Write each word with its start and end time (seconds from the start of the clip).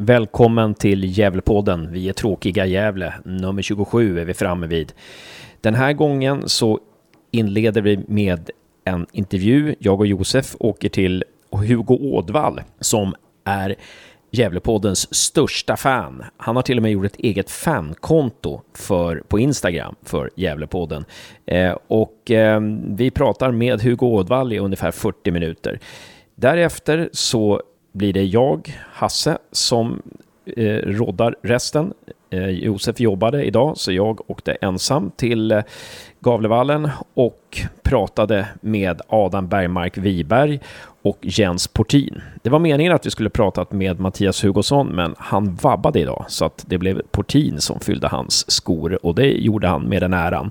Välkommen 0.00 0.74
till 0.74 1.18
Gävlepodden. 1.18 1.92
Vi 1.92 2.08
är 2.08 2.12
tråkiga 2.12 2.66
Gävle. 2.66 3.14
Nummer 3.24 3.62
27 3.62 4.20
är 4.20 4.24
vi 4.24 4.34
framme 4.34 4.66
vid. 4.66 4.92
Den 5.60 5.74
här 5.74 5.92
gången 5.92 6.42
så 6.48 6.80
inleder 7.30 7.82
vi 7.82 8.04
med 8.08 8.50
en 8.84 9.06
intervju. 9.12 9.74
Jag 9.78 10.00
och 10.00 10.06
Josef 10.06 10.56
åker 10.58 10.88
till 10.88 11.24
Hugo 11.50 11.98
Ådvall 12.00 12.60
som 12.80 13.14
är 13.44 13.74
Gävlepoddens 14.30 15.14
största 15.14 15.76
fan. 15.76 16.24
Han 16.36 16.56
har 16.56 16.62
till 16.62 16.76
och 16.76 16.82
med 16.82 16.92
gjort 16.92 17.06
ett 17.06 17.16
eget 17.16 17.50
fankonto 17.50 18.60
för, 18.74 19.22
på 19.28 19.38
Instagram 19.38 19.94
för 20.02 20.30
Gävlepodden. 20.36 21.04
Eh, 21.46 21.76
och 21.88 22.30
eh, 22.30 22.60
vi 22.86 23.10
pratar 23.10 23.50
med 23.50 23.80
Hugo 23.80 24.06
Ådvall 24.06 24.52
i 24.52 24.58
ungefär 24.58 24.90
40 24.90 25.30
minuter. 25.30 25.80
Därefter 26.34 27.08
så 27.12 27.62
blir 27.98 28.12
det 28.12 28.24
jag, 28.24 28.78
Hasse, 28.92 29.38
som 29.52 30.02
eh, 30.56 30.76
råddar 30.76 31.36
resten. 31.42 31.92
Eh, 32.30 32.48
Josef 32.48 33.00
jobbade 33.00 33.44
idag, 33.44 33.76
så 33.76 33.92
jag 33.92 34.30
åkte 34.30 34.52
ensam 34.52 35.10
till 35.16 35.50
eh, 35.50 35.62
Gavlevallen 36.20 36.90
och 37.14 37.60
pratade 37.82 38.48
med 38.60 39.00
Adam 39.08 39.48
Bergmark 39.48 39.98
Wiberg 39.98 40.60
och 41.02 41.18
Jens 41.22 41.68
Portin. 41.68 42.22
Det 42.42 42.50
var 42.50 42.58
meningen 42.58 42.92
att 42.92 43.06
vi 43.06 43.10
skulle 43.10 43.30
pratat 43.30 43.72
med 43.72 44.00
Mattias 44.00 44.44
Hugosson, 44.44 44.86
men 44.86 45.14
han 45.18 45.54
vabbade 45.54 46.00
idag, 46.00 46.24
så 46.28 46.44
att 46.44 46.64
det 46.66 46.78
blev 46.78 47.02
Portin 47.10 47.60
som 47.60 47.80
fyllde 47.80 48.08
hans 48.08 48.50
skor 48.50 49.06
och 49.06 49.14
det 49.14 49.30
gjorde 49.30 49.68
han 49.68 49.82
med 49.82 50.02
den 50.02 50.14
äran. 50.14 50.50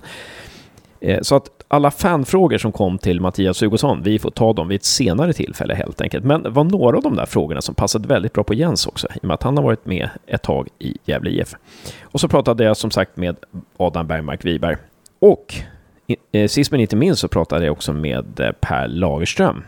Eh, 0.99 1.21
så 1.21 1.35
att 1.35 1.49
alla 1.67 1.91
fanfrågor 1.91 2.57
som 2.57 2.71
kom 2.71 2.97
till 2.97 3.21
Mattias 3.21 3.61
Hugosson, 3.61 4.03
vi 4.03 4.19
får 4.19 4.31
ta 4.31 4.53
dem 4.53 4.67
vid 4.67 4.75
ett 4.75 4.85
senare 4.85 5.33
tillfälle 5.33 5.75
helt 5.75 6.01
enkelt. 6.01 6.25
Men 6.25 6.43
det 6.43 6.49
var 6.49 6.63
några 6.63 6.97
av 6.97 7.03
de 7.03 7.15
där 7.15 7.25
frågorna 7.25 7.61
som 7.61 7.75
passade 7.75 8.07
väldigt 8.07 8.33
bra 8.33 8.43
på 8.43 8.53
Jens 8.53 8.87
också, 8.87 9.07
i 9.15 9.19
och 9.19 9.23
med 9.23 9.33
att 9.33 9.43
han 9.43 9.57
har 9.57 9.63
varit 9.63 9.85
med 9.85 10.09
ett 10.27 10.41
tag 10.41 10.67
i 10.79 10.97
Gävle 11.05 11.29
IF. 11.29 11.53
Och 12.03 12.19
så 12.19 12.27
pratade 12.27 12.63
jag 12.63 12.77
som 12.77 12.91
sagt 12.91 13.17
med 13.17 13.35
Adam 13.77 14.07
Bergmark 14.07 14.45
Wiberg. 14.45 14.75
Och 15.19 15.55
eh, 16.31 16.47
sist 16.47 16.71
men 16.71 16.79
inte 16.79 16.95
minst 16.95 17.21
så 17.21 17.27
pratade 17.27 17.65
jag 17.65 17.71
också 17.71 17.93
med 17.93 18.39
eh, 18.39 18.51
Per 18.51 18.87
Lagerström. 18.87 19.63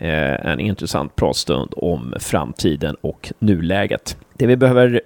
En 0.00 0.60
intressant 0.60 1.16
pratstund 1.16 1.74
om 1.76 2.14
framtiden 2.20 2.94
och 3.00 3.32
nuläget. 3.38 4.16
Det 4.36 4.46
vi 4.46 4.56
behöver 4.56 5.00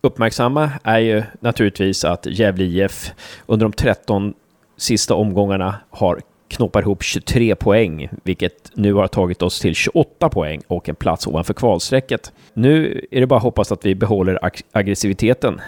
uppmärksamma 0.00 0.70
är 0.82 0.98
ju 0.98 1.22
naturligtvis 1.40 2.04
att 2.04 2.26
Gävle 2.26 2.64
IF 2.64 3.12
under 3.46 3.64
de 3.64 3.72
13 3.72 4.34
sista 4.78 5.14
omgångarna 5.14 5.74
har 5.90 6.20
knoppar 6.48 6.82
ihop 6.82 7.02
23 7.02 7.54
poäng, 7.54 8.08
vilket 8.22 8.70
nu 8.74 8.92
har 8.92 9.06
tagit 9.06 9.42
oss 9.42 9.60
till 9.60 9.74
28 9.74 10.28
poäng 10.28 10.60
och 10.66 10.88
en 10.88 10.94
plats 10.94 11.26
ovanför 11.26 11.54
kvalstrecket. 11.54 12.32
Nu 12.54 13.04
är 13.10 13.20
det 13.20 13.26
bara 13.26 13.36
att 13.36 13.42
hoppas 13.42 13.72
att 13.72 13.86
vi 13.86 13.94
behåller 13.94 14.44
ag 14.44 14.60
aggressiviteten. 14.72 15.60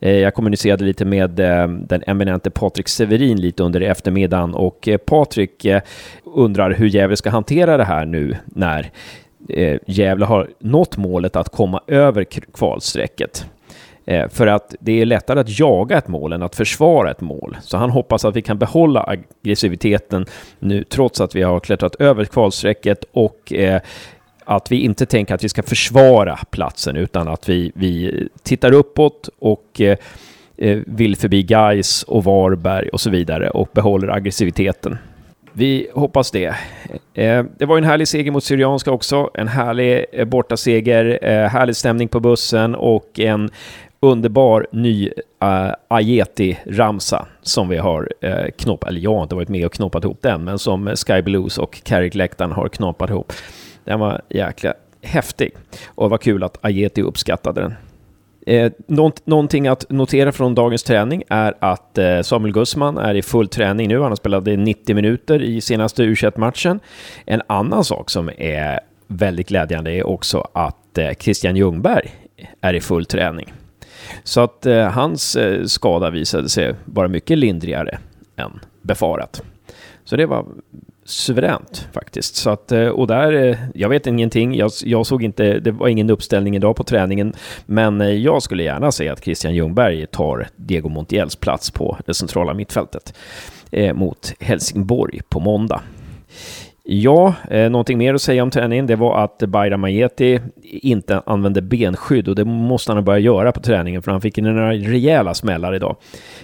Eh, 0.00 0.12
jag 0.12 0.34
kommunicerade 0.34 0.84
lite 0.84 1.04
med 1.04 1.40
eh, 1.40 1.68
den 1.68 2.02
eminente 2.06 2.50
Patrik 2.50 2.88
Severin 2.88 3.40
lite 3.40 3.62
under 3.62 3.80
eftermiddagen 3.80 4.54
och 4.54 4.88
eh, 4.88 4.96
Patrik 4.96 5.64
eh, 5.64 5.82
undrar 6.24 6.70
hur 6.70 6.86
Gävle 6.86 7.16
ska 7.16 7.30
hantera 7.30 7.76
det 7.76 7.84
här 7.84 8.04
nu 8.06 8.36
när 8.46 8.90
eh, 9.48 9.78
Gävle 9.86 10.24
har 10.24 10.50
nått 10.58 10.96
målet 10.96 11.36
att 11.36 11.48
komma 11.48 11.80
över 11.86 12.24
kvalstrecket. 12.54 13.46
Eh, 14.08 14.28
för 14.28 14.46
att 14.46 14.74
det 14.80 15.00
är 15.00 15.06
lättare 15.06 15.40
att 15.40 15.58
jaga 15.58 15.98
ett 15.98 16.08
mål 16.08 16.32
än 16.32 16.42
att 16.42 16.56
försvara 16.56 17.10
ett 17.10 17.20
mål. 17.20 17.56
Så 17.62 17.76
han 17.76 17.90
hoppas 17.90 18.24
att 18.24 18.36
vi 18.36 18.42
kan 18.42 18.58
behålla 18.58 19.02
aggressiviteten 19.02 20.26
nu 20.58 20.84
trots 20.84 21.20
att 21.20 21.36
vi 21.36 21.42
har 21.42 21.60
klättrat 21.60 21.94
över 21.94 22.24
kvalstrecket 22.24 23.04
och 23.12 23.52
eh, 23.52 23.80
att 24.44 24.72
vi 24.72 24.80
inte 24.80 25.06
tänker 25.06 25.34
att 25.34 25.44
vi 25.44 25.48
ska 25.48 25.62
försvara 25.62 26.38
platsen 26.50 26.96
utan 26.96 27.28
att 27.28 27.48
vi, 27.48 27.72
vi 27.74 28.28
tittar 28.42 28.72
uppåt 28.72 29.28
och 29.38 29.80
eh, 29.80 29.98
eh 30.56 30.78
vill 30.86 31.16
förbi 31.16 31.42
Gais 31.42 32.02
och 32.02 32.24
Varberg 32.24 32.88
och 32.88 33.00
så 33.00 33.10
vidare 33.10 33.50
och 33.50 33.68
behåller 33.72 34.08
aggressiviteten. 34.08 34.98
Vi 35.52 35.88
hoppas 35.94 36.30
det. 36.30 36.54
Eh, 37.14 37.44
det 37.58 37.66
var 37.66 37.78
en 37.78 37.84
härlig 37.84 38.08
seger 38.08 38.30
mot 38.30 38.44
Syrianska 38.44 38.90
också. 38.90 39.30
En 39.34 39.48
härlig 39.48 40.04
bortaseger, 40.26 41.18
härlig 41.48 41.76
stämning 41.76 42.08
på 42.08 42.20
bussen 42.20 42.74
och 42.74 43.20
en 43.20 43.50
underbar 44.00 44.66
ny 44.72 45.10
eh, 45.40 45.48
uh, 45.48 45.72
Ajeti-ramsa 45.88 47.26
som 47.42 47.68
vi 47.68 47.76
har 47.76 48.12
eh, 48.20 48.30
uh, 48.30 48.50
knoppat, 48.56 48.88
eller 48.88 49.00
jag 49.00 49.14
har 49.14 49.22
inte 49.22 49.34
varit 49.34 49.48
med 49.48 49.66
och 49.66 49.72
knoppat 49.72 50.04
ihop 50.04 50.18
den, 50.22 50.44
men 50.44 50.58
som 50.58 50.96
Sky 50.96 51.22
Blues 51.22 51.58
och 51.58 51.82
Carrick 51.84 52.14
Läktaren 52.14 52.52
har 52.52 52.68
knoppat 52.68 53.10
ihop. 53.10 53.32
Den 53.84 54.00
var 54.00 54.22
jäkla 54.28 54.74
häftig 55.02 55.50
och 55.86 56.04
det 56.04 56.10
var 56.10 56.18
kul 56.18 56.42
att 56.42 56.58
Ajeti 56.64 57.02
uppskattade 57.02 57.60
den. 57.60 57.74
Eh, 58.48 58.72
någonting 59.24 59.68
att 59.68 59.90
notera 59.90 60.32
från 60.32 60.54
dagens 60.54 60.82
träning 60.82 61.22
är 61.28 61.54
att 61.58 61.98
eh, 61.98 62.20
Samuel 62.20 62.52
Gussman 62.54 62.98
är 62.98 63.14
i 63.14 63.22
full 63.22 63.48
träning 63.48 63.88
nu. 63.88 64.00
Han 64.00 64.10
har 64.10 64.16
spelat 64.16 64.44
90 64.44 64.94
minuter 64.94 65.42
i 65.42 65.60
senaste 65.60 66.02
u 66.02 66.16
matchen 66.36 66.80
En 67.26 67.42
annan 67.46 67.84
sak 67.84 68.10
som 68.10 68.30
är 68.38 68.80
väldigt 69.06 69.48
glädjande 69.48 69.90
är 69.90 70.06
också 70.06 70.48
att 70.52 70.98
eh, 70.98 71.10
Christian 71.18 71.56
Ljungberg 71.56 72.10
är 72.60 72.74
i 72.74 72.80
full 72.80 73.04
träning. 73.04 73.52
Så 74.24 74.40
att 74.40 74.66
eh, 74.66 74.88
hans 74.90 75.36
eh, 75.36 75.64
skada 75.64 76.10
visade 76.10 76.48
sig 76.48 76.74
vara 76.84 77.08
mycket 77.08 77.38
lindrigare 77.38 77.98
än 78.36 78.60
befarat. 78.82 79.42
Så 80.04 80.16
det 80.16 80.26
var 80.26 80.46
suveränt 81.04 81.88
faktiskt. 81.92 82.36
Så 82.36 82.50
att, 82.50 82.72
eh, 82.72 82.86
och 82.86 83.06
där, 83.06 83.32
eh, 83.32 83.56
jag 83.74 83.88
vet 83.88 84.06
ingenting, 84.06 84.54
jag, 84.54 84.70
jag, 84.84 85.06
såg 85.06 85.22
inte, 85.22 85.58
det 85.60 85.70
var 85.70 85.88
ingen 85.88 86.10
uppställning 86.10 86.56
idag 86.56 86.76
på 86.76 86.84
träningen, 86.84 87.32
men 87.66 88.00
eh, 88.00 88.08
jag 88.08 88.42
skulle 88.42 88.62
gärna 88.62 88.92
se 88.92 89.08
att 89.08 89.24
Christian 89.24 89.54
Ljungberg 89.54 90.06
tar 90.06 90.48
Diego 90.56 90.88
Montiels 90.88 91.36
plats 91.36 91.70
på 91.70 91.98
det 92.06 92.14
centrala 92.14 92.54
mittfältet 92.54 93.14
eh, 93.70 93.94
mot 93.94 94.32
Helsingborg 94.40 95.20
på 95.28 95.40
måndag. 95.40 95.80
Ja, 96.90 97.34
eh, 97.50 97.70
någonting 97.70 97.98
mer 97.98 98.14
att 98.14 98.22
säga 98.22 98.42
om 98.42 98.50
träningen, 98.50 98.86
det 98.86 98.96
var 98.96 99.24
att 99.24 99.38
Bayram 99.38 99.80
Majeti 99.80 100.40
inte 100.62 101.22
använde 101.26 101.62
benskydd 101.62 102.28
och 102.28 102.34
det 102.34 102.44
måste 102.44 102.92
han 102.92 103.04
börja 103.04 103.18
göra 103.18 103.52
på 103.52 103.60
träningen 103.60 104.02
för 104.02 104.12
han 104.12 104.20
fick 104.20 104.36
några 104.36 104.72
rejäla 104.72 105.34
smällar 105.34 105.74
idag. 105.74 105.96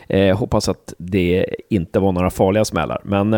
Eh, 0.08 0.38
hoppas 0.38 0.68
att 0.68 0.94
det 0.98 1.46
inte 1.70 1.98
var 1.98 2.12
några 2.12 2.30
farliga 2.30 2.64
smällar, 2.64 3.00
men 3.04 3.34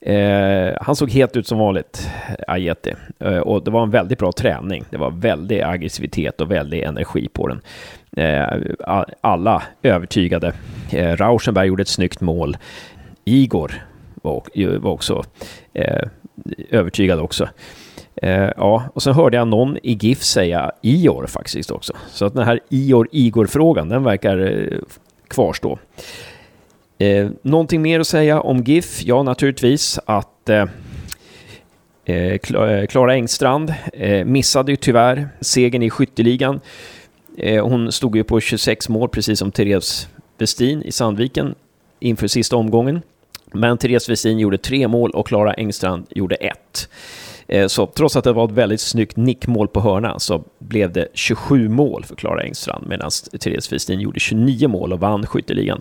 eh, 0.00 0.74
han 0.80 0.96
såg 0.96 1.10
helt 1.10 1.36
ut 1.36 1.46
som 1.46 1.58
vanligt, 1.58 2.10
Ajeti. 2.48 2.94
Eh, 3.18 3.38
och 3.38 3.64
det 3.64 3.70
var 3.70 3.82
en 3.82 3.90
väldigt 3.90 4.18
bra 4.18 4.32
träning. 4.32 4.84
Det 4.90 4.96
var 4.96 5.10
väldigt 5.10 5.62
aggressivitet 5.62 6.40
och 6.40 6.50
väldig 6.50 6.82
energi 6.82 7.28
på 7.32 7.48
den. 7.48 7.60
Eh, 8.16 8.58
alla 9.20 9.62
övertygade. 9.82 10.52
Eh, 10.92 11.16
Rauschenberg 11.16 11.68
gjorde 11.68 11.82
ett 11.82 11.88
snyggt 11.88 12.20
mål. 12.20 12.56
Igor 13.24 13.72
var, 14.22 14.78
var 14.78 14.90
också 14.90 15.24
eh, 15.74 16.08
övertygad 16.70 17.20
också. 17.20 17.48
Eh, 18.22 18.50
ja, 18.56 18.82
och 18.94 19.02
sen 19.02 19.14
hörde 19.14 19.36
jag 19.36 19.48
någon 19.48 19.76
i 19.82 19.92
GIF 19.92 20.22
säga 20.22 20.72
Ior 20.82 21.26
faktiskt 21.26 21.70
också. 21.70 21.92
Så 22.08 22.24
att 22.24 22.34
den 22.34 22.44
här 22.44 22.60
Ior-Igor-frågan, 22.68 23.88
den 23.88 24.04
verkar 24.04 24.38
eh, 24.38 24.78
kvarstå. 25.28 25.78
Eh, 26.98 27.28
någonting 27.42 27.82
mer 27.82 28.00
att 28.00 28.06
säga 28.06 28.40
om 28.40 28.62
GIF? 28.62 29.02
Ja, 29.04 29.22
naturligtvis 29.22 29.98
att 30.04 30.48
eh, 30.48 30.64
eh, 32.04 32.16
eh 32.16 32.86
Klara 32.86 33.14
Engstrand 33.14 33.74
eh, 33.92 34.24
missade 34.24 34.72
ju 34.72 34.76
tyvärr 34.76 35.28
segern 35.40 35.82
i 35.82 35.90
skytteligan. 35.90 36.60
Eh, 37.38 37.66
hon 37.66 37.92
stod 37.92 38.16
ju 38.16 38.24
på 38.24 38.40
26 38.40 38.88
mål, 38.88 39.08
precis 39.08 39.38
som 39.38 39.52
Therese 39.52 40.08
Westin 40.38 40.82
i 40.82 40.92
Sandviken 40.92 41.54
inför 42.00 42.26
sista 42.26 42.56
omgången. 42.56 43.02
Men 43.52 43.78
Therese 43.78 44.08
Wessin 44.08 44.38
gjorde 44.38 44.58
tre 44.58 44.88
mål 44.88 45.10
och 45.10 45.26
Klara 45.26 45.54
Engstrand 45.54 46.06
gjorde 46.10 46.34
ett. 46.34 46.88
Eh, 47.48 47.66
så 47.66 47.86
trots 47.86 48.16
att 48.16 48.24
det 48.24 48.32
var 48.32 48.44
ett 48.44 48.50
väldigt 48.50 48.80
snyggt 48.80 49.16
nickmål 49.16 49.68
på 49.68 49.80
hörna 49.80 50.18
så 50.18 50.44
blev 50.58 50.92
det 50.92 51.08
27 51.14 51.68
mål 51.68 52.04
för 52.04 52.16
Klara 52.16 52.42
Engstrand 52.42 52.86
medan 52.88 53.10
Therese 53.40 53.72
Westin 53.72 54.00
gjorde 54.00 54.20
29 54.20 54.68
mål 54.68 54.92
och 54.92 55.00
vann 55.00 55.26
skytteligan. 55.26 55.80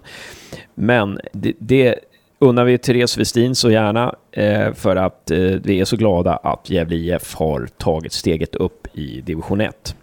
Men 0.76 1.20
det, 1.32 1.54
det 1.60 1.96
unnar 2.40 2.64
vi 2.64 2.78
Therese 2.78 3.18
Westin 3.18 3.56
så 3.56 3.72
gärna 3.72 4.16
eh, 4.32 4.74
för 4.74 4.96
att 4.96 5.32
eh, 5.32 5.40
vi 5.40 5.80
är 5.80 5.86
så 5.86 5.98
glada 5.98 6.36
att 6.36 6.70
Gävle 6.70 6.96
IF 6.96 7.36
har 7.36 7.68
tagit 7.78 8.14
steget 8.14 8.56
upp 8.56 8.88
i 8.94 9.22
division 9.22 9.62
1. 9.62 9.96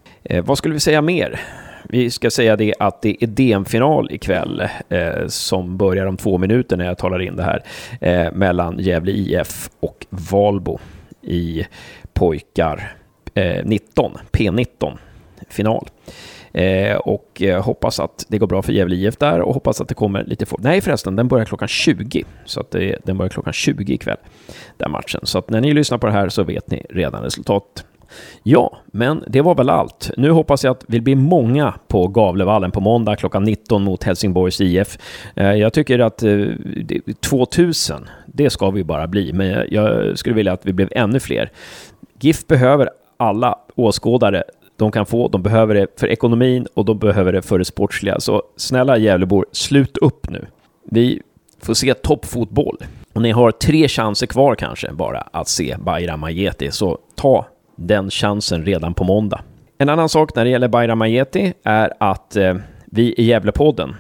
Vad 0.45 0.59
skulle 0.59 0.75
vi 0.75 0.81
säga 0.81 1.03
mer? 1.03 1.41
Vi 1.89 2.11
ska 2.11 2.31
säga 2.31 2.57
det 2.57 2.75
att 2.79 3.03
det 3.03 3.23
är 3.23 3.27
DM-final 3.27 4.13
ikväll 4.13 4.69
eh, 4.89 5.27
som 5.27 5.77
börjar 5.77 6.07
om 6.07 6.17
två 6.17 6.39
minuter 6.39 6.77
när 6.77 6.85
jag 6.85 6.99
talar 6.99 7.23
in 7.23 7.37
det 7.37 7.43
här 7.43 7.63
eh, 8.01 8.33
mellan 8.33 8.79
Gävle 8.79 9.13
IF 9.13 9.71
och 9.81 10.07
Valbo 10.11 10.79
i 11.23 11.67
pojkar 12.13 12.97
eh, 13.35 13.65
19, 13.65 14.13
P19 14.33 14.99
final. 15.49 15.89
Eh, 16.53 16.97
och 16.97 17.43
eh, 17.43 17.65
hoppas 17.65 18.01
att 18.01 18.27
det 18.29 18.39
går 18.39 18.47
bra 18.47 18.63
för 18.63 18.73
Gävle 18.73 18.97
IF 18.97 19.17
där 19.17 19.41
och 19.41 19.55
hoppas 19.55 19.81
att 19.81 19.89
det 19.89 19.95
kommer 19.95 20.25
lite 20.25 20.47
folk. 20.47 20.63
Nej 20.63 20.81
förresten, 20.81 21.17
den 21.17 21.29
börjar 21.29 21.45
klockan 21.45 21.69
20. 21.69 22.25
Så 22.45 22.61
att 22.61 22.71
det, 22.71 22.99
den 23.05 23.19
börjar 23.19 23.31
klockan 23.31 23.53
20 23.53 23.95
ikväll, 23.95 24.17
den 24.77 24.91
matchen. 24.91 25.21
Så 25.23 25.39
att 25.39 25.51
när 25.51 25.61
ni 25.61 25.75
lyssnar 25.75 25.99
på 25.99 26.07
det 26.07 26.13
här 26.13 26.29
så 26.29 26.43
vet 26.43 26.71
ni 26.71 26.87
redan 26.91 27.23
resultatet. 27.23 27.85
Ja, 28.43 28.77
men 28.87 29.25
det 29.27 29.41
var 29.41 29.55
väl 29.55 29.71
allt. 29.71 30.11
Nu 30.17 30.31
hoppas 30.31 30.65
jag 30.65 30.71
att 30.71 30.85
vi 30.89 31.01
blir 31.01 31.17
många 31.17 31.75
på 31.89 32.09
Gavlevallen 32.09 32.71
på 32.71 32.81
måndag 32.81 33.17
klockan 33.17 33.45
19 33.45 33.85
mot 33.85 34.03
Helsingborgs 34.05 34.61
IF. 34.61 34.99
Eh, 35.37 35.53
jag 35.53 35.73
tycker 35.73 35.99
att 35.99 36.23
eh, 36.23 36.47
2000, 37.29 38.09
det 38.27 38.51
ska 38.51 38.71
vi 38.71 38.85
bara 38.85 39.07
bli, 39.07 39.33
men 39.33 39.67
jag 39.71 40.19
skulle 40.19 40.35
vilja 40.35 40.53
att 40.53 40.67
vi 40.67 40.73
blev 40.73 40.89
ännu 40.91 41.21
fler. 41.21 41.51
GIF 42.21 42.47
behöver 42.47 42.91
alla 43.17 43.59
åskådare 43.75 44.43
de 44.77 44.93
kan 44.93 45.07
få. 45.07 45.29
De 45.29 45.43
behöver 45.43 45.75
det 45.75 45.87
för 46.01 46.07
ekonomin 46.07 46.67
och 46.75 46.85
de 46.85 46.99
behöver 46.99 47.33
det 47.33 47.43
för 47.43 47.59
det 47.59 47.65
sportsliga. 47.65 48.21
Så 48.21 48.43
snälla 48.57 48.99
Gävlebor, 48.99 49.47
slut 49.53 49.97
upp 49.97 50.31
nu. 50.31 50.47
Vi 50.85 51.23
får 51.63 51.75
se 51.75 51.95
toppfotboll. 51.95 52.77
Och 53.13 53.23
ni 53.23 53.31
har 53.31 53.51
tre 53.51 53.89
chanser 53.89 54.27
kvar 54.27 54.55
kanske 54.55 54.93
bara 54.93 55.21
att 55.21 55.49
se 55.49 55.77
Bayram 55.81 56.25
Ajeti, 56.25 56.71
så 56.71 56.99
ta 57.15 57.47
den 57.77 58.11
chansen 58.11 58.65
redan 58.65 58.95
på 58.95 59.05
måndag. 59.05 59.41
En 59.79 59.89
annan 59.89 60.09
sak 60.09 60.35
när 60.35 60.45
det 60.45 60.51
gäller 60.51 60.69
Bayram 60.69 61.03
Ayeti 61.03 61.53
är 61.63 61.93
att 62.01 62.37
eh, 62.37 62.55
vi 62.85 63.15
i 63.15 63.25
Gävlepodden, 63.25 63.95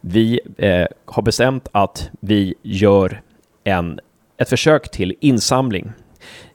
vi 0.00 0.40
eh, 0.58 0.86
har 1.04 1.22
bestämt 1.22 1.68
att 1.72 2.10
vi 2.20 2.54
gör 2.62 3.20
en, 3.64 4.00
ett 4.36 4.48
försök 4.48 4.90
till 4.90 5.14
insamling 5.20 5.92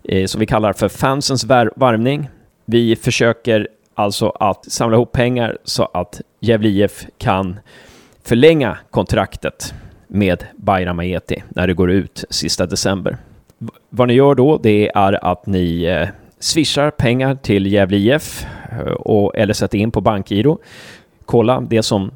eh, 0.04 0.26
som 0.26 0.40
vi 0.40 0.46
kallar 0.46 0.74
för 0.74 0.90
fansens 0.90 1.46
varvning. 1.76 2.30
Vi 2.66 2.96
försöker 2.96 3.68
alltså 3.96 4.30
att 4.30 4.72
samla 4.72 4.96
ihop 4.96 5.12
pengar 5.12 5.58
så 5.64 5.90
att 5.94 6.22
Gävle 6.40 6.70
IF 6.70 7.06
kan 7.18 7.60
förlänga 8.24 8.78
kontraktet 8.92 9.74
med 10.08 10.44
Bayram 10.56 11.00
Ayeti 11.00 11.44
när 11.50 11.68
det 11.68 11.74
går 11.74 11.92
ut 11.92 12.24
sista 12.30 12.66
december. 12.66 13.18
Vad 13.90 14.08
ni 14.08 14.14
gör 14.14 14.36
då, 14.36 14.58
det 14.58 14.92
är 14.96 15.26
att 15.26 15.46
ni 15.46 15.84
eh, 15.84 16.08
swishar 16.44 16.92
pengar 16.92 17.36
till 17.36 17.74
Gävle 17.74 17.98
IF 17.98 18.46
eh, 18.72 18.80
och, 18.80 19.38
eller 19.38 19.54
sätter 19.54 19.78
in 19.78 19.92
på 19.92 20.02
bankgiro. 20.02 20.60
Kolla 21.26 21.62
det 21.62 21.84
som 21.84 22.12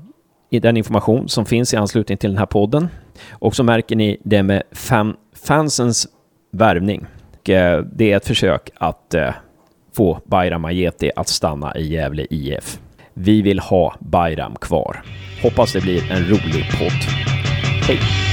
i 0.49 0.59
den 0.59 0.77
information 0.77 1.29
som 1.29 1.45
finns 1.45 1.73
i 1.73 1.77
anslutning 1.77 2.17
till 2.17 2.29
den 2.29 2.37
här 2.37 2.45
podden 2.45 2.87
och 3.31 3.55
så 3.55 3.63
märker 3.63 3.95
ni 3.95 4.17
det 4.23 4.43
med 4.43 4.63
fan, 4.71 5.15
fansens 5.45 6.07
värvning. 6.51 7.05
Eh, 7.49 7.79
det 7.79 8.11
är 8.11 8.17
ett 8.17 8.27
försök 8.27 8.69
att 8.75 9.13
eh, 9.13 9.29
få 9.95 10.19
Bayram 10.25 10.65
Ajeti 10.65 11.11
att 11.15 11.27
stanna 11.27 11.77
i 11.77 11.87
Gävle 11.87 12.27
IF. 12.29 12.79
Vi 13.13 13.41
vill 13.41 13.59
ha 13.59 13.95
Bayram 13.99 14.55
kvar. 14.55 15.01
Hoppas 15.43 15.73
det 15.73 15.81
blir 15.81 16.11
en 16.11 16.23
rolig 16.23 16.65
podd. 16.79 17.01
Hej! 17.87 18.26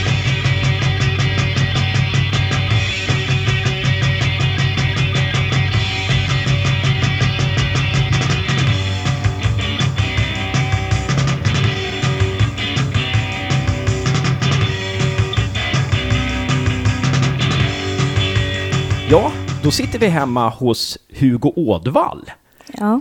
Ja, 19.11 19.33
då 19.63 19.71
sitter 19.71 19.99
vi 19.99 20.07
hemma 20.07 20.49
hos 20.49 20.99
Hugo 21.19 21.53
Ådvall. 21.57 22.31
Ja. 22.79 23.01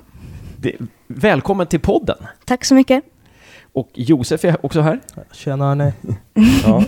Det, 0.58 0.76
välkommen 1.08 1.68
till 1.68 1.80
podden. 1.80 2.18
Tack 2.46 2.66
så 2.66 2.76
mycket. 2.76 3.04
Och 3.74 3.90
Josef 3.94 4.46
är 4.46 4.66
också 4.66 4.82
här. 4.82 5.00
Tjena 5.32 5.66
hörni. 5.68 5.94
ja. 6.66 6.84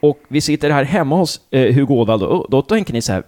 Och 0.00 0.20
vi 0.28 0.40
sitter 0.40 0.70
här 0.70 0.84
hemma 0.84 1.16
hos 1.16 1.40
eh, 1.50 1.74
Hugo 1.74 1.94
Ådvall. 1.94 2.20
Då, 2.20 2.46
då 2.50 2.62
tänker 2.62 2.92
ni 2.92 3.02
så 3.02 3.12
här, 3.12 3.22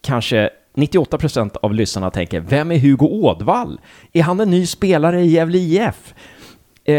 kanske 0.00 0.50
98 0.74 1.18
procent 1.18 1.56
av 1.56 1.74
lyssnarna 1.74 2.10
tänker, 2.10 2.40
vem 2.40 2.72
är 2.72 2.78
Hugo 2.78 3.06
Ådvall? 3.06 3.80
Är 4.12 4.22
han 4.22 4.40
en 4.40 4.50
ny 4.50 4.66
spelare 4.66 5.22
i 5.22 5.26
Gävle 5.26 5.58
IF? 5.58 6.14
Eh, 6.84 6.94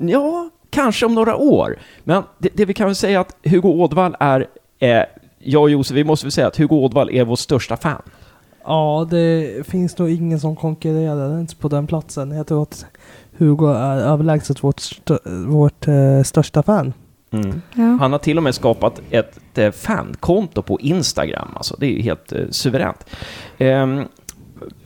ja, 0.00 0.50
kanske 0.70 1.06
om 1.06 1.14
några 1.14 1.36
år. 1.36 1.78
Men 2.04 2.22
det, 2.38 2.48
det 2.54 2.64
vi 2.64 2.74
kan 2.74 2.86
väl 2.86 2.96
säga 2.96 3.20
att 3.20 3.36
Hugo 3.44 3.68
Ådvall 3.68 4.16
är 4.20 4.46
eh, 4.78 5.02
jag 5.46 5.62
och 5.62 5.70
Josef, 5.70 5.96
vi 5.96 6.04
måste 6.04 6.26
väl 6.26 6.32
säga 6.32 6.46
att 6.46 6.56
Hugo 6.56 6.74
Ådvall 6.76 7.10
är 7.10 7.24
vår 7.24 7.36
största 7.36 7.76
fan. 7.76 8.02
Ja, 8.64 9.06
det 9.10 9.66
finns 9.66 9.98
nog 9.98 10.10
ingen 10.10 10.40
som 10.40 10.56
konkurrerar 10.56 11.30
ens 11.30 11.54
på 11.54 11.68
den 11.68 11.86
platsen. 11.86 12.30
Jag 12.30 12.46
tror 12.46 12.62
att 12.62 12.86
Hugo 13.38 13.66
är 13.66 13.96
överlägset 13.96 14.64
vårt, 14.64 14.80
stö 14.80 15.18
vårt 15.46 15.88
eh, 15.88 16.22
största 16.22 16.62
fan. 16.62 16.92
Mm. 17.30 17.62
Ja. 17.74 17.96
Han 18.00 18.12
har 18.12 18.18
till 18.18 18.36
och 18.36 18.42
med 18.42 18.54
skapat 18.54 19.00
ett, 19.10 19.36
ett 19.36 19.58
eh, 19.58 19.70
fankonto 19.70 20.62
på 20.62 20.80
Instagram. 20.80 21.48
Alltså, 21.56 21.76
det 21.78 21.86
är 21.86 21.90
ju 21.90 22.02
helt 22.02 22.32
eh, 22.32 22.40
suveränt. 22.50 23.06
Ehm, 23.58 24.04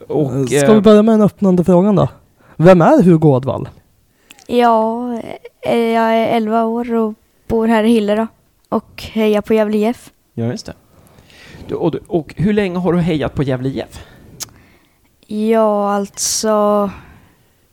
och, 0.09 0.33
eh, 0.33 0.45
Ska 0.45 0.75
vi 0.75 0.81
börja 0.81 1.03
med 1.03 1.13
den 1.13 1.23
öppnande 1.23 1.65
frågan 1.65 1.97
då? 1.97 2.09
Vem 2.57 2.81
är 2.81 3.03
Hugo 3.03 3.29
Ådvall? 3.29 3.69
Ja, 4.47 5.13
eh, 5.61 5.77
jag 5.77 6.17
är 6.17 6.27
11 6.27 6.65
år 6.65 6.95
och 6.95 7.15
bor 7.49 7.67
här 7.67 7.85
i 7.85 7.89
Hille 7.89 8.27
och 8.69 9.03
hejar 9.03 9.41
på 9.41 9.55
Gävle 9.55 9.77
IF. 9.77 10.11
Ja, 10.35 10.45
just 10.45 10.67
det. 10.67 10.75
Du, 11.69 11.75
och, 11.75 11.95
och, 11.95 12.35
hur 12.37 12.53
länge 12.53 12.79
har 12.79 12.93
du 12.93 13.01
hejat 13.01 13.35
på 13.35 13.43
Gävle 13.43 13.69
IF? 13.69 14.07
Ja, 15.27 15.93
alltså... 15.93 16.91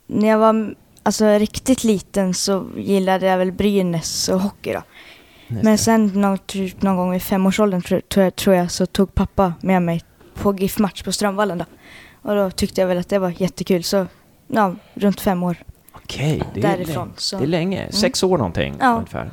När 0.06 0.28
jag 0.28 0.38
var 0.38 0.74
alltså, 1.02 1.26
riktigt 1.26 1.84
liten 1.84 2.34
så 2.34 2.66
gillade 2.76 3.26
jag 3.26 3.38
väl 3.38 3.52
Brynäs 3.52 4.28
och 4.28 4.40
hockey 4.40 4.72
då. 4.72 4.82
Men 5.48 5.78
sen 5.78 6.06
någon, 6.06 6.38
typ 6.38 6.82
någon 6.82 6.96
gång 6.96 7.14
i 7.14 7.20
femårsåldern 7.20 7.82
tror, 7.82 8.30
tror 8.30 8.56
jag 8.56 8.70
så 8.70 8.86
tog 8.86 9.14
pappa 9.14 9.52
med 9.60 9.82
mig 9.82 10.02
på 10.34 10.54
GIF-match 10.54 11.02
på 11.02 11.12
Strömvallen 11.12 11.58
då. 11.58 11.64
Och 12.22 12.34
då 12.34 12.50
tyckte 12.50 12.80
jag 12.80 12.88
väl 12.88 12.98
att 12.98 13.08
det 13.08 13.18
var 13.18 13.34
jättekul 13.42 13.84
så 13.84 14.06
ja, 14.46 14.74
runt 14.94 15.20
fem 15.20 15.42
år. 15.42 15.56
Okej, 16.10 16.42
det, 16.54 16.60
Därifrån, 16.60 17.12
är, 17.32 17.36
länge. 17.36 17.38
det 17.38 17.44
är 17.44 17.46
länge. 17.46 17.80
Mm. 17.80 17.92
Sex 17.92 18.22
år 18.22 18.38
någonting 18.38 18.74
ja. 18.80 18.94
ungefär. 18.94 19.30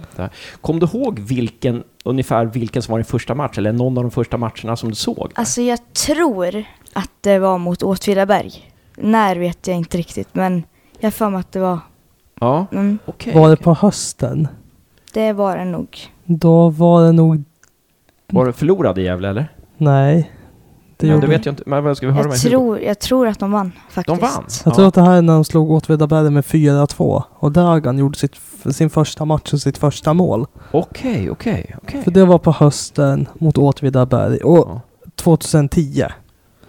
Kom 0.61 0.79
du 0.79 0.85
ihåg 0.85 1.19
vilken, 1.19 1.83
ungefär 2.03 2.45
vilken 2.45 2.81
som 2.81 2.91
var 2.91 2.99
din 2.99 3.05
första 3.05 3.35
match, 3.35 3.57
eller 3.57 3.71
någon 3.71 3.97
av 3.97 4.03
de 4.03 4.11
första 4.11 4.37
matcherna 4.37 4.75
som 4.75 4.89
du 4.89 4.95
såg? 4.95 5.31
Alltså 5.35 5.61
jag 5.61 5.79
tror 5.93 6.63
att 6.93 7.11
det 7.21 7.39
var 7.39 7.57
mot 7.57 7.83
Åtvidaberg. 7.83 8.71
När 8.95 9.35
vet 9.35 9.67
jag 9.67 9.77
inte 9.77 9.97
riktigt, 9.97 10.35
men 10.35 10.63
jag 10.99 11.05
har 11.05 11.11
för 11.11 11.29
mig 11.29 11.39
att 11.39 11.51
det 11.51 11.59
var... 11.59 11.79
Ja, 12.39 12.65
mm. 12.71 12.99
okej. 13.05 13.31
Okay. 13.31 13.41
Var 13.41 13.49
det 13.49 13.57
på 13.57 13.73
hösten? 13.73 14.47
Det 15.13 15.33
var 15.33 15.57
det 15.57 15.65
nog. 15.65 15.99
Då 16.25 16.69
var 16.69 17.03
det 17.05 17.11
nog... 17.11 17.43
Var 18.27 18.45
det 18.45 18.53
förlorade 18.53 19.01
i 19.01 19.03
Gävle, 19.03 19.29
eller? 19.29 19.47
Nej. 19.77 20.31
Det, 20.97 21.07
ja, 21.07 21.17
det 21.17 21.27
vet 21.27 21.45
jag 21.45 21.53
inte. 21.53 21.63
Men 21.65 21.83
vad 21.83 21.97
ska 21.97 22.07
vi 22.07 22.13
höra 22.13 22.27
jag 22.27 22.39
tror, 22.39 22.79
Jag 22.79 22.99
tror 22.99 23.27
att 23.27 23.39
de 23.39 23.51
vann 23.51 23.71
faktiskt. 23.89 24.19
De 24.19 24.27
vann? 24.27 24.43
Jag 24.63 24.71
ja. 24.71 24.75
tror 24.75 24.87
att 24.87 24.93
det 24.93 25.01
här 25.01 25.17
är 25.17 25.21
när 25.21 25.33
de 25.33 25.45
slog 25.45 25.71
Åtvidaberg 25.71 26.29
med 26.29 26.43
4-2. 26.43 27.23
Och 27.29 27.51
Dragan 27.51 27.97
gjorde 27.97 28.17
sitt, 28.17 28.35
sin 28.71 28.89
första 28.89 29.25
match 29.25 29.53
och 29.53 29.61
sitt 29.61 29.77
första 29.77 30.13
mål. 30.13 30.45
Okej, 30.71 31.11
okay, 31.11 31.29
okej, 31.29 31.53
okay, 31.53 31.75
okej. 31.83 32.03
För 32.03 32.11
det 32.11 32.25
var 32.25 32.39
på 32.39 32.51
hösten 32.51 33.27
mot 33.33 33.57
Åtvidaberg. 33.57 34.37
Och 34.37 34.57
ja. 34.57 34.81
2010. 35.15 35.91
Okej. 35.91 36.13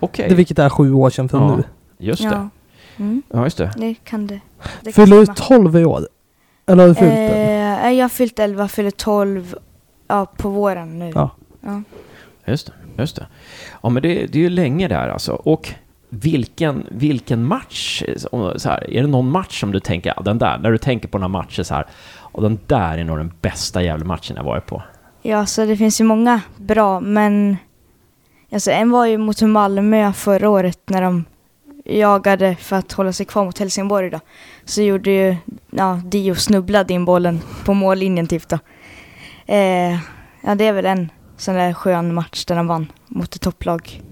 Okay. 0.01 0.29
Det 0.29 0.35
vilket 0.35 0.59
är 0.59 0.69
sju 0.69 0.93
år 0.93 1.11
sedan 1.11 1.29
från 1.29 1.43
ja, 1.43 1.57
nu. 1.57 1.65
Just 1.99 2.23
det. 2.23 2.29
Ja. 2.29 2.49
Mm. 2.97 3.23
ja, 3.33 3.45
just 3.45 3.59
det. 3.59 3.73
Det 3.77 3.95
kan 3.95 4.27
det. 4.27 4.41
det 4.81 4.93
fyller 4.93 5.17
du 5.17 5.27
12 5.27 5.77
i 5.77 5.85
år? 5.85 6.09
Eller 6.67 6.83
har 6.83 6.89
du 6.89 6.95
fyllt 6.95 7.13
eh? 7.13 7.91
Jag 7.91 8.05
har 8.05 8.09
fyllt 8.09 8.39
11, 8.39 8.69
fyller 8.69 8.91
12 8.91 9.55
ja, 10.09 10.27
på 10.37 10.49
våren 10.49 10.99
nu. 10.99 11.13
Ja. 11.15 11.31
ja. 11.61 11.83
Just 12.47 12.67
det, 12.67 12.73
just 12.99 13.17
det. 13.17 13.27
Ja, 13.83 13.89
men 13.89 14.03
det, 14.03 14.27
det 14.27 14.39
är 14.39 14.43
ju 14.43 14.51
länge 14.51 14.89
där 14.89 15.09
alltså. 15.09 15.33
Och 15.33 15.75
vilken, 16.09 16.87
vilken 16.91 17.45
match, 17.45 18.03
så 18.57 18.69
här, 18.69 18.91
är 18.91 19.03
det 19.03 19.09
någon 19.09 19.31
match 19.31 19.61
som 19.61 19.73
du 19.73 19.81
tänker, 19.81 20.13
ja, 20.17 20.23
den 20.23 20.39
där, 20.39 20.59
när 20.59 20.73
du 20.73 20.79
tänker 20.79 21.09
på 21.09 21.19
några 21.19 21.29
matcher 21.29 21.63
så 21.63 21.75
här, 21.75 21.87
och 22.19 22.43
den 22.43 22.59
där 22.67 22.99
är 22.99 23.05
nog 23.05 23.19
den 23.19 23.33
bästa 23.41 23.83
jävla 23.83 24.05
matchen 24.05 24.37
jag 24.37 24.45
varit 24.45 24.67
på? 24.67 24.83
Ja, 25.23 25.47
så 25.47 25.65
det 25.65 25.77
finns 25.77 26.01
ju 26.01 26.05
många 26.05 26.41
bra, 26.57 27.01
men 27.01 27.57
alltså, 28.53 28.71
en 28.71 28.91
var 28.91 29.07
ju 29.07 29.19
mot 29.19 29.43
Malmö 29.43 30.13
förra 30.13 30.49
året 30.49 30.81
när 30.87 31.03
de 31.03 31.25
jagade 31.85 32.57
för 32.57 32.77
att 32.77 32.93
hålla 32.93 33.13
sig 33.13 33.27
kvar 33.27 33.45
mot 33.45 33.59
Helsingborg 33.59 34.11
då. 34.11 34.21
Så 34.65 34.83
gjorde 34.83 35.11
ju, 35.11 35.37
ja, 35.71 36.01
Dio 36.05 36.35
snubblade 36.35 36.95
in 36.95 37.05
bollen 37.05 37.41
på 37.65 37.75
mållinjen 37.75 38.27
typ 38.27 38.49
då. 38.49 38.59
Eh, 39.47 39.93
ja, 40.41 40.55
det 40.55 40.67
är 40.67 40.73
väl 40.73 40.87
en 40.87 41.11
sån 41.37 41.55
där 41.55 41.73
skön 41.73 42.15
match 42.15 42.45
där 42.45 42.57
de 42.57 42.67
vann 42.67 42.93
mot 43.07 43.35
ett 43.35 43.41
topplag. 43.41 44.03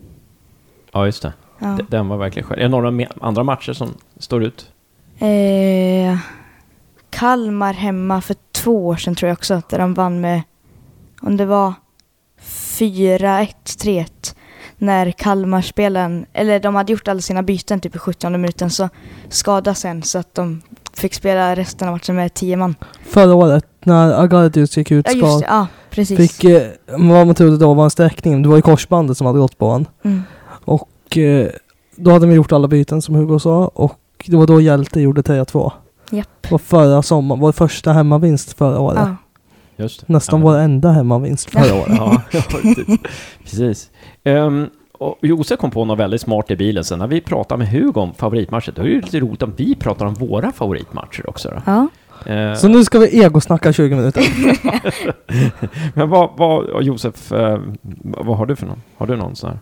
Ja, 0.93 1.07
just 1.07 1.23
det. 1.23 1.33
Ja. 1.59 1.79
Den 1.89 2.09
var 2.09 2.17
verkligen 2.17 2.49
skön. 2.49 2.59
Är 2.59 2.63
det 2.63 2.69
några 2.69 3.07
andra 3.21 3.45
matcher 3.45 3.73
som 3.73 3.95
står 4.19 4.43
ut? 4.45 4.71
Eh, 5.19 6.19
Kalmar 7.11 7.73
hemma 7.73 8.21
för 8.21 8.37
två 8.53 8.87
år 8.87 8.97
sedan 8.97 9.15
tror 9.15 9.29
jag 9.29 9.37
också, 9.37 9.63
där 9.69 9.79
de 9.79 9.95
vann 9.95 10.21
med, 10.21 10.43
om 11.21 11.37
det 11.37 11.47
var 11.47 11.75
4-1, 12.43 13.49
3-1 13.65 14.35
när 14.79 15.11
Kalmarspelen, 15.11 16.27
eller 16.33 16.61
de 16.61 16.75
hade 16.75 16.93
gjort 16.93 17.09
alla 17.09 17.21
sina 17.21 17.43
byten 17.43 17.81
typ 17.81 17.97
i 17.97 17.99
70 17.99 18.31
minuten 18.31 18.71
så 18.71 18.89
skadade 19.29 19.75
sen 19.75 20.03
så 20.03 20.19
att 20.19 20.35
de 20.35 20.63
fick 20.93 21.15
spela 21.15 21.57
resten 21.57 21.89
av 21.89 21.95
matchen 21.95 22.17
med 22.17 22.35
10 22.35 22.57
man. 22.57 22.75
Förra 23.05 23.35
året 23.35 23.67
när 23.81 24.23
Agardius 24.23 24.77
gick 24.77 24.91
ut 24.91 25.09
skadad. 25.09 25.43
Ja, 25.43 25.43
ja, 25.49 25.67
precis. 25.95 26.19
Fick, 26.19 26.45
eh, 26.45 26.63
vad 26.87 27.27
man 27.27 27.35
trodde 27.35 27.57
då 27.57 27.75
var 27.75 27.85
en 27.85 27.91
sträckning, 27.91 28.43
det 28.43 28.49
var 28.49 28.57
ju 28.57 28.63
korsbandet 28.63 29.19
som 29.19 29.27
hade 29.27 29.39
gått 29.39 29.59
på 29.59 29.67
honom. 29.67 29.87
Mm. 30.03 30.23
Och 30.65 31.19
eh, 31.19 31.49
då 31.97 32.11
hade 32.11 32.27
vi 32.27 32.35
gjort 32.35 32.53
alla 32.53 32.69
byten 32.69 33.03
som 33.03 33.15
Hugo 33.15 33.39
sa 33.39 33.71
och 33.75 34.01
det 34.27 34.37
var 34.37 34.47
då 34.47 34.61
Hjälte 34.61 35.01
gjorde 35.01 35.23
3-2. 35.23 35.73
Japp. 36.11 36.51
Var 36.51 36.59
förra 36.59 37.03
sommaren, 37.03 37.41
vår 37.41 37.53
första 37.53 37.93
hemmavinst 37.93 38.59
förra 38.59 38.81
året. 38.81 38.99
Ja. 38.99 39.17
Just 39.77 40.01
det. 40.01 40.13
Nästan 40.13 40.41
ja, 40.41 40.47
vår 40.47 40.59
enda 40.59 40.91
hemmavinst 40.91 41.51
förra 41.51 41.75
året. 41.75 41.99
Ja, 41.99 42.23
precis. 43.45 43.91
Um, 44.25 44.71
och 44.99 45.19
Josef 45.23 45.59
kom 45.59 45.71
på 45.71 45.85
något 45.85 45.99
väldigt 45.99 46.21
smart 46.21 46.51
i 46.51 46.57
bilen 46.57 46.85
sen 46.85 46.99
när 46.99 47.07
vi 47.07 47.21
pratade 47.21 47.59
med 47.59 47.69
Hugo 47.69 48.01
om 48.01 48.15
favoritmatcher. 48.15 48.73
Då 48.77 48.83
är 48.83 48.87
det 48.87 48.95
lite 48.95 49.21
roligt 49.21 49.43
om 49.43 49.53
vi 49.57 49.75
pratar 49.75 50.07
om 50.07 50.15
våra 50.15 50.53
favoritmatcher 50.53 51.29
också. 51.29 51.49
Då. 51.49 51.63
Ja. 51.67 51.89
Eh, 52.27 52.55
Så 52.55 52.69
nu 52.69 52.85
ska 52.85 52.99
vi 52.99 53.23
egosnacka 53.25 53.73
20 53.73 53.97
minuter. 53.97 54.23
Men 55.95 56.11
vad, 56.11 56.31
vad 56.37 56.83
Josef, 56.83 57.33
eh, 57.33 57.59
vad 58.03 58.37
har 58.39 58.47
du 58.47 58.57
för 58.57 58.67
någon? 58.67 58.83
Har 58.97 59.07
du 59.07 59.17
någon 59.17 59.37
sån 59.37 59.51
här? 59.51 59.59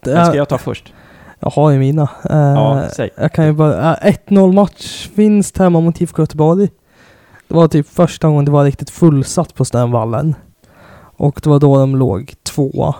Det 0.00 0.12
Den 0.14 0.26
ska 0.26 0.36
jag 0.36 0.48
ta 0.48 0.58
först? 0.58 0.92
jag 1.40 1.50
har 1.50 1.70
ju 1.70 1.78
mina. 1.78 2.02
Eh, 2.30 2.36
Ja, 2.36 2.82
säg. 2.96 3.10
Jag 3.16 3.32
kan 3.32 3.46
ju 3.46 3.52
bara... 3.52 3.96
eh, 3.96 4.14
1-0 4.28 4.52
matchvinst 4.52 5.58
hemma 5.58 5.80
mot 5.80 6.00
IFK 6.00 6.22
Göteborg. 6.22 6.68
Det 7.48 7.54
var 7.54 7.68
typ 7.68 7.88
första 7.88 8.28
gången 8.28 8.44
det 8.44 8.50
var 8.50 8.64
riktigt 8.64 8.90
fullsatt 8.90 9.54
på 9.54 9.64
Stenvallen. 9.64 10.34
Och 11.16 11.40
det 11.42 11.50
var 11.50 11.60
då 11.60 11.78
de 11.78 11.96
låg 11.96 12.32
två 12.42 12.94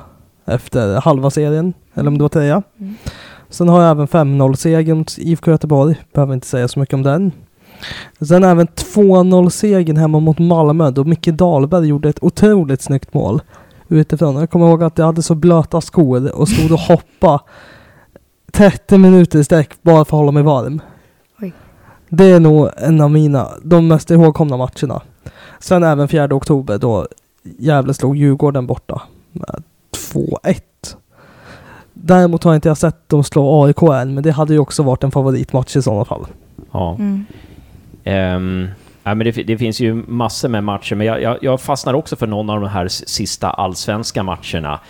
efter 0.47 1.01
halva 1.01 1.31
serien. 1.31 1.75
Eller 1.95 2.09
om 2.09 2.19
det 2.19 2.25
var 2.25 2.29
trea. 2.29 2.63
Mm. 2.81 2.95
Sen 3.49 3.69
har 3.69 3.83
jag 3.83 3.91
även 3.91 4.07
5-0-seger 4.09 4.95
mot 4.95 5.19
IFK 5.19 5.51
Göteborg. 5.51 5.97
Behöver 6.15 6.35
inte 6.35 6.47
säga 6.47 6.69
så 6.69 6.81
mycket 6.81 6.95
om 6.95 7.03
den. 7.03 7.33
Sen 8.21 8.45
även 8.45 8.67
2-0-segern 8.67 9.97
hemma 9.97 10.21
mot 10.21 10.39
Malmö 10.39 10.91
då 10.91 11.05
Micke 11.05 11.27
Dahlberg 11.27 11.87
gjorde 11.87 12.09
ett 12.09 12.23
otroligt 12.23 12.83
snyggt 12.83 13.15
mål 13.15 13.43
utifrån. 13.89 14.37
Jag 14.37 14.51
kommer 14.51 14.69
ihåg 14.69 14.83
att 14.83 14.99
jag 14.99 15.07
hade 15.07 15.23
så 15.23 15.35
blöta 15.35 15.81
skor 15.81 16.33
och 16.33 16.49
stod 16.49 16.73
och 16.73 16.79
hoppa 16.79 17.41
30 18.53 18.99
minuter 18.99 19.39
i 19.39 19.45
sträck 19.45 19.83
bara 19.83 19.95
för 19.95 20.01
att 20.01 20.21
hålla 20.21 20.33
mig 20.33 20.43
varm. 20.43 20.81
Oj. 21.41 21.53
Det 22.09 22.25
är 22.25 22.41
nog 22.41 22.69
en 22.77 23.01
av 23.01 23.11
mina, 23.11 23.49
de 23.63 23.89
mest 23.89 24.11
ihågkomna 24.11 24.57
matcherna. 24.57 25.03
Sen 25.59 25.83
även 25.83 26.09
4 26.09 26.35
oktober 26.35 26.79
då 26.79 27.07
Gävle 27.43 27.95
slog 27.95 28.17
Djurgården 28.17 28.67
borta 28.67 29.03
med 29.33 29.63
2-1. 30.15 30.61
Däremot 31.93 32.45
har 32.45 32.55
inte 32.55 32.69
jag 32.69 32.79
sett 32.79 33.09
dem 33.09 33.25
slå 33.25 33.65
AIK 33.65 33.83
än, 33.83 34.15
men 34.15 34.23
det 34.23 34.31
hade 34.31 34.53
ju 34.53 34.59
också 34.59 34.83
varit 34.83 35.05
en 35.05 35.11
favoritmatch 35.11 35.77
i 35.77 35.83
sådana 35.83 36.05
fall. 36.05 36.27
Ja. 36.73 36.97
Mm. 36.99 37.25
Ehm, 38.05 38.69
ja, 39.03 39.15
men 39.15 39.25
det, 39.25 39.31
det 39.33 39.59
finns 39.59 39.81
ju 39.81 39.95
massor 39.95 40.49
med 40.49 40.65
matcher, 40.65 40.95
men 40.95 41.07
jag, 41.07 41.23
jag, 41.23 41.39
jag 41.43 41.61
fastnar 41.61 41.95
också 41.95 42.17
för 42.17 42.27
någon 42.27 42.51
av 42.51 42.61
de 42.61 42.69
här 42.71 42.89
sista 42.89 43.51
allsvenska 43.51 44.23
matcherna. 44.23 44.81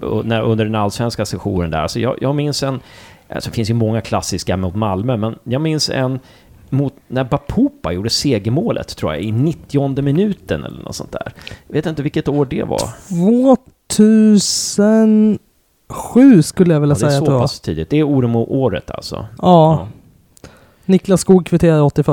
Och 0.00 0.26
när, 0.26 0.42
under 0.42 0.64
den 0.64 0.74
allsvenska 0.74 1.26
sessionen 1.26 1.70
där. 1.70 1.78
Alltså 1.78 2.00
jag, 2.00 2.16
jag 2.20 2.34
minns 2.34 2.62
en, 2.62 2.80
alltså 3.28 3.50
det 3.50 3.54
finns 3.56 3.70
ju 3.70 3.74
många 3.74 4.00
klassiska 4.00 4.56
mot 4.56 4.74
Malmö, 4.74 5.16
men 5.16 5.34
jag 5.44 5.60
minns 5.60 5.90
en 5.90 6.18
mot 6.70 6.94
när 7.08 7.24
Bapopa 7.24 7.92
gjorde 7.92 8.10
segermålet, 8.10 8.96
tror 8.96 9.12
jag, 9.14 9.22
i 9.22 9.32
90 9.32 10.02
minuten 10.02 10.64
eller 10.64 10.82
något 10.82 10.96
sånt 10.96 11.12
där. 11.12 11.32
Jag 11.66 11.74
vet 11.74 11.86
inte 11.86 12.02
vilket 12.02 12.28
år 12.28 12.46
det 12.50 12.62
var. 12.62 12.80
2007 13.96 16.42
skulle 16.42 16.72
jag 16.74 16.80
vilja 16.80 16.96
Ja, 17.00 17.06
det 17.06 17.06
är 17.06 17.10
säga 17.10 17.18
så 17.18 17.24
tror 17.24 17.36
jag. 17.36 17.42
pass 17.42 17.60
tidigt. 17.60 17.90
Det 17.90 17.96
är 17.96 18.02
Oremo-året 18.04 18.90
alltså. 18.90 19.26
Ja. 19.38 19.88
Niklas 20.92 21.20
Skog 21.20 21.46
kvitterade 21.46 21.82
81. 21.82 22.08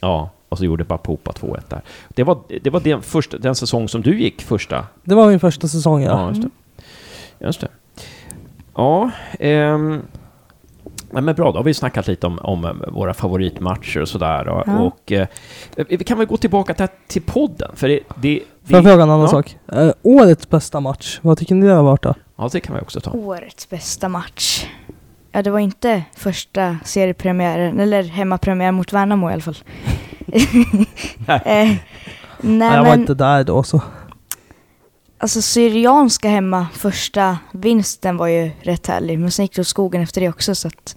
Ja, 0.00 0.30
och 0.48 0.58
så 0.58 0.64
gjorde 0.64 0.84
Bapopa 0.84 1.30
2-1 1.32 1.60
där. 1.68 1.80
Det 2.08 2.24
var, 2.24 2.38
det 2.62 2.70
var 2.70 2.80
den, 2.80 3.02
första, 3.02 3.38
den 3.38 3.54
säsong 3.54 3.88
som 3.88 4.02
du 4.02 4.20
gick 4.20 4.42
första 4.42 4.86
Det 5.04 5.14
var 5.14 5.28
min 5.28 5.40
första 5.40 5.68
säsong 5.68 6.02
ja. 6.02 6.10
Ja, 6.20 6.28
just 6.28 6.42
det. 6.42 6.50
Just 7.46 7.60
det. 7.60 7.68
Ja, 8.74 9.10
ehm, 9.40 10.02
nej, 11.10 11.22
men 11.22 11.34
bra, 11.34 11.52
då 11.52 11.58
har 11.58 11.64
vi 11.64 11.74
snackat 11.74 12.06
lite 12.06 12.26
om, 12.26 12.38
om 12.38 12.64
eh, 12.64 12.72
våra 12.88 13.14
favoritmatcher 13.14 14.00
och 14.00 14.08
sådär. 14.08 14.48
Och, 14.48 14.62
Ja. 14.66 14.78
och 14.78 15.12
eh, 15.12 15.26
vi 15.88 16.04
kan 16.04 16.18
väl 16.18 16.26
gå 16.26 16.36
tillbaka 16.36 16.74
till, 16.74 16.86
till 17.06 17.22
podden, 17.22 17.70
för 17.74 17.88
det... 17.88 18.00
det, 18.16 18.42
Får 18.64 18.76
jag 18.76 18.84
det 18.84 18.90
fråga 18.90 19.02
en 19.02 19.10
annan 19.10 19.20
ja. 19.20 19.28
sak? 19.28 19.56
Eh, 19.72 19.90
årets 20.02 20.48
bästa 20.50 20.80
match, 20.80 21.18
vad 21.22 21.38
tycker 21.38 21.54
ni 21.54 21.66
det 21.66 21.72
har 21.72 21.82
varit 21.82 22.02
då? 22.02 22.14
Ja, 22.36 22.48
det 22.52 22.60
kan 22.60 22.74
vi 22.76 22.80
också 22.82 23.00
ta. 23.00 23.10
Årets 23.10 23.68
bästa 23.70 24.08
match. 24.08 24.66
Ja, 25.36 25.42
det 25.42 25.50
var 25.50 25.58
inte 25.58 26.04
första 26.14 26.76
seriepremiären, 26.84 27.80
eller 27.80 28.02
hemmapremiär 28.02 28.72
mot 28.72 28.92
Värnamo 28.92 29.30
i 29.30 29.32
alla 29.32 29.42
fall. 29.42 29.56
eh, 31.26 31.36
nej, 31.44 31.80
Nej, 32.40 32.74
jag 32.74 32.84
var 32.84 32.90
men 32.90 33.00
inte 33.00 33.14
där 33.14 33.44
då 33.44 33.62
så. 33.62 33.82
alltså 35.18 35.42
Syrianska 35.42 36.28
hemma, 36.28 36.66
första 36.72 37.38
vinsten 37.52 38.16
var 38.16 38.26
ju 38.26 38.50
rätt 38.60 38.86
härlig, 38.86 39.18
men 39.18 39.30
sen 39.30 39.44
gick 39.44 39.54
det 39.54 39.60
åt 39.60 39.66
skogen 39.66 40.02
efter 40.02 40.20
det 40.20 40.28
också 40.28 40.54
så 40.54 40.68
att 40.68 40.96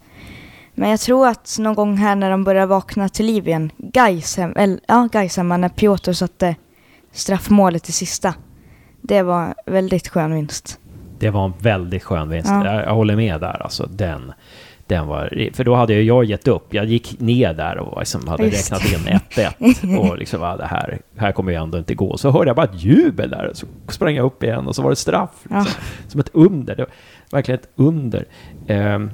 men 0.74 0.90
jag 0.90 1.00
tror 1.00 1.28
att 1.28 1.56
någon 1.60 1.76
gång 1.76 1.98
här 1.98 2.16
när 2.16 2.32
de 2.32 2.44
börjar 2.44 2.66
vakna 2.66 3.10
till 3.10 3.26
liv 3.26 3.48
igen, 3.48 3.72
Gais 3.78 4.38
hem, 4.38 4.54
eller, 4.56 4.80
ja, 4.88 5.10
Gais 5.12 5.38
hemma, 5.38 5.58
när 5.58 5.70
Piotr 5.70 6.14
satte 6.14 6.56
straffmålet 7.12 7.90
i 7.90 7.92
sista. 7.92 8.34
Det 9.02 9.22
var 9.22 9.54
väldigt 9.66 10.08
skön 10.08 10.34
vinst. 10.34 10.79
Det 11.20 11.30
var 11.30 11.46
en 11.46 11.54
väldigt 11.60 12.04
skön 12.04 12.30
vinst. 12.30 12.50
Ja. 12.50 12.66
Jag, 12.66 12.86
jag 12.86 12.96
håller 12.96 13.16
med 13.16 13.42
där, 13.42 13.64
alltså. 13.64 13.88
Den, 13.92 14.34
den 14.88 15.08
var... 15.08 15.50
För 15.54 15.64
då 15.64 15.76
hade 15.76 16.02
jag 16.02 16.26
gett 16.26 16.48
upp. 16.48 16.74
Jag 16.74 16.86
gick 16.86 17.20
ner 17.20 17.54
där 17.54 17.78
och 17.78 18.00
liksom 18.00 18.28
hade 18.28 18.46
Just. 18.46 18.72
räknat 18.72 18.92
in 18.94 19.20
1-1 19.90 19.98
och 19.98 20.18
liksom, 20.18 20.42
det 20.42 20.66
här, 20.66 21.00
här 21.18 21.32
kommer 21.32 21.52
ju 21.52 21.58
ändå 21.58 21.78
inte 21.78 21.96
gå. 21.96 22.18
Så 22.18 22.32
hörde 22.32 22.50
jag 22.50 22.56
bara 22.56 22.66
ett 22.66 22.84
jubel 22.84 23.30
där, 23.30 23.52
så 23.54 23.66
sprang 23.88 24.16
jag 24.16 24.26
upp 24.26 24.44
igen 24.44 24.68
och 24.68 24.76
så 24.76 24.82
var 24.82 24.90
det 24.90 24.96
straff. 24.96 25.46
Ja. 25.50 25.60
Liksom. 25.60 25.82
Som 26.08 26.20
ett 26.20 26.30
under. 26.34 26.76
Det 26.76 26.82
var 26.82 26.92
verkligen 27.32 27.60
ett 27.60 27.70
under. 27.76 28.26
Ehm, 28.68 29.12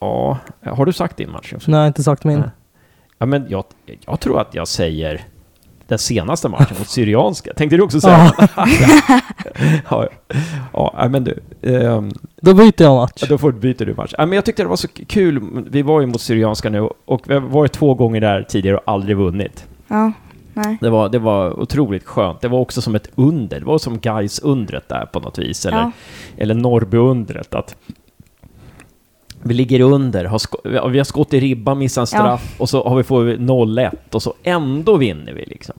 ja, 0.00 0.38
har 0.60 0.86
du 0.86 0.92
sagt 0.92 1.16
din 1.16 1.30
match? 1.30 1.54
Nej, 1.66 1.86
inte 1.86 2.02
sagt 2.02 2.24
min. 2.24 2.42
Ja, 3.18 3.26
men 3.26 3.46
jag, 3.48 3.64
jag 4.06 4.20
tror 4.20 4.40
att 4.40 4.54
jag 4.54 4.68
säger 4.68 5.24
den 5.88 5.98
senaste 5.98 6.48
matchen 6.48 6.76
mot 6.78 6.88
Syrianska. 6.88 7.54
Tänkte 7.54 7.76
du 7.76 7.82
också 7.82 8.00
säga? 8.00 8.32
ja, 9.90 10.08
ja, 10.72 10.94
ja, 10.96 11.08
men 11.08 11.24
du. 11.24 11.38
ehm, 11.62 12.10
Då 12.42 12.54
byter 12.54 12.82
jag 12.82 12.96
match. 12.96 13.12
Ja, 13.20 13.26
då 13.28 13.38
får, 13.38 13.52
byter 13.52 13.84
du 13.84 13.94
match. 13.94 14.14
Ja, 14.18 14.26
men 14.26 14.36
jag 14.36 14.44
tyckte 14.44 14.62
det 14.62 14.68
var 14.68 14.76
så 14.76 14.88
kul. 15.06 15.64
Vi 15.70 15.82
var 15.82 16.00
ju 16.00 16.06
mot 16.06 16.20
Syrianska 16.20 16.70
nu 16.70 16.88
och 17.04 17.22
vi 17.26 17.34
har 17.34 17.40
varit 17.40 17.72
två 17.72 17.94
gånger 17.94 18.20
där 18.20 18.42
tidigare 18.42 18.76
och 18.76 18.82
aldrig 18.92 19.16
vunnit. 19.16 19.66
Ja, 19.88 20.12
nej. 20.54 20.78
Det 20.80 20.90
var, 20.90 21.08
det 21.08 21.18
var 21.18 21.60
otroligt 21.60 22.04
skönt. 22.04 22.40
Det 22.40 22.48
var 22.48 22.58
också 22.58 22.82
som 22.82 22.94
ett 22.94 23.10
under. 23.14 23.60
Det 23.60 23.66
var 23.66 23.78
som 23.78 23.98
guys 23.98 24.38
undret 24.38 24.88
där 24.88 25.06
på 25.12 25.20
något 25.20 25.38
vis. 25.38 25.66
Eller, 25.66 25.78
Ja. 25.78 25.90
eller 26.36 26.54
Norrby-undret. 26.54 27.54
Att 27.54 27.76
vi 29.42 29.54
ligger 29.54 29.80
under, 29.80 30.24
har 30.24 30.38
sko- 30.38 30.60
vi 30.64 30.98
har 30.98 31.04
skott 31.04 31.34
i 31.34 31.40
ribban, 31.40 31.78
missar 31.78 32.00
en 32.02 32.06
straff 32.06 32.54
och 32.60 32.68
så 32.68 32.88
har 32.88 32.96
vi 32.96 33.02
får 33.02 33.22
vi 33.22 33.36
0-1 33.36 33.90
och 34.12 34.22
så 34.22 34.34
ändå 34.42 34.96
vinner 34.96 35.32
vi 35.32 35.44
liksom. 35.44 35.74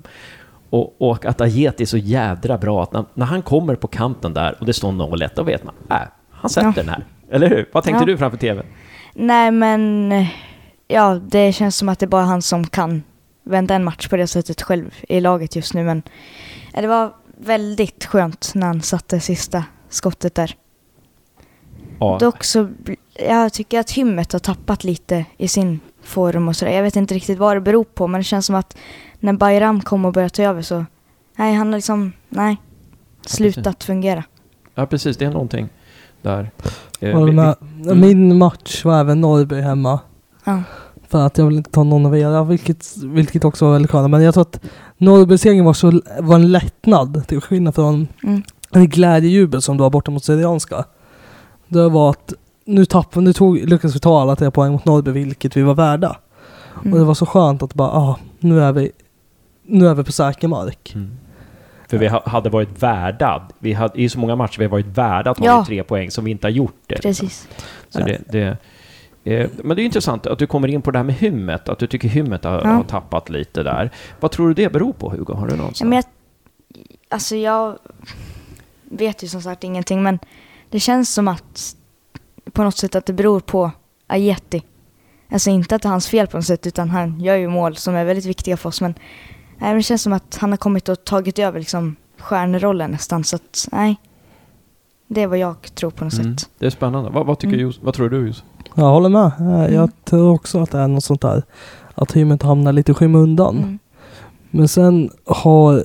Och, 0.70 1.02
och 1.02 1.26
att 1.26 1.42
Ajeti 1.42 1.84
är 1.84 1.88
så 1.88 1.98
jädra 1.98 2.58
bra 2.58 2.84
att 2.84 2.94
när, 2.94 3.06
när 3.14 3.26
han 3.26 3.42
kommer 3.42 3.76
på 3.76 3.88
kanten 3.88 4.34
där 4.34 4.56
och 4.60 4.66
det 4.66 4.74
står 4.74 4.92
0-1, 4.92 5.30
då 5.36 5.44
vet 5.44 5.64
man, 5.64 5.74
äh, 5.90 5.98
han 6.32 6.50
sätter 6.50 6.68
Ja. 6.68 6.74
den 6.76 6.90
här. 6.90 7.06
Eller 7.32 7.50
hur? 7.50 7.70
Vad 7.72 7.84
tänkte 7.84 8.02
Ja. 8.02 8.06
du 8.06 8.18
framför 8.18 8.38
TVn? 8.38 8.66
Nej, 9.14 9.52
men 9.52 10.14
ja, 10.88 11.20
det 11.28 11.54
känns 11.54 11.78
som 11.78 11.90
att 11.90 12.00
det 12.00 12.06
är 12.06 12.08
bara 12.08 12.24
han 12.24 12.42
som 12.42 12.68
kan 12.68 13.04
vända 13.44 13.76
en 13.76 13.84
match 13.84 14.08
på 14.08 14.18
det 14.18 14.28
sättet 14.28 14.62
själv 14.62 14.96
i 15.10 15.20
laget 15.20 15.56
just 15.56 15.74
nu. 15.74 15.84
Men 15.84 16.04
ja, 16.74 16.82
det 16.82 16.88
var 16.88 17.14
väldigt 17.38 18.06
skönt 18.06 18.52
när 18.56 18.68
han 18.68 18.82
satte 18.82 19.20
sista 19.20 19.64
skottet 19.90 20.36
där. 20.36 20.56
Ja, 22.00 22.18
Dock 22.20 22.44
så, 22.44 22.68
jag 23.28 23.54
tycker 23.54 23.80
att 23.80 23.92
hymmet 23.92 24.32
har 24.34 24.40
tappat 24.40 24.84
lite 24.84 25.26
i 25.38 25.48
sin 25.48 25.80
form 26.04 26.48
och 26.48 26.56
sådär. 26.56 26.72
Jag 26.72 26.84
vet 26.84 26.96
inte 26.96 27.16
riktigt 27.16 27.38
vad 27.40 27.56
det 27.58 27.62
beror 27.62 27.84
på, 27.84 28.08
men 28.08 28.20
det 28.20 28.24
känns 28.24 28.46
som 28.46 28.56
att 28.56 28.78
när 29.20 29.34
Bayram 29.34 29.82
kom 29.82 30.06
och 30.06 30.14
började 30.14 30.30
ta 30.36 30.44
över 30.44 30.62
så, 30.62 30.86
nej, 31.36 31.54
han 31.56 31.68
har 31.68 31.76
liksom, 31.78 32.12
nej, 32.30 32.58
slutat 33.26 33.84
fungera. 33.84 34.24
ja, 34.76 34.86
precis. 34.86 35.18
Det 35.18 35.26
är 35.26 35.32
någonting 35.32 35.70
där. 36.22 36.52
Eh, 37.00 37.14
Håller 37.14 37.32
vi- 37.32 37.36
med. 37.36 37.56
mm. 37.86 38.00
Min 38.00 38.38
match 38.38 38.86
var 38.86 39.00
även 39.00 39.22
Norrby 39.22 39.56
hemma. 39.62 40.00
Ja, 40.44 40.64
För 41.08 41.26
att 41.26 41.38
jag 41.38 41.46
vill 41.46 41.58
inte 41.58 41.72
ta 41.72 41.84
någon 41.84 42.06
av 42.06 42.18
era, 42.18 42.44
vilket, 42.44 42.98
vilket 43.04 43.46
också 43.46 43.66
var 43.66 43.74
väldigt 43.74 43.92
skönt. 43.92 44.10
Men 44.12 44.22
jag 44.22 44.34
tror 44.34 44.42
att 44.42 44.62
Norrby-segern 44.98 45.66
var, 45.66 45.74
så, 45.74 46.02
var 46.20 46.36
en 46.36 46.52
lättnad, 46.52 47.28
till 47.28 47.42
skillnad 47.42 47.76
från 47.76 48.08
mm, 48.24 48.44
en 48.72 48.90
glädjejubel 48.90 49.62
som 49.62 49.78
du 49.78 49.84
har 49.84 49.90
borta 49.90 50.12
mot 50.12 50.24
Syrianska. 50.24 50.86
Det 51.70 51.90
var 51.90 52.10
att 52.10 52.34
nu, 52.66 52.86
tappade, 52.86 53.24
nu 53.26 53.34
tog, 53.34 53.58
lyckades 53.58 53.96
vi 53.96 54.00
ta 54.00 54.22
alla 54.22 54.36
tre 54.36 54.52
poäng 54.52 54.72
mot 54.72 54.86
Norrby, 54.86 55.12
vilket 55.12 55.58
vi 55.58 55.62
var 55.62 55.76
värda. 55.76 56.18
mm. 56.82 56.94
Och 56.94 57.00
det 57.00 57.06
var 57.06 57.14
så 57.14 57.26
skönt 57.26 57.64
att 57.64 57.74
bara, 57.74 57.90
ah, 57.92 58.20
nu 58.40 58.62
är 58.62 58.72
vi, 58.72 58.92
nu 59.64 59.88
är 59.88 59.94
vi 59.96 60.04
på 60.04 60.12
säker 60.12 60.48
mark. 60.48 60.92
Mm. 60.96 61.12
För 61.88 61.98
vi 61.98 62.08
ha- 62.08 62.24
hade 62.26 62.50
varit 62.50 62.84
värda, 62.84 63.48
vi 63.60 63.74
hade, 63.74 64.02
i 64.02 64.10
så 64.10 64.20
många 64.20 64.36
matcher 64.36 64.58
vi 64.60 64.64
har 64.66 64.72
varit 64.72 64.86
värda 64.86 65.32
att 65.32 65.38
ta 65.38 65.46
Ja. 65.46 65.66
tre 65.68 65.84
poäng 65.84 66.12
som 66.12 66.26
vi 66.26 66.32
inte 66.32 66.48
har 66.48 66.52
gjort 66.52 66.82
det. 66.88 67.02
Precis. 67.02 67.48
Så 67.90 68.00
det, 68.00 68.22
det, 68.32 68.58
eh, 69.34 69.50
men 69.64 69.76
det 69.76 69.82
är 69.82 69.86
intressant 69.86 70.28
att 70.28 70.40
du 70.40 70.48
kommer 70.48 70.68
in 70.68 70.82
på 70.82 70.92
det 70.92 71.00
här 71.00 71.04
med 71.04 71.16
hymmet, 71.16 71.70
att 71.70 71.80
du 71.80 71.88
tycker 71.88 72.08
hymmet 72.08 72.44
har, 72.44 72.62
Ja. 72.64 72.68
har 72.68 72.84
tappat 72.84 73.30
lite 73.30 73.64
där. 73.64 73.90
Vad 74.20 74.32
tror 74.32 74.48
du 74.48 74.54
det 74.54 74.72
beror 74.74 74.94
på 74.94 75.10
Hugo? 75.10 75.34
Har 75.34 75.48
du 75.48 75.56
någon 75.56 75.72
Ja, 75.80 75.86
men 75.86 75.96
jag, 75.96 76.06
alltså 77.10 77.36
jag 77.36 77.78
vet 78.84 79.24
ju 79.24 79.28
som 79.28 79.42
sagt 79.42 79.64
ingenting 79.64 80.04
men 80.04 80.20
det 80.70 80.80
känns 80.80 81.14
som 81.14 81.28
att 81.28 81.76
på 82.54 82.64
något 82.64 82.78
sätt 82.78 82.96
att 82.96 83.06
det 83.06 83.14
beror 83.14 83.40
på 83.40 83.72
Ajeti. 84.08 84.64
Alltså 85.32 85.50
inte 85.50 85.76
att 85.76 85.82
det 85.82 85.88
är 85.88 85.92
hans 85.92 86.08
fel 86.08 86.28
på 86.28 86.38
något 86.38 86.46
sätt 86.46 86.68
utan 86.68 86.90
han 86.90 87.22
gör 87.22 87.36
ju 87.36 87.48
mål 87.50 87.76
som 87.76 87.96
är 87.96 88.06
väldigt 88.06 88.26
viktiga 88.26 88.58
för 88.58 88.70
oss 88.70 88.82
men 88.82 88.94
nej, 89.58 89.76
det 89.76 89.84
känns 89.84 90.02
som 90.02 90.14
att 90.14 90.38
han 90.42 90.50
har 90.52 90.58
kommit 90.58 90.90
och 90.90 91.04
tagit 91.06 91.40
över 91.40 91.60
liksom 91.60 91.96
stjärnrollen 92.20 92.92
nästan 92.92 93.24
så 93.24 93.36
att 93.36 93.68
nej. 93.72 93.96
Det 95.08 95.22
är 95.22 95.28
vad 95.28 95.38
jag 95.38 95.76
tror 95.76 95.92
på 95.92 96.04
något 96.06 96.14
Mm. 96.14 96.38
sätt. 96.38 96.50
Det 96.60 96.66
är 96.66 96.70
spännande. 96.70 97.10
Vad, 97.10 97.26
vad, 97.26 97.40
tycker 97.40 97.58
Mm. 97.58 97.74
Vad 97.82 97.94
tror 97.94 98.10
du 98.10 98.28
Jos? 98.28 98.44
Jag 98.76 98.84
håller 98.84 99.10
med. 99.10 99.26
Eh, 99.26 99.42
Mm. 99.42 99.74
Jag 99.74 99.90
tror 100.06 100.34
också 100.34 100.60
att 100.60 100.72
det 100.72 100.78
är 100.80 100.88
något 100.88 101.04
sånt 101.04 101.22
där. 101.22 101.44
Att 101.96 102.12
hymmet 102.12 102.44
hamnar 102.44 102.74
lite 102.74 102.92
i 102.92 102.96
skymundan. 102.96 103.58
Mm. 103.58 103.80
Men 104.50 104.68
sen 104.68 105.10
har 105.26 105.84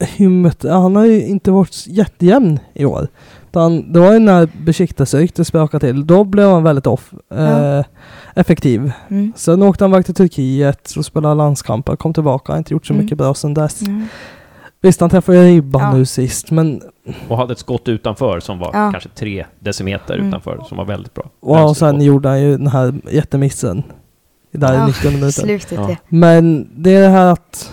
hymmet, 0.00 0.62
han 0.62 0.96
har 0.96 1.04
ju 1.04 1.26
inte 1.26 1.50
varit 1.50 1.86
jättejämn 1.86 2.58
i 2.74 2.84
år. 2.84 3.08
Utan 3.54 3.92
det 3.92 4.00
var 4.00 4.12
ju 4.12 4.18
när 4.18 4.48
Besiktas 4.64 5.14
ryckte 5.14 5.44
spöka 5.44 5.80
till. 5.80 6.06
Då 6.06 6.24
blev 6.24 6.48
han 6.48 6.62
väldigt 6.62 6.86
off, 6.86 7.12
eh, 7.34 7.84
effektiv. 8.34 8.92
Mm. 9.08 9.32
Sen 9.36 9.62
åkte 9.62 9.84
han 9.84 9.90
iväg 9.92 10.04
till 10.06 10.14
Turkiet 10.14 10.92
och 10.96 11.04
spelade 11.04 11.34
landskamper. 11.34 11.96
Kom 11.96 12.14
tillbaka. 12.14 12.52
Har 12.52 12.58
inte 12.58 12.72
gjort 12.74 12.86
så 12.86 12.92
Mm. 12.92 13.04
mycket 13.04 13.18
bra 13.18 13.34
sen 13.34 13.54
dess. 13.54 13.82
Mm. 13.82 14.06
Visst, 14.80 15.00
han 15.00 15.10
träffade 15.10 15.44
ribban 15.44 15.82
Ja. 15.82 15.92
nu 15.96 16.06
sist. 16.06 16.50
Men 16.50 16.80
Och 17.28 17.36
hade 17.36 17.52
ett 17.52 17.58
skott 17.58 17.88
utanför 17.88 18.40
som 18.40 18.58
var 18.58 18.70
Ja. 18.72 18.90
kanske 18.92 19.08
tre 19.08 19.46
decimeter 19.60 20.14
Mm. 20.14 20.28
utanför, 20.28 20.64
som 20.68 20.76
var 20.78 20.84
väldigt 20.84 21.14
bra. 21.14 21.30
och 21.40 21.76
sen 21.76 22.00
gjorde 22.02 22.28
han 22.28 22.42
ju 22.42 22.56
den 22.58 22.66
här 22.66 22.94
jättemissen. 23.12 23.82
Där 24.52 24.72
i 24.74 24.76
Ja, 24.76 24.86
90 24.86 25.10
minuter. 25.10 25.30
Slutet 25.42 25.72
Ja. 25.72 25.90
ja. 25.90 25.96
Men 26.08 26.68
det 26.76 26.94
är 26.94 27.00
det 27.02 27.08
här 27.08 27.26
att... 27.32 27.72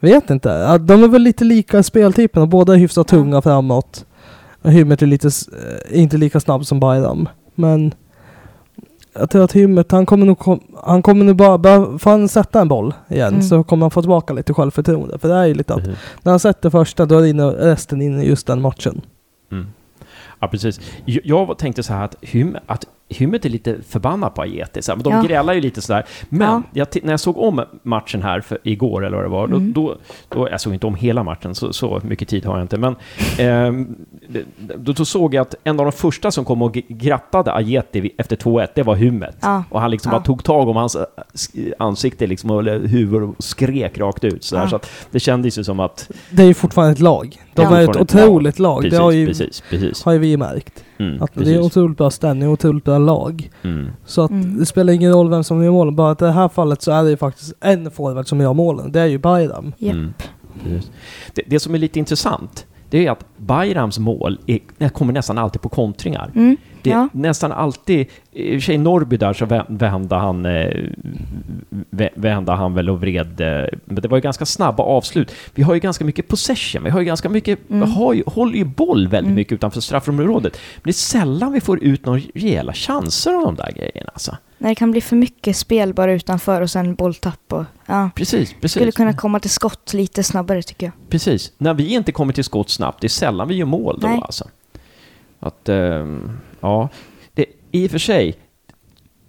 Vet 0.00 0.30
inte. 0.30 0.78
De 0.78 1.04
är 1.04 1.08
väl 1.08 1.22
lite 1.22 1.44
lika 1.44 1.82
speltyperna. 1.82 2.46
Båda 2.46 2.72
är 2.74 2.76
hyfsat 2.78 3.12
Ja. 3.12 3.16
tunga 3.18 3.42
framåt. 3.42 4.06
Hymmet 4.64 5.02
är 5.02 5.06
lite, 5.06 5.26
eh, 5.28 6.00
inte 6.00 6.16
lika 6.16 6.40
snabb 6.40 6.66
som 6.66 6.80
Bayram. 6.80 7.28
Men 7.54 7.94
jag 9.12 9.30
tror 9.30 9.44
att 9.44 9.52
Hymmet, 9.52 9.92
han 9.92 10.06
kommer 10.06 10.26
nog, 10.26 10.60
han 10.84 11.02
kommer 11.02 11.24
nog 11.24 11.36
bara, 11.36 11.58
bara 11.58 11.98
får 11.98 12.10
han 12.10 12.28
sätta 12.28 12.60
en 12.60 12.68
boll 12.68 12.94
igen 13.08 13.28
Mm. 13.28 13.42
så 13.42 13.64
kommer 13.64 13.84
han 13.84 13.90
få 13.90 14.02
tillbaka 14.02 14.34
lite 14.34 14.54
självförtroende. 14.54 15.18
För 15.18 15.28
det 15.28 15.34
är 15.34 15.44
ju 15.46 15.54
lite 15.54 15.74
att 15.74 15.80
Precis. 15.84 15.98
när 16.22 16.32
han 16.32 16.40
sätter 16.40 16.70
första 16.70 17.06
då 17.06 17.18
är 17.18 17.22
det 17.22 17.28
inne, 17.28 17.44
resten 17.46 18.02
in 18.02 18.20
i 18.20 18.26
just 18.28 18.46
den 18.46 18.60
matchen. 18.60 19.00
Mm. 19.52 19.66
Ja, 20.40 20.48
precis. 20.48 20.80
Jag, 21.04 21.20
jag 21.24 21.58
tänkte 21.58 21.82
så 21.82 21.92
här 21.92 22.04
att, 22.04 22.16
hym, 22.20 22.56
att 22.66 22.86
Hymmet 23.08 23.44
är 23.44 23.48
lite 23.48 23.76
förbannad 23.88 24.34
på 24.34 24.42
Ajeti. 24.42 24.82
Så 24.82 24.92
här, 24.92 24.96
men 24.96 25.02
de 25.04 25.12
Ja. 25.12 25.22
grälar 25.22 25.52
ju 25.54 25.60
lite 25.60 25.82
sådär. 25.82 26.04
Men 26.28 26.48
Ja. 26.48 26.62
jag, 26.72 27.04
när 27.04 27.12
jag 27.12 27.20
såg 27.20 27.38
om 27.38 27.62
matchen 27.82 28.22
här 28.22 28.40
för, 28.40 28.58
igår, 28.62 29.06
eller 29.06 29.16
vad 29.16 29.24
det 29.24 29.28
var, 29.30 29.44
Mm. 29.44 29.72
då, 29.72 29.88
då, 29.88 29.96
då, 30.36 30.48
jag 30.50 30.60
såg 30.60 30.72
inte 30.74 30.86
om 30.86 30.94
hela 30.94 31.22
matchen, 31.22 31.54
så, 31.54 31.72
så 31.72 32.00
mycket 32.04 32.28
tid 32.28 32.44
har 32.44 32.54
jag 32.56 32.64
inte, 32.64 32.76
men 32.78 32.96
det- 34.28 34.44
då, 34.76 34.92
då 34.92 35.04
såg 35.04 35.34
jag 35.34 35.42
att 35.42 35.54
en 35.64 35.80
av 35.80 35.86
de 35.86 35.92
första 35.92 36.30
som 36.30 36.44
kom 36.44 36.62
och 36.62 36.72
grattade 36.88 37.52
Ajeti 37.52 38.10
efter 38.18 38.36
2-1, 38.36 38.66
det 38.74 38.82
var 38.82 38.94
Hymmet. 38.94 39.36
Ja. 39.40 39.64
Och 39.70 39.80
han 39.80 39.90
liksom 39.90 40.10
Ja. 40.12 40.18
bara 40.18 40.24
tog 40.24 40.44
tag 40.44 40.68
om 40.68 40.76
hans 40.76 40.96
sk- 41.34 41.72
ansikte 41.78 42.26
liksom, 42.26 42.50
och, 42.50 42.60
eller 42.60 42.86
huvud 42.86 43.22
och 43.22 43.34
skrek 43.44 43.98
rakt 43.98 44.24
ut. 44.24 44.44
Så, 44.44 44.54
där. 44.56 44.62
Ja. 44.62 44.68
så 44.68 44.76
att 44.76 44.90
det 45.10 45.20
kändes 45.20 45.58
ju 45.58 45.64
som 45.64 45.80
att... 45.80 46.10
Det 46.30 46.42
är 46.42 46.46
ju 46.46 46.54
fortfarande 46.54 46.92
ett 46.92 47.00
lag. 47.00 47.36
De 47.54 47.62
Ja. 47.62 47.76
är 47.78 47.82
ett 47.82 47.88
ett 47.90 47.94
lag. 47.96 48.02
otroligt 48.02 48.58
lag. 48.58 48.82
Precis, 48.82 48.98
det 48.98 49.02
har 49.04 49.10
ju, 49.10 49.26
precis, 49.26 49.62
precis. 49.70 50.02
har 50.04 50.12
ju 50.12 50.18
vi 50.18 50.36
märkt. 50.36 50.84
Mm, 51.08 51.22
Att 51.22 51.30
det 51.34 51.54
är 51.54 51.60
otroligt 51.60 51.98
bra 51.98 52.10
stämning 52.10 52.48
och 52.48 52.52
otroligt 52.52 52.84
bra 52.84 52.98
lag. 52.98 53.50
Mm. 53.62 53.86
Så 54.04 54.22
att 54.22 54.30
Mm. 54.30 54.58
det 54.58 54.66
spelar 54.66 54.92
ingen 54.92 55.12
roll 55.12 55.30
vem 55.30 55.44
som 55.44 55.64
gör 55.64 55.70
målen. 55.70 55.96
Bara 55.96 56.10
att 56.10 56.22
i 56.22 56.24
det 56.24 56.30
här 56.32 56.48
fallet 56.48 56.82
så 56.82 56.90
är 56.92 57.04
det 57.04 57.10
ju 57.10 57.16
faktiskt 57.16 57.52
en 57.60 57.90
forward 57.90 58.28
som 58.28 58.40
gör 58.40 58.52
målen. 58.54 58.92
Det 58.92 59.00
är 59.00 59.06
ju 59.06 59.18
Bayram. 59.18 59.72
Japp. 59.78 59.94
Mm, 59.94 60.12
det, 61.34 61.42
det 61.46 61.60
som 61.60 61.74
är 61.74 61.78
lite 61.78 61.98
intressant, 61.98 62.66
det 62.90 63.06
är 63.06 63.10
att 63.10 63.24
Bayrams 63.36 63.98
mål 63.98 64.38
är, 64.46 64.88
kommer 64.88 65.12
nästan 65.12 65.38
alltid 65.38 65.62
på 65.62 65.68
kontringar. 65.68 66.56
Det 66.84 66.90
är 66.90 66.94
Ja. 66.94 67.08
nästan 67.12 67.52
alltid, 67.52 68.06
i 68.32 68.58
och 68.58 68.62
sig 68.62 68.78
Norrby 68.78 69.16
där 69.16 69.32
så 69.32 69.44
vä- 69.46 69.64
vände 69.78 70.14
han, 70.16 70.46
eh, 70.46 70.70
vä- 71.90 72.08
vände 72.14 72.52
han 72.52 72.74
väl 72.74 72.90
och 72.90 73.00
vred, 73.00 73.40
eh, 73.40 73.66
men 73.84 74.02
det 74.02 74.08
var 74.08 74.16
ju 74.16 74.20
ganska 74.20 74.46
snabba 74.46 74.82
avslut. 74.82 75.32
Vi 75.54 75.62
har 75.62 75.74
ju 75.74 75.80
ganska 75.80 76.04
mycket 76.04 76.28
possession, 76.28 76.84
vi 76.84 76.90
har 76.90 77.00
ju 77.00 77.06
ganska 77.06 77.28
mycket, 77.28 77.70
Mm. 77.70 77.92
har 77.92 78.12
ju, 78.14 78.22
håller 78.26 78.54
ju 78.58 78.64
boll 78.64 79.08
väldigt 79.08 79.24
Mm. 79.26 79.34
mycket 79.34 79.52
utanför 79.52 79.80
straffområdet. 79.80 80.52
Men 80.76 80.82
det 80.84 80.90
är 80.90 80.92
sällan 80.92 81.52
vi 81.52 81.60
får 81.60 81.84
ut 81.84 82.06
några 82.06 82.20
rejäla 82.34 82.72
chanser 82.72 83.34
av 83.34 83.42
de 83.42 83.54
där 83.54 83.72
grejerna 83.76 84.10
alltså. 84.14 84.36
När 84.58 84.68
det 84.68 84.74
kan 84.74 84.90
bli 84.90 85.00
för 85.00 85.16
mycket 85.16 85.56
spel 85.56 85.94
bara 85.94 86.12
utanför 86.12 86.60
och 86.60 86.70
sen 86.70 86.94
bolltapp 86.94 87.52
och 87.52 87.64
ja. 87.86 88.10
Precis, 88.14 88.54
precis. 88.60 88.72
Skulle 88.72 88.92
kunna 88.92 89.12
komma 89.12 89.40
till 89.40 89.50
skott 89.50 89.92
lite 89.94 90.22
snabbare 90.22 90.62
tycker 90.62 90.86
jag. 90.86 90.92
Precis. 91.10 91.52
När 91.58 91.74
vi 91.74 91.94
inte 91.94 92.12
kommer 92.12 92.32
till 92.32 92.44
skott 92.44 92.70
snabbt, 92.70 93.00
det 93.00 93.06
är 93.06 93.08
sällan 93.08 93.48
vi 93.48 93.54
gör 93.54 93.66
mål 93.66 93.98
då 94.00 94.08
Nej. 94.08 94.20
alltså. 94.24 94.44
Att, 95.44 95.68
ehm, 95.68 96.30
ja. 96.60 96.88
Det, 97.34 97.46
I 97.70 97.86
och 97.86 97.90
för 97.90 97.98
sig, 97.98 98.34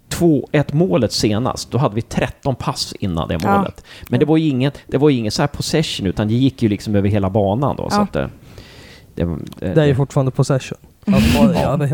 2-1 0.08 0.74
målet 0.74 1.12
senast, 1.12 1.70
då 1.70 1.78
hade 1.78 1.94
vi 1.94 2.02
13 2.02 2.54
pass 2.54 2.94
innan 3.00 3.28
det 3.28 3.38
Ja. 3.42 3.56
målet. 3.58 3.84
Men 4.08 4.20
det 4.20 4.26
var 4.26 4.36
ju 4.36 4.48
inget, 4.48 4.78
det 4.86 4.98
var 4.98 5.08
ju 5.10 5.16
ingen 5.18 5.32
så 5.32 5.42
här 5.42 5.46
possession, 5.46 6.06
utan 6.06 6.28
det 6.28 6.34
gick 6.34 6.62
ju 6.62 6.68
liksom 6.68 6.94
över 6.96 7.08
hela 7.08 7.30
banan 7.30 7.76
då. 7.76 7.90
Så 7.90 7.96
Ja. 7.96 8.02
att, 8.02 8.16
eh, 8.16 8.26
det, 9.14 9.24
det, 9.58 9.74
Det 9.74 9.82
är 9.82 9.86
ju 9.86 9.94
fortfarande 9.94 10.32
possession. 10.32 10.78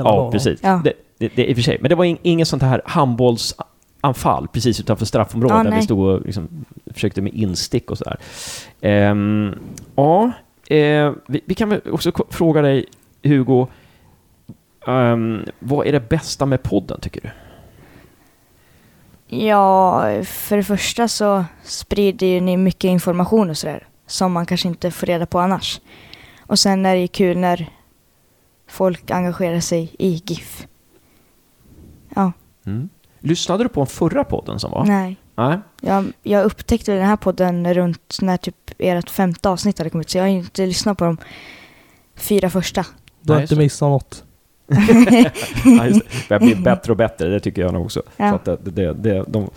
Ja, 0.05 0.31
precis. 0.33 0.61
Ja. 0.63 0.81
Det, 0.85 0.93
det, 1.19 1.29
det, 1.37 1.47
I 1.47 1.53
och 1.53 1.57
för 1.57 1.63
sig. 1.63 1.79
Men 1.81 1.89
det 1.89 1.95
var 1.95 2.05
in, 2.05 2.19
inget 2.23 2.49
sånt 2.49 2.63
här 2.63 2.83
handbollsanfall 2.85 4.49
precis 4.53 4.81
utanför 4.81 5.05
straffområdet 5.07 5.57
Ja, 5.57 5.65
där 5.71 5.77
vi 5.77 5.83
stod 5.83 5.99
och 5.99 6.27
liksom 6.27 6.65
försökte 6.87 7.21
med 7.23 7.35
instick 7.35 7.91
och 7.91 7.99
sådär. 7.99 8.17
Ehm, 8.81 9.55
ja, 9.97 10.31
eh, 10.67 11.13
vi, 11.29 11.41
vi 11.45 11.55
kan 11.55 11.69
väl 11.69 11.81
också 11.93 12.13
fråga 12.31 12.63
dig, 12.63 12.87
Hugo, 13.23 13.67
ehm, 14.87 15.45
vad 15.59 15.87
är 15.87 15.93
det 15.93 16.09
bästa 16.09 16.47
med 16.47 16.63
podden 16.63 17.01
tycker 17.01 17.21
du? 17.21 17.31
Ja, 19.37 20.03
för 20.25 20.57
det 20.57 20.65
första 20.65 21.09
så 21.09 21.45
sprider 21.63 22.27
ju 22.27 22.41
ni 22.41 22.57
mycket 22.57 22.89
information 22.89 23.51
och 23.51 23.59
sådär. 23.59 23.87
Som 24.07 24.33
man 24.33 24.47
kanske 24.47 24.69
inte 24.69 24.91
får 24.91 25.07
reda 25.07 25.27
på 25.27 25.39
annars. 25.41 25.81
Och 26.47 26.59
sen 26.59 26.87
är 26.87 26.95
det 26.95 27.01
ju 27.01 27.09
kul 27.09 27.39
när 27.39 27.69
folk 28.69 29.11
engagerar 29.11 29.61
sig 29.61 29.95
i 29.99 30.23
GIF. 30.27 30.67
Ja, 32.15 32.33
Mm. 32.67 32.89
Lyssnade 33.19 33.65
du 33.65 33.69
på 33.69 33.81
den 33.81 33.87
förra 33.87 34.25
podden 34.25 34.59
som 34.59 34.71
var? 34.71 34.85
nej. 34.85 35.17
Nej. 35.35 35.59
Jag, 35.81 36.13
jag 36.23 36.45
upptäckte 36.45 36.95
den 36.95 37.05
här 37.07 37.17
podden 37.17 37.75
runt 37.75 38.17
när 38.23 38.37
typ 38.37 38.71
ert 38.79 39.11
femte 39.11 39.49
avsnitt 39.49 39.79
hade 39.79 39.91
kommit. 39.91 40.11
Så 40.11 40.19
jag 40.19 40.25
har 40.25 40.29
inte 40.29 40.67
lyssnat 40.67 40.99
på 40.99 41.05
de 41.05 41.17
fyra 42.17 42.51
första. 42.51 42.87
Du 43.21 43.33
har 43.33 43.39
Nej, 43.39 43.43
inte 43.45 43.57
missat 43.57 43.89
något. 43.89 44.25
Ja, 46.29 46.39
blir 46.39 46.55
bättre 46.65 46.93
och 46.93 46.97
bättre, 46.97 47.29
det 47.29 47.41
tycker 47.41 47.63
jag 47.63 47.73
nog 47.73 47.85
också. 47.85 48.03
Ja. 48.17 48.31
Så 48.31 48.35
att 48.35 48.65
det, 48.65 48.71
det, 48.71 48.93
det, 48.93 49.25
de, 49.29 49.51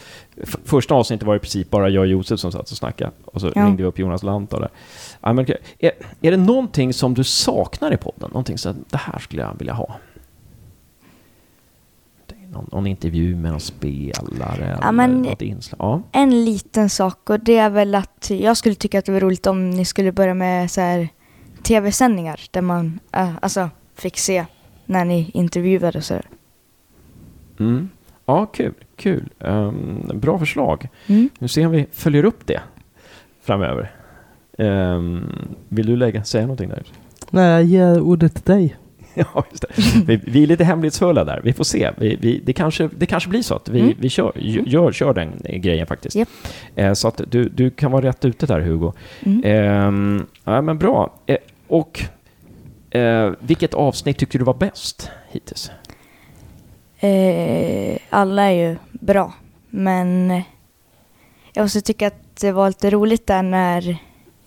första 0.64 0.96
avsnittet 0.96 1.28
var 1.28 1.36
i 1.36 1.40
princip 1.40 1.70
bara 1.70 1.90
jag 1.90 2.02
och 2.02 2.08
Josef 2.08 2.40
som 2.40 2.52
satt 2.52 2.72
och 2.72 2.78
snackade. 2.78 3.12
Och 3.26 3.42
så 3.42 3.52
Ja. 3.56 3.66
ringde 3.66 3.84
vi 3.84 3.90
upp 3.90 4.00
Jonas 4.00 4.24
Lantz 4.24 4.52
där. 4.52 4.70
Ja, 5.22 5.34
men, 5.34 5.46
är, 5.80 5.92
är 6.22 6.32
det 6.32 6.38
någonting 6.38 6.94
som 6.94 7.14
du 7.14 7.24
saknar 7.24 7.94
i 7.94 7.98
podden? 7.98 8.30
Någonting 8.30 8.58
så 8.58 8.70
att 8.70 8.76
det 8.90 8.98
här 8.98 9.20
skulle 9.20 9.42
jag 9.42 9.56
vilja 9.58 9.74
ha? 9.74 9.96
Någon, 12.52 12.70
någon 12.72 12.88
intervju 12.88 13.36
med 13.36 13.52
någon 13.52 13.60
spelare 13.60 14.78
Ja, 14.82 14.90
eller 14.90 15.08
något 15.08 15.42
inslag? 15.42 15.80
Ja. 15.80 16.20
En 16.20 16.46
liten 16.46 16.90
sak 16.90 17.30
och 17.30 17.40
det 17.40 17.58
är 17.58 17.70
väl 17.70 17.96
att 17.96 18.30
jag 18.30 18.58
skulle 18.58 18.76
tycka 18.76 19.00
att 19.00 19.06
det 19.06 19.12
var 19.12 19.20
roligt 19.20 19.48
om 19.48 19.70
ni 19.70 19.86
skulle 19.86 20.12
börja 20.12 20.34
med 20.34 20.72
så 20.72 20.82
här 20.82 21.10
tv-sändningar 21.64 22.40
där 22.52 22.62
man 22.62 23.00
äh, 23.12 23.30
alltså 23.42 23.70
fick 23.96 24.18
se 24.18 24.46
när 24.86 25.06
ni 25.06 25.32
intervjuade 25.34 26.02
så. 26.02 26.16
Mm. 27.60 27.90
Ja, 28.26 28.46
kul. 28.46 28.74
kul. 28.96 29.30
Ehm, 29.40 30.12
bra 30.16 30.40
förslag. 30.40 30.88
Mm. 31.08 31.30
Nu 31.40 31.48
ser 31.48 31.68
vi 31.68 31.86
följer 31.92 32.26
upp 32.26 32.48
det 32.48 32.60
framöver. 33.42 33.92
Ehm, 34.58 35.24
vill 35.70 35.86
du 35.86 35.96
lägga, 35.96 36.24
säga 36.24 36.42
någonting 36.44 36.70
där? 36.70 36.84
Nej, 37.30 37.52
jag 37.52 37.64
ger 37.64 38.00
ordet 38.02 38.34
till 38.34 38.54
dig. 38.54 38.76
Ja, 39.18 39.46
just 39.52 39.62
det. 39.62 40.02
Vi, 40.06 40.22
vi 40.32 40.44
är 40.44 40.48
lite 40.48 40.64
hemlighetsfulla 40.64 41.24
där. 41.24 41.42
Vi 41.44 41.54
får 41.54 41.64
se. 41.64 41.92
Vi, 41.98 42.16
vi, 42.22 42.42
det, 42.46 42.54
kanske, 42.54 42.90
det 42.98 43.06
kanske 43.06 43.30
blir 43.30 43.42
så 43.42 43.56
att 43.56 43.70
vi, 43.70 43.80
Mm. 43.80 43.94
vi 44.00 44.10
kör, 44.10 44.32
gör, 44.66 44.92
kör 44.92 45.14
den 45.14 45.32
grejen 45.62 45.88
faktiskt. 45.88 46.16
Japp. 46.16 46.30
Eh, 46.76 46.94
så 46.94 47.08
att 47.08 47.22
du, 47.28 47.50
du 47.50 47.70
kan 47.70 47.92
vara 47.92 48.06
rätt 48.06 48.26
ute 48.26 48.46
där, 48.46 48.60
Hugo. 48.62 48.94
Mm. 49.24 49.42
Ehm, 49.46 50.26
ja, 50.44 50.62
men 50.62 50.78
bra. 50.78 51.14
Eh, 51.26 51.38
och 51.68 52.04
eh, 52.96 53.34
vilket 53.40 53.74
avsnitt 53.74 54.18
tyckte 54.18 54.38
du 54.38 54.44
var 54.44 54.54
bäst 54.54 55.10
hittills? 55.30 55.72
Eh, 57.00 57.98
alla 58.10 58.44
är 58.44 58.52
ju 58.52 58.78
bra, 58.92 59.34
men 59.70 60.42
jag 61.54 61.64
måste 61.64 61.82
tycka 61.82 62.08
att 62.08 62.36
det 62.42 62.52
var 62.52 62.68
lite 62.68 62.90
roligt 62.90 63.28
där 63.28 63.44
när 63.44 63.98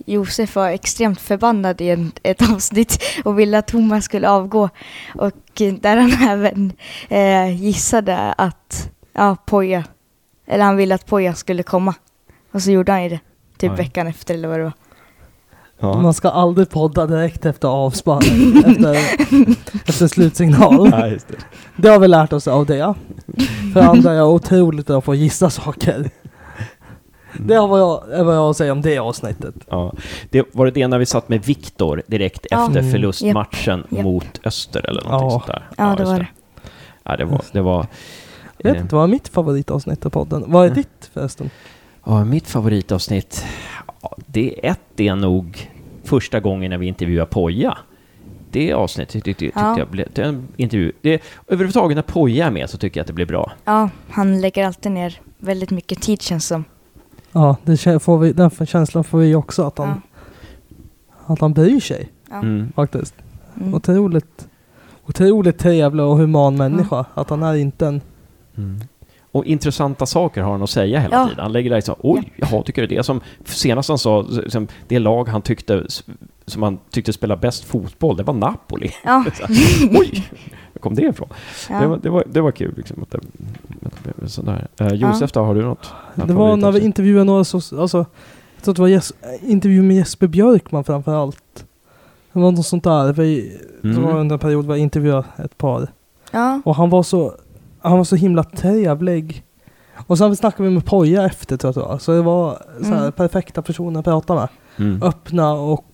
Josef 0.06 0.56
var 0.56 0.68
extremt 0.68 1.20
förbannad 1.20 1.80
i 1.80 1.90
en, 1.90 2.12
ett 2.22 2.50
avsnitt 2.52 3.02
och 3.24 3.38
ville 3.38 3.58
att 3.58 3.66
Thomas 3.66 4.04
skulle 4.04 4.28
avgå. 4.28 4.68
Och 5.14 5.32
där 5.80 5.96
han 5.96 6.12
även 6.28 6.72
eh, 7.08 7.62
gissade 7.62 8.32
att 8.32 8.90
ja, 9.12 9.36
Poja, 9.46 9.84
eller 10.46 10.64
han 10.64 10.76
ville 10.76 10.94
att 10.94 11.06
Poja 11.06 11.34
skulle 11.34 11.62
komma. 11.62 11.94
Och 12.52 12.62
så 12.62 12.70
gjorde 12.70 12.92
han 12.92 13.02
ju 13.02 13.08
det, 13.08 13.20
typ 13.58 13.70
Oj. 13.70 13.76
veckan 13.76 14.06
efter 14.06 14.34
eller 14.34 14.48
vad 14.48 14.58
det 14.58 14.64
var. 14.64 14.72
Ja. 15.80 16.00
Man 16.00 16.14
ska 16.14 16.28
aldrig 16.28 16.70
podda 16.70 17.06
direkt 17.06 17.46
efter 17.46 17.68
avspann, 17.68 18.22
efter, 18.66 18.94
efter 19.88 20.06
slutsignal. 20.08 20.88
Ja, 20.92 21.06
just 21.06 21.28
det. 21.28 21.36
Det 21.76 21.88
har 21.88 21.98
vi 21.98 22.08
lärt 22.08 22.32
oss 22.32 22.48
av 22.48 22.66
det. 22.66 22.94
För 23.72 23.80
andra 23.80 24.10
är 24.12 24.16
jag 24.16 24.30
otroligt 24.30 24.86
bra 24.86 25.00
på 25.00 25.12
att 25.12 25.18
gissa 25.18 25.50
saker. 25.50 26.10
Det 27.40 27.54
har 27.54 27.68
vad 27.68 27.80
jag, 27.80 28.12
är 28.12 28.24
vad 28.24 28.34
jag 28.34 28.40
har 28.40 28.50
att 28.50 28.56
säga 28.56 28.72
om 28.72 28.82
det 28.82 28.98
avsnittet. 28.98 29.54
Ja. 29.70 29.92
Det, 30.30 30.46
var 30.52 30.64
det 30.64 30.70
det 30.70 30.88
när 30.88 30.98
vi 30.98 31.06
satt 31.06 31.28
med 31.28 31.42
Viktor 31.44 32.02
direkt 32.06 32.46
Ja. 32.50 32.66
efter 32.66 32.78
Mm. 32.80 32.92
förlustmatchen 32.92 33.84
Japp. 33.90 34.04
mot 34.04 34.40
Öster 34.44 34.88
eller 34.90 35.02
någonting 35.04 35.26
Ja. 35.26 35.30
sånt 35.30 35.46
där? 35.46 35.68
Ja, 35.76 35.94
det 35.98 36.04
var 36.04 36.18
det. 36.18 36.26
Ja, 37.04 37.16
det 37.16 37.24
var... 37.24 37.40
Det 37.52 37.60
var 37.60 37.86
Jag 38.58 38.70
vet 38.70 38.76
eh, 38.76 38.82
inte, 38.82 38.94
vad 38.94 39.04
är 39.04 39.08
mitt 39.08 39.28
favoritavsnitt 39.28 40.06
av 40.06 40.10
podden? 40.10 40.44
Vad 40.46 40.62
är 40.64 40.66
Mm. 40.70 40.76
ditt 40.76 41.10
förresten? 41.14 41.50
Ja, 42.04 42.24
mitt 42.24 42.48
favoritavsnitt, 42.48 43.44
ja, 44.10 44.16
det 44.26 44.66
är 44.66 44.70
ett, 44.70 44.80
det 44.94 45.08
är 45.08 45.16
nog 45.16 45.70
första 46.04 46.40
gången 46.40 46.70
när 46.70 46.78
vi 46.78 46.86
intervjuar 46.86 47.26
Poja. 47.26 47.78
Det 48.50 48.72
avsnittet 48.72 49.24
tyckte, 49.24 49.34
tyckte 49.44 49.60
Ja. 49.60 49.78
jag 49.78 49.88
blev... 49.88 50.08
Den 50.12 50.48
intervju, 50.56 50.92
det, 51.00 51.22
överhuvudtaget 51.46 51.96
när 51.96 52.02
Poja 52.02 52.46
är 52.46 52.50
med 52.50 52.70
så 52.70 52.78
tycker 52.78 53.00
jag 53.00 53.02
att 53.02 53.06
det 53.06 53.12
blir 53.12 53.26
bra. 53.26 53.52
Ja, 53.64 53.90
han 54.10 54.40
lägger 54.40 54.66
alltid 54.66 54.92
ner 54.92 55.20
väldigt 55.38 55.70
mycket 55.70 56.02
tid 56.02 56.22
känns 56.22 56.46
som. 56.46 56.64
Ja, 57.32 57.56
det 57.64 58.02
får 58.02 58.18
vi, 58.18 58.32
den 58.32 58.50
känslan 58.66 59.04
får 59.04 59.18
vi 59.18 59.34
också 59.34 59.62
att 59.62 59.78
han, 59.78 59.88
Ja. 61.26 61.34
att 61.34 61.40
han 61.40 61.52
bryr 61.52 61.80
sig 61.80 62.08
Ja. 62.30 62.36
Mm. 62.36 62.72
faktiskt. 62.76 63.14
Mm. 63.60 63.74
Otroligt, 63.74 64.48
otroligt 65.06 65.58
trevlig 65.58 66.04
och 66.06 66.16
human 66.18 66.56
människa. 66.56 67.04
Att 67.14 67.30
han 67.30 67.42
är 67.42 67.54
inte 67.54 67.86
en... 67.86 68.00
Mm. 68.56 68.80
Och 69.32 69.44
intressanta 69.44 70.06
saker 70.06 70.42
har 70.42 70.52
han 70.52 70.62
att 70.62 70.70
säga 70.70 71.00
hela 71.00 71.16
Ja. 71.16 71.24
tiden. 71.28 71.42
Han 71.42 71.52
lägger 71.52 71.70
där 71.70 71.80
så 71.80 71.96
oj, 72.00 72.32
jaha, 72.36 72.62
tycker 72.62 72.82
du 72.86 72.96
det? 72.96 73.02
Som 73.02 73.20
senast 73.44 73.88
han 73.88 73.98
sa, 73.98 74.26
som 74.48 74.68
det 74.88 74.98
lag 74.98 75.28
han 75.28 75.42
tyckte, 75.42 75.86
som 76.46 76.62
han 76.62 76.78
tyckte 76.90 77.12
spelade 77.12 77.40
bäst 77.40 77.64
fotboll, 77.64 78.16
det 78.16 78.22
var 78.22 78.34
Napoli. 78.34 78.90
Ja. 79.04 79.24
Så 79.34 79.46
här, 79.46 79.56
oj, 80.00 80.28
var 80.72 80.80
kom 80.80 80.94
det 80.94 81.02
ifrån? 81.02 81.28
Ja. 81.70 81.80
Det, 81.80 81.86
var, 81.86 81.96
det, 82.02 82.10
var, 82.10 82.24
det 82.30 82.40
var 82.40 82.50
kul 82.50 82.74
liksom. 82.76 83.02
Att 83.02 83.10
det, 83.10 83.18
att 83.86 84.04
det 84.04 84.16
blev 84.16 84.28
sådär. 84.28 84.66
Eh, 84.80 84.92
Josef 84.92 85.32
då, 85.32 85.40
har 85.40 85.54
du 85.54 85.62
något? 85.62 85.92
Det 86.14 86.32
var 86.32 86.56
när 86.56 86.72
vi 86.72 86.80
intervjuade 86.80 87.24
några 87.24 87.44
så, 87.44 87.56
alltså, 87.80 87.98
jag 88.56 88.64
tror 88.64 88.74
det 88.74 88.80
var 88.80 88.88
Jes, 88.88 89.12
intervju 89.42 89.82
med 89.82 89.96
Jesper 89.96 90.26
Björkman 90.26 90.84
framför 90.84 91.14
allt. 91.14 91.64
Det 92.32 92.38
var 92.40 92.52
något 92.52 92.66
sånt 92.66 92.84
där. 92.84 93.12
Vi, 93.12 93.58
Det 93.82 93.88
var 93.88 94.02
Mm. 94.10 94.16
under 94.16 94.34
en 94.34 94.38
period 94.40 94.64
där 94.64 94.70
jag 94.74 94.78
intervjuade 94.78 95.24
ett 95.44 95.58
par. 95.58 95.88
Ja. 96.30 96.60
Och 96.64 96.74
han 96.74 96.90
var 96.90 97.02
så, 97.02 97.34
han 97.80 97.96
var 97.96 98.04
så 98.04 98.16
himla 98.16 98.44
trevlig. 98.44 99.42
Och 100.06 100.18
sen 100.18 100.36
snackade 100.36 100.68
vi 100.68 100.74
med 100.74 100.84
Poja 100.86 101.26
efter 101.26 101.56
tror 101.56 101.68
jag 101.76 101.84
det 101.84 101.88
var. 101.88 101.98
Så 101.98 102.12
det 102.12 102.22
var 102.22 102.62
så 102.80 102.84
här, 102.88 102.98
Mm. 103.00 103.12
perfekta 103.12 103.62
personer 103.62 103.98
att 103.98 104.04
prata 104.04 104.34
med. 104.34 104.48
Mm. 104.76 105.02
Öppna 105.02 105.52
och 105.52 105.84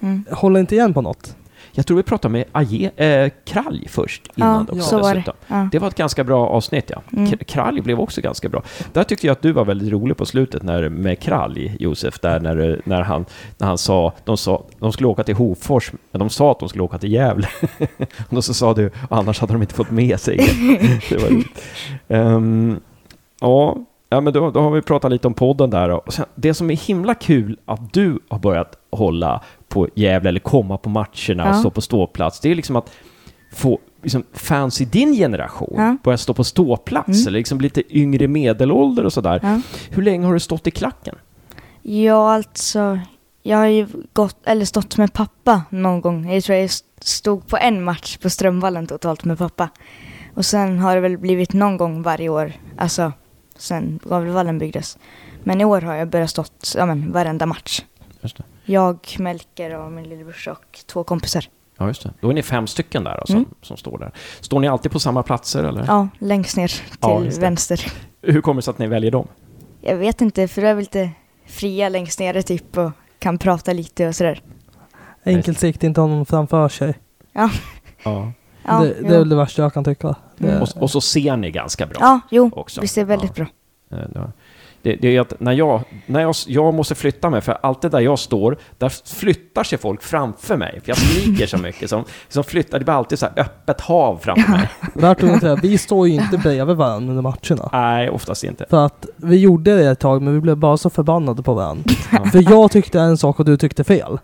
Mm. 0.00 0.24
hålla 0.32 0.60
inte 0.60 0.74
igen 0.74 0.94
på 0.94 1.00
något. 1.00 1.36
Jag 1.76 1.86
tror 1.86 1.96
vi 1.96 2.02
pratade 2.02 2.32
med 2.32 2.44
Aje, 2.52 2.90
eh, 2.96 3.30
Kralj 3.44 3.88
först 3.88 4.22
innan 4.34 4.66
Ja, 4.68 4.74
också 4.74 4.88
så 4.88 4.98
var. 4.98 5.22
Ja. 5.46 5.68
Det 5.72 5.78
var 5.78 5.88
ett 5.88 5.94
ganska 5.94 6.24
bra 6.24 6.48
avsnitt, 6.48 6.90
ja. 6.90 7.02
Mm. 7.12 7.38
Kralj 7.38 7.80
blev 7.80 8.00
också 8.00 8.20
ganska 8.20 8.48
bra. 8.48 8.62
Där 8.92 9.04
tyckte 9.04 9.26
jag 9.26 9.32
att 9.32 9.42
du 9.42 9.52
var 9.52 9.64
väldigt 9.64 9.92
rolig 9.92 10.16
på 10.16 10.26
slutet 10.26 10.62
när, 10.62 10.88
med 10.88 11.18
Kralj, 11.18 11.76
Josef, 11.80 12.20
där 12.20 12.40
när, 12.40 12.80
när, 12.84 13.02
han, 13.02 13.24
när 13.58 13.66
han 13.66 13.78
sa, 13.78 14.12
de 14.24 14.36
sa, 14.36 14.64
de 14.78 14.92
skulle 14.92 15.06
åka 15.06 15.24
till 15.24 15.34
Hofors, 15.34 15.92
men 16.10 16.18
de 16.18 16.30
sa 16.30 16.50
att 16.50 16.58
de 16.58 16.68
skulle 16.68 16.82
åka 16.84 16.98
till 16.98 17.12
Gävle. 17.12 17.48
och 18.28 18.44
så 18.44 18.54
sa 18.54 18.74
du, 18.74 18.90
annars 19.10 19.40
hade 19.40 19.52
de 19.52 19.62
inte 19.62 19.74
fått 19.74 19.90
med 19.90 20.20
sig 20.20 20.36
det. 21.08 21.16
var. 21.16 21.44
Ehm, 22.08 22.80
ja, 23.40 23.76
ja, 24.08 24.20
men 24.20 24.32
då, 24.32 24.50
då 24.50 24.60
har 24.60 24.70
vi 24.70 24.82
pratat 24.82 25.10
lite 25.10 25.26
om 25.26 25.34
podden 25.34 25.70
där. 25.70 25.90
Och 25.90 26.12
sen, 26.12 26.26
det 26.34 26.54
som 26.54 26.70
är 26.70 26.76
himla 26.76 27.14
kul 27.14 27.58
att 27.64 27.92
du 27.92 28.18
har 28.28 28.38
börjat 28.38 28.78
hålla 28.90 29.42
på 29.76 29.88
Gävle, 29.94 30.28
eller 30.28 30.40
komma 30.40 30.76
på 30.78 30.88
matcherna 30.90 31.42
och 31.44 31.48
Ja. 31.50 31.54
stå 31.60 31.70
på 31.70 31.80
ståplats, 31.80 32.40
det 32.40 32.50
är 32.50 32.54
liksom 32.54 32.76
att 32.76 32.90
få 33.52 33.78
liksom, 34.02 34.24
fans 34.32 34.80
i 34.80 34.84
din 34.84 35.12
generation 35.14 35.74
Ja. 35.76 35.96
börja 36.02 36.18
stå 36.18 36.34
på 36.34 36.44
ståplats, 36.44 37.08
Mm. 37.08 37.26
eller 37.28 37.38
liksom 37.38 37.60
lite 37.60 37.96
yngre 37.98 38.28
medelålder 38.28 39.04
och 39.04 39.12
sådär. 39.12 39.40
Ja. 39.42 39.60
Hur 39.90 40.02
länge 40.02 40.26
har 40.26 40.32
du 40.34 40.40
stått 40.40 40.66
i 40.66 40.70
klacken? 40.70 41.14
Ja, 41.82 42.34
alltså. 42.34 42.98
Jag 43.42 43.58
har 43.58 43.66
ju 43.66 43.86
gått, 44.12 44.36
eller 44.46 44.64
stått 44.64 44.96
med 44.96 45.12
pappa 45.12 45.62
någon 45.70 46.00
gång. 46.00 46.30
Jag 46.32 46.44
tror 46.44 46.58
jag 46.58 46.70
stod 47.00 47.46
på 47.46 47.56
en 47.56 47.84
match 47.84 48.16
på 48.16 48.30
Strömvallen 48.30 48.86
totalt 48.86 49.24
med 49.24 49.38
pappa. 49.38 49.68
Och 50.34 50.44
sen 50.44 50.78
har 50.78 50.94
det 50.94 51.00
väl 51.00 51.18
blivit 51.18 51.52
någon 51.52 51.76
gång 51.76 52.02
varje 52.02 52.28
år, 52.28 52.52
alltså 52.78 53.12
sen 53.58 54.00
Gavlevallen 54.04 54.58
byggdes. 54.58 54.98
Men 55.44 55.60
i 55.60 55.64
år 55.64 55.80
har 55.80 55.94
jag 55.94 56.08
börjat 56.08 56.30
stått, 56.30 56.74
ja 56.78 56.86
men 56.86 57.12
varenda 57.12 57.46
match. 57.46 57.82
Just 58.22 58.36
det. 58.36 58.42
Jag, 58.66 58.98
Melker 59.18 59.74
och 59.78 59.92
min 59.92 60.08
lillebrorsa 60.08 60.52
och 60.52 60.78
två 60.86 61.04
kompisar. 61.04 61.44
Ja, 61.78 61.86
just 61.86 62.02
det. 62.02 62.10
Då 62.20 62.30
är 62.30 62.34
ni 62.34 62.42
fem 62.42 62.66
stycken 62.66 63.04
där 63.04 63.10
alltså, 63.10 63.32
Mm. 63.36 63.48
som 63.62 63.76
står 63.76 63.98
där. 63.98 64.12
Står 64.40 64.60
ni 64.60 64.68
alltid 64.68 64.92
på 64.92 64.98
samma 65.00 65.22
platser 65.22 65.64
eller? 65.64 65.84
Ja, 65.86 66.08
längst 66.18 66.56
ner 66.56 66.72
Ja, 67.00 67.20
till 67.20 67.30
det. 67.30 67.40
vänster. 67.40 67.92
Hur 68.22 68.40
kommer 68.40 68.58
det 68.60 68.62
sig 68.64 68.70
att 68.70 68.78
ni 68.78 68.86
väljer 68.86 69.10
dem? 69.10 69.28
Jag 69.80 69.96
vet 69.96 70.20
inte, 70.20 70.48
för 70.48 70.62
då 70.62 70.68
är 70.68 70.74
vi 70.74 70.82
lite 70.82 71.10
fria 71.46 71.88
längst 71.88 72.20
nere 72.20 72.42
typ 72.42 72.76
och 72.78 72.90
kan 73.18 73.38
prata 73.38 73.72
lite 73.72 74.08
och 74.08 74.14
sådär. 74.14 74.42
Enkelt 75.24 75.58
sikt 75.58 75.84
inte 75.84 76.00
ha 76.00 76.08
någon 76.08 76.26
framför 76.26 76.68
sig. 76.68 76.94
Ja. 77.32 77.50
Ja, 78.02 78.32
det, 78.64 78.94
det 79.02 79.14
är 79.14 79.18
väl 79.18 79.28
det 79.28 79.36
värsta 79.36 79.62
jag 79.62 79.74
kan 79.74 79.84
tycka. 79.84 80.14
Mm. 80.38 80.62
Och, 80.62 80.68
och 80.76 80.90
så 80.90 81.00
ser 81.00 81.36
ni 81.36 81.50
ganska 81.50 81.86
bra 81.86 81.96
ja 82.00 82.20
jo, 82.30 82.50
också. 82.56 82.80
är 82.82 82.94
det 82.94 83.04
väldigt 83.04 83.38
Ja. 83.38 83.44
bra. 84.12 84.32
Det- 84.86 84.96
Det, 85.00 85.16
är 85.16 85.20
att 85.20 85.40
när 85.40 85.52
jag, 85.52 85.80
när 86.06 86.20
jag, 86.20 86.34
jag 86.46 86.74
måste 86.74 86.94
flytta 86.94 87.30
mig, 87.30 87.40
för 87.40 87.58
alltid 87.62 87.90
där 87.90 88.00
jag 88.00 88.18
står, 88.18 88.58
där 88.78 88.92
flyttar 89.14 89.64
sig 89.64 89.78
folk 89.78 90.02
framför 90.02 90.56
mig. 90.56 90.80
För 90.84 90.90
jag 90.90 90.96
skriker 90.98 91.46
så 91.46 91.58
mycket, 91.58 91.90
som, 91.90 92.04
som 92.28 92.44
flyttar, 92.44 92.78
det 92.78 92.84
blir 92.84 92.94
alltid 92.94 93.18
så 93.18 93.26
här 93.26 93.32
öppet 93.42 93.80
hav 93.80 94.18
framför 94.22 94.50
mig. 94.50 94.68
Värt 94.94 95.22
att 95.44 95.64
vi 95.64 95.78
står 95.78 96.08
ju 96.08 96.14
inte 96.14 96.38
bredvid 96.38 96.76
varandra 96.76 97.10
under 97.14 97.22
matcherna. 97.22 97.68
Nej, 97.72 98.10
oftast 98.10 98.44
inte. 98.44 98.64
För 98.70 98.86
att 98.86 99.06
vi 99.16 99.36
gjorde 99.36 99.76
det 99.76 99.90
ett 99.90 99.98
tag, 100.00 100.22
men 100.22 100.34
vi 100.34 100.40
blev 100.40 100.56
bara 100.56 100.76
så 100.76 100.90
förbannade 100.90 101.42
på 101.42 101.54
varandra. 101.54 101.84
Ja. 102.12 102.24
För 102.24 102.50
jag 102.50 102.70
tyckte 102.70 103.00
en 103.00 103.16
sak 103.18 103.38
och 103.38 103.44
du 103.44 103.56
tyckte 103.56 103.84
fel. 103.84 104.18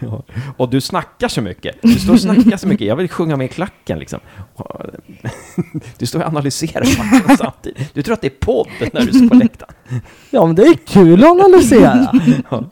Ja. 0.00 0.22
Och 0.56 0.68
du 0.68 0.80
snackar 0.80 1.28
så 1.28 1.42
mycket. 1.42 1.76
Du 1.82 1.94
står 1.94 2.12
och 2.12 2.20
snackar 2.20 2.56
så 2.56 2.68
mycket. 2.68 2.86
Jag 2.86 2.96
vill 2.96 3.08
sjunga 3.08 3.36
med 3.36 3.44
i 3.44 3.48
klacken 3.48 3.98
liksom. 3.98 4.20
Du 5.98 6.06
står 6.06 6.20
och 6.20 6.26
analyserar 6.26 6.80
matchen 6.98 7.36
samtidigt. 7.38 7.94
Du 7.94 8.02
tror 8.02 8.12
att 8.14 8.20
det 8.20 8.26
är 8.26 8.38
podd 8.40 8.68
när 8.92 9.00
du 9.00 9.12
står 9.12 9.28
på 9.28 9.34
läktaren. 9.34 9.74
Ja, 10.30 10.46
men 10.46 10.54
det 10.54 10.62
är 10.62 10.74
kul 10.74 11.24
att 11.24 11.30
analysera. 11.30 12.12
Ja. 12.50 12.64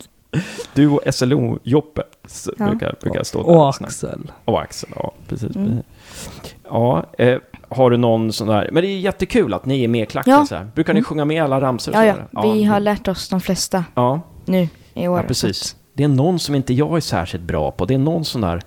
Du 0.75 0.89
och 0.89 1.01
SLO-Joppe 1.15 2.03
Ja. 2.59 2.67
brukar, 2.67 2.95
brukar 3.03 3.23
stå 3.23 3.43
där 3.43 3.49
Och. 3.57 3.69
Axel. 3.69 4.33
Och 4.45 4.61
Axel, 4.63 4.91
ja 4.97 5.13
precis. 5.29 5.57
Mm. 5.57 5.79
Ja, 6.65 7.07
eh, 7.19 7.39
har 7.69 7.91
du 7.91 7.97
någon 7.97 8.33
sån 8.33 8.49
där, 8.49 8.69
men 8.73 8.83
det 8.83 8.89
är 8.89 8.99
jättekul 8.99 9.55
att 9.55 9.67
ni 9.67 9.85
är 9.85 9.89
med 9.89 10.03
i 10.03 10.07
klacken 10.07 10.33
Ja. 10.33 10.47
så 10.47 10.55
här. 10.55 10.71
Brukar 10.75 10.93
ni 10.95 10.99
Mm. 10.99 11.05
sjunga 11.05 11.25
med 11.25 11.43
alla 11.45 11.61
ramsor? 11.61 11.95
Ja, 11.95 12.05
ja, 12.33 12.43
vi 12.53 12.65
har 12.65 12.81
lärt 12.81 13.09
oss 13.09 13.29
de 13.29 13.41
flesta 13.41 13.85
Ja, 13.95 14.21
nu 14.45 14.69
i 14.95 15.09
år. 15.09 15.19
ja, 15.19 15.25
precis. 15.27 15.77
Det 15.95 16.05
är 16.05 16.09
någon 16.09 16.39
som 16.39 16.55
inte 16.55 16.75
jag 16.75 16.97
är 16.97 17.01
särskilt 17.01 17.45
bra 17.45 17.71
på. 17.71 17.85
Det 17.85 17.95
är 17.95 17.99
någon 17.99 18.25
sån 18.25 18.41
där... 18.41 18.63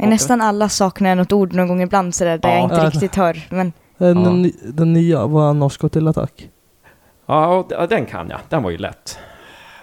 Så 0.00 0.06
nästan 0.06 0.40
alla 0.40 0.68
saknar 0.68 1.14
något 1.14 1.32
ord 1.32 1.52
någon 1.54 1.68
gång 1.68 1.82
ibland 1.82 2.14
sådär, 2.14 2.38
där 2.38 2.48
Ja. 2.48 2.54
jag 2.54 2.64
inte 2.64 2.76
Ja. 2.76 2.86
riktigt 2.90 3.14
hör. 3.14 3.46
Men 3.50 3.72
Den, 3.98 4.44
Ja. 4.44 4.50
den 4.72 4.92
nya, 4.92 5.26
vår 5.26 5.54
norska 5.54 5.88
till 5.88 6.08
attack. 6.08 6.48
Ja, 7.26 7.66
den 7.88 8.06
kan 8.06 8.28
jag. 8.30 8.40
Den 8.48 8.62
var 8.62 8.70
ju 8.70 8.78
lätt. 8.78 9.18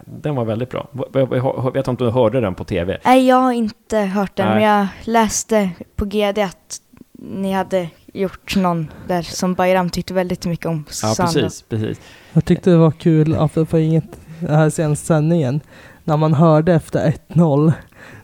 Den 0.06 0.36
var 0.36 0.46
väldigt 0.46 0.70
bra. 0.70 0.88
Jag 1.14 1.74
vet 1.74 1.76
inte 1.88 1.90
om 1.90 1.96
du 1.96 2.10
hörde 2.10 2.42
den 2.42 2.56
på 2.56 2.64
tv? 2.64 2.98
nej, 3.06 3.28
jag 3.28 3.36
har 3.36 3.52
inte 3.52 3.98
hört 4.00 4.36
den, 4.36 4.48
Nej. 4.48 4.56
men 4.56 4.64
jag 4.64 4.88
läste 5.04 5.70
på 5.96 6.06
GD 6.06 6.38
att 6.44 6.82
ni 7.14 7.52
hade 7.52 7.90
gjort 8.14 8.56
någon 8.56 8.92
där 9.08 9.22
som 9.22 9.54
Bayram 9.54 9.90
tyckte 9.90 10.14
väldigt 10.14 10.46
mycket 10.46 10.66
om. 10.66 10.86
Ja, 11.04 11.14
precis. 11.18 11.62
precis. 11.62 12.00
Jag 12.34 12.46
tyckte 12.46 12.70
det 12.70 12.78
var 12.78 12.92
kul, 12.92 13.36
apropå 13.40 13.78
inget, 13.80 14.04
det 14.40 14.56
här 14.56 14.70
senaste 14.70 15.06
sändningen, 15.06 15.62
när 16.04 16.18
man 16.18 16.34
hörde 16.34 16.74
efter 16.74 17.14
1-0, 17.28 17.74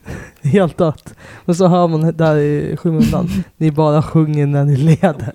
helt 0.44 0.78
dött, 0.78 1.14
och 1.46 1.56
så 1.56 1.68
hör 1.68 1.88
man 1.88 2.18
där 2.18 2.38
i 2.38 2.78
skymundan, 2.78 3.30
ni 3.58 3.72
bara 3.72 4.04
sjunger 4.04 4.46
när 4.46 4.66
ni 4.66 4.78
leder. 4.78 5.32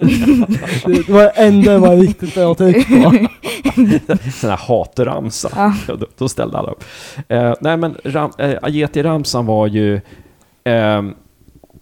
Det 0.86 1.08
var 1.08 1.22
det 1.22 1.30
enda 1.30 1.78
var 1.78 1.96
riktigt 1.96 2.34
bra 2.34 2.54
tryck 2.54 2.88
på. 2.88 3.10
Sån 4.32 4.50
här 4.50 4.56
hatramsa. 4.56 5.48
Ja. 5.56 5.74
Då, 5.86 6.06
då 6.18 6.28
ställde 6.28 6.58
alla 6.58 6.70
upp. 6.70 6.84
Eh, 7.28 7.54
nej, 7.60 7.76
men 7.76 7.96
ram, 8.04 8.30
eh, 8.38 8.58
Ajeti-ramsan 8.62 9.46
var 9.46 9.66
ju 9.66 10.00
eh, 10.64 11.02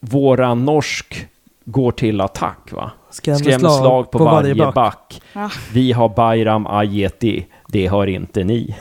våran 0.00 0.64
norsk 0.64 1.26
går 1.64 1.92
till 1.92 2.20
attack, 2.20 2.72
va? 2.72 2.90
Skrämslag 3.10 4.10
på, 4.10 4.24
varje, 4.24 4.72
back. 4.72 5.22
Ja. 5.32 5.50
Vi 5.72 5.92
har 5.92 6.08
Bayram 6.08 6.66
Ajeti, 6.66 7.46
det 7.72 7.86
har 7.86 8.06
inte 8.06 8.44
ni. 8.44 8.76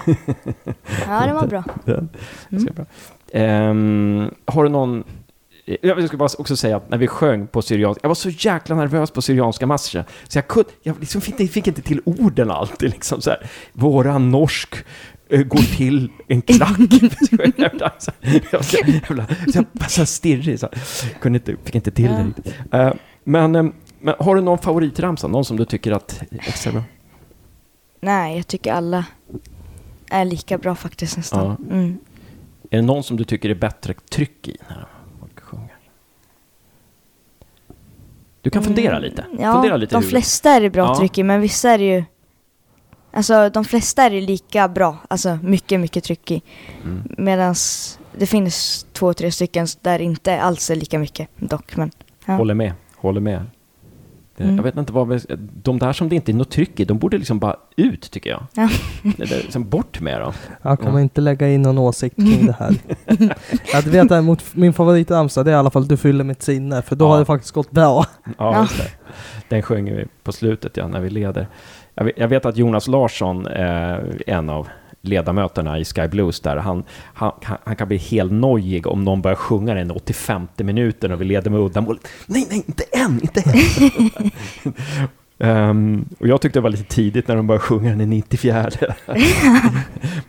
ja, 1.07 1.25
det 1.27 1.33
var 1.33 1.47
bra. 1.47 1.63
Den, 1.85 2.09
Mm. 2.51 2.63
ska 2.63 2.73
bra. 2.73 2.85
Ehm, 3.33 4.31
har 4.45 4.63
du 4.63 4.69
någon... 4.69 5.03
Jag 5.81 6.07
ska 6.07 6.17
bara 6.17 6.29
också 6.37 6.55
säga 6.57 6.77
att 6.77 6.89
när 6.89 6.97
vi 6.97 7.07
sjöng 7.07 7.47
på 7.47 7.61
syrianska, 7.61 7.99
jag 8.03 8.09
var 8.09 8.15
så 8.15 8.29
jäkla 8.29 8.75
nervös 8.75 9.11
på 9.11 9.21
syrianska 9.21 9.67
matchen, 9.67 10.03
så 10.27 10.37
jag, 10.37 10.47
kunde, 10.47 10.69
jag 10.83 10.95
liksom 10.99 11.21
fick, 11.21 11.39
inte, 11.39 11.53
fick 11.53 11.67
inte 11.67 11.81
till 11.81 12.01
orden 12.05 12.51
alltid. 12.51 12.89
Liksom 12.91 13.21
så 13.21 13.29
här. 13.29 13.49
Våran 13.73 14.31
norsk 14.31 14.75
eh, 15.29 15.41
går 15.43 15.75
till 15.77 16.11
en 16.27 16.41
klack. 16.41 16.77
Så 17.29 17.35
jävla, 17.57 17.91
så, 17.99 18.11
jag 18.51 18.87
jävla, 18.87 19.25
så, 19.27 19.63
jag, 19.79 19.91
så 19.91 20.05
stirrig, 20.05 20.59
så, 20.59 20.67
kunde 21.21 21.37
inte, 21.39 21.55
fick 21.63 21.75
inte 21.75 21.91
till 21.91 22.05
det 22.11 22.23
riktigt. 22.27 22.55
Eh, 22.71 22.93
men, 23.23 23.55
eh, 23.55 23.63
men 24.01 24.15
har 24.19 24.35
du 24.35 24.41
någon 24.41 24.57
favoritramsa? 24.57 25.27
Någon 25.27 25.45
som 25.45 25.57
du 25.57 25.65
tycker 25.65 25.91
att 25.91 26.21
extra 26.31 26.71
bra? 26.71 26.83
Nej, 27.99 28.35
jag 28.37 28.47
tycker 28.47 28.73
alla 28.73 29.05
är 30.09 30.25
lika 30.25 30.57
bra 30.57 30.75
faktiskt 30.75 31.17
nästan. 31.17 31.45
Ja. 31.69 31.75
Mm. 31.75 31.97
Är 32.69 32.77
det 32.77 32.81
någon 32.81 33.03
som 33.03 33.17
du 33.17 33.23
tycker 33.23 33.49
är 33.49 33.55
bättre 33.55 33.93
tryck 33.93 34.47
i 34.47 34.57
när 34.69 34.85
folk 35.19 35.39
sjunger? 35.39 35.75
Du 38.41 38.49
kan 38.49 38.63
fundera 38.63 38.99
lite. 38.99 39.21
Mm, 39.21 39.37
Ja, 39.41 39.53
fundera 39.53 39.77
lite 39.77 39.95
de 39.95 40.03
hur- 40.03 40.09
flesta 40.09 40.49
är 40.49 40.61
det 40.61 40.69
bra 40.69 40.85
Ja. 40.87 40.95
tryck 40.95 41.17
i, 41.17 41.23
men 41.23 41.41
vissa 41.41 41.69
är 41.69 41.77
det 41.77 41.83
ju... 41.95 42.03
Alltså 43.11 43.49
de 43.49 43.65
flesta 43.65 44.03
är 44.03 44.09
det 44.09 44.21
lika 44.21 44.67
bra, 44.67 44.97
alltså 45.07 45.39
mycket, 45.43 45.79
mycket 45.79 46.03
tryck 46.03 46.31
i. 46.31 46.41
Mm. 46.83 47.03
Medan 47.17 47.55
det 48.17 48.25
finns 48.25 48.85
två, 48.93 49.13
tre 49.13 49.31
stycken 49.31 49.67
där 49.81 49.99
inte 49.99 50.41
alls 50.41 50.69
är 50.69 50.75
lika 50.75 50.99
mycket 50.99 51.29
dock. 51.35 51.75
Men, 51.75 51.91
ja. 52.25 52.33
Håller 52.33 52.53
med, 52.53 52.73
håller 52.95 53.21
med. 53.21 53.45
Mm. 54.43 54.55
Jag 54.55 54.63
vet 54.63 54.77
inte 54.77 54.93
vad 54.93 55.07
vi, 55.07 55.19
De 55.63 55.79
där 55.79 55.93
som 55.93 56.09
det 56.09 56.15
inte 56.15 56.31
är 56.31 56.33
något 56.33 56.51
tryck 56.51 56.79
i, 56.79 56.85
de 56.85 56.97
borde 56.97 57.17
liksom 57.17 57.39
bara 57.39 57.55
ut 57.75 58.11
tycker 58.11 58.29
jag. 58.29 58.43
Ja. 58.53 58.69
Liksom 59.17 59.69
bort 59.69 60.01
med 60.01 60.21
dem. 60.21 60.33
Jag 60.61 60.79
kommer 60.79 60.91
Ja. 60.99 61.01
inte 61.01 61.21
lägga 61.21 61.49
in 61.49 61.61
någon 61.61 61.77
åsikt 61.77 62.15
kring 62.15 62.45
det 62.45 62.55
här. 62.59 62.75
Att 63.77 63.87
vet 63.87 64.09
däremot, 64.09 64.43
min 64.55 64.73
favoritramsa 64.73 65.43
det 65.43 65.51
är 65.51 65.55
i 65.55 65.57
alla 65.57 65.69
fall 65.71 65.87
Du 65.87 65.97
fyller 65.97 66.23
mitt 66.23 66.41
sinne, 66.41 66.81
för 66.81 66.95
då 66.95 67.05
Ja. 67.05 67.09
har 67.09 67.19
det 67.19 67.25
faktiskt 67.25 67.53
gått 67.53 67.71
bra. 67.71 68.05
Ja, 68.25 68.31
Ja. 68.37 68.61
Just 68.61 68.77
det. 68.77 68.89
Den 69.49 69.61
sjunger 69.61 69.95
vi 69.95 70.05
på 70.23 70.31
slutet 70.31 70.77
ja, 70.77 70.87
när 70.87 70.99
vi 70.99 71.09
leder. 71.09 71.47
Jag 71.95 72.03
vet, 72.03 72.13
jag 72.17 72.27
vet 72.27 72.45
att 72.45 72.57
Jonas 72.57 72.87
Larsson, 72.87 73.47
eh, 73.47 73.97
en 74.27 74.49
av 74.49 74.67
ledamöterna 75.01 75.79
i 75.79 75.85
Sky 75.85 76.07
Blues 76.07 76.39
där, 76.39 76.57
han, 76.57 76.83
han, 77.13 77.31
han 77.63 77.75
kan 77.75 77.87
bli 77.87 77.97
helt 77.97 78.31
nojig 78.31 78.87
om 78.87 79.03
någon 79.03 79.21
börjar 79.21 79.35
sjunga 79.35 79.73
den 79.73 79.91
85 79.91 80.47
minuten 80.57 81.11
och 81.11 81.21
vi 81.21 81.25
leder 81.25 81.51
med 81.51 81.59
uddamål. 81.59 81.99
Nej, 82.25 82.47
nej, 82.49 82.63
inte 82.67 82.83
än, 82.83 83.21
inte 83.21 83.41
än. 83.45 84.21
Ehm, 85.41 86.05
och 86.19 86.27
jag 86.27 86.41
tyckte 86.41 86.59
det 86.59 86.63
var 86.63 86.69
lite 86.69 86.83
tidigt 86.83 87.27
när 87.27 87.35
de 87.35 87.47
började 87.47 87.61
sjunga 87.63 87.89
den 87.89 88.01
i 88.01 88.05
94. 88.05 88.69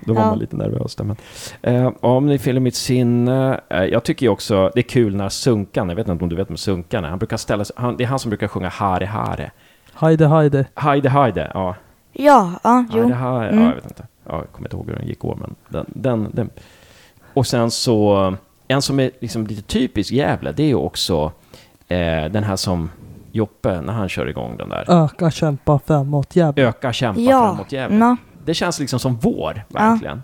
Då 0.04 0.14
var 0.14 0.22
Ja. 0.22 0.26
man 0.30 0.38
lite 0.38 0.56
nervös 0.56 0.94
där. 0.96 1.04
Men, 1.04 1.16
eh, 1.62 1.92
om 2.00 2.26
ni 2.26 2.38
fyller 2.38 2.60
mitt 2.60 2.74
sinne. 2.74 3.60
Eh, 3.68 3.84
jag 3.84 4.04
tycker 4.04 4.26
ju 4.26 4.30
också 4.32 4.70
det 4.74 4.80
är 4.80 4.88
kul 4.88 5.16
när 5.16 5.28
Sunkan, 5.28 5.88
jag 5.88 5.96
vet 5.96 6.08
inte 6.08 6.22
om 6.24 6.28
du 6.30 6.36
vet 6.36 6.50
om 6.50 6.56
Sunkan 6.56 7.04
är, 7.04 7.08
han 7.08 7.18
brukar 7.18 7.36
ställa 7.36 7.64
sig, 7.64 7.76
han, 7.78 7.96
det 7.96 8.04
är 8.04 8.08
han 8.08 8.18
som 8.18 8.28
brukar 8.28 8.48
sjunga 8.48 8.68
Hare 8.68 9.04
Hare. 9.06 9.50
Hajde 9.92 10.26
hajde. 10.26 10.64
Heide 10.74 11.08
Heide, 11.10 11.50
ja. 11.54 11.74
ja, 12.12 12.52
ja, 12.64 12.84
jo. 12.92 12.98
Heide 13.02 13.14
ja 13.20 13.44
Mm. 13.48 13.64
jag 13.64 13.74
vet 13.74 13.84
inte. 13.84 14.06
Ja, 14.28 14.36
jag 14.38 14.52
kommer 14.52 14.68
inte 14.68 14.76
ihåg 14.76 14.86
hur 14.88 14.96
den 14.96 15.06
gick 15.08 15.24
år, 15.24 15.36
men 15.40 15.54
den, 15.68 15.86
den, 15.88 16.30
den. 16.32 16.50
Och 17.34 17.46
sen 17.46 17.70
så, 17.70 18.34
en 18.68 18.82
som 18.82 19.00
är 19.00 19.10
liksom 19.20 19.46
lite 19.46 19.62
typisk 19.62 20.12
Gävle, 20.12 20.52
det 20.52 20.62
är 20.62 20.66
ju 20.66 20.74
också 20.74 21.32
eh, 21.88 22.24
den 22.24 22.44
här 22.44 22.56
som 22.56 22.90
Joppe, 23.32 23.80
när 23.80 23.92
han 23.92 24.08
kör 24.08 24.26
igång 24.28 24.56
den 24.56 24.68
där. 24.68 25.04
Öka, 25.04 25.30
kämpa, 25.30 25.78
framåt, 25.86 26.36
jävlar. 26.36 26.64
Öka, 26.64 26.92
kämpa 26.92 27.20
Ja, 27.20 27.48
framåt 27.54 27.72
Gävle. 27.72 27.96
ja, 27.98 28.16
Det 28.44 28.54
känns 28.54 28.80
liksom 28.80 28.98
som 29.00 29.16
vår, 29.16 29.64
verkligen. 29.68 30.22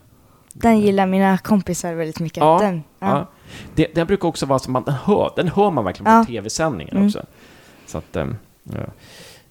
den 0.53 0.81
gillar 0.81 1.07
mina 1.07 1.39
kompisar 1.39 1.95
väldigt 1.95 2.21
mycket. 2.21 2.37
Ja, 2.41 2.59
Den, 2.63 2.83
ja. 2.99 3.07
Ja. 3.09 3.27
Det, 3.75 3.95
den 3.95 4.07
brukar 4.07 4.29
också 4.29 4.47
vara 4.47 4.59
som 4.59 4.77
att 4.77 4.85
den 4.87 4.95
hör, 4.95 5.33
den 5.37 5.49
hör 5.49 5.71
man 5.71 5.85
verkligen 5.85 6.05
på 6.05 6.11
Ja. 6.11 6.25
tv-sändningen 6.25 6.97
Mm. 6.97 7.07
också. 7.07 7.23
Så 7.87 7.99
att, 7.99 8.17
ehm, 8.17 8.37
ja. 8.63 8.79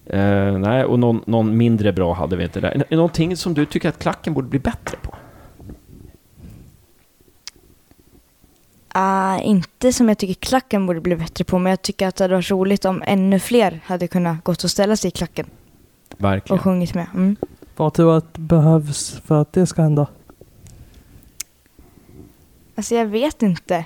Eh, 0.06 0.58
nej, 0.58 0.84
och 0.84 0.98
någon, 0.98 1.22
någon 1.26 1.56
mindre 1.56 1.92
bra 1.92 2.14
hade 2.14 2.36
vi 2.36 2.44
inte 2.44 2.60
där. 2.60 2.84
Är 2.88 2.96
någonting 2.96 3.36
som 3.36 3.54
du 3.54 3.66
tycker 3.66 3.88
att 3.88 3.98
klacken 3.98 4.34
borde 4.34 4.48
bli 4.48 4.58
bättre 4.58 4.98
på? 5.02 5.14
Ah, 8.88 9.38
inte 9.38 9.92
som 9.92 10.08
jag 10.08 10.18
tycker 10.18 10.34
klacken 10.34 10.86
borde 10.86 11.00
bli 11.00 11.16
bättre 11.16 11.44
på, 11.44 11.58
men 11.58 11.70
jag 11.70 11.82
tycker 11.82 12.06
att 12.06 12.16
det 12.16 12.24
hade 12.24 12.34
varit 12.34 12.50
roligt 12.50 12.84
om 12.84 13.02
ännu 13.06 13.38
fler 13.38 13.80
hade 13.84 14.08
kunnat 14.08 14.44
gått 14.44 14.64
och 14.64 14.70
ställa 14.70 14.96
sig 14.96 15.08
i 15.08 15.10
klacken 15.10 15.46
Verkligen. 16.16 16.58
och 16.58 16.64
sjungit 16.64 16.94
med. 16.94 17.06
Mm. 17.14 17.36
Vad 17.76 17.94
tror 17.94 18.10
du 18.10 18.16
att 18.16 18.38
behövs 18.38 19.20
för 19.24 19.40
att 19.40 19.52
det 19.52 19.66
ska 19.66 19.82
hända? 19.82 20.06
Alltså 22.74 22.94
jag 22.94 23.06
vet 23.06 23.42
inte. 23.42 23.84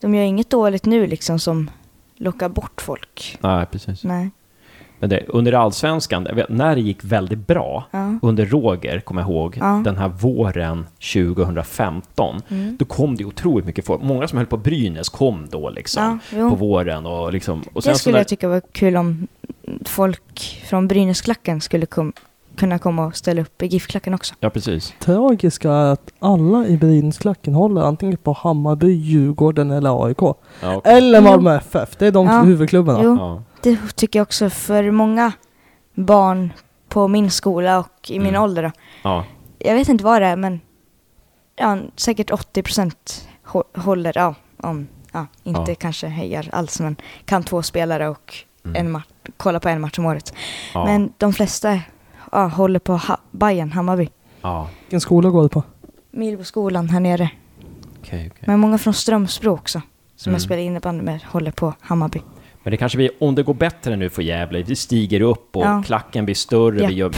De 0.00 0.14
gör 0.14 0.22
inget 0.22 0.50
dåligt 0.50 0.84
nu 0.84 1.06
liksom 1.06 1.38
som 1.38 1.70
lockar 2.20 2.48
bort 2.48 2.80
folk. 2.80 3.38
Nej, 3.40 3.66
precis. 3.66 4.04
Nej. 4.04 4.30
Men 4.98 5.10
det, 5.10 5.24
under 5.28 5.52
allsvenskan, 5.52 6.28
när 6.48 6.74
det 6.74 6.80
gick 6.80 7.04
väldigt 7.04 7.46
bra, 7.46 7.84
Ja. 7.90 8.18
under 8.22 8.46
Roger, 8.46 9.00
kommer 9.00 9.20
jag 9.22 9.30
ihåg, 9.30 9.56
Ja. 9.60 9.82
den 9.84 9.96
här 9.96 10.08
våren 10.08 10.86
2015, 10.98 12.40
Mm. 12.48 12.76
då 12.78 12.84
kom 12.84 13.16
det 13.16 13.24
otroligt 13.24 13.66
mycket 13.66 13.86
folk. 13.86 14.02
Många 14.02 14.28
som 14.28 14.36
höll 14.38 14.46
på 14.46 14.56
Brynäs 14.56 15.08
kom 15.08 15.46
då 15.50 15.70
liksom, 15.70 16.20
Ja, 16.36 16.50
på 16.50 16.56
våren 16.56 17.06
och 17.06 17.32
liksom... 17.32 17.60
Och 17.72 17.82
Det 17.82 17.92
så 17.92 17.94
skulle 17.98 18.12
när- 18.12 18.20
jag 18.20 18.28
tycka 18.28 18.48
var 18.48 18.60
kul 18.72 18.96
om 18.96 19.26
folk 19.84 20.60
från 20.68 20.88
Brynäsklacken 20.88 21.60
skulle 21.60 21.86
kom, 21.86 22.12
kunna 22.60 22.78
komma 22.78 23.06
och 23.06 23.16
ställa 23.16 23.42
upp 23.42 23.62
i 23.62 23.66
GIF-klacken 23.66 24.14
också. 24.14 24.34
Ja, 24.40 24.50
precis. 24.50 24.94
Tragiska 25.00 25.70
är 25.72 25.92
att 25.92 26.10
alla 26.18 26.66
i 26.66 26.76
Brynäsklacken 26.76 27.54
håller 27.54 27.80
antingen 27.82 28.16
på 28.16 28.32
Hammarby, 28.32 28.92
Djurgården 28.92 29.70
eller 29.70 30.04
AIK. 30.06 30.18
Ja, 30.22 30.36
okej. 30.62 30.92
Eller 30.96 31.20
Malmö 31.20 31.56
FF. 31.56 31.96
Det 31.98 32.06
är 32.06 32.12
de 32.12 32.26
Ja. 32.26 32.40
huvudklubbarna. 32.42 33.00
Jo. 33.02 33.16
ja. 33.18 33.42
Det 33.62 33.78
tycker 33.96 34.18
jag 34.18 34.24
också 34.24 34.50
för 34.50 34.90
många 34.90 35.32
barn 35.94 36.52
på 36.88 37.08
min 37.08 37.30
skola 37.30 37.78
och 37.78 38.10
i 38.10 38.18
min 38.18 38.28
Mm. 38.28 38.42
ålder 38.42 38.62
då. 38.62 38.70
ja. 39.02 39.24
Jag 39.58 39.74
vet 39.74 39.88
inte 39.88 40.04
vad 40.04 40.22
det 40.22 40.26
är 40.28 40.36
men 40.36 40.60
ja, 41.56 41.78
säkert 41.96 42.30
80 42.30 42.62
procent 42.62 43.28
håller, 43.76 44.12
ja, 44.16 44.34
om, 44.62 44.88
ja, 45.12 45.26
inte 45.44 45.70
Ja. 45.70 45.74
kanske 45.80 46.06
hejar 46.06 46.48
alls 46.52 46.80
men 46.80 46.96
kan 47.24 47.42
två 47.42 47.62
spelare 47.62 48.08
och 48.08 48.34
Mm. 48.64 48.76
en 48.86 48.90
match, 48.92 49.06
kolla 49.36 49.60
på 49.60 49.68
en 49.68 49.80
match 49.80 49.98
om 49.98 50.06
året. 50.06 50.34
ja. 50.74 50.84
Men 50.84 51.12
de 51.18 51.32
flesta 51.32 51.80
ja, 52.32 52.46
håller 52.46 52.78
på 52.78 52.92
ha, 52.96 53.18
Bayern, 53.30 53.72
Hammarby. 53.72 54.08
ja. 54.42 54.68
Vilken 54.84 55.00
skola 55.00 55.30
går 55.30 55.42
du 55.42 55.48
på? 55.48 55.62
Milboskolan 56.10 56.88
här 56.88 57.00
nere. 57.00 57.30
Okej, 58.00 58.30
okej. 58.32 58.44
Men 58.46 58.60
många 58.60 58.78
från 58.78 58.94
Strömsbro 58.94 59.52
också. 59.52 59.82
Som 60.16 60.30
Mm. 60.30 60.34
jag 60.34 60.42
spelar 60.42 60.62
innebandy 60.62 61.04
med 61.04 61.20
håller 61.24 61.50
på 61.50 61.74
Hammarby. 61.80 62.20
Men 62.62 62.70
det 62.70 62.76
kanske 62.76 62.96
blir, 62.98 63.10
om 63.20 63.34
det 63.34 63.42
går 63.42 63.54
bättre 63.54 63.96
nu 63.96 64.10
för 64.10 64.22
Gävle, 64.22 64.62
vi 64.62 64.76
stiger 64.76 65.20
upp 65.20 65.56
och 65.56 65.64
Ja. 65.64 65.82
klacken 65.86 66.24
blir 66.24 66.34
större, 66.34 66.74
vi 66.76 66.82
Japp. 66.82 66.92
gör 66.92 67.12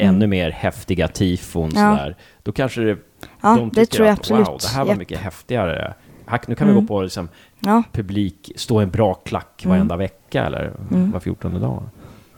Mm. 0.00 0.14
ännu 0.14 0.26
mer 0.26 0.50
häftiga 0.50 1.08
tifon 1.08 1.70
Ja. 1.74 1.96
sådär. 1.96 2.16
Då 2.42 2.52
kanske 2.52 2.80
det, 2.80 2.98
Ja, 3.40 3.56
de 3.56 3.68
det 3.68 3.74
tycker 3.74 3.96
tror 3.96 4.06
jag 4.06 4.12
att, 4.12 4.18
absolut. 4.18 4.48
wow, 4.48 4.58
det 4.62 4.68
här 4.68 4.84
var 4.84 4.88
Japp. 4.90 4.98
mycket 4.98 5.18
häftigare. 5.18 5.94
Här, 6.26 6.40
nu 6.48 6.54
kan 6.54 6.66
vi 6.66 6.72
Mm. 6.72 6.84
gå 6.84 6.88
på 6.94 7.02
liksom, 7.02 7.28
Ja, 7.60 7.82
publik, 7.92 8.52
stå 8.56 8.78
en 8.80 8.90
bra 8.90 9.14
klack 9.14 9.64
Mm. 9.64 9.76
varenda 9.76 9.96
vecka 9.96 10.44
eller 10.44 10.72
Mm. 10.90 11.10
var 11.10 11.20
fjortonde 11.20 11.58
dag. 11.58 11.82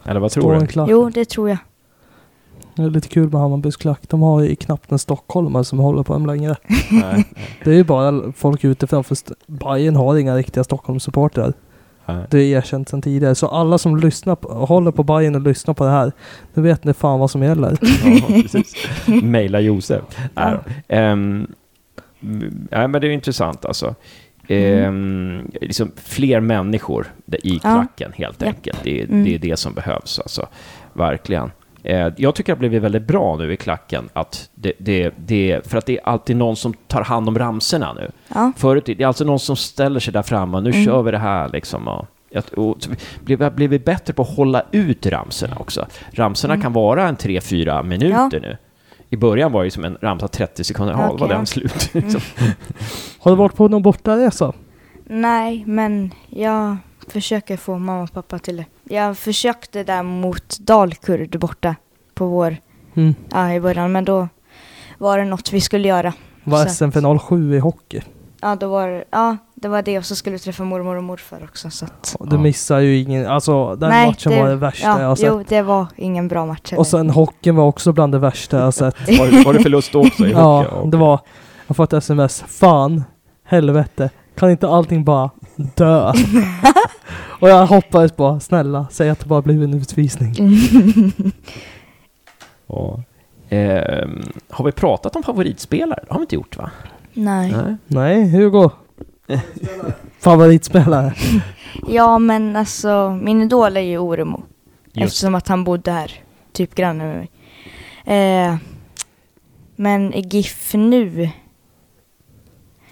Eller 0.04 0.20
vad 0.20 0.30
tror 0.30 0.60
du? 0.86 0.92
jo 0.92 1.10
det 1.10 1.24
tror 1.28 1.48
jag. 1.48 1.58
Det 2.80 2.86
är 2.86 2.90
lite 2.90 3.08
kul 3.08 3.30
med 3.30 3.40
Hammarbys 3.40 3.76
klack. 3.76 4.00
De 4.08 4.22
har 4.22 4.40
ju 4.42 4.56
knappt 4.56 4.92
en 4.92 4.98
stockholmare 4.98 5.64
som 5.64 5.78
håller 5.78 6.02
på 6.02 6.12
dem 6.12 6.26
längre. 6.26 6.56
Nej, 6.90 7.24
Det 7.64 7.70
är 7.70 7.74
ju 7.74 7.84
bara 7.84 8.32
folk 8.36 8.64
utifrån. 8.64 9.04
För 9.04 9.16
Bayern 9.46 9.96
har 9.96 10.16
inga 10.16 10.36
riktiga 10.36 10.64
Stockholmssupportrar. 10.64 11.52
Det 12.30 12.38
är 12.38 12.56
erkänt 12.58 12.88
sedan 12.88 13.02
tidigare. 13.02 13.34
Så 13.34 13.48
alla 13.48 13.78
som 13.78 13.96
lyssnar 13.96 14.36
på, 14.36 14.48
håller 14.48 14.90
på 14.90 15.02
Bayern 15.02 15.34
och 15.34 15.40
lyssnar 15.40 15.74
på 15.74 15.84
det 15.84 15.90
här. 15.90 16.12
Nu 16.54 16.62
vet 16.62 16.84
ni 16.84 16.92
fan 16.94 17.20
vad 17.20 17.30
som 17.30 17.42
gäller. 17.42 17.78
Ja, 18.04 18.42
precis. 18.42 18.74
Maila 19.22 19.60
Josef. 19.60 20.02
Ja. 20.34 20.60
Mm, 20.88 21.46
nej, 22.70 22.88
men 22.88 23.00
det 23.00 23.06
är 23.06 23.10
intressant 23.10 23.64
alltså. 23.64 23.94
Ehm, 24.48 25.50
liksom 25.60 25.92
fler 25.96 26.40
människor 26.40 27.06
i 27.42 27.52
Ja. 27.52 27.58
klacken 27.60 28.12
helt 28.14 28.42
Ja. 28.42 28.48
enkelt. 28.48 28.78
Det, 28.82 29.00
är- 29.00 29.04
Mm. 29.04 29.24
det 29.24 29.34
är 29.34 29.38
det 29.38 29.56
som 29.58 29.74
behövs 29.74 30.18
alltså. 30.18 30.48
Verkligen. 30.92 31.50
Eh, 31.82 32.08
jag 32.16 32.34
tycker 32.34 32.52
det 32.52 32.56
har 32.56 32.58
blivit 32.58 32.82
väldigt 32.82 33.06
bra 33.06 33.36
nu 33.36 33.52
i 33.52 33.56
klacken. 33.56 34.08
Att 34.12 34.50
det, 34.54 34.72
det, 34.78 35.10
det, 35.16 35.60
för 35.66 35.78
att 35.78 35.86
det 35.86 35.98
är 35.98 36.08
alltid 36.08 36.36
någon 36.36 36.56
som 36.56 36.72
tar 36.72 37.02
hand 37.02 37.28
om 37.28 37.38
ramserna 37.38 37.92
nu. 37.92 38.10
Ja, 38.34 38.52
Förut 38.56 38.86
det 38.86 39.00
är 39.00 39.06
alltid 39.06 39.26
någon 39.26 39.38
som 39.40 39.56
ställer 39.56 40.00
sig 40.00 40.12
där 40.12 40.22
framme 40.22 40.56
och 40.56 40.62
nu 40.62 40.70
Mm. 40.70 40.84
kör 40.84 41.02
vi 41.02 41.10
det 41.10 41.18
här 41.18 41.48
liksom. 41.48 41.88
Och, 41.88 42.06
och, 42.56 42.76
vi, 43.24 43.36
blir 43.36 43.68
vi 43.68 43.78
bättre 43.78 44.12
på 44.12 44.22
att 44.22 44.36
hålla 44.36 44.62
ut 44.72 45.06
ramserna 45.06 45.56
också. 45.60 45.86
Ramserna 46.12 46.54
Mm. 46.54 46.62
kan 46.62 46.72
vara 46.72 47.08
en 47.08 47.16
3-4 47.16 47.82
minuter 47.82 48.40
nu. 48.40 48.56
I 49.10 49.16
början 49.16 49.52
var 49.52 49.64
det 49.64 49.70
som 49.70 49.84
en 49.84 49.98
ramsa 50.00 50.28
30 50.28 50.64
sekunder, 50.64 50.94
ja, 50.94 51.08
då 51.10 51.16
var 51.16 51.28
den 51.28 51.38
ja. 51.38 51.46
slut. 51.46 51.90
Mm. 51.94 52.08
Har 53.18 53.30
du 53.30 53.36
varit 53.36 53.54
på 53.56 53.68
någon 53.68 53.82
bortaresa? 53.82 54.52
nej 55.12 55.64
men 55.66 56.10
jag 56.28 56.76
försöker 57.08 57.56
få 57.56 57.78
mamma 57.78 58.02
och 58.02 58.12
pappa 58.12 58.38
till 58.38 58.56
det. 58.56 58.64
Jag 58.92 59.18
försökte 59.18 59.84
där 59.84 60.02
mot 60.02 60.58
Dalkurd 60.60 61.38
borta 61.38 61.74
på 62.14 62.26
vår, 62.26 62.56
Mm. 62.96 63.14
ja 63.30 63.52
i 63.52 63.60
början 63.60 63.92
men 63.92 64.04
då 64.04 64.28
var 64.98 65.18
det 65.18 65.24
något 65.24 65.52
vi 65.52 65.60
skulle 65.60 65.88
göra. 65.88 66.12
Var 66.44 66.64
Så- 66.64 66.68
SM-final 66.70 67.18
7 67.18 67.54
i 67.54 67.58
hockey. 67.58 68.00
Ja, 68.42 68.56
då 68.56 68.68
var 68.68 68.88
det, 68.88 69.04
ja, 69.10 69.36
det 69.54 69.68
var 69.68 69.82
det 69.82 69.98
och 69.98 70.04
så 70.04 70.16
skulle 70.16 70.32
vi 70.36 70.38
träffa 70.40 70.64
mormor 70.64 70.96
och 70.96 71.04
morfar 71.04 71.40
också. 71.44 71.70
Så 71.70 71.84
att, 71.84 72.16
Du 72.20 72.36
Ja. 72.36 72.42
missar 72.42 72.78
ju 72.78 72.98
ingen, 72.98 73.26
alltså 73.26 73.74
den 73.76 73.90
Nej, 73.90 74.06
matchen 74.06 74.32
det- 74.32 74.42
var 74.42 74.48
det 74.48 74.56
värsta 74.56 74.86
ja, 74.86 75.00
jag 75.00 75.08
har 75.08 75.16
sett. 75.16 75.26
Jo, 75.28 75.44
det 75.48 75.62
var 75.62 75.86
ingen 75.96 76.28
bra 76.28 76.46
match. 76.46 76.72
Och 76.76 76.86
sen 76.86 77.10
hockeyn 77.10 77.56
var 77.56 77.64
också 77.64 77.92
bland 77.92 78.12
det 78.12 78.18
värsta 78.18 78.56
jag 78.56 78.64
har 78.64 78.72
sett. 78.72 78.96
Var, 79.18 79.26
det- 79.26 79.44
var 79.44 79.52
det 79.52 79.62
förlust 79.62 79.94
också 79.94 80.26
i 80.26 80.30
ja, 80.32 80.66
det 80.86 80.96
var, 80.96 81.20
jag 81.66 81.76
får 81.76 81.84
ett 81.84 81.92
sms, 81.92 82.44
fan, 82.48 83.04
helvete, 83.44 84.10
kan 84.36 84.50
inte 84.50 84.68
allting 84.68 85.04
bara 85.04 85.30
dö? 85.76 86.12
och 87.40 87.48
jag 87.48 87.66
hoppades 87.66 88.16
bara, 88.16 88.40
snälla, 88.40 88.86
säg 88.90 89.10
att 89.10 89.20
det 89.20 89.26
bara 89.26 89.42
blev 89.42 89.62
en 89.62 89.74
utvisning. 89.74 90.34
Ja. 92.72 93.02
Ehm, 93.48 94.22
har 94.50 94.64
vi 94.64 94.72
pratat 94.72 95.16
om 95.16 95.22
favoritspelare? 95.22 96.00
Det 96.06 96.12
har 96.12 96.18
vi 96.18 96.22
inte 96.22 96.34
gjort 96.34 96.56
va? 96.56 96.70
Nej. 97.12 97.52
Nej. 97.52 97.76
Nej, 97.86 98.30
Hugo. 98.30 98.70
Favoritspelare? 100.18 101.14
Ja, 101.88 102.18
men 102.18 102.56
alltså 102.56 103.18
min 103.22 103.42
idol 103.42 103.76
är 103.76 103.80
ju 103.80 103.98
Oremo. 103.98 104.42
Just 104.92 105.06
Eftersom 105.06 105.34
att 105.34 105.48
han 105.48 105.64
bodde 105.64 105.90
här, 105.90 106.12
typ 106.52 106.74
granne 106.74 107.04
med 107.04 107.16
mig. 107.16 107.30
Eh, 108.04 108.56
men 109.76 110.12
GIF 110.16 110.74
nu? 110.74 111.30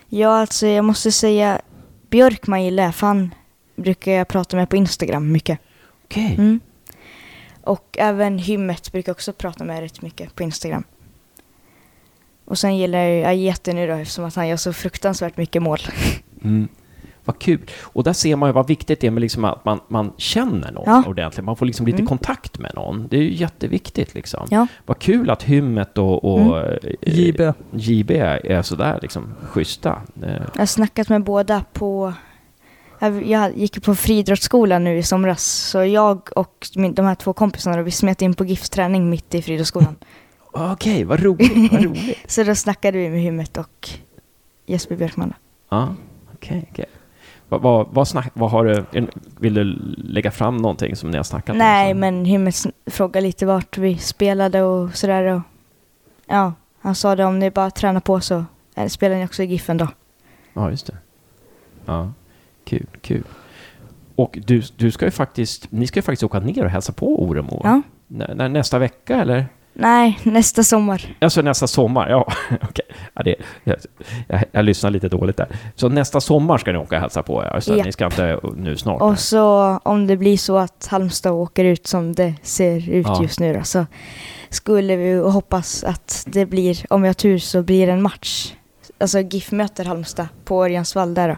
Ja, 0.09 0.41
alltså 0.41 0.67
jag 0.67 0.85
måste 0.85 1.13
säga 1.13 1.61
Björkman 2.11 2.65
gillar 2.65 2.85
jag, 2.85 2.95
för 2.95 3.07
han 3.07 3.35
brukar 3.79 4.13
jag 4.13 4.29
prata 4.29 4.57
med 4.57 4.69
på 4.69 4.77
Instagram 4.77 5.33
mycket. 5.33 5.59
Okej. 6.05 6.35
Mm. 6.39 6.61
Och 7.63 7.97
även 7.99 8.39
Hymmet 8.39 8.93
brukar 8.93 9.11
jag 9.11 9.15
också 9.15 9.33
prata 9.33 9.65
med 9.65 9.81
rätt 9.81 10.03
mycket 10.03 10.35
på 10.35 10.43
Instagram. 10.43 10.85
Och 12.45 12.59
sen 12.59 12.77
gillar 12.77 12.99
jag 12.99 13.25
Ajete 13.31 13.73
nu 13.73 13.87
då 13.87 13.93
eftersom 13.93 14.25
att 14.25 14.35
han 14.35 14.49
gör 14.49 14.57
så 14.57 14.73
fruktansvärt 14.73 15.37
mycket 15.37 15.63
mål. 15.63 15.79
Mm. 16.45 16.69
Vad 17.25 17.39
kul. 17.39 17.61
Och 17.83 18.05
där 18.05 18.13
ser 18.13 18.37
man 18.37 18.49
ju 18.49 18.53
vad 18.53 18.67
viktigt 18.69 19.01
det 19.01 19.07
är 19.07 19.11
med 19.11 19.21
liksom 19.21 19.45
att 19.45 19.65
man, 19.65 19.81
man 19.89 20.13
känner 20.17 20.73
någon 20.73 20.85
Ja. 20.87 21.05
ordentligt. 21.07 21.45
Man 21.45 21.57
får 21.57 21.67
liksom 21.67 21.87
lite 21.87 21.97
Mm. 21.99 22.07
kontakt 22.07 22.59
med 22.59 22.73
någon. 22.75 23.09
Det 23.11 23.17
är 23.17 23.21
ju 23.21 23.33
jätteviktigt 23.35 24.15
liksom. 24.15 24.47
Ja. 24.51 24.67
Vad 24.87 24.99
kul 24.99 25.31
att 25.31 25.43
Hymmet 25.43 25.99
och, 25.99 26.25
och 26.25 26.59
eh, 26.59 26.79
JB. 27.03 27.41
JB 27.73 28.11
är 28.45 28.63
sådär 28.63 28.99
liksom 29.03 29.35
schyssta. 29.43 30.03
Eh, 30.23 30.33
Jag 30.55 30.59
har 30.59 30.67
snackat 30.67 31.09
med 31.09 31.23
båda 31.25 31.65
på... 31.73 32.13
Jag 33.01 33.57
gick 33.57 33.85
på 33.85 33.95
friidrottsskolan 33.95 34.85
nu 34.85 34.99
i 34.99 35.03
somras. 35.03 35.43
Så 35.45 35.85
jag 35.85 36.29
och 36.37 36.67
de 36.73 37.07
här 37.07 37.15
två 37.15 37.33
kompisarna 37.33 37.83
vi 37.83 37.91
smet 37.91 38.23
in 38.23 38.35
på 38.35 38.45
GIFs 38.45 38.71
träning 38.71 39.11
mitt 39.11 39.35
i 39.35 39.43
friidrottsskolan. 39.43 39.97
Okej, 40.53 41.05
vad 41.05 41.21
roligt, 41.21 41.73
vad 41.73 41.85
roligt. 41.85 42.19
så 42.31 42.43
då 42.43 42.55
snackade 42.55 42.99
vi 42.99 43.11
med 43.11 43.21
Hymmet 43.21 43.57
och 43.57 43.91
Jesper 44.67 44.97
Björkman. 44.97 45.35
Ja, 45.69 45.95
okej, 46.35 46.69
okej. 46.73 46.87
Vad, 47.49 47.63
vad, 47.63 47.89
vad, 47.91 48.09
snack, 48.09 48.31
vad 48.35 48.51
har 48.51 48.65
du, 48.65 48.85
vill 49.41 49.55
du 49.55 49.65
lägga 49.97 50.31
fram 50.31 50.57
någonting 50.57 50.97
som 50.97 51.11
ni 51.11 51.17
har 51.17 51.25
snackat 51.25 51.57
Nej, 51.57 51.93
om? 51.93 51.97
så? 51.97 51.99
men 51.99 52.25
Hymmet 52.25 52.55
frågade 52.87 53.27
lite 53.27 53.47
vart 53.47 53.79
vi 53.79 53.99
spelade 53.99 54.63
och 54.63 54.97
sådär. 54.97 55.25
Och, 55.25 55.41
ja, 56.27 56.53
han 56.81 56.95
sa 56.95 57.17
det 57.17 57.25
om 57.25 57.39
ni 57.39 57.51
bara 57.51 57.71
tränar 57.71 58.01
på 58.01 58.21
så 58.21 58.45
eh, 58.75 58.87
spelar 58.87 59.17
ni 59.17 59.25
också 59.25 59.43
i 59.43 59.47
GIF 59.47 59.67
då. 59.67 59.89
Ja, 60.53 60.71
just 60.71 60.87
det. 60.87 60.97
Ja, 61.85 62.13
kul, 62.69 62.87
kul. 63.01 63.23
Och 64.17 64.39
du, 64.47 64.63
du 64.77 64.91
ska 64.91 65.05
ju 65.05 65.11
faktiskt, 65.11 65.73
ni 65.73 65.87
ska 65.87 65.99
ju 65.99 66.03
faktiskt 66.03 66.23
åka 66.23 66.39
ner 66.41 66.65
och 66.65 66.71
hälsa 66.71 66.93
på 66.93 67.23
Oremo. 67.23 67.61
Ja. 67.65 67.83
Nä, 68.07 68.35
nä, 68.35 68.49
nästa 68.49 68.79
vecka 68.79 69.21
eller? 69.21 69.47
Nej, 69.73 70.19
nästa 70.23 70.63
sommar. 70.63 71.17
Alltså 71.21 71.43
nästa 71.43 71.67
sommar, 71.67 72.09
ja. 72.09 72.33
okej. 72.63 72.85
Ja, 73.15 73.23
det, 73.23 73.35
jag, 73.65 73.77
jag, 74.29 74.45
jag 74.53 74.65
lyssnar 74.65 74.91
lite 74.91 75.09
dåligt 75.09 75.37
där. 75.37 75.47
Så 75.75 75.89
nästa 75.89 76.21
sommar 76.21 76.59
ska 76.59 76.73
ni 76.73 76.79
åka 76.79 76.97
och 76.97 77.01
hälsa 77.01 77.23
på, 77.23 77.45
ja. 77.45 77.61
Ja. 77.67 77.85
Ni 77.85 77.93
ska 77.93 78.05
inte 78.05 78.41
nu 78.57 78.77
snart. 78.77 79.03
Och 79.03 79.19
så 79.19 79.79
om 79.83 80.07
det 80.07 80.17
blir 80.17 80.37
så 80.37 80.59
att 80.59 80.89
Halmstad 80.91 81.33
åker 81.33 81.65
ut 81.65 81.87
som 81.87 82.13
det 82.13 82.35
ser 82.43 82.91
ut 82.91 83.07
Ja. 83.07 83.23
just 83.23 83.41
nu 83.41 83.55
då, 83.55 83.63
så 83.63 83.87
skulle 84.49 84.97
vi 84.97 85.15
hoppas 85.15 85.85
att 85.85 86.25
det 86.27 86.47
blir, 86.47 86.87
om 86.91 87.03
vi 87.03 87.09
har 87.09 87.15
tur 87.15 87.39
så 87.39 87.63
blir 87.63 87.87
det 87.87 87.93
en 87.93 88.03
match. 88.03 88.53
Alltså 89.01 89.21
GIF 89.21 89.53
möter 89.53 89.85
Halmstad 89.85 90.29
på 90.45 90.65
Örjansvall 90.65 91.15
där 91.15 91.29
då. 91.29 91.37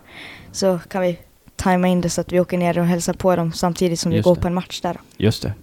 Så 0.53 0.79
kan 0.89 1.03
vi 1.03 1.19
tajma 1.57 1.89
in 1.89 2.01
det 2.01 2.11
så 2.11 2.21
att 2.21 2.33
vi 2.33 2.41
åker 2.41 2.59
ner 2.59 2.79
och 2.79 2.85
hälsar 2.87 3.13
på 3.13 3.37
dem 3.37 3.53
samtidigt 3.53 4.01
som 4.01 4.13
Just 4.13 4.27
vi 4.27 4.29
går 4.31 4.35
det. 4.35 4.41
på 4.41 4.47
en 4.49 4.55
match 4.55 4.81
där. 4.81 4.97
Just 5.17 5.43
det. 5.43 5.55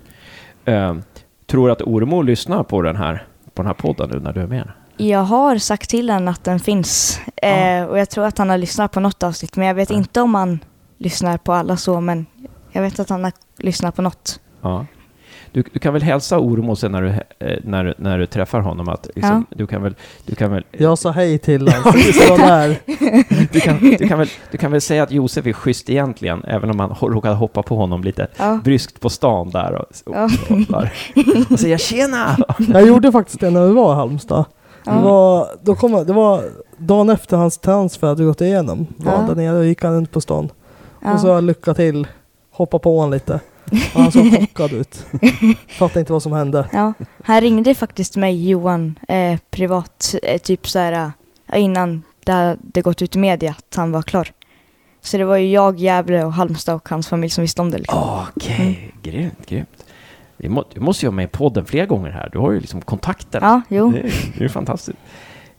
Ehm, 0.72 1.04
tror 1.46 1.68
du 1.68 1.72
att 1.72 1.82
Oremo 1.82 2.22
lyssnar 2.22 2.64
på 2.64 2.82
den 2.82 2.96
här, 2.96 3.28
på 3.54 3.62
den 3.62 3.68
här 3.68 3.74
podden 3.74 4.10
nu 4.10 4.20
när 4.20 4.34
du 4.34 4.42
är 4.42 4.48
med? 4.48 4.72
Jag 4.98 5.20
har 5.24 5.58
sagt 5.58 5.90
till 5.90 6.10
honom 6.10 6.28
att 6.28 6.44
den 6.44 6.60
finns 6.60 7.20
Ja. 7.42 7.48
eh, 7.48 7.86
och 7.86 8.00
jag 8.00 8.10
tror 8.10 8.26
att 8.26 8.38
han 8.38 8.50
har 8.50 8.58
lyssnat 8.58 8.92
på 8.92 9.00
något 9.00 9.24
avsnitt 9.24 9.56
men 9.56 9.68
jag 9.68 9.76
vet 9.76 9.90
Ja. 9.90 9.96
inte 9.96 10.22
om 10.22 10.36
han 10.36 10.60
lyssnar 10.98 11.38
på 11.38 11.54
alla 11.54 11.78
så 11.78 12.02
men 12.02 12.26
jag 12.72 12.82
vet 12.82 13.00
att 13.00 13.10
han 13.10 13.24
har 13.24 13.34
lyssnat 13.58 13.96
på 13.96 14.02
något. 14.02 14.40
Ja. 14.62 14.86
Du, 15.52 15.64
du 15.74 15.80
kan 15.80 15.94
väl 15.94 16.02
hälsa 16.02 16.40
Oremo 16.40 16.76
sen 16.76 16.92
när 16.92 17.02
du, 17.02 17.08
eh, 17.48 17.58
när, 17.64 17.96
när 17.98 18.20
du 18.20 18.26
träffar 18.26 18.60
honom 18.60 18.90
att 18.90 19.10
liksom, 19.16 19.46
du 19.50 19.68
kan 19.68 19.84
väl, 19.84 19.96
du 20.26 20.36
kan 20.36 20.52
väl 20.52 20.64
Jag 20.72 20.98
sa 20.98 21.12
hej 21.12 21.38
till 21.38 21.68
honom. 21.70 21.94
Där. 22.38 22.80
Du 23.54 23.60
kan, 23.60 23.78
du, 23.80 24.08
kan 24.08 24.20
väl, 24.20 24.28
du 24.52 24.58
kan 24.58 24.72
väl 24.72 24.82
säga 24.82 25.04
att 25.04 25.12
Josef 25.12 25.46
är 25.48 25.54
schysst 25.54 25.90
egentligen, 25.90 26.44
även 26.44 26.70
om 26.70 26.78
man 26.78 26.90
råkade 27.02 27.36
hoppa 27.36 27.64
på 27.64 27.76
honom 27.76 28.04
lite 28.04 28.28
Ja. 28.38 28.60
bryskt 28.64 29.00
på 29.00 29.10
stan 29.10 29.50
där 29.50 29.74
och, 29.74 29.86
och, 30.06 30.16
Ja. 30.16 30.24
och, 30.50 30.58
där. 30.70 30.94
och 31.54 31.60
säga 31.60 31.78
tjena! 31.78 32.38
Jag 32.74 32.88
gjorde 32.88 33.12
faktiskt 33.12 33.40
det 33.40 33.50
när 33.50 33.68
vi 33.68 33.74
var 33.74 33.94
i 33.94 33.96
Halmstad. 33.96 34.46
Det 34.84 34.92
Ja. 34.92 35.02
var, 35.02 35.48
då 35.62 35.76
kom, 35.76 36.06
det 36.06 36.14
var 36.14 36.44
dagen 36.78 37.10
efter 37.10 37.38
hans 37.38 37.58
transfer 37.58 38.08
hade 38.08 38.24
gått 38.24 38.42
igenom. 38.42 38.88
Var 38.98 39.12
Ja. 39.14 39.22
där 39.28 39.36
nere 39.36 39.58
och 39.58 39.66
gick 39.66 39.84
han 39.84 39.94
runt 39.94 40.12
på 40.12 40.22
stan. 40.22 40.50
Ja. 41.04 41.14
Och 41.14 41.20
så 41.20 41.40
lycka 41.42 41.74
till, 41.74 42.08
hoppa 42.52 42.80
på 42.80 42.98
honom 42.98 43.12
lite. 43.14 43.40
Och 43.96 44.02
han 44.02 44.12
såg 44.12 44.32
chockad 44.40 44.74
ut. 44.74 45.06
Fattade 45.68 46.00
inte 46.00 46.14
vad 46.14 46.24
som 46.24 46.32
hände. 46.32 46.70
Ja, 46.74 46.94
han 47.24 47.42
ringde 47.42 47.76
faktiskt 47.76 48.16
mig, 48.16 48.50
Johan, 48.50 49.00
eh, 49.08 49.40
privat, 49.50 50.16
eh, 50.24 50.38
typ 50.42 50.68
så 50.70 50.80
här 50.80 51.12
eh, 51.54 51.62
innan 51.64 52.04
det 52.24 52.32
hade 52.32 52.82
gått 52.82 53.02
ut 53.02 53.16
i 53.16 53.20
media 53.20 53.52
att 53.52 53.76
han 53.76 53.92
var 53.92 54.02
klar. 54.02 54.28
Så 55.02 55.18
det 55.18 55.26
var 55.26 55.38
ju 55.38 55.52
jag, 55.52 55.80
Gävle 55.80 56.24
och 56.26 56.34
Halmstad 56.34 56.76
och 56.76 56.90
hans 56.90 57.08
familj 57.08 57.30
som 57.30 57.42
visste 57.42 57.62
om 57.62 57.72
det. 57.72 57.78
Liksom. 57.78 58.04
Okej, 58.36 58.94
grymt, 59.04 59.46
grymt. 59.50 59.84
Vi 60.38 60.50
må, 60.50 60.64
du 60.74 60.80
måste 60.80 61.06
ju 61.06 61.10
vara 61.10 61.16
med 61.16 61.26
i 61.26 61.28
podden 61.28 61.66
fler 61.66 61.86
gånger 61.86 62.12
här. 62.12 62.30
Du 62.34 62.40
har 62.40 62.52
ju 62.52 62.60
liksom 62.60 62.82
kontakten. 62.82 63.40
Ja, 63.44 63.62
jo. 63.70 63.92
Det, 63.92 64.00
är- 64.00 64.04
det 64.04 64.38
är 64.38 64.42
ju 64.42 64.50
fantastiskt. 64.50 64.98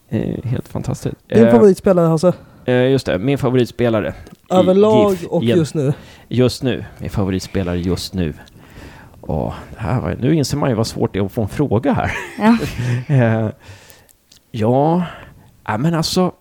Eh, 0.08 0.44
helt 0.44 0.68
fantastiskt. 0.68 1.16
Din 1.28 1.44
Eh, 1.44 1.50
favoritspelare 1.52 2.06
Hasse? 2.06 2.32
eh, 2.64 2.90
just 2.90 3.06
det, 3.06 3.18
min 3.18 3.38
favoritspelare. 3.38 4.14
Överlag 4.48 5.10
GIF 5.10 5.26
och 5.26 5.42
igen. 5.42 5.58
just 5.58 5.74
nu? 5.74 5.92
Just 6.28 6.62
nu. 6.62 6.84
Min 6.98 7.10
favoritspelare 7.10 7.78
just 7.78 8.14
nu. 8.14 8.34
Åh, 9.20 9.54
det 9.74 9.80
här 9.80 10.00
var, 10.00 10.16
nu 10.20 10.34
inser 10.34 10.56
man 10.56 10.68
ju 10.70 10.74
vad 10.74 10.86
svårt 10.86 11.12
det 11.12 11.18
är 11.18 11.24
att 11.24 11.32
få 11.32 11.42
en 11.42 11.48
fråga 11.48 11.92
här. 11.92 12.12
Ja. 12.38 12.56
Eh, 13.14 13.48
ja, 14.50 15.04
men 15.78 15.94
alltså. 15.94 16.32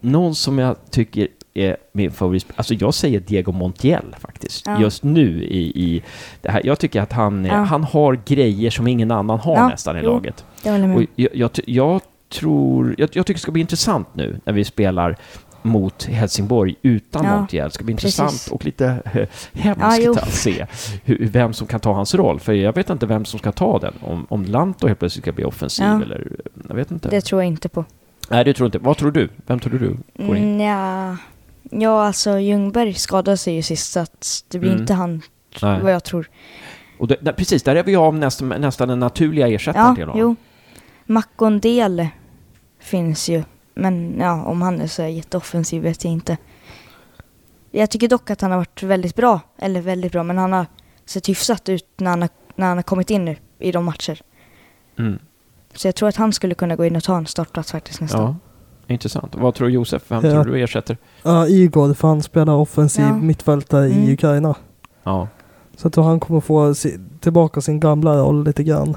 Någon 0.00 0.34
som 0.34 0.58
jag 0.58 0.76
tycker 0.90 1.28
är 1.54 1.76
min 1.92 2.10
favorit. 2.10 2.46
Alltså 2.56 2.74
jag 2.74 2.94
säger 2.94 3.20
Diego 3.20 3.52
Montiel 3.52 4.16
faktiskt. 4.20 4.66
Ja. 4.66 4.80
Just 4.80 5.02
nu 5.02 5.44
i, 5.44 5.58
i 5.84 6.02
det 6.42 6.50
här. 6.50 6.60
Jag 6.66 6.78
tycker 6.78 7.00
att 7.02 7.12
han, 7.12 7.44
Ja. 7.44 7.54
han 7.54 7.84
har 7.84 8.20
grejer 8.26 8.70
som 8.70 8.86
ingen 8.86 9.10
annan 9.10 9.38
har 9.38 9.54
Ja, 9.56 9.68
nästan 9.68 9.96
i 9.96 10.00
jo. 10.02 10.10
laget. 10.10 10.44
Jag 10.64 10.80
jag, 10.80 11.06
jag, 11.34 11.50
jag 11.66 12.00
tror, 12.28 12.94
jag, 12.98 13.08
jag 13.12 13.26
tycker 13.26 13.38
det 13.38 13.42
ska 13.42 13.52
bli 13.52 13.60
intressant 13.60 14.08
nu 14.14 14.40
när 14.44 14.52
vi 14.52 14.64
spelar 14.64 15.16
mot 15.62 16.04
Helsingborg 16.04 16.74
utan 16.82 17.24
Ja, 17.24 17.36
Montiel. 17.36 17.64
Det 17.64 17.70
ska 17.74 17.84
bli 17.84 17.94
precis. 17.94 18.18
intressant 18.20 18.52
och 18.52 18.64
lite 18.64 18.86
eh, 19.04 19.26
hemskt 19.60 19.98
Ja, 20.02 20.12
att 20.12 20.32
se 20.32 20.66
hur, 21.04 21.26
vem 21.28 21.52
som 21.52 21.66
kan 21.66 21.80
ta 21.80 21.92
hans 21.92 22.14
roll. 22.14 22.40
För 22.40 22.52
jag 22.52 22.74
vet 22.74 22.90
inte 22.90 23.06
vem 23.06 23.24
som 23.24 23.38
ska 23.38 23.52
ta 23.52 23.78
den. 23.78 23.94
Om, 24.00 24.26
om 24.28 24.44
Lanto 24.44 24.86
helt 24.86 24.98
plötsligt 24.98 25.24
ska 25.24 25.32
bli 25.32 25.44
offensiv 25.44 25.86
Ja. 25.86 26.02
eller... 26.02 26.36
Jag 26.68 26.74
vet 26.74 26.90
inte. 26.90 27.08
Det 27.08 27.20
tror 27.20 27.42
jag 27.42 27.46
inte 27.48 27.68
på. 27.68 27.84
Nej, 28.30 28.44
det 28.44 28.54
tror 28.54 28.64
jag 28.64 28.68
inte. 28.68 28.78
Vad 28.78 28.96
tror 28.96 29.10
du? 29.10 29.28
Vem 29.46 29.58
tror 29.60 29.72
du 29.72 29.96
går 30.26 30.36
in? 30.36 30.44
Mm, 30.44 30.60
ja. 30.60 31.16
ja, 31.70 32.06
alltså 32.06 32.38
Ljungberg 32.38 32.94
skadade 32.94 33.36
sig 33.36 33.54
ju 33.54 33.62
sist 33.62 33.92
så 33.92 34.00
att 34.00 34.44
det 34.48 34.58
blir 34.58 34.70
Mm. 34.70 34.80
inte 34.80 34.94
han 34.94 35.22
Nej. 35.62 35.80
vad 35.82 35.92
jag 35.92 36.04
tror. 36.04 36.28
Och 36.98 37.08
det, 37.08 37.16
där, 37.20 37.32
precis, 37.32 37.62
där 37.62 37.76
är 37.76 37.82
vi 37.82 37.96
av 37.96 38.14
nästan, 38.14 38.48
nästan 38.48 38.88
den 38.88 38.98
naturliga 39.00 39.48
ersättaren 39.48 39.86
Ja, 39.88 39.94
till 39.94 40.04
honom. 40.04 40.20
jo. 40.20 40.36
Makondele 41.12 42.08
finns 42.80 43.28
ju. 43.28 43.42
Men 43.78 44.18
ja, 44.18 44.44
om 44.44 44.62
han 44.62 44.80
är 44.80 44.86
så 44.86 45.02
jätteoffensiv 45.02 45.82
vet 45.82 46.04
jag 46.04 46.12
inte. 46.12 46.36
Jag 47.70 47.90
tycker 47.90 48.08
dock 48.08 48.30
att 48.30 48.40
han 48.40 48.50
har 48.50 48.58
varit 48.58 48.82
väldigt 48.82 49.16
bra. 49.16 49.40
Eller 49.58 49.80
väldigt 49.80 50.12
bra, 50.12 50.22
men 50.22 50.38
han 50.38 50.52
har 50.52 50.66
sett 51.06 51.28
hyfsat 51.28 51.68
ut 51.68 51.86
när 51.96 52.10
han 52.10 52.20
har, 52.22 52.30
när 52.56 52.66
han 52.66 52.78
har 52.78 52.82
kommit 52.82 53.10
in 53.10 53.24
nu 53.24 53.36
i 53.58 53.72
de 53.72 53.84
matcher. 53.84 54.20
Mm. 54.98 55.18
Så 55.74 55.88
jag 55.88 55.94
tror 55.94 56.08
att 56.08 56.16
han 56.16 56.32
skulle 56.32 56.54
kunna 56.54 56.76
gå 56.76 56.84
in 56.84 56.96
och 56.96 57.02
ta 57.04 57.16
en 57.16 57.26
startplats 57.26 57.72
faktiskt 57.72 58.00
nästan. 58.00 58.22
Ja, 58.86 58.92
intressant. 58.94 59.34
Vad 59.34 59.54
tror 59.54 59.70
Josef? 59.70 60.02
Vem 60.08 60.24
Ja. 60.24 60.30
tror 60.30 60.44
du 60.44 60.62
ersätter? 60.62 60.96
Ja, 61.22 61.46
Igor, 61.48 61.94
för 61.94 62.08
han 62.08 62.22
spelar 62.22 62.54
offensiv 62.54 63.04
Ja. 63.04 63.16
mittfältare 63.16 63.86
Mm. 63.86 63.98
i 64.04 64.12
Ukraina. 64.12 64.54
Ja. 65.04 65.28
Så 65.76 65.86
jag 65.86 65.92
tror 65.92 66.04
han 66.04 66.20
kommer 66.20 66.40
få 66.40 66.74
se, 66.74 66.98
tillbaka 67.20 67.60
sin 67.60 67.80
gamla 67.80 68.16
roll 68.18 68.44
lite 68.44 68.62
grann. 68.64 68.96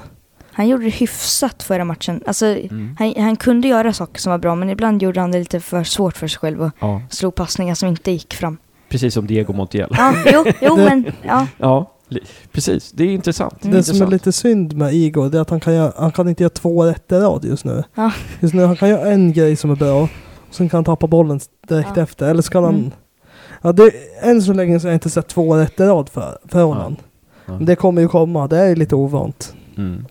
Han 0.52 0.68
gjorde 0.68 0.84
det 0.84 0.90
hyfsat 0.90 1.62
förra 1.62 1.84
matchen. 1.84 2.20
Alltså, 2.26 2.46
Mm. 2.46 2.96
han, 2.98 3.14
han 3.24 3.36
kunde 3.36 3.68
göra 3.68 3.92
saker 3.92 4.20
som 4.20 4.30
var 4.30 4.38
bra, 4.38 4.54
men 4.54 4.70
ibland 4.70 5.02
gjorde 5.02 5.20
han 5.20 5.32
det 5.32 5.38
lite 5.38 5.60
för 5.60 5.84
svårt 5.84 6.16
för 6.16 6.28
sig 6.28 6.38
själv 6.38 6.62
och 6.62 6.70
Ja, 6.80 7.02
slog 7.10 7.34
passningar 7.34 7.74
som 7.74 7.88
inte 7.88 8.10
gick 8.10 8.34
fram. 8.34 8.56
precis 8.88 9.14
som 9.14 9.26
Diego 9.26 9.52
Montiel. 9.52 9.88
Ja, 9.96 10.14
jo, 10.32 10.44
jo 10.62 10.76
men 10.88 11.12
ja. 11.22 11.46
Ja, 11.58 11.92
precis. 12.52 12.92
Det 12.92 13.04
är 13.04 13.08
intressant. 13.08 13.64
Mm. 13.64 13.76
Det 13.76 13.82
som 13.82 14.02
är 14.02 14.06
lite 14.06 14.32
synd 14.32 14.76
med 14.76 14.94
Igor, 14.94 15.28
det 15.30 15.38
är 15.38 15.42
att 15.42 15.50
han 15.50 15.60
kan, 15.60 15.74
göra, 15.74 15.92
han 15.96 16.12
kan 16.12 16.28
inte 16.28 16.42
göra 16.42 16.50
två 16.50 16.84
rätt 16.84 17.12
i 17.12 17.14
rad 17.14 17.44
just 17.44 17.64
nu. 17.64 17.84
Ja. 17.94 18.12
Just 18.40 18.54
nu 18.54 18.64
han 18.64 18.76
kan 18.76 18.88
göra 18.88 19.10
en 19.10 19.32
grej 19.32 19.56
som 19.56 19.70
är 19.70 19.76
bra, 19.76 20.02
och 20.02 20.08
sen 20.50 20.68
kan 20.68 20.76
han 20.78 20.84
tappa 20.84 21.06
bollen 21.06 21.40
direkt 21.68 21.90
Ja. 21.96 22.02
efter. 22.02 22.28
Eller 22.30 22.42
så 22.42 22.50
kan 22.52 22.64
han... 22.64 22.74
Mm. 22.74 22.90
Ja, 23.62 23.72
det, 23.72 23.92
än 24.22 24.42
så 24.42 24.52
länge 24.52 24.80
så 24.80 24.86
har 24.86 24.90
jag 24.90 24.96
inte 24.96 25.10
sett 25.10 25.28
två 25.28 25.56
rätt 25.56 25.80
i 25.80 25.82
rad 25.82 26.08
för, 26.08 26.38
för 26.48 26.62
honom. 26.62 26.96
Ja. 27.46 27.52
Men 27.56 27.64
det 27.64 27.76
kommer 27.76 28.02
ju 28.02 28.08
komma, 28.08 28.46
det 28.46 28.58
är 28.58 28.76
lite 28.76 28.94
ovant. 28.94 29.54
Mm. 29.76 30.04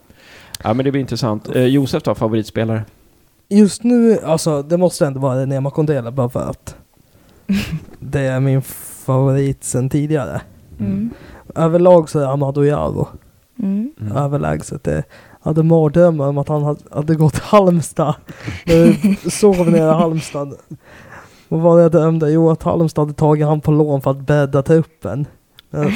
Ja, 0.64 0.74
men 0.74 0.86
det 0.86 0.92
blir 0.92 1.02
intressant. 1.02 1.56
Eh, 1.56 1.66
Josef 1.66 2.04
då, 2.04 2.16
favoritspelare? 2.16 2.84
Just 3.50 3.84
nu, 3.84 4.20
alltså 4.26 4.62
det 4.64 4.78
måste 4.78 5.06
ändå 5.06 5.20
vara 5.20 5.46
Nema 5.46 5.72
Kondela 5.72 6.12
bara 6.12 6.30
för 6.30 6.50
att 6.50 6.76
det 8.00 8.20
är 8.20 8.40
min 8.40 8.62
favorit 9.06 9.64
sen 9.64 9.90
tidigare. 9.90 10.42
Mm. 10.80 11.10
Överlag 11.56 12.10
så 12.10 12.20
är 12.20 12.24
det 12.24 12.30
Amadou 12.30 12.64
Jaro 12.66 13.08
Mm. 13.60 13.92
Mm. 14.02 14.18
överlägset. 14.18 14.84
Det 14.84 14.94
jag 14.96 15.50
hade 15.50 15.64
mardrömmar 15.64 16.28
om 16.28 16.38
att 16.38 16.48
han 16.48 16.78
hade, 16.92 17.16
gått 17.16 17.36
Halmstad. 17.40 18.16
Sov 19.30 19.72
nere 19.72 19.78
i 19.92 19.94
Halmstad. 19.94 20.54
Och 21.50 21.62
vad 21.62 21.84
jag 21.84 21.92
drömde? 21.92 22.32
Jo, 22.32 22.50
att 22.50 22.64
Halmstad 22.64 23.02
hade 23.06 23.14
tagit 23.14 23.46
han 23.46 23.62
på 23.62 23.72
lån 23.72 24.02
för 24.02 24.12
att 24.12 24.20
bädda 24.28 24.64
truppen. 24.64 25.26
Men 25.70 25.92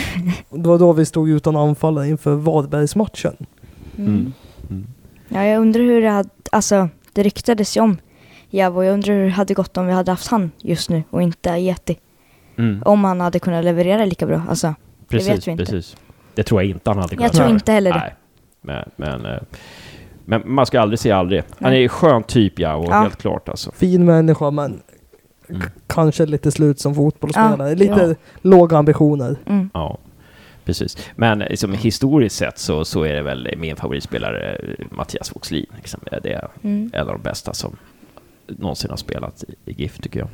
Det 0.49 0.69
var 0.69 0.79
då 0.79 0.93
vi 0.93 1.05
stod 1.05 1.29
utan 1.29 1.55
anfallare 1.55 2.07
inför 2.07 2.35
Varbergsmatchen. 2.35 3.35
Mm. 3.97 4.33
Mm. 4.69 4.87
Ja, 5.27 5.45
jag 5.45 5.61
undrar 5.61 5.81
hur 5.81 6.01
det 6.01 6.09
hade, 6.09 6.29
alltså 6.51 6.89
det 7.13 7.23
ryktades 7.23 7.77
ju 7.77 7.81
om 7.81 7.97
Javo. 8.49 8.83
Jag 8.83 8.93
undrar 8.93 9.13
hur 9.13 9.23
det 9.23 9.29
hade 9.29 9.53
gått 9.53 9.77
om 9.77 9.87
vi 9.87 9.93
hade 9.93 10.11
haft 10.11 10.27
han 10.27 10.51
just 10.57 10.89
nu 10.89 11.03
och 11.09 11.21
inte 11.21 11.49
Yeti. 11.49 11.97
Mm. 12.57 12.81
Om 12.85 13.03
han 13.03 13.19
hade 13.21 13.39
kunnat 13.39 13.65
leverera 13.65 14.05
lika 14.05 14.25
bra. 14.25 14.41
Alltså, 14.49 14.75
Precis, 15.07 15.29
vet 15.29 15.47
vi 15.47 15.51
inte. 15.51 15.65
precis. 15.65 15.97
Det 16.35 16.43
tror 16.43 16.61
jag 16.61 16.69
inte 16.69 16.89
han 16.89 16.97
hade 16.99 17.15
jag 17.23 17.31
tror 17.33 17.45
Nej. 17.45 17.53
inte 17.53 17.71
heller 17.71 17.93
det. 17.93 17.99
Nej. 17.99 18.13
Men, 18.61 18.89
men, 18.95 19.25
eh, 19.33 19.41
men 20.25 20.41
man 20.45 20.65
ska 20.65 20.81
aldrig 20.81 20.99
säga 20.99 21.17
aldrig. 21.17 21.43
Han 21.59 21.73
är 21.73 21.77
en 21.83 21.89
skön 21.89 22.23
typ, 22.23 22.59
ja, 22.59 22.75
och 22.75 22.85
Ja. 22.85 23.01
helt 23.01 23.17
klart 23.21 23.49
alltså. 23.49 23.71
Fin 23.71 24.05
människa 24.05 24.51
men 24.51 24.81
Mm. 25.49 25.61
kanske 25.87 26.25
lite 26.25 26.51
slut 26.51 26.79
som 26.79 26.95
fotbollsspelare. 26.95 27.69
Ja, 27.69 27.75
lite 27.75 28.05
ja. 28.07 28.15
låga 28.41 28.77
ambitioner. 28.77 29.35
Mm. 29.45 29.69
Ja, 29.73 29.97
precis. 30.65 31.09
Men 31.15 31.39
liksom, 31.39 31.73
historiskt 31.73 32.35
sett 32.35 32.57
så, 32.57 32.85
så 32.85 33.03
är 33.03 33.13
det 33.13 33.21
väl 33.21 33.53
min 33.57 33.75
favoritspelare 33.75 34.55
eh, 34.55 34.85
Mattias 34.91 35.35
Voxlin. 35.35 35.65
Liksom. 35.75 35.99
Det 36.21 36.33
är 36.33 36.47
Mm. 36.63 36.91
en 36.93 37.01
av 37.01 37.07
de 37.13 37.21
bästa 37.21 37.53
som 37.53 37.75
någonsin 38.47 38.89
har 38.89 38.97
spelat 38.97 39.43
i, 39.43 39.71
i 39.71 39.73
GIF, 39.81 39.97
tycker 39.97 40.19
jag. 40.19 40.29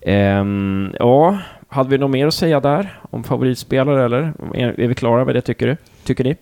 Ehm, 0.00 0.92
ja, 0.98 1.38
hade 1.68 1.90
vi 1.90 1.98
något 1.98 2.10
mer 2.10 2.26
att 2.26 2.34
säga 2.34 2.60
där 2.60 3.00
om 3.10 3.24
favoritspelare, 3.24 4.04
eller? 4.04 4.32
Är, 4.54 4.80
är 4.80 4.88
vi 4.88 4.94
klara 4.94 5.24
med 5.24 5.34
det, 5.34 5.40
tycker 5.40 5.66
du? 5.66 5.76
Tycker 6.04 6.24
ni? 6.24 6.36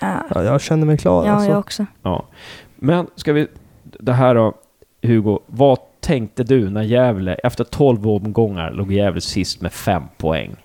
Ja, 0.00 0.24
Ja, 0.34 0.42
jag 0.44 0.60
känner 0.60 0.86
mig 0.86 0.98
klar. 0.98 1.26
ja 1.26 1.32
alltså. 1.32 1.50
jag 1.50 1.58
också. 1.58 1.86
Ja. 2.02 2.26
Men 2.76 3.06
ska 3.14 3.32
vi... 3.32 3.46
Det 3.82 4.12
här 4.12 4.34
då, 4.34 4.54
Hugo. 5.02 5.38
Vad 5.46 5.78
tänkte 6.00 6.44
du 6.44 6.70
när 6.70 6.82
Gävle, 6.82 7.34
efter 7.34 7.64
12 7.64 8.08
omgångar, 8.08 8.70
låg 8.70 8.92
Gävle 8.92 9.20
sist 9.20 9.60
med 9.60 9.72
fem 9.72 10.02
poäng? 10.18 10.56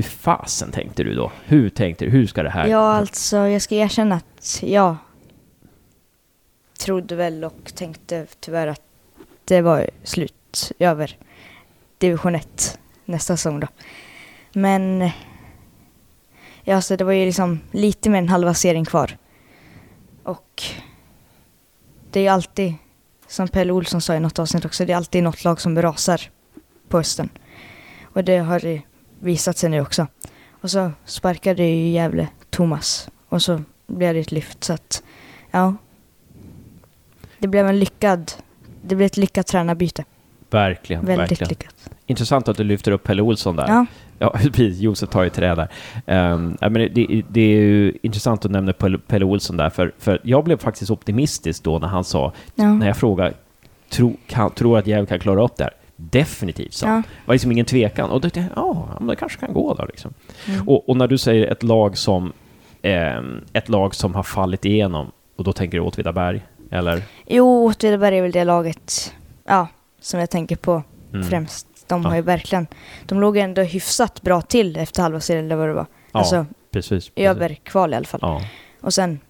Hur 0.00 0.04
fasen 0.04 0.70
tänkte 0.70 1.04
du 1.04 1.14
då? 1.14 1.32
Hur 1.44 1.70
tänkte 1.70 2.04
du? 2.04 2.10
Hur 2.10 2.26
ska 2.26 2.42
det 2.42 2.50
här... 2.50 2.66
Ja, 2.66 2.92
alltså 2.92 3.36
jag 3.36 3.62
ska 3.62 3.74
erkänna 3.74 4.14
att 4.14 4.62
jag 4.62 4.96
trodde 6.78 7.16
väl 7.16 7.44
och 7.44 7.74
tänkte 7.74 8.26
tyvärr 8.40 8.66
att 8.66 8.82
det 9.44 9.60
var 9.60 9.90
slut 10.02 10.72
över 10.78 11.16
division 11.98 12.34
1 12.34 12.78
nästa 13.04 13.36
säsong 13.36 13.60
då. 13.60 13.66
Men 14.52 15.10
ja, 16.64 16.76
alltså 16.76 16.96
det 16.96 17.04
var 17.04 17.12
ju 17.12 17.26
liksom 17.26 17.60
lite 17.70 18.10
mer 18.10 18.18
än 18.18 18.28
halva 18.28 18.54
serien 18.54 18.84
kvar. 18.84 19.16
Och 20.22 20.62
det 22.10 22.20
är 22.20 22.24
ju 22.24 22.28
alltid, 22.28 22.74
som 23.26 23.48
Pelle 23.48 23.72
Olsson 23.72 24.00
sa 24.00 24.14
i 24.14 24.20
något 24.20 24.38
avsnitt 24.38 24.64
också, 24.64 24.84
det 24.84 24.92
är 24.92 24.96
alltid 24.96 25.22
något 25.22 25.44
lag 25.44 25.60
som 25.60 25.82
rasar 25.82 26.20
på 26.88 26.96
hösten. 26.96 27.28
Och 28.02 28.24
det 28.24 28.38
har 28.38 28.60
det 28.60 28.82
visat 29.20 29.58
sig 29.58 29.70
nu 29.70 29.80
också. 29.80 30.06
Och 30.50 30.70
så 30.70 30.92
sparkade 31.04 31.62
ju 31.62 31.88
Gävle 31.88 32.28
Thomas. 32.50 33.08
Och 33.28 33.42
så 33.42 33.62
blev 33.86 34.14
det 34.14 34.20
ett 34.20 34.32
lyft. 34.32 34.64
Så 34.64 34.72
att, 34.72 35.02
ja. 35.50 35.74
Det 37.38 37.48
blev 37.48 37.66
en 37.66 37.78
lyckad, 37.78 38.32
det 38.82 38.96
blev 38.96 39.06
ett 39.06 39.16
lyckat 39.16 39.46
tränarbyte. 39.46 40.04
Verkligen, 40.50 41.06
Väldigt 41.06 41.30
verkligen. 41.30 41.48
lyckat. 41.48 41.90
Intressant 42.06 42.48
att 42.48 42.56
du 42.56 42.64
lyfter 42.64 42.92
upp 42.92 43.04
Pelle 43.04 43.22
Olsson 43.22 43.56
där. 43.56 43.68
Ja, 43.68 43.86
Ja, 44.22 44.30
precis. 44.52 44.78
Josef 44.78 45.10
tar 45.10 45.22
ju 45.22 45.30
trä 45.30 45.54
där. 45.54 45.68
Um, 46.32 46.56
det, 46.60 47.22
det, 47.28 47.40
är 47.40 47.60
ju 47.60 47.98
intressant 48.02 48.44
att 48.44 48.50
nämna 48.50 48.72
Pelle, 48.72 48.98
Pelle 48.98 49.24
Olsson 49.24 49.56
där, 49.56 49.70
för, 49.70 49.92
för 49.98 50.20
jag 50.24 50.44
blev 50.44 50.58
faktiskt 50.58 50.90
optimistisk 50.90 51.62
då 51.62 51.78
när 51.78 51.88
han 51.88 52.04
sa, 52.04 52.32
ja. 52.54 52.74
när 52.74 52.86
jag 52.86 52.96
frågade, 52.96 53.32
tro, 53.90 54.16
tror 54.54 54.78
att 54.78 54.86
Gävle 54.86 55.06
kan 55.06 55.18
klara 55.18 55.44
upp 55.44 55.56
det 55.56 55.64
här? 55.64 55.72
Definitivt, 56.10 56.74
så. 56.74 56.86
ja. 56.86 56.92
Det 56.94 57.26
var 57.26 57.34
liksom 57.34 57.52
ingen 57.52 57.66
tvekan. 57.66 58.10
Och 58.10 58.20
då 58.20 58.30
tänkte 58.30 58.52
jag, 58.56 58.64
ja, 58.66 58.88
men 58.98 59.06
det 59.08 59.16
kanske 59.16 59.38
kan 59.40 59.52
gå 59.54 59.74
då 59.74 59.84
liksom. 59.84 60.14
Mm. 60.48 60.68
Och, 60.68 60.88
och 60.88 60.96
när 60.96 61.06
du 61.08 61.18
säger 61.18 61.46
ett 61.46 61.62
lag 61.62 61.98
som, 61.98 62.32
ehm, 62.82 63.44
ett 63.52 63.68
lag 63.68 63.94
som 63.94 64.14
har 64.14 64.22
fallit 64.22 64.64
igenom, 64.64 65.10
och 65.36 65.44
då 65.44 65.52
tänker 65.52 65.78
du 65.78 65.84
Åtvidaberg, 65.84 66.40
eller? 66.70 67.02
Jo, 67.26 67.64
Åtvidaberg 67.66 68.18
är 68.18 68.22
väl 68.22 68.32
det 68.32 68.44
laget 68.44 69.14
ja, 69.44 69.68
som 70.00 70.20
jag 70.20 70.30
tänker 70.30 70.56
på 70.56 70.82
Mm. 71.12 71.26
främst. 71.26 71.66
De 71.86 72.02
Ja. 72.02 72.08
har 72.08 72.16
ju 72.16 72.22
verkligen, 72.22 72.66
de 73.06 73.20
låg 73.20 73.36
ändå 73.36 73.62
hyfsat 73.62 74.22
bra 74.22 74.40
till 74.40 74.76
efter 74.76 75.02
halva 75.02 75.20
serien 75.20 75.44
eller 75.44 75.56
vad 75.56 75.68
det 75.68 75.72
var. 75.74 75.86
Ja, 76.12 76.18
alltså 76.18 76.46
precis. 76.72 76.88
precis. 76.90 77.12
över 77.16 77.54
kval 77.54 77.92
i 77.92 77.96
alla 77.96 78.04
fall. 78.06 78.20
Ja, 78.22 78.42
Och 78.80 78.94
sen, 78.94 79.20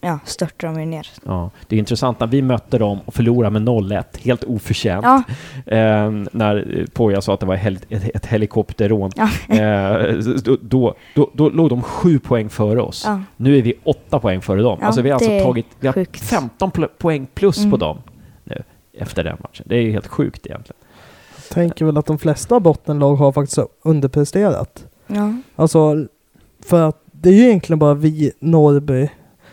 ja, 0.00 0.18
störtade 0.24 0.72
de 0.72 0.80
ju 0.80 0.86
ner. 0.86 1.06
ja. 1.24 1.50
Det 1.66 1.76
är 1.76 1.78
intressant, 1.78 2.20
när 2.20 2.26
vi 2.26 2.42
mötte 2.42 2.78
dem 2.78 2.98
och 3.04 3.14
förlorade 3.14 3.50
med 3.60 3.62
0-1, 3.68 4.04
helt 4.24 4.44
oförtjänt. 4.44 5.04
Ja, 5.04 5.22
Ehm, 5.66 6.28
när 6.32 6.86
Poja 6.92 7.20
sa 7.20 7.34
att 7.34 7.40
det 7.40 7.46
var 7.46 7.54
hel 7.56 7.78
ett, 7.88 8.16
ett 8.16 8.26
helikopterrån. 8.26 9.10
ja, 9.16 9.28
Ehm, 9.48 10.22
då, 10.44 10.56
då, 10.62 10.94
då, 11.14 11.30
då 11.34 11.48
låg 11.48 11.68
de 11.70 11.82
sju 11.82 12.18
poäng 12.18 12.48
före 12.48 12.80
oss. 12.80 13.02
ja. 13.06 13.20
Nu 13.36 13.58
är 13.58 13.62
vi 13.62 13.74
åtta 13.84 14.18
poäng 14.18 14.40
före 14.40 14.62
dem. 14.62 14.78
Ja, 14.80 14.86
alltså 14.86 15.02
vi 15.02 15.10
har 15.10 15.14
alltså 15.14 15.38
tagit 15.44 15.66
vi 15.80 15.86
har 15.86 15.94
sjukt. 15.94 16.20
15 16.20 16.70
pl- 16.70 16.88
poäng 16.98 17.26
plus 17.34 17.56
på 17.56 17.62
Mm. 17.62 17.78
dem 17.78 17.98
nu 18.44 18.62
efter 18.98 19.24
den 19.24 19.36
matchen. 19.42 19.66
Det 19.68 19.76
är 19.76 19.80
ju 19.82 19.90
helt 19.92 20.06
sjukt 20.06 20.46
egentligen. 20.46 20.76
Tänker 21.50 21.84
väl 21.84 21.96
att 21.98 22.06
de 22.06 22.18
flesta 22.18 22.60
bottenlag 22.60 23.16
har 23.16 23.32
faktiskt 23.32 23.58
underpresterat. 23.82 24.84
ja. 25.06 25.32
Alltså, 25.56 26.06
för 26.64 26.82
att 26.82 27.02
det 27.12 27.28
är 27.28 27.32
ju 27.32 27.42
egentligen 27.42 27.78
bara 27.78 27.94
vi, 27.94 28.32
Norrby. 28.40 29.08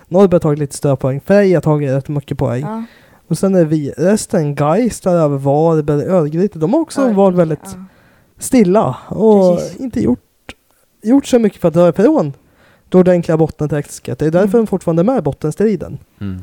Norrby 0.08 0.36
har 0.36 0.40
tagit 0.40 0.60
lite 0.60 0.76
större 0.76 0.96
poäng. 0.96 1.22
Frej 1.26 1.54
har 1.54 1.62
tagit 1.62 1.90
rätt 1.90 2.08
mycket 2.08 2.38
poäng. 2.38 2.62
ja. 2.62 2.84
Och 3.28 3.38
sen 3.38 3.56
är 3.56 3.66
vi, 3.66 3.92
resten, 3.98 4.56
Gais 4.56 5.02
där 5.02 5.16
över 5.16 5.38
Varberg, 5.38 6.06
Örgryte, 6.06 6.60
de 6.60 6.74
har 6.74 6.80
också 6.82 7.02
Ja, 7.02 7.14
varit 7.14 7.36
väldigt 7.38 7.60
ja. 7.64 7.84
stilla 8.40 8.98
och 9.08 9.58
Precis. 9.58 9.80
inte 9.80 10.00
gjort, 10.02 10.20
gjort 11.04 11.26
så 11.26 11.40
mycket 11.40 11.62
för 11.62 11.68
att 11.68 11.74
dra 11.74 11.90
ifrån 11.90 12.34
det 12.90 12.98
ordentliga 12.98 13.38
bottenträsket. 13.38 14.20
Det 14.20 14.26
är 14.26 14.32
därför 14.32 14.58
Mm. 14.58 14.66
de 14.66 14.68
fortfarande 14.68 15.02
är 15.02 15.04
med 15.04 15.18
i 15.18 15.22
bottenstriden. 15.22 15.98
Mm. 16.22 16.42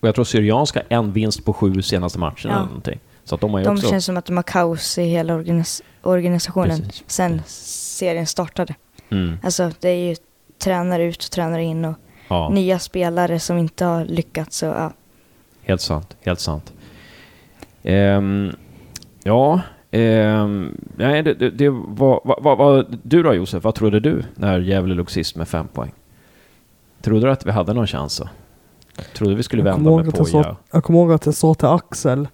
Och 0.00 0.08
jag 0.08 0.14
tror 0.14 0.24
Syrianska 0.24 0.82
har 0.90 0.96
en 0.96 1.12
vinst 1.12 1.44
på 1.44 1.52
sju 1.52 1.82
senaste 1.82 2.18
matcherna 2.18 2.34
Ja. 2.42 2.50
eller 2.50 2.66
någonting. 2.66 3.00
Så 3.24 3.34
att 3.34 3.40
de 3.40 3.50
har 3.52 3.58
ju 3.58 3.64
De 3.64 3.74
också... 3.76 3.88
känns 3.88 4.04
som 4.04 4.16
att 4.16 4.26
de 4.26 4.36
har 4.36 4.42
kaos 4.42 4.98
i 4.98 5.02
hela 5.02 5.34
organis 5.34 5.82
organisationen 6.02 6.82
Precis. 6.82 7.04
sen 7.06 7.42
serien 7.46 8.26
startade. 8.26 8.74
Mm. 9.10 9.36
Alltså 9.42 9.70
det 9.80 9.88
är 9.88 10.08
ju 10.08 10.16
tränare 10.64 11.04
ut 11.04 11.24
och 11.24 11.30
tränare 11.30 11.62
in 11.64 11.84
och 11.84 11.94
Ja, 12.28 12.48
nya 12.48 12.78
spelare 12.78 13.38
som 13.38 13.58
inte 13.58 13.84
har 13.84 14.04
lyckats. 14.04 14.56
Så, 14.56 14.66
ja. 14.66 14.92
helt 15.62 15.80
sant. 15.80 16.16
Helt 16.20 16.40
sant. 16.40 16.72
Ehm, 17.82 18.52
ja, 19.22 19.60
ehm, 19.90 20.80
nej, 20.96 21.22
det, 21.22 21.34
det, 21.34 21.50
det 21.50 21.68
var, 21.70 22.20
vad, 22.24 22.42
vad, 22.42 22.58
vad, 22.58 22.98
du 23.02 23.22
då 23.22 23.34
Josef, 23.34 23.64
vad 23.64 23.74
trodde 23.74 24.00
du 24.00 24.24
när 24.34 24.60
Gävle 24.60 24.94
låg 24.94 25.10
sist 25.10 25.36
med 25.36 25.48
fem 25.48 25.68
poäng? 25.68 25.92
Trodde 27.02 27.26
du 27.26 27.32
att 27.32 27.46
vi 27.46 27.50
hade 27.50 27.72
någon 27.72 27.86
chans 27.86 28.18
då? 28.18 28.28
Trodde 29.14 29.34
vi 29.34 29.42
skulle 29.42 29.62
Jag 29.62 29.72
vända 29.72 29.96
med 29.96 30.06
jag, 30.06 30.14
Poja? 30.14 30.42
sa, 30.42 30.56
jag 30.70 30.84
kommer 30.84 30.98
ihåg 30.98 31.12
att 31.12 31.26
jag 31.26 31.34
sa 31.34 31.54
till 31.54 31.68
Axel 31.68 32.28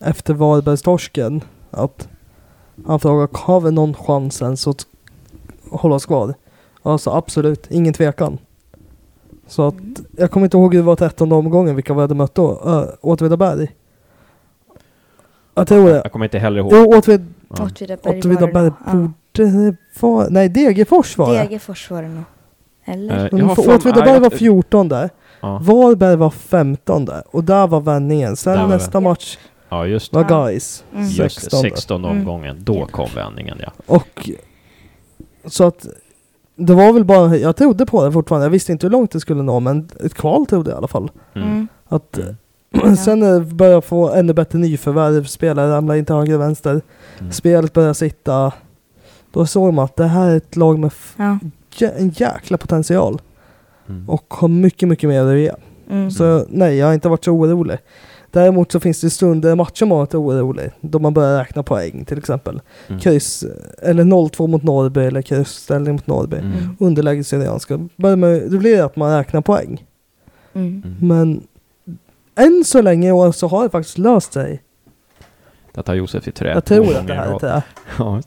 efter 0.00 0.34
Varbergstorsken 0.34 1.40
att 1.70 2.08
han 2.86 3.00
frågade 3.00 3.28
har 3.32 3.60
vi 3.60 3.70
någon 3.70 3.94
chans 3.94 4.42
ens 4.42 4.66
att 4.66 4.86
hålla 5.70 5.94
oss 5.94 6.06
kvar? 6.06 6.34
Alltså 6.82 7.10
absolut, 7.10 7.66
ingen 7.70 7.94
tvekan. 7.94 8.38
Så 9.46 9.66
att 9.68 9.74
jag 10.18 10.30
kommer 10.30 10.46
inte 10.46 10.56
ihåg 10.56 10.74
hur 10.74 10.80
det 10.80 10.86
var 10.86 10.96
trettonde 10.96 11.34
omgången 11.34 11.74
vilka 11.74 11.94
vi 11.94 12.00
hade 12.00 12.14
mött 12.14 12.34
då. 12.34 12.50
Uh, 12.66 12.84
Åtvidaberg. 13.00 13.68
Jag 15.54 15.68
tror 15.68 15.88
det. 15.88 15.94
Jag 15.96 16.12
kommer 16.12 16.26
inte 16.26 16.38
heller 16.38 16.58
ihåg. 16.58 16.72
Jo, 16.74 16.98
Åtvid, 16.98 17.26
Ja. 17.58 17.64
Åtvidaberg 17.64 18.20
borde 18.22 18.46
det 19.32 19.76
vara... 20.00 20.28
Nej, 20.30 20.48
Degerfors 20.48 21.18
var 21.18 21.32
det. 21.34 21.38
Degerfors 21.38 21.90
var 21.90 22.02
det 22.02 22.08
nog. 22.08 22.24
Eller? 22.84 23.34
Eh, 23.40 23.58
Åtvidaberg 23.58 24.20
var 24.20 24.30
14 24.30 24.90
Ja, 25.40 25.58
Varberg 25.62 26.16
var 26.16 26.30
15 26.30 27.08
och 27.30 27.44
där 27.44 27.66
var 27.66 27.80
vändningen. 27.80 28.36
Sen 28.36 28.52
Där 28.52 28.62
var 28.62 28.68
nästa 28.68 29.00
match 29.00 29.38
ja 29.68 29.86
just 29.86 30.12
det. 30.12 30.16
var. 30.18 30.24
Gais 30.24 30.84
Mm. 30.92 31.04
Just 31.04 31.18
det, 31.18 31.40
16. 31.40 31.60
16 31.60 32.04
Mm. 32.04 32.16
omgången. 32.18 32.56
Då 32.60 32.74
Ja. 32.76 32.86
kom 32.86 33.08
vändningen 33.14 33.58
ja. 33.62 33.72
Och 33.86 34.30
så 35.46 35.64
att 35.66 35.86
det 36.56 36.74
var 36.74 36.92
väl 36.92 37.04
bara, 37.04 37.36
jag 37.36 37.56
trodde 37.56 37.86
på 37.86 38.04
det 38.04 38.12
fortfarande. 38.12 38.44
Jag 38.46 38.50
visste 38.50 38.72
inte 38.72 38.86
hur 38.86 38.92
långt 38.92 39.10
det 39.10 39.20
skulle 39.20 39.42
nå 39.42 39.60
men 39.60 39.88
ett 40.04 40.14
kval 40.14 40.46
trodde 40.46 40.70
jag 40.70 40.76
i 40.76 40.78
alla 40.78 40.88
fall. 40.88 41.10
Mm. 41.34 41.48
Mm. 41.48 41.68
Att 41.88 42.18
Mm. 42.82 42.96
sen 43.04 43.48
började 43.56 43.82
få 43.82 44.10
ännu 44.12 44.32
bättre 44.32 44.58
nyförvärv, 44.58 45.24
spelare 45.24 45.70
ramlar 45.72 45.94
in 45.94 46.04
till 46.04 46.14
höger 46.14 46.34
och 46.34 46.40
vänster, 46.40 46.80
Mm. 47.18 47.32
spelet 47.32 47.72
började 47.72 47.94
sitta. 47.94 48.52
Då 49.32 49.46
såg 49.46 49.74
man 49.74 49.84
att 49.84 49.96
det 49.96 50.04
här 50.06 50.30
är 50.30 50.36
ett 50.36 50.56
lag 50.56 50.78
med 50.78 50.90
Ja. 51.16 51.38
jä- 51.74 51.92
en 51.98 52.08
jäkla 52.10 52.58
potential 52.58 53.20
Mm. 53.88 54.08
och 54.10 54.34
har 54.34 54.48
mycket, 54.48 54.88
mycket 54.88 55.08
mer 55.08 55.24
att 55.24 55.38
ge. 55.38 55.52
Mm. 55.90 56.10
Så 56.10 56.44
nej, 56.48 56.76
jag 56.76 56.86
har 56.86 56.94
inte 56.94 57.08
varit 57.08 57.24
så 57.24 57.30
orolig. 57.32 57.78
Däremot 58.34 58.72
så 58.72 58.80
finns 58.80 59.00
det 59.00 59.10
stunder 59.10 59.52
i 59.52 59.54
matchen 59.54 59.88
man 59.88 59.98
varit 59.98 60.14
orolig. 60.14 60.70
Då 60.80 60.98
man 60.98 61.14
börjar 61.14 61.38
räkna 61.38 61.62
poäng 61.62 62.04
till 62.04 62.18
exempel. 62.18 62.60
Mm. 62.88 63.00
Kryss, 63.00 63.44
eller 63.82 64.04
0-2 64.04 64.46
mot 64.46 64.62
Norrby 64.62 65.00
eller 65.00 65.22
kryssställning 65.22 65.92
mot 65.92 66.06
Norrby. 66.06 66.36
Mm. 66.36 66.76
Underläge 66.80 67.24
Syrianska. 67.24 67.88
Det 67.96 68.58
blir 68.58 68.82
att 68.82 68.96
man 68.96 69.16
räknar 69.16 69.40
poäng. 69.40 69.84
Mm. 70.52 70.82
Mm. 70.84 71.08
Men 71.08 71.42
än 72.34 72.64
så 72.64 72.82
länge 72.82 73.08
i 73.08 73.12
år 73.12 73.32
så 73.32 73.48
har 73.48 73.62
det 73.62 73.70
faktiskt 73.70 73.98
löst 73.98 74.32
sig. 74.32 74.62
Där 75.72 75.82
tar 75.82 75.94
Josef 75.94 76.28
i 76.28 76.32
trä. 76.32 76.52
Jag 76.52 76.64
tror 76.64 76.96
att 76.96 77.06
det 77.06 77.14
här 77.14 77.34
är 77.34 77.38
det. 77.40 77.62
Ja. 77.98 78.20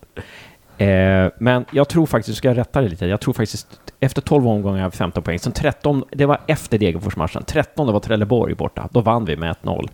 Eh, 0.77 1.31
men 1.37 1.65
jag 1.71 1.87
tror 1.87 2.05
faktiskt, 2.05 2.37
ska 2.37 2.47
jag 2.47 2.57
rätta 2.57 2.81
dig 2.81 2.89
lite, 2.89 3.05
jag 3.05 3.19
tror 3.21 3.33
faktiskt 3.33 3.67
efter 3.99 4.21
12 4.21 4.47
omgångar 4.47 4.85
av 4.85 4.91
15 4.91 5.23
poäng, 5.23 5.39
sen 5.39 5.53
13, 5.53 6.03
det 6.11 6.25
var 6.25 6.41
efter 6.47 6.77
Degerfors-matchen, 6.77 7.43
13 7.45 7.93
var 7.93 7.99
Trelleborg 7.99 8.55
borta, 8.55 8.89
då 8.91 9.01
vann 9.01 9.25
vi 9.25 9.37
med 9.37 9.55
1-0. 9.63 9.89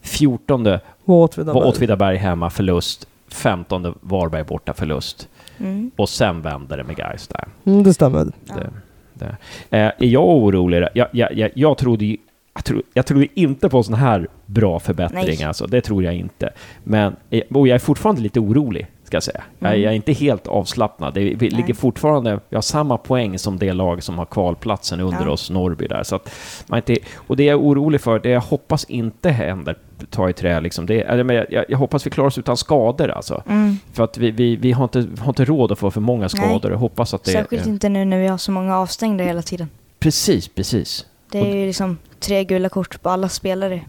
14 0.00 0.64
Var 1.04 1.66
Åtvidaberg. 1.66 2.16
Hemma, 2.16 2.50
förlust. 2.50 3.08
15 3.28 3.94
Varberg 4.00 4.44
borta, 4.44 4.74
förlust. 4.74 5.28
Mm. 5.58 5.90
Och 5.96 6.08
sen 6.08 6.42
vände 6.42 6.76
det 6.76 6.84
med 6.84 6.96
Gais 6.96 7.28
där. 7.28 7.44
Mm, 7.64 7.82
det 7.82 7.94
stämmer. 7.94 8.26
Ja. 8.48 8.54
Det, 8.54 8.70
det. 9.14 9.36
Eh, 9.76 9.86
är 9.98 10.06
jag 10.06 10.28
orolig? 10.28 10.88
Jag, 10.94 11.08
jag, 11.12 11.32
jag, 11.32 11.50
jag 11.54 11.78
trodde 11.78 12.04
ju 12.04 12.16
jag, 12.54 12.64
tro, 12.64 12.82
jag 12.94 13.06
trodde 13.06 13.40
inte 13.40 13.68
på 13.68 13.82
sån 13.82 13.94
här 13.94 14.28
bra 14.46 14.80
förbättring, 14.80 15.36
Nej. 15.38 15.44
alltså. 15.44 15.66
det 15.66 15.80
tror 15.80 16.04
jag 16.04 16.14
inte. 16.14 16.50
Men, 16.84 17.16
eh, 17.30 17.42
och 17.54 17.68
jag 17.68 17.74
är 17.74 17.78
fortfarande 17.78 18.20
lite 18.20 18.40
orolig, 18.40 18.86
ska 19.08 19.16
jag 19.16 19.22
säga. 19.22 19.42
Jag, 19.58 19.68
Mm. 19.70 19.82
jag 19.82 19.92
är 19.92 19.96
inte 19.96 20.12
helt 20.12 20.46
avslappnad. 20.46 21.14
Det, 21.14 21.20
vi 21.20 21.50
ligger 21.50 21.74
fortfarande, 21.74 22.40
vi 22.48 22.56
har 22.56 22.62
samma 22.62 22.98
poäng 22.98 23.38
som 23.38 23.58
det 23.58 23.72
lag 23.72 24.02
som 24.02 24.18
har 24.18 24.24
kvalplatsen 24.26 25.00
under 25.00 25.24
Ja. 25.24 25.30
oss, 25.30 25.50
Norrby 25.50 25.86
där. 25.86 26.02
Så 26.02 26.16
att 26.16 26.30
man 26.66 26.76
inte, 26.78 26.96
och 27.16 27.36
det 27.36 27.44
jag 27.44 27.52
är 27.52 27.60
orolig 27.62 28.00
för, 28.00 28.18
det 28.18 28.28
jag 28.28 28.40
hoppas 28.40 28.84
inte 28.84 29.30
händer, 29.30 29.76
ta 30.10 30.30
i 30.30 30.32
trä 30.32 30.60
liksom, 30.60 30.86
det, 30.86 30.94
jag, 30.94 31.30
jag, 31.52 31.64
jag 31.68 31.78
hoppas 31.78 32.06
vi 32.06 32.10
klarar 32.10 32.28
oss 32.28 32.38
utan 32.38 32.56
skador 32.56 33.08
alltså. 33.10 33.42
Mm. 33.48 33.76
För 33.92 34.04
att 34.04 34.18
vi, 34.18 34.30
vi, 34.30 34.56
vi 34.56 34.72
har, 34.72 34.84
inte, 34.84 35.06
har 35.20 35.28
inte 35.28 35.44
råd 35.44 35.72
att 35.72 35.78
få 35.78 35.90
för 35.90 36.00
många 36.00 36.28
skador. 36.28 36.70
Jag 36.72 36.78
hoppas 36.78 37.14
att 37.14 37.24
det... 37.24 37.30
Särskilt 37.30 37.66
eh, 37.66 37.72
inte 37.72 37.88
nu 37.88 38.04
när 38.04 38.18
vi 38.18 38.26
har 38.26 38.38
så 38.38 38.52
många 38.52 38.78
avstängda 38.78 39.24
hela 39.24 39.42
tiden. 39.42 39.68
Precis, 39.98 40.48
precis. 40.48 41.06
Det 41.32 41.38
är 41.38 41.56
ju 41.56 41.66
liksom 41.66 41.98
tre 42.20 42.44
gula 42.44 42.68
kort 42.68 43.02
på 43.02 43.10
alla 43.10 43.28
spelare. 43.28 43.80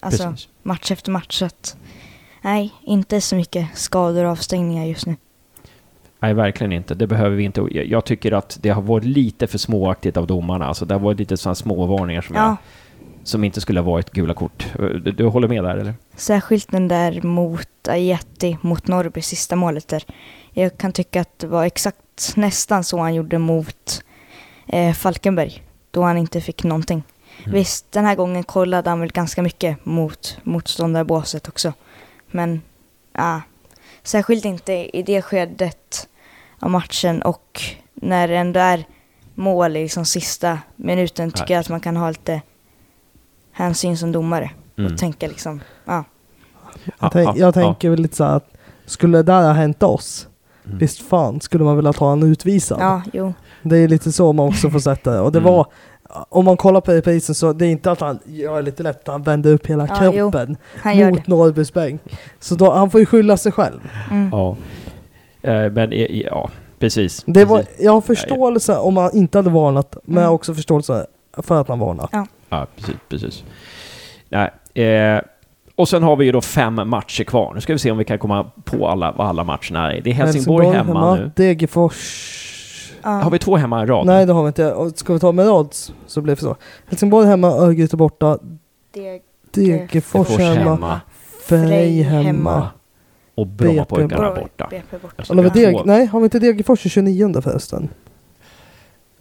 Alltså 0.00 0.30
precis. 0.30 0.48
match 0.62 0.90
efter 0.90 1.10
match. 1.10 1.38
Så 1.38 1.44
att, 1.44 1.76
nej, 2.42 2.72
inte 2.82 3.20
så 3.20 3.36
mycket 3.36 3.78
skador 3.78 4.24
och 4.24 4.30
avstängningar 4.30 4.84
just 4.84 5.06
nu. 5.06 5.16
Nej, 6.20 6.34
verkligen 6.34 6.72
inte. 6.72 6.94
Det 6.94 7.06
behöver 7.06 7.36
vi 7.36 7.44
inte. 7.44 7.60
Jag, 7.70 8.04
tycker 8.04 8.32
att 8.32 8.58
det 8.60 8.70
har 8.70 8.82
varit 8.82 9.04
lite 9.04 9.46
för 9.46 9.58
småaktigt 9.58 10.16
av 10.16 10.26
domarna. 10.26 10.66
Alltså, 10.66 10.84
det 10.84 10.94
har 10.94 11.00
varit 11.00 11.18
lite 11.18 11.36
sådana 11.36 11.54
småvarningar 11.54 12.20
som, 12.20 12.36
Ja, 12.36 12.42
jag, 12.42 12.56
som 13.22 13.44
inte 13.44 13.60
skulle 13.60 13.80
ha 13.80 13.90
varit 13.90 14.10
gula 14.10 14.34
kort. 14.34 14.66
Du, 14.78 14.98
du 14.98 15.26
håller 15.26 15.48
med 15.48 15.64
där, 15.64 15.76
eller? 15.76 15.94
särskilt 16.16 16.70
den 16.70 16.88
där 16.88 17.22
mot 17.22 17.88
Ajeti 17.88 18.58
mot 18.60 18.86
Norrby, 18.86 19.22
sista 19.22 19.56
målet 19.56 19.88
där. 19.88 20.04
Jag 20.52 20.78
kan 20.78 20.92
tycka 20.92 21.20
att 21.20 21.38
det 21.38 21.46
var 21.46 21.64
exakt 21.64 22.36
nästan 22.36 22.84
så 22.84 22.98
han 22.98 23.14
gjorde 23.14 23.38
mot 23.38 24.04
eh, 24.66 24.92
Falkenberg. 24.92 25.62
Då 25.90 26.02
han 26.02 26.18
inte 26.18 26.40
fick 26.40 26.64
någonting. 26.64 27.02
Mm. 27.38 27.54
Visst, 27.54 27.92
den 27.92 28.04
här 28.04 28.14
gången 28.14 28.44
kollade 28.44 28.90
han 28.90 29.00
väl 29.00 29.12
ganska 29.12 29.42
mycket 29.42 29.84
mot 29.84 30.38
motståndarbåset 30.42 31.48
också. 31.48 31.72
Men, 32.32 32.62
ja. 33.12 33.40
Särskilt 34.02 34.44
inte 34.44 34.72
i 34.98 35.02
det 35.02 35.22
skedet 35.22 36.08
av 36.58 36.70
matchen 36.70 37.22
och 37.22 37.62
när 37.94 38.28
det 38.28 38.36
ändå 38.36 38.60
är 38.60 38.84
mål 39.34 39.76
i 39.76 39.82
liksom 39.82 40.04
sista 40.04 40.58
minuten 40.76 41.30
tycker 41.30 41.44
Nej. 41.44 41.52
jag 41.52 41.60
att 41.60 41.68
man 41.68 41.80
kan 41.80 41.96
ha 41.96 42.08
lite 42.08 42.42
hänsyn 43.52 43.96
som 43.96 44.12
domare 44.12 44.50
Mm. 44.78 44.92
och 44.92 44.98
tänka 44.98 45.26
liksom, 45.28 45.60
ja. 45.84 46.04
Ja, 46.84 46.92
Jag, 47.00 47.12
tänk, 47.12 47.28
ja, 47.28 47.32
jag 47.36 47.48
ja. 47.48 47.52
tänker 47.52 47.90
väl 47.90 48.00
lite 48.02 48.16
så 48.16 48.24
här 48.24 48.36
att 48.36 48.48
skulle 48.86 49.18
det 49.18 49.22
där 49.22 49.42
ha 49.42 49.52
hänt 49.52 49.82
oss, 49.82 50.28
Mm. 50.66 50.78
visst 50.78 51.02
fan 51.02 51.40
skulle 51.40 51.64
man 51.64 51.76
vilja 51.76 51.92
ta 51.92 52.12
en 52.12 52.22
utvisad. 52.22 52.78
Ja, 52.80 53.02
jo. 53.12 53.34
Det 53.62 53.78
är 53.78 53.88
lite 53.88 54.12
så 54.12 54.32
man 54.32 54.48
också 54.48 54.70
får 54.70 54.78
sätta 54.78 55.10
det. 55.12 55.20
Och 55.20 55.32
det 55.32 55.38
Mm. 55.38 55.52
var, 55.52 55.66
om 56.28 56.44
man 56.44 56.56
kollar 56.56 56.80
på 56.80 56.92
reprisen 56.92 57.34
så 57.34 57.52
det 57.52 57.66
är 57.66 57.70
inte 57.70 57.90
att 57.90 58.00
han 58.00 58.18
gör 58.24 58.62
lite 58.62 58.82
lätt, 58.82 59.02
han 59.06 59.22
vänder 59.22 59.52
upp 59.52 59.66
hela 59.66 59.88
Ja, 59.88 60.12
kroppen 60.12 60.56
mot. 60.84 61.26
Norrbys 61.26 61.72
bänk. 61.72 62.02
Så 62.40 62.54
då, 62.54 62.72
han 62.72 62.90
får 62.90 63.00
ju 63.00 63.06
skylla 63.06 63.36
sig 63.36 63.52
själv. 63.52 63.80
Mm. 64.10 64.28
Ja. 64.32 64.56
Eh, 65.42 65.70
men, 65.70 65.92
eh, 65.92 66.20
ja, 66.20 66.50
precis. 66.78 67.24
Det 67.26 67.44
var, 67.44 67.64
jag 67.78 67.92
har 67.92 68.00
förståelse 68.00 68.76
om 68.76 68.96
han 68.96 69.16
inte 69.16 69.38
hade 69.38 69.50
varnat, 69.50 69.96
men 70.04 70.22
jag 70.22 70.28
har 70.28 70.34
också 70.34 70.54
förståelse 70.54 71.06
för 71.36 71.60
att 71.60 71.68
han 71.68 71.78
varnar. 71.78 72.08
Ja, 72.48 72.66
precis. 72.76 72.94
precis. 73.08 73.44
Nej, 74.28 74.50
eh, 74.86 75.20
och 75.76 75.88
sen 75.88 76.02
har 76.02 76.16
vi 76.16 76.24
ju 76.24 76.32
då 76.32 76.40
fem 76.40 76.74
matcher 76.74 77.24
kvar. 77.24 77.52
Nu 77.54 77.60
ska 77.60 77.72
vi 77.72 77.78
se 77.78 77.90
om 77.90 77.98
vi 77.98 78.04
kan 78.04 78.18
komma 78.18 78.50
på 78.64 78.88
alla, 78.88 79.12
vad 79.12 79.26
alla 79.26 79.44
matcherna 79.44 79.92
är. 79.92 80.00
Det 80.00 80.10
är 80.10 80.14
Helsingborg, 80.14 80.66
hemma, 80.66 81.14
nu. 81.14 81.30
Degerfors... 81.36 82.58
Har 83.02 83.30
vi 83.30 83.38
två 83.38 83.56
hemma 83.56 83.82
i 83.82 83.86
rad? 83.86 84.06
Nej 84.06 84.26
det 84.26 84.32
har 84.32 84.42
vi 84.42 84.46
inte. 84.48 84.72
Och 84.72 84.98
Ska 84.98 85.12
vi 85.12 85.18
ta 85.18 85.32
med 85.32 85.46
rad 85.46 85.74
så 86.06 86.20
blir 86.20 86.34
det 86.36 86.40
så. 86.42 86.56
Helsingborg 86.86 87.26
hemma, 87.26 87.48
Örgryte 87.48 87.96
borta, 87.96 88.38
Degerfors 88.94 89.22
Degerfors 89.52 90.38
hemma, 90.38 90.70
hemma. 90.70 91.00
Frej 91.46 92.02
hemma. 92.02 92.22
hemma. 92.22 92.68
Och 93.34 93.46
Brommapojkarna 93.46 94.16
Bra, 94.30 94.34
borta. 94.34 94.66
BP 94.70 94.96
borta. 95.02 95.22
Eller 95.30 95.42
var. 95.42 95.50
Deg, 95.50 95.76
nej, 95.84 96.06
har 96.06 96.20
vi 96.20 96.24
inte 96.24 96.38
Degerfors 96.38 96.86
i 96.86 96.88
29 96.88 97.40
förresten? 97.42 97.88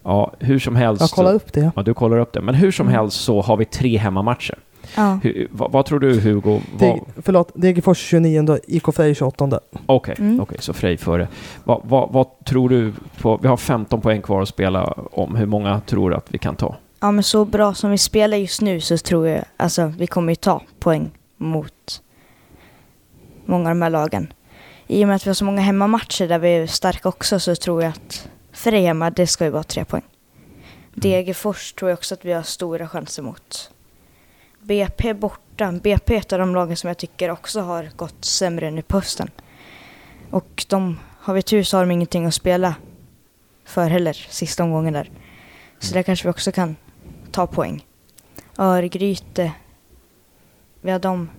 Ja, 0.04 0.34
hur 0.40 0.60
som 0.60 0.76
helst. 0.76 1.02
Jag 1.02 1.10
kollar 1.10 1.34
upp 1.34 1.54
det. 1.54 1.72
Ja, 1.76 1.82
du 1.84 1.94
kollar 1.94 2.18
upp 2.18 2.34
det. 2.34 2.42
Men 2.42 2.56
hur 2.56 2.72
som 2.72 2.88
Mm. 2.88 3.00
helst 3.00 3.22
så 3.22 3.42
har 3.42 3.58
vi 3.58 3.66
tre 3.66 3.98
hemmamatcher. 3.98 4.58
Ja. 4.96 5.20
Hur, 5.24 5.48
vad, 5.52 5.72
vad 5.72 5.86
tror 5.86 6.00
du 6.00 6.20
Hugo? 6.20 6.42
Vad- 6.74 6.80
Deg, 6.80 7.02
förlåt, 7.22 7.52
Degerfors 7.56 7.98
29, 7.98 8.58
IK 8.68 8.84
Frej 8.96 9.16
28. 9.16 9.60
Okej, 9.86 10.16
Mm. 10.20 10.39
okej, 10.42 10.58
så 10.62 10.74
Frej 10.74 10.98
före. 10.98 11.28
Vad, 11.64 11.82
vad, 11.84 12.12
vad 12.12 12.46
tror 12.46 12.70
du 12.70 12.94
på... 13.22 13.38
Vi 13.42 13.48
har 13.48 13.58
15 13.58 14.02
poäng 14.02 14.22
kvar 14.22 14.42
att 14.42 14.48
spela 14.50 14.84
om. 15.12 15.36
Hur 15.36 15.46
många 15.46 15.80
tror 15.80 16.10
du 16.10 16.16
att 16.16 16.26
vi 16.34 16.38
kan 16.38 16.56
ta? 16.56 16.76
ja, 17.04 17.12
men 17.12 17.24
så 17.24 17.46
bra 17.46 17.74
som 17.74 17.92
vi 17.92 17.98
spelar 17.98 18.38
just 18.38 18.62
nu 18.62 18.82
så 18.82 18.98
tror 18.98 19.28
jag, 19.28 19.44
alltså 19.58 19.94
vi 19.98 20.08
kommer 20.08 20.32
ju 20.32 20.36
ta 20.36 20.62
poäng 20.80 21.12
mot 21.38 22.02
många 23.46 23.70
av 23.70 23.76
de 23.76 23.82
här 23.82 23.89
lagen. 23.89 24.34
I 24.88 25.04
och 25.04 25.08
med 25.08 25.16
att 25.16 25.26
vi 25.26 25.30
har 25.30 25.34
så 25.36 25.46
många 25.46 25.62
hemmamatcher 25.62 26.28
där 26.28 26.39
vi 26.39 26.50
är 26.50 26.68
starka 26.68 27.10
också 27.10 27.39
så 27.39 27.56
tror 27.56 27.84
jag 27.84 27.89
att 27.89 28.28
Frej 28.54 28.82
hemma, 28.86 29.10
det 29.10 29.28
ska 29.28 29.44
ju 29.46 29.50
vara 29.52 29.64
tre 29.64 29.86
poäng. 29.86 30.04
Degerfors 30.94 31.74
tror 31.74 31.89
jag 31.92 31.98
också 31.98 32.14
att 32.16 32.26
vi 32.26 32.32
har 32.34 32.42
stora 32.44 32.88
chanser 32.88 33.24
mot. 33.24 33.72
BP 34.62 35.14
borta. 35.14 35.72
BP 35.72 36.16
är 36.16 36.20
ett 36.20 36.34
av 36.34 36.39
de 36.39 36.55
lagen 36.55 36.78
som 36.78 36.88
jag 36.88 36.97
tycker 36.97 37.32
också 37.32 37.62
har 37.62 37.89
gått 37.95 38.26
sämre 38.26 38.72
nu 38.72 38.82
på 38.82 38.97
hösten. 38.97 39.30
Och 40.30 40.66
de, 40.70 40.99
har 41.20 41.34
vi 41.34 41.41
tur 41.41 41.64
så 41.64 41.78
har 41.78 41.86
de 41.86 41.91
ingenting 41.91 42.26
att 42.26 42.34
spela 42.34 42.76
för 43.66 43.89
heller, 43.89 44.14
sista 44.14 44.64
omgången 44.64 44.93
där. 44.93 45.09
Så 45.80 45.93
där 45.93 46.03
kanske 46.03 46.28
vi 46.28 46.32
också 46.32 46.51
kan 46.51 46.76
ta 47.32 47.47
poäng. 47.47 47.86
Örgryte, 48.57 49.51
vi 50.82 50.91
har 50.91 50.99
dem 50.99 51.30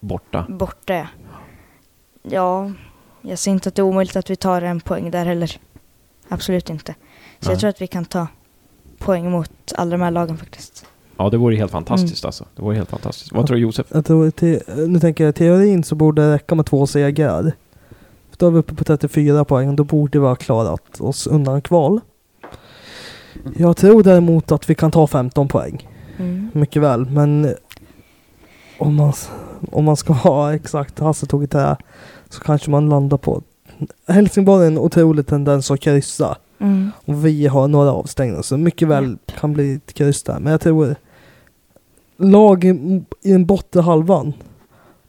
Borta. 0.00 0.46
borta. 0.48 0.94
ja. 0.94 1.06
Ja, 2.22 2.72
jag 3.22 3.38
ser 3.38 3.50
inte 3.50 3.68
att 3.68 3.74
det 3.74 3.82
är 3.82 3.84
omöjligt 3.84 4.16
att 4.16 4.30
vi 4.30 4.36
tar 4.36 4.62
en 4.62 4.80
poäng 4.80 5.10
där 5.10 5.26
heller. 5.26 5.60
Absolut 6.28 6.70
inte. 6.70 6.94
Så 7.40 7.46
Nej. 7.46 7.52
jag 7.52 7.60
tror 7.60 7.70
att 7.70 7.80
vi 7.80 7.86
kan 7.86 8.04
ta 8.04 8.26
poäng 8.98 9.30
mot 9.30 9.72
alla 9.76 9.90
de 9.90 10.00
här 10.02 10.10
lagen 10.10 10.36
faktiskt. 10.38 10.86
Ja, 11.18 11.30
det 11.30 11.36
vore 11.36 11.56
helt 11.56 11.72
fantastiskt 11.72 12.24
alltså. 12.24 12.44
Det 12.56 12.62
vore 12.62 12.76
helt 12.76 12.90
fantastiskt. 12.90 13.32
Vad 13.32 13.46
tror 13.46 13.56
du 13.56 13.62
Josef? 13.62 13.86
Jag 13.90 14.04
tror, 14.04 14.30
te, 14.30 14.60
nu 14.86 15.00
tänker 15.00 15.24
jag 15.24 15.30
i 15.30 15.32
teorin 15.32 15.84
så 15.84 15.94
borde 15.94 16.22
det 16.22 16.34
räcka 16.34 16.54
med 16.54 16.66
två 16.66 16.86
segrar. 16.86 17.42
För 18.30 18.38
Då 18.38 18.46
är 18.46 18.50
vi 18.50 18.58
uppe 18.58 18.74
på 18.74 18.84
34 18.84 19.44
poäng, 19.44 19.76
då 19.76 19.84
borde 19.84 20.18
vi 20.18 20.26
ha 20.26 20.34
klarat 20.34 21.00
oss 21.00 21.26
undan 21.26 21.62
kval. 21.62 22.00
Jag 23.56 23.76
tror 23.76 24.02
däremot 24.02 24.52
att 24.52 24.70
vi 24.70 24.74
kan 24.74 24.90
ta 24.90 25.06
15 25.06 25.48
poäng. 25.48 25.88
Mm. 26.16 26.50
Mycket 26.54 26.82
väl, 26.82 27.06
men 27.06 27.54
om 28.78 28.94
man, 28.94 29.12
om 29.70 29.84
man 29.84 29.96
ska 29.96 30.12
ha 30.12 30.54
exakt 30.54 30.98
Hasse 30.98 31.26
tog 31.26 31.44
i 31.44 31.46
trä 31.46 31.76
så 32.28 32.40
kanske 32.40 32.70
man 32.70 32.88
landar 32.88 33.16
på 33.16 33.42
Helsingborg 34.08 34.64
är 34.64 34.66
en 34.66 34.78
otrolig 34.78 35.26
tendens 35.26 35.70
att 35.70 35.80
kryssa. 35.80 36.36
Mm. 36.58 36.90
Och 37.04 37.26
vi 37.26 37.46
har 37.46 37.68
några 37.68 37.92
avstängda 37.92 38.42
så 38.42 38.56
mycket 38.56 38.88
väl 38.88 39.18
kan 39.26 39.52
bli 39.52 39.74
ett 39.74 39.92
kryss 39.92 40.22
där. 40.22 40.40
Men 40.40 40.50
jag 40.52 40.60
tror 40.60 40.94
lag 42.16 42.64
i, 42.64 42.68
i 43.22 43.32
den 43.32 43.46
bortre 43.46 43.80
halvan 43.80 44.32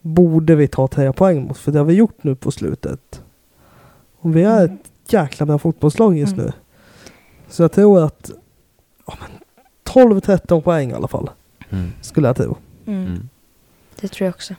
borde 0.02 0.56
vi 0.56 0.68
ta 0.68 0.88
tre 0.88 1.14
poäng 1.14 1.48
mot. 1.48 1.58
För 1.58 1.72
det 1.72 1.78
har 1.80 1.86
vi 1.86 1.94
gjort 1.94 2.24
nu 2.24 2.36
på 2.36 2.52
slutet. 2.52 3.22
Och 4.20 4.36
vi 4.36 4.44
är 4.44 4.62
Mm. 4.66 4.76
ett 4.76 5.14
jäkla 5.14 5.46
bra 5.46 5.58
fotbollslag 5.60 6.18
just 6.18 6.34
Mm. 6.34 6.46
nu. 6.46 6.52
Så 7.50 7.62
jag 7.64 7.72
tror 7.72 8.04
att 8.04 8.32
ja, 9.08 9.14
men 9.22 9.30
12-13 9.84 10.62
poäng 10.62 10.92
i 10.92 10.94
alla 10.94 11.08
fall. 11.08 11.30
Mm. 11.70 11.92
Skulle 12.02 12.28
jag 12.28 12.36
tro. 12.36 12.58
Mm. 12.86 13.06
Mm. 13.06 13.30
Det 14.02 14.08
tror 14.08 14.26
jag 14.26 14.34
också. 14.36 14.54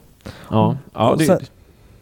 Ja, 0.51 0.77
ja 0.95 1.11
Och 1.11 1.21
sen- 1.21 1.41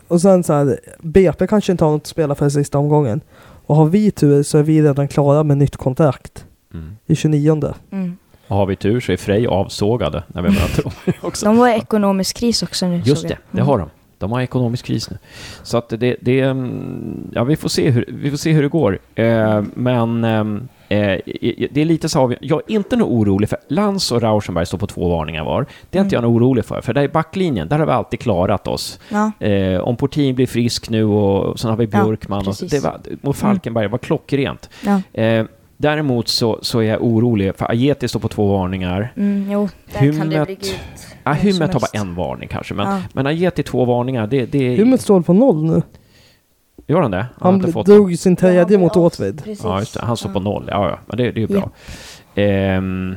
Och 0.08 0.20
sen 0.20 0.44
så 0.44 0.52
här, 0.52 0.80
BP 1.00 1.46
kanske 1.46 1.72
inte 1.72 1.84
har 1.84 1.92
något 1.92 2.02
att 2.02 2.06
spela 2.06 2.34
för 2.34 2.48
sista 2.48 2.78
omgången. 2.78 3.20
Och 3.66 3.76
har 3.76 3.86
vi 3.86 4.10
tur 4.10 4.42
så 4.42 4.58
är 4.58 4.62
vi 4.62 4.82
redan 4.82 5.08
klara 5.08 5.42
med 5.42 5.58
nytt 5.58 5.76
kontrakt 5.76 6.46
mm. 6.74 6.96
i 7.06 7.16
29. 7.16 7.74
Mm. 7.90 8.16
Och 8.48 8.56
har 8.56 8.66
vi 8.66 8.76
tur 8.76 9.00
så 9.00 9.12
är 9.12 9.16
Frej 9.16 9.46
avsågade 9.46 10.22
när 10.26 10.42
vi 10.42 10.48
möter 10.48 10.82
dem 10.82 10.92
också. 11.20 11.46
De 11.46 11.56
var 11.56 11.68
i 11.68 11.72
ekonomisk 11.72 12.36
kris 12.36 12.62
också 12.62 12.86
nu. 12.86 13.02
Just 13.04 13.28
det, 13.28 13.38
det 13.50 13.60
har 13.60 13.78
de. 13.78 13.90
De 14.18 14.32
har 14.32 14.40
ekonomisk 14.40 14.84
kris 14.84 15.10
nu. 15.10 15.18
Så 15.62 15.78
att 15.78 15.88
det, 15.88 16.16
det 16.20 16.40
mm, 16.40 17.30
ja 17.34 17.44
vi 17.44 17.56
får 17.56 17.68
se 17.68 17.90
hur, 17.90 18.04
vi 18.08 18.30
får 18.30 18.36
se 18.36 18.52
hur 18.52 18.62
det 18.62 18.68
går. 18.68 18.98
Eh, 19.14 19.62
men 19.74 20.24
eh, 20.24 20.44
det 21.70 21.76
är 21.80 21.84
lite 21.84 22.08
så 22.08 22.34
jag 22.40 22.62
är 22.66 22.74
inte 22.74 22.96
nog 22.96 23.12
orolig 23.12 23.48
för 23.48 23.58
Lans 23.68 24.12
och 24.12 24.22
Rauschenberg 24.22 24.66
står 24.66 24.78
på 24.78 24.86
två 24.86 25.08
varningar 25.08 25.44
var. 25.44 25.66
Det 25.90 25.98
är 25.98 26.02
inte 26.02 26.16
Mm. 26.16 26.24
jag 26.24 26.30
nog 26.32 26.42
orolig 26.42 26.64
för, 26.64 26.80
för 26.80 26.94
där 26.94 27.02
i 27.02 27.08
backlinjen, 27.08 27.68
där 27.68 27.78
har 27.78 27.86
vi 27.86 27.92
alltid 27.92 28.20
klarat 28.20 28.68
oss. 28.68 29.00
Ja. 29.08 29.46
Eh, 29.46 29.80
om 29.80 29.96
Portin 29.96 30.34
blir 30.34 30.46
frisk 30.46 30.90
nu 30.90 31.04
och 31.04 31.60
sen 31.60 31.70
har 31.70 31.76
vi 31.76 31.88
Ja, 31.92 32.04
Björkman 32.04 32.38
och 32.38 32.44
precis. 32.44 32.70
det 32.70 32.80
var, 32.80 33.00
mot 33.22 33.36
Falkenberg 33.36 33.88
var 33.88 33.98
klockrent. 33.98 34.70
ja. 34.84 35.22
Eh, 35.22 35.44
däremot 35.76 36.28
så, 36.28 36.58
så 36.62 36.78
är 36.78 36.82
jag 36.84 37.02
orolig, 37.04 37.56
för 37.56 37.70
Ajeti 37.70 38.08
står 38.08 38.20
på 38.20 38.28
två 38.28 38.46
varningar. 38.58 39.12
Mm, 39.16 39.50
jo, 39.52 39.68
där 39.92 40.18
kan 40.18 40.30
det 40.30 40.44
bli 40.46 40.54
gult. 40.54 40.76
Ja, 41.24 41.32
Hymmet 41.32 41.72
har 41.72 41.80
bara 41.80 42.00
en 42.00 42.14
varning 42.14 42.48
kanske, 42.48 42.74
men, 42.74 42.86
Ja. 42.88 43.00
men 43.12 43.26
Ajeti 43.26 43.62
två 43.62 43.84
varningar, 43.84 44.26
det, 44.26 44.46
det 44.46 44.58
Hymmet 44.74 45.00
står 45.00 45.20
på 45.20 45.32
noll 45.32 45.64
nu. 45.64 45.82
Gör 46.86 47.00
han 47.00 47.10
det? 47.10 47.26
Han, 47.40 47.60
Han 47.60 47.72
fått 47.72 47.86
drog 47.86 48.18
sin 48.18 48.32
Ja, 48.32 48.36
tredje 48.36 48.78
mot 48.78 48.96
Åtvid. 48.96 49.42
Ja, 49.62 49.78
just 49.78 49.94
det. 49.94 50.00
Han 50.04 50.16
står 50.16 50.30
på 50.30 50.40
noll. 50.40 50.68
Ja, 50.70 50.88
ja. 50.88 50.98
Men 51.06 51.16
det, 51.16 51.22
det 51.22 51.38
är 51.38 51.40
ju 51.40 51.46
bra. 51.46 51.70
Ehm, 52.34 53.16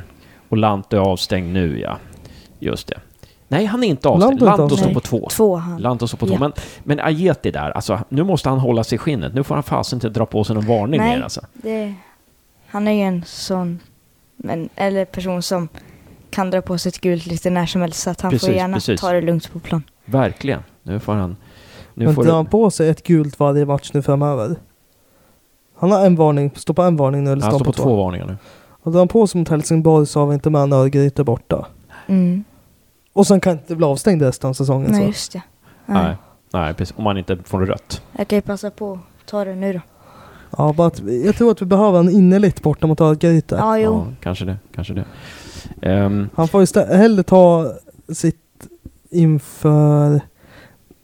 och 0.50 0.58
Lante 0.58 0.96
är 0.98 1.02
avstängd 1.02 1.54
nu, 1.54 1.80
ja. 1.80 1.98
Just 2.60 2.88
det. 2.88 3.00
Nej, 3.48 3.66
han 3.66 3.84
är 3.84 3.88
inte 3.88 4.08
avstängd. 4.08 4.42
Lanto 4.42 4.62
Lanto 4.62 4.78
står 4.78 4.94
på 4.94 5.00
två. 5.00 5.28
Två 5.32 5.56
han. 5.56 5.82
Lanto 5.82 6.08
står 6.08 6.18
på 6.18 6.26
två. 6.26 6.34
Ja. 6.34 6.40
Men, 6.40 6.54
men 6.84 7.00
Ajeti 7.00 7.52
där, 7.52 7.72
alltså, 7.72 8.00
nu 8.10 8.24
måste 8.24 8.50
han 8.50 8.60
hålla 8.60 8.84
sig 8.84 8.96
i 8.96 9.00
skinnet. 9.00 9.34
Nu 9.34 9.44
får 9.44 9.56
han 9.56 9.64
fasen 9.64 9.98
inte 9.98 10.10
dra 10.10 10.26
på 10.26 10.44
sig 10.44 10.56
någon 10.56 10.66
varning 10.66 11.00
Nej. 11.00 11.16
mer. 11.18 11.24
Alltså. 11.24 11.42
Det, 11.54 11.94
han 12.68 12.88
är 12.88 12.92
ju 12.92 13.02
en 13.02 13.24
sån 13.26 13.80
men, 14.38 14.70
eller 14.76 15.06
person 15.06 15.42
som 15.42 15.70
kan 16.30 16.52
dra 16.52 16.62
på 16.62 16.78
sig 16.78 16.90
ett 16.90 17.02
gult 17.02 17.26
lite 17.26 17.50
när 17.50 17.66
som 17.66 17.82
helst. 17.82 18.00
Så 18.00 18.10
att 18.10 18.22
han 18.22 18.32
Precis, 18.32 18.48
får 18.48 18.56
gärna 18.56 18.78
precis. 18.78 19.02
ta 19.02 19.12
det 19.12 19.22
lugnt 19.22 19.54
på 19.54 19.60
plan. 19.60 19.84
Verkligen. 20.06 20.64
Nu 20.84 21.00
får 21.00 21.14
han... 21.14 21.36
Nu 21.98 22.06
Men 22.06 22.16
får 22.16 22.24
drar 22.24 22.36
han 22.36 22.46
på 22.46 22.72
sig 22.72 22.90
ett 22.90 23.04
gult 23.04 23.40
varje 23.40 23.66
match 23.66 23.92
nu 23.94 24.02
framöver? 24.02 24.56
Han 25.76 25.92
har 25.92 26.06
en 26.06 26.16
varning, 26.16 26.52
står 26.56 26.74
på 26.74 26.82
en 26.82 26.98
varning 26.98 27.24
nu 27.24 27.32
eller 27.32 27.42
han 27.42 27.52
står 27.52 27.60
står 27.60 27.66
på 27.66 27.72
på 27.72 27.84
två 27.84 27.96
varningar 27.96 28.26
nu. 28.26 28.38
Och 28.70 28.92
drar 28.92 29.00
han 29.00 29.08
på 29.08 29.28
sig 29.28 29.40
mot 29.40 29.50
Helsingborg 29.50 30.06
så 30.06 30.20
har 30.20 30.28
vi 30.28 30.34
inte 30.34 30.50
med 30.50 30.62
en 30.62 30.74
Örgryte 30.74 31.24
borta. 31.24 31.68
Mm. 32.08 32.44
Och 33.14 33.28
sen 33.28 33.40
kan 33.40 33.54
inte 33.54 33.76
bli 33.76 33.86
avstängd 33.86 34.22
resten 34.22 34.50
av 34.50 34.54
säsongen. 34.54 34.92
Nej, 34.92 35.02
så. 35.02 35.08
just 35.08 35.32
det. 35.32 35.42
Nej. 35.86 36.04
Nej, 36.04 36.16
nej 36.54 36.74
precis. 36.74 36.98
Om 36.98 37.04
man 37.04 37.18
inte 37.18 37.38
får 37.44 37.60
rött. 37.60 38.02
Jag 38.18 38.28
kan 38.28 38.38
ju 38.38 38.42
passa 38.42 38.72
på 38.72 38.94
att 38.94 39.26
ta 39.26 39.46
det 39.46 39.56
nu 39.56 39.74
då. 39.74 39.80
Ja, 40.58 40.74
bara 40.74 40.88
att, 40.88 41.02
jag 41.26 41.36
tror 41.36 41.52
att 41.52 41.62
vi 41.62 41.66
behöver 41.66 42.00
en 42.00 42.10
innerligt 42.10 42.62
borta 42.62 42.88
mot 42.88 43.02
Örgryte. 43.02 43.56
Ja, 43.56 43.78
jo. 43.78 43.94
Ja, 43.94 44.14
kanske 44.22 44.46
det. 44.46 44.58
Kanske 44.76 44.94
det. 44.94 45.06
Ehm, 45.82 46.30
Han 46.36 46.48
får 46.48 46.64
istället 46.64 46.98
hellre 46.98 47.24
ta 47.24 47.72
sitt 48.14 48.68
inför 49.10 50.22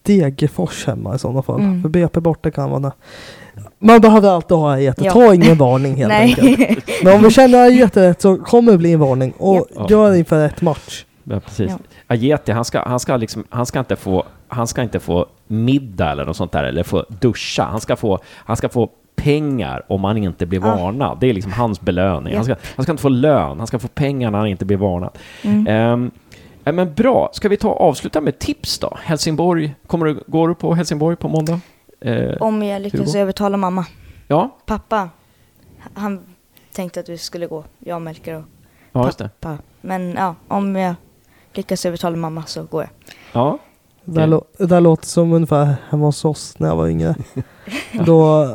Degerfors 0.03 0.85
hemma 0.87 1.15
i 1.15 1.19
sådana 1.19 1.41
fall. 1.41 1.59
Mm. 1.59 1.81
För 1.81 1.89
BP 1.89 2.19
borta 2.19 2.51
kan 2.51 2.69
vara 2.69 2.79
Man 3.79 4.01
behöver 4.01 4.29
alltid 4.29 4.57
ha 4.57 4.71
Ajete. 4.71 5.05
Ja. 5.05 5.11
Ta 5.11 5.33
ingen 5.33 5.57
varning 5.57 5.95
helt 5.95 6.13
enkelt. 6.13 6.89
Men 7.03 7.13
om 7.15 7.23
vi 7.23 7.29
känner 7.31 7.69
rätt 8.01 8.21
så 8.21 8.37
kommer 8.37 8.71
det 8.71 8.77
bli 8.77 8.93
en 8.93 8.99
varning. 8.99 9.31
Och 9.37 9.67
Ja. 9.75 9.87
gör 9.89 10.15
inför 10.15 10.39
rätt 10.43 10.61
match. 10.61 11.05
Ja, 11.23 11.39
precis. 11.39 11.71
Ja. 11.71 11.77
Ajeti, 12.07 12.51
han 12.51 12.65
ska, 12.65 12.81
han, 12.83 12.99
ska 12.99 13.17
liksom, 13.17 13.43
han, 13.49 13.65
ska 13.65 13.79
inte 13.79 13.95
få, 13.95 14.23
han 14.47 14.67
ska 14.67 14.81
inte 14.81 14.99
få 14.99 15.25
middag 15.47 16.11
eller 16.11 16.25
något 16.25 16.37
sånt 16.37 16.51
där, 16.51 16.63
eller 16.63 16.83
få 16.83 17.05
duscha. 17.21 17.63
Han 17.63 17.81
ska 17.81 17.95
få, 17.95 18.19
han 18.35 18.57
ska 18.57 18.69
få 18.69 18.89
pengar 19.15 19.81
om 19.87 20.03
han 20.03 20.17
inte 20.17 20.45
blir 20.45 20.59
Ja. 20.65 20.75
varnad. 20.75 21.17
Det 21.19 21.29
är 21.29 21.33
liksom 21.33 21.51
hans 21.51 21.81
belöning. 21.81 22.33
Ja. 22.33 22.37
Han, 22.37 22.45
ska, 22.45 22.55
han 22.75 22.83
ska 22.83 22.91
inte 22.91 23.01
få 23.01 23.09
lön, 23.09 23.57
han 23.57 23.67
ska 23.67 23.79
få 23.79 23.87
pengar 23.87 24.31
när 24.31 24.37
han 24.39 24.47
inte 24.47 24.65
blir 24.65 24.77
varnad. 24.77 25.17
Mm. 25.41 25.67
Ehm, 25.67 26.11
ja, 26.63 26.71
men 26.71 26.93
bra, 26.93 27.29
ska 27.33 27.49
vi 27.49 27.57
ta 27.57 27.69
avsluta 27.73 28.21
med 28.21 28.39
tips 28.39 28.79
då? 28.79 28.97
Helsingborg, 29.03 29.75
kommer 29.87 30.05
du, 30.05 30.23
går 30.27 30.47
du 30.47 30.55
på 30.55 30.73
Helsingborg 30.73 31.15
på 31.15 31.27
måndag? 31.27 31.59
Eh, 32.01 32.37
Om 32.41 32.63
jag 32.63 32.81
lyckas 32.81 32.99
Hugo? 33.01 33.19
övertala 33.19 33.57
mamma. 33.57 33.85
ja, 34.27 34.49
Pappa, 34.65 35.09
han 35.93 36.19
tänkte 36.73 36.99
att 36.99 37.09
vi 37.09 37.17
skulle 37.17 37.47
gå. 37.47 37.63
Jag, 37.79 38.01
Melker 38.01 38.35
och 38.37 38.43
ja, 38.91 39.05
just 39.05 39.17
det. 39.17 39.29
pappa. 39.39 39.57
Men 39.81 40.13
ja, 40.17 40.35
om 40.47 40.75
jag 40.75 40.95
lyckas 41.53 41.85
övertala 41.85 42.15
mamma 42.17 42.43
så 42.47 42.63
går 42.63 42.81
jag. 42.81 42.89
Ja, 43.33 43.57
Det 44.05 44.19
där, 44.19 44.27
lå- 44.27 44.43
det 44.57 44.65
där 44.65 44.81
låter 44.81 45.07
som 45.07 45.33
ungefär 45.33 45.75
hemma 45.89 46.05
hos 46.05 46.25
oss 46.25 46.59
när 46.59 46.67
jag 46.67 46.75
var 46.75 46.87
yngre. 46.87 47.15
Då, 48.05 48.45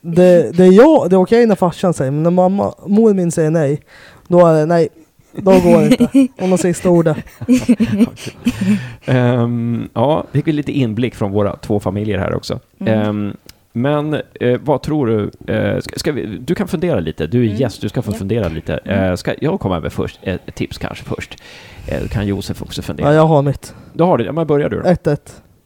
det, 0.00 0.56
det 0.56 0.64
är 0.64 0.72
jag, 0.72 1.10
det 1.10 1.16
är 1.16 1.20
okej 1.20 1.46
när 1.46 1.54
farsan 1.54 1.94
säger, 1.94 2.10
men 2.10 2.22
när 2.22 2.30
mamma, 2.30 2.74
mor 2.86 3.14
min 3.14 3.32
säger 3.32 3.50
nej, 3.50 3.82
då 4.28 4.46
är 4.46 4.54
det 4.54 4.66
nej. 4.66 4.88
Då 5.32 5.50
går 5.50 5.80
det 5.80 6.00
inte. 6.00 6.28
Hon 6.38 6.50
har 6.50 6.56
sista 6.58 6.88
ordet. 6.90 7.16
Ehm, 9.04 9.88
ja, 9.94 10.24
fick 10.32 10.46
vi 10.46 10.52
lite 10.52 10.72
inblick 10.72 11.14
från 11.14 11.32
våra 11.32 11.56
två 11.56 11.80
familjer 11.80 12.18
här 12.18 12.34
också. 12.34 12.60
Mm. 12.80 13.00
Ehm, 13.08 13.36
men 13.72 14.14
eh, 14.40 14.60
vad 14.62 14.82
tror 14.82 15.06
du? 15.06 15.30
Eh, 15.54 15.80
ska, 15.80 15.98
ska 15.98 16.12
vi, 16.12 16.26
du 16.26 16.54
kan 16.54 16.68
fundera 16.68 17.00
lite. 17.00 17.26
Du 17.26 17.40
är 17.42 17.46
Mm. 17.46 17.56
gäst, 17.56 17.80
du 17.80 17.88
ska 17.88 18.02
få 18.02 18.12
Ja. 18.12 18.16
fundera 18.16 18.48
lite. 18.48 18.76
Mm. 18.76 19.04
Eh, 19.10 19.14
ska 19.16 19.34
jag 19.40 19.60
komma 19.60 19.76
över 19.76 19.88
först? 19.88 20.20
Ett, 20.22 20.54
tips 20.54 20.78
kanske 20.78 21.04
först. 21.04 21.42
Eh, 21.88 22.08
kan 22.08 22.26
Josef 22.26 22.62
också 22.62 22.82
fundera? 22.82 23.08
Ja, 23.08 23.14
jag 23.14 23.26
har 23.26 23.42
mitt. 23.42 23.74
Då 23.92 24.06
har 24.06 24.18
du 24.18 24.24
Ja, 24.24 24.32
men 24.32 24.46
börjar 24.46 24.68
du 24.68 24.76
då. 24.80 24.88
1-1. 24.88 25.16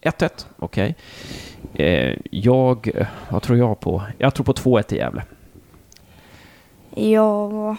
1-1, 0.03 0.47
okej. 0.59 0.95
Eh, 1.75 2.17
jag, 2.31 2.91
vad 3.29 3.43
tror 3.43 3.59
jag 3.59 3.81
på? 3.81 4.03
Jag 4.19 4.35
tror 4.35 4.45
på 4.45 4.53
2-1 4.53 4.95
i 4.95 4.97
Gävle. 4.97 5.23
Ja, 6.97 7.77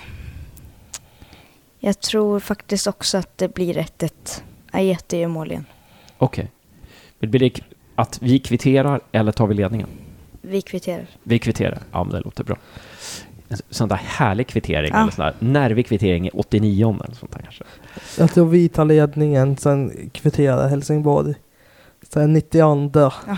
jag 1.86 2.00
tror 2.00 2.40
faktiskt 2.40 2.88
också 2.88 3.18
att 3.18 3.38
det 3.38 3.54
blir 3.54 3.74
1-1. 3.74 4.12
Ajete 4.72 5.18
gör 5.18 5.28
mål 5.28 5.52
igen. 5.52 5.66
Okej. 6.18 6.52
Okay. 7.20 7.30
Blir 7.30 7.40
det 7.40 7.60
att 7.96 8.20
vi 8.22 8.40
kvitterar 8.40 9.02
eller 9.12 9.32
tar 9.32 9.48
vi 9.48 9.54
ledningen? 9.54 9.88
Vi 10.42 10.62
kvitterar. 10.62 11.08
Vi 11.24 11.40
kvitterar. 11.40 11.80
Ja, 11.92 12.04
men 12.04 12.14
det 12.14 12.22
låter 12.22 12.44
bra. 12.44 12.58
En 13.48 13.58
sån 13.70 13.90
där 13.90 13.96
härlig 14.04 14.48
kvittering, 14.48 14.92
Ja. 14.94 15.02
eller 15.02 15.12
sån 15.12 15.26
där 15.26 15.36
nervig 15.40 15.88
kvittering 15.88 16.28
i 16.28 16.30
89 16.34 16.98
eller 17.04 17.16
sånt 17.16 17.32
där 17.32 17.40
kanske. 17.40 17.64
Jag 18.18 18.34
tror 18.34 18.46
vi 18.46 18.70
tar 18.70 18.86
ledningen, 18.86 19.58
sen 19.58 20.10
kvitterar 20.14 20.68
Helsingborg. 20.68 21.36
Sen 22.14 22.34
92. 22.34 23.12
Ja. 23.28 23.38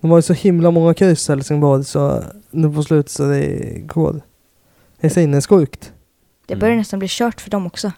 De 0.00 0.10
har 0.10 0.18
ju 0.18 0.22
så 0.22 0.32
himla 0.32 0.70
många 0.70 0.94
kryss 0.94 1.28
Helsingborg 1.28 1.84
så 1.84 2.22
nu 2.50 2.72
på 2.72 2.82
slutet 2.82 3.10
så 3.10 3.28
det 3.28 3.72
går. 3.86 4.20
Det 5.00 5.06
är 5.06 5.10
sinnessjukt. 5.10 5.92
Det 6.46 6.54
Mm. 6.54 6.60
börjar 6.60 6.76
nästan 6.76 6.98
bli 6.98 7.08
kört 7.10 7.40
för 7.40 7.50
dem 7.50 7.66
också. 7.66 7.92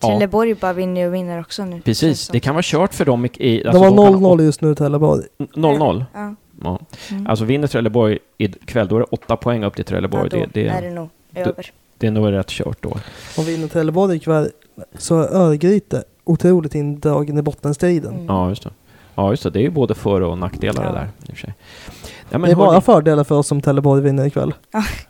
Ja. 0.00 0.08
Trelleborg 0.08 0.54
bara 0.54 0.72
vinner 0.72 1.06
och 1.06 1.14
vinner 1.14 1.40
också 1.40 1.64
nu. 1.64 1.80
Precis, 1.80 2.28
det 2.28 2.40
kan 2.40 2.54
vara 2.54 2.62
kört 2.64 2.94
för 2.94 3.04
dem 3.04 3.26
i... 3.26 3.28
i 3.38 3.62
De 3.62 3.68
alltså 3.68 3.82
har 3.84 3.90
kan- 3.90 3.96
0-0 4.22 4.42
just 4.42 4.60
nu 4.60 4.74
Trelleborg. 4.74 5.22
0-0? 5.54 6.04
Ja. 6.14 6.34
Ja. 6.62 6.78
Mm. 7.10 7.26
Alltså 7.26 7.44
vinner 7.44 7.66
Trelleborg 7.68 8.18
ikväll, 8.38 8.88
då 8.88 8.96
är 8.96 9.00
det 9.00 9.06
åtta 9.10 9.36
poäng 9.36 9.64
upp 9.64 9.76
till 9.76 9.84
Trelleborg. 9.84 10.28
ja, 10.32 10.38
då 10.38 10.46
det, 10.52 10.68
är 10.68 10.80
det, 10.80 10.88
det 10.88 10.94
nog 10.94 11.08
över. 11.34 11.70
det 11.98 12.06
är 12.06 12.10
nog 12.10 12.32
rätt 12.32 12.48
kört 12.48 12.82
då. 12.82 12.92
Om 13.38 13.44
vinner 13.44 13.68
Trelleborg 13.68 14.16
ikväll 14.16 14.50
så 14.98 15.20
är 15.20 15.34
Örgryte 15.34 16.04
otroligt 16.24 16.74
indragen 16.74 17.38
i 17.38 17.42
bottenstriden. 17.42 18.14
Mm. 18.14 18.26
Ja, 18.26 18.48
just 18.48 18.62
det. 18.62 18.70
Ja, 19.14 19.30
just 19.30 19.42
det. 19.42 19.50
Det 19.50 19.58
är 19.58 19.62
ju 19.62 19.70
både 19.70 19.94
för 19.94 20.20
och 20.20 20.38
nackdelar 20.38 20.84
Ja. 20.84 20.92
det 20.92 20.98
där. 20.98 21.08
I 21.28 21.32
och 21.32 21.36
för 21.36 21.36
sig. 21.36 21.54
Ja, 22.30 22.38
men 22.38 22.42
det 22.42 22.50
är 22.50 22.56
bara 22.56 22.70
hörni- 22.70 22.80
fördelar 22.80 23.24
för 23.24 23.34
oss 23.34 23.52
om 23.52 23.60
Trelleborg 23.60 24.02
vinner 24.02 24.26
ikväll. 24.26 24.54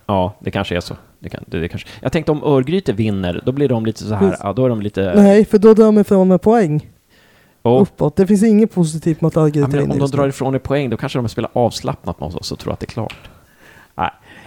Ja, 0.06 0.34
det 0.40 0.50
kanske 0.50 0.76
är 0.76 0.80
så. 0.80 0.96
Det 1.26 1.30
kan, 1.30 1.44
det, 1.46 1.60
det 1.60 1.68
kanske. 1.68 1.88
Jag 2.00 2.12
tänkte 2.12 2.32
om 2.32 2.44
Örgryte 2.44 2.92
vinner, 2.92 3.42
då 3.46 3.52
blir 3.52 3.68
de 3.68 3.86
lite 3.86 4.04
så 4.04 4.14
här, 4.14 4.36
ja, 4.40 4.52
då 4.52 4.64
är 4.64 4.68
de 4.68 4.82
lite... 4.82 5.12
Nej, 5.16 5.44
för 5.44 5.58
då 5.58 5.74
drar 5.74 5.84
de 5.84 5.98
ifrån 5.98 6.28
med 6.28 6.42
poäng 6.42 6.88
Och, 7.62 7.82
uppåt. 7.82 8.16
Det 8.16 8.26
finns 8.26 8.42
inget 8.42 8.74
positivt 8.74 9.18
ja, 9.20 9.30
Örgryte 9.34 9.68
men 9.68 9.70
vinner 9.70 9.94
om 9.94 9.98
de 9.98 10.10
drar 10.10 10.28
ifrån 10.28 10.54
i 10.54 10.58
poäng, 10.58 10.90
då 10.90 10.96
kanske 10.96 11.18
de 11.18 11.28
spelar 11.28 11.50
avslappnat 11.52 12.20
med 12.20 12.34
oss 12.34 12.52
och 12.52 12.58
tror 12.58 12.72
att 12.72 12.80
det 12.80 12.84
är 12.84 12.90
klart. 12.90 13.28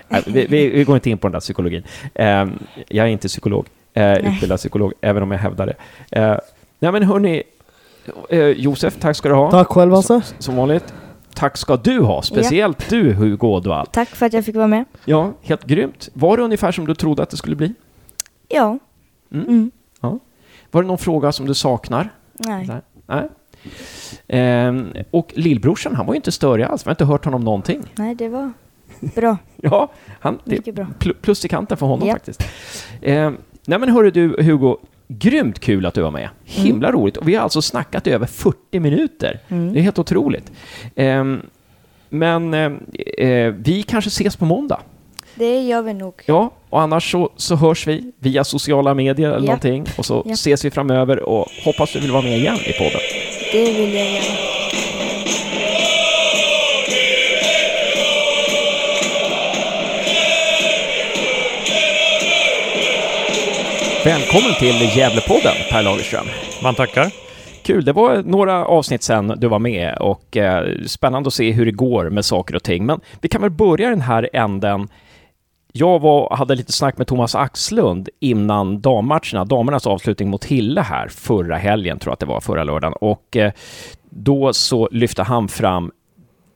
Nej, 0.10 0.24
vi, 0.26 0.46
vi, 0.50 0.70
vi 0.70 0.84
går 0.84 0.96
inte 0.96 1.10
in 1.10 1.18
på 1.18 1.28
den 1.28 1.32
där 1.32 1.40
psykologin. 1.40 1.84
Ehm, 2.14 2.60
jag 2.88 3.06
är 3.06 3.10
inte 3.10 3.28
psykolog, 3.28 3.66
Nej. 3.94 4.26
utbildad 4.26 4.58
psykolog, 4.58 4.94
även 5.02 5.24
om 5.24 5.32
jag 5.32 5.40
hävdar 5.40 5.66
det. 5.66 5.76
Uh, 6.20 6.38
nej 6.80 6.92
men 6.92 7.04
hörni, 7.04 7.44
eh, 8.30 8.40
Josef, 8.40 8.96
tack 9.00 9.16
ska 9.16 9.30
du 9.30 9.36
ha. 9.36 9.52
Tack 9.52 9.68
själv 9.68 9.92
Hasse. 9.92 10.08
Som, 10.08 10.36
som 10.40 10.56
vanligt. 10.56 10.94
Tack 11.40 11.58
ska 11.58 11.78
du 11.78 12.00
ha, 12.00 12.22
speciellt 12.22 12.90
du 12.90 13.14
Hugo 13.14 13.48
Ådvall. 13.48 13.88
Tack 13.92 14.10
för 14.10 14.26
att 14.26 14.34
jag 14.34 14.46
fick 14.46 14.56
vara 14.56 14.68
med. 14.68 14.86
Ja, 15.06 15.34
helt 15.42 15.66
grymt. 15.66 16.10
Var 16.14 16.38
det 16.38 16.44
ungefär 16.44 16.72
som 16.72 16.86
du 16.88 16.96
trodde 16.96 17.24
att 17.24 17.30
det 17.30 17.38
skulle 17.38 17.56
bli? 17.56 17.74
Ja. 18.48 18.80
Mm. 19.32 19.48
Mm. 19.48 19.72
Var 20.72 20.82
det 20.82 20.88
någon 20.88 20.98
fråga 20.98 21.32
som 21.32 21.46
du 21.46 21.54
saknar? 21.54 22.10
Nej. 22.34 22.70
Nej. 23.08 23.30
Ehm, 24.28 24.94
och 25.12 25.32
lillbrorsan, 25.36 25.96
han 25.96 26.06
var 26.06 26.14
ju 26.14 26.16
inte 26.16 26.32
störig 26.32 26.64
alls. 26.64 26.86
Vi 26.86 26.88
har 26.88 26.92
inte 26.94 27.06
hört 27.06 27.26
honom 27.26 27.44
någonting. 27.44 27.82
Nej, 27.96 28.16
det 28.16 28.30
var 28.30 28.52
bra. 29.16 29.38
Ja, 29.56 29.92
han, 30.20 30.40
det, 30.46 30.76
bra. 30.76 30.88
pl- 31.00 31.16
plus 31.22 31.46
i 31.46 31.48
kanten 31.48 31.78
för 31.78 31.86
honom 31.86 32.08
Ja. 32.08 32.14
faktiskt. 32.14 32.44
Ehm, 33.02 33.38
nej 33.66 33.80
men 33.80 33.90
hörru 33.90 34.12
du 34.12 34.44
Hugo, 34.44 34.78
grymt 35.14 35.60
kul 35.60 35.86
att 35.86 35.93
du 35.93 36.01
var 36.01 36.12
med. 36.12 36.30
Himla 36.45 36.91
roligt. 36.91 37.18
Och 37.18 37.28
vi 37.28 37.36
har 37.36 37.43
alltså 37.43 37.62
snackat 37.62 38.07
i 38.07 38.12
över 38.12 38.26
40 38.26 38.80
minuter. 38.80 39.39
Mm. 39.49 39.74
Det 39.74 39.80
är 39.80 39.82
helt 39.82 39.99
otroligt. 39.99 40.51
Ehm, 40.95 41.41
men 42.10 42.53
ehm, 42.53 42.80
eh, 43.18 43.53
vi 43.53 43.84
kanske 43.88 44.07
ses 44.07 44.36
på 44.38 44.45
måndag. 44.45 44.80
Det 45.36 45.62
gör 45.62 45.82
vi 45.82 45.93
nog. 45.93 46.14
Ja, 46.26 46.51
och 46.70 46.82
annars 46.82 47.12
så, 47.12 47.30
så 47.36 47.55
hörs 47.55 47.88
vi 47.88 48.12
via 48.20 48.43
sociala 48.43 48.93
medier 48.93 49.28
eller 49.30 49.39
Ja. 49.39 49.45
någonting. 49.45 49.86
Och 49.97 50.05
så 50.05 50.24
Ja. 50.26 50.34
ses 50.34 50.66
vi 50.66 50.72
framöver 50.72 51.20
och 51.20 51.47
hoppas 51.66 51.93
du 51.93 51.99
vill 51.99 52.12
vara 52.12 52.22
med 52.22 52.38
igen 52.38 52.55
i 52.66 52.74
podden. 52.74 53.01
Det 53.51 53.66
vill 53.74 53.93
jag 53.93 54.12
göra. 54.12 54.59
Välkommen 64.10 64.53
till 64.60 64.97
Gävlepodden, 64.97 65.53
Per 65.72 65.84
Lagerström. 65.84 66.26
Man 66.64 66.76
tackar. 66.76 67.12
Kul, 67.64 67.86
det 67.86 67.93
var 67.93 68.24
några 68.24 68.66
avsnitt 68.66 69.03
sen 69.03 69.34
du 69.38 69.47
var 69.47 69.60
med 69.60 69.97
och 69.97 70.38
eh, 70.38 70.68
spännande 70.86 71.28
att 71.28 71.34
se 71.34 71.51
hur 71.51 71.66
det 71.66 71.72
går 71.72 72.10
med 72.10 72.26
saker 72.26 72.55
och 72.55 72.64
ting. 72.64 72.86
Men 72.86 72.99
vi 73.22 73.30
kan 73.30 73.41
väl 73.41 73.51
börja 73.51 73.89
den 73.89 74.01
här 74.01 74.30
änden. 74.34 74.88
Jag 75.72 75.99
var, 75.99 76.36
hade 76.36 76.55
lite 76.55 76.72
snack 76.72 76.97
med 76.97 77.07
Thomas 77.07 77.36
Axlund 77.36 78.10
innan 78.20 78.82
dammatcherna, 78.82 79.45
damernas 79.45 79.88
avslutning 79.88 80.30
mot 80.30 80.45
Hille 80.45 80.82
här 80.82 81.07
förra 81.07 81.57
helgen, 81.57 81.99
tror 81.99 82.12
jag 82.12 82.14
att 82.14 82.20
det 82.20 82.26
var, 82.26 82.41
förra 82.41 82.64
lördagen. 82.64 82.93
Och 83.01 83.38
eh, 83.38 83.51
då 84.10 84.53
så 84.53 84.89
lyfte 84.91 85.24
han 85.24 85.47
fram 85.47 85.91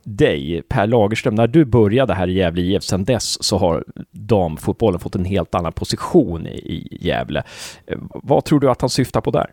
dig, 0.04 0.62
Per 0.68 0.86
Lagerström, 0.86 1.34
när 1.34 1.46
du 1.46 1.64
började 1.64 2.14
här 2.14 2.28
i 2.28 2.32
Gävle 2.32 2.62
IF, 2.62 2.82
sedan 2.82 3.04
dess 3.04 3.44
så 3.44 3.58
har 3.58 3.84
damfotbollen 4.10 5.00
fått 5.00 5.14
en 5.14 5.24
helt 5.24 5.54
annan 5.54 5.72
position 5.72 6.46
i, 6.46 6.98
Gävle. 7.00 7.42
Eh, 7.86 7.98
vad 8.10 8.44
tror 8.44 8.60
du 8.60 8.70
att 8.70 8.80
han 8.80 8.90
syftar 8.90 9.20
på 9.20 9.30
där? 9.30 9.50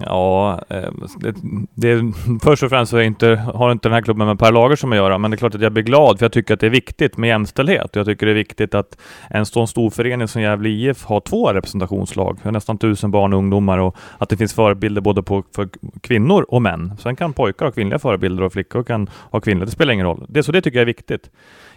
Ja, 0.00 0.60
eh, 0.68 0.90
det, 1.20 1.34
det, 1.74 2.12
först 2.42 2.62
och 2.62 2.70
främst 2.70 2.90
så 2.90 2.96
är 2.96 3.02
inte, 3.02 3.26
har 3.54 3.72
inte 3.72 3.88
den 3.88 3.94
här 3.94 4.02
klubben 4.02 4.26
med 4.26 4.38
Per 4.38 4.52
Lagersson 4.52 4.92
att 4.92 4.96
göra, 4.96 5.18
men 5.18 5.30
det 5.30 5.34
är 5.34 5.38
klart 5.38 5.54
att 5.54 5.60
jag 5.60 5.72
blir 5.72 5.82
glad 5.82 6.18
för 6.18 6.24
jag 6.24 6.32
tycker 6.32 6.54
att 6.54 6.60
det 6.60 6.66
är 6.66 6.70
viktigt 6.70 7.16
med 7.16 7.28
jämställdhet. 7.28 7.90
Jag 7.96 8.06
tycker 8.06 8.26
det 8.26 8.32
är 8.32 8.36
viktigt 8.36 8.74
att 8.74 8.98
en 9.30 9.46
sån 9.46 9.68
stor 9.68 9.90
förening 9.90 10.28
som 10.28 10.42
Gävle 10.42 10.68
IF 10.68 11.04
har 11.04 11.20
två 11.20 11.52
representationslag. 11.52 12.38
Vi 12.42 12.48
har 12.48 12.52
nästan 12.52 12.78
tusen 12.78 13.10
barn 13.10 13.32
och 13.32 13.38
ungdomar 13.38 13.78
och 13.78 13.96
att 14.18 14.28
det 14.28 14.36
finns 14.36 14.54
förebilder 14.54 15.00
både 15.00 15.22
på, 15.22 15.42
för 15.54 15.68
kvinnor 16.00 16.46
och 16.48 16.62
män. 16.62 16.92
Sen 16.98 17.16
kan 17.16 17.32
pojkar 17.32 17.66
ha 17.66 17.72
kvinnliga 17.72 17.98
förebilder 17.98 18.42
och 18.42 18.52
flickor 18.52 18.82
kan 18.82 19.10
ha 19.30 19.40
kvinnliga. 19.40 19.66
Det 19.66 19.72
spelar 19.72 19.92
ingen 19.92 20.06
roll. 20.06 20.26
Det, 20.28 20.42
så 20.42 20.52
det 20.52 20.60
tycker 20.60 20.78
jag 20.78 20.82
är 20.82 20.86
viktigt. 20.86 21.30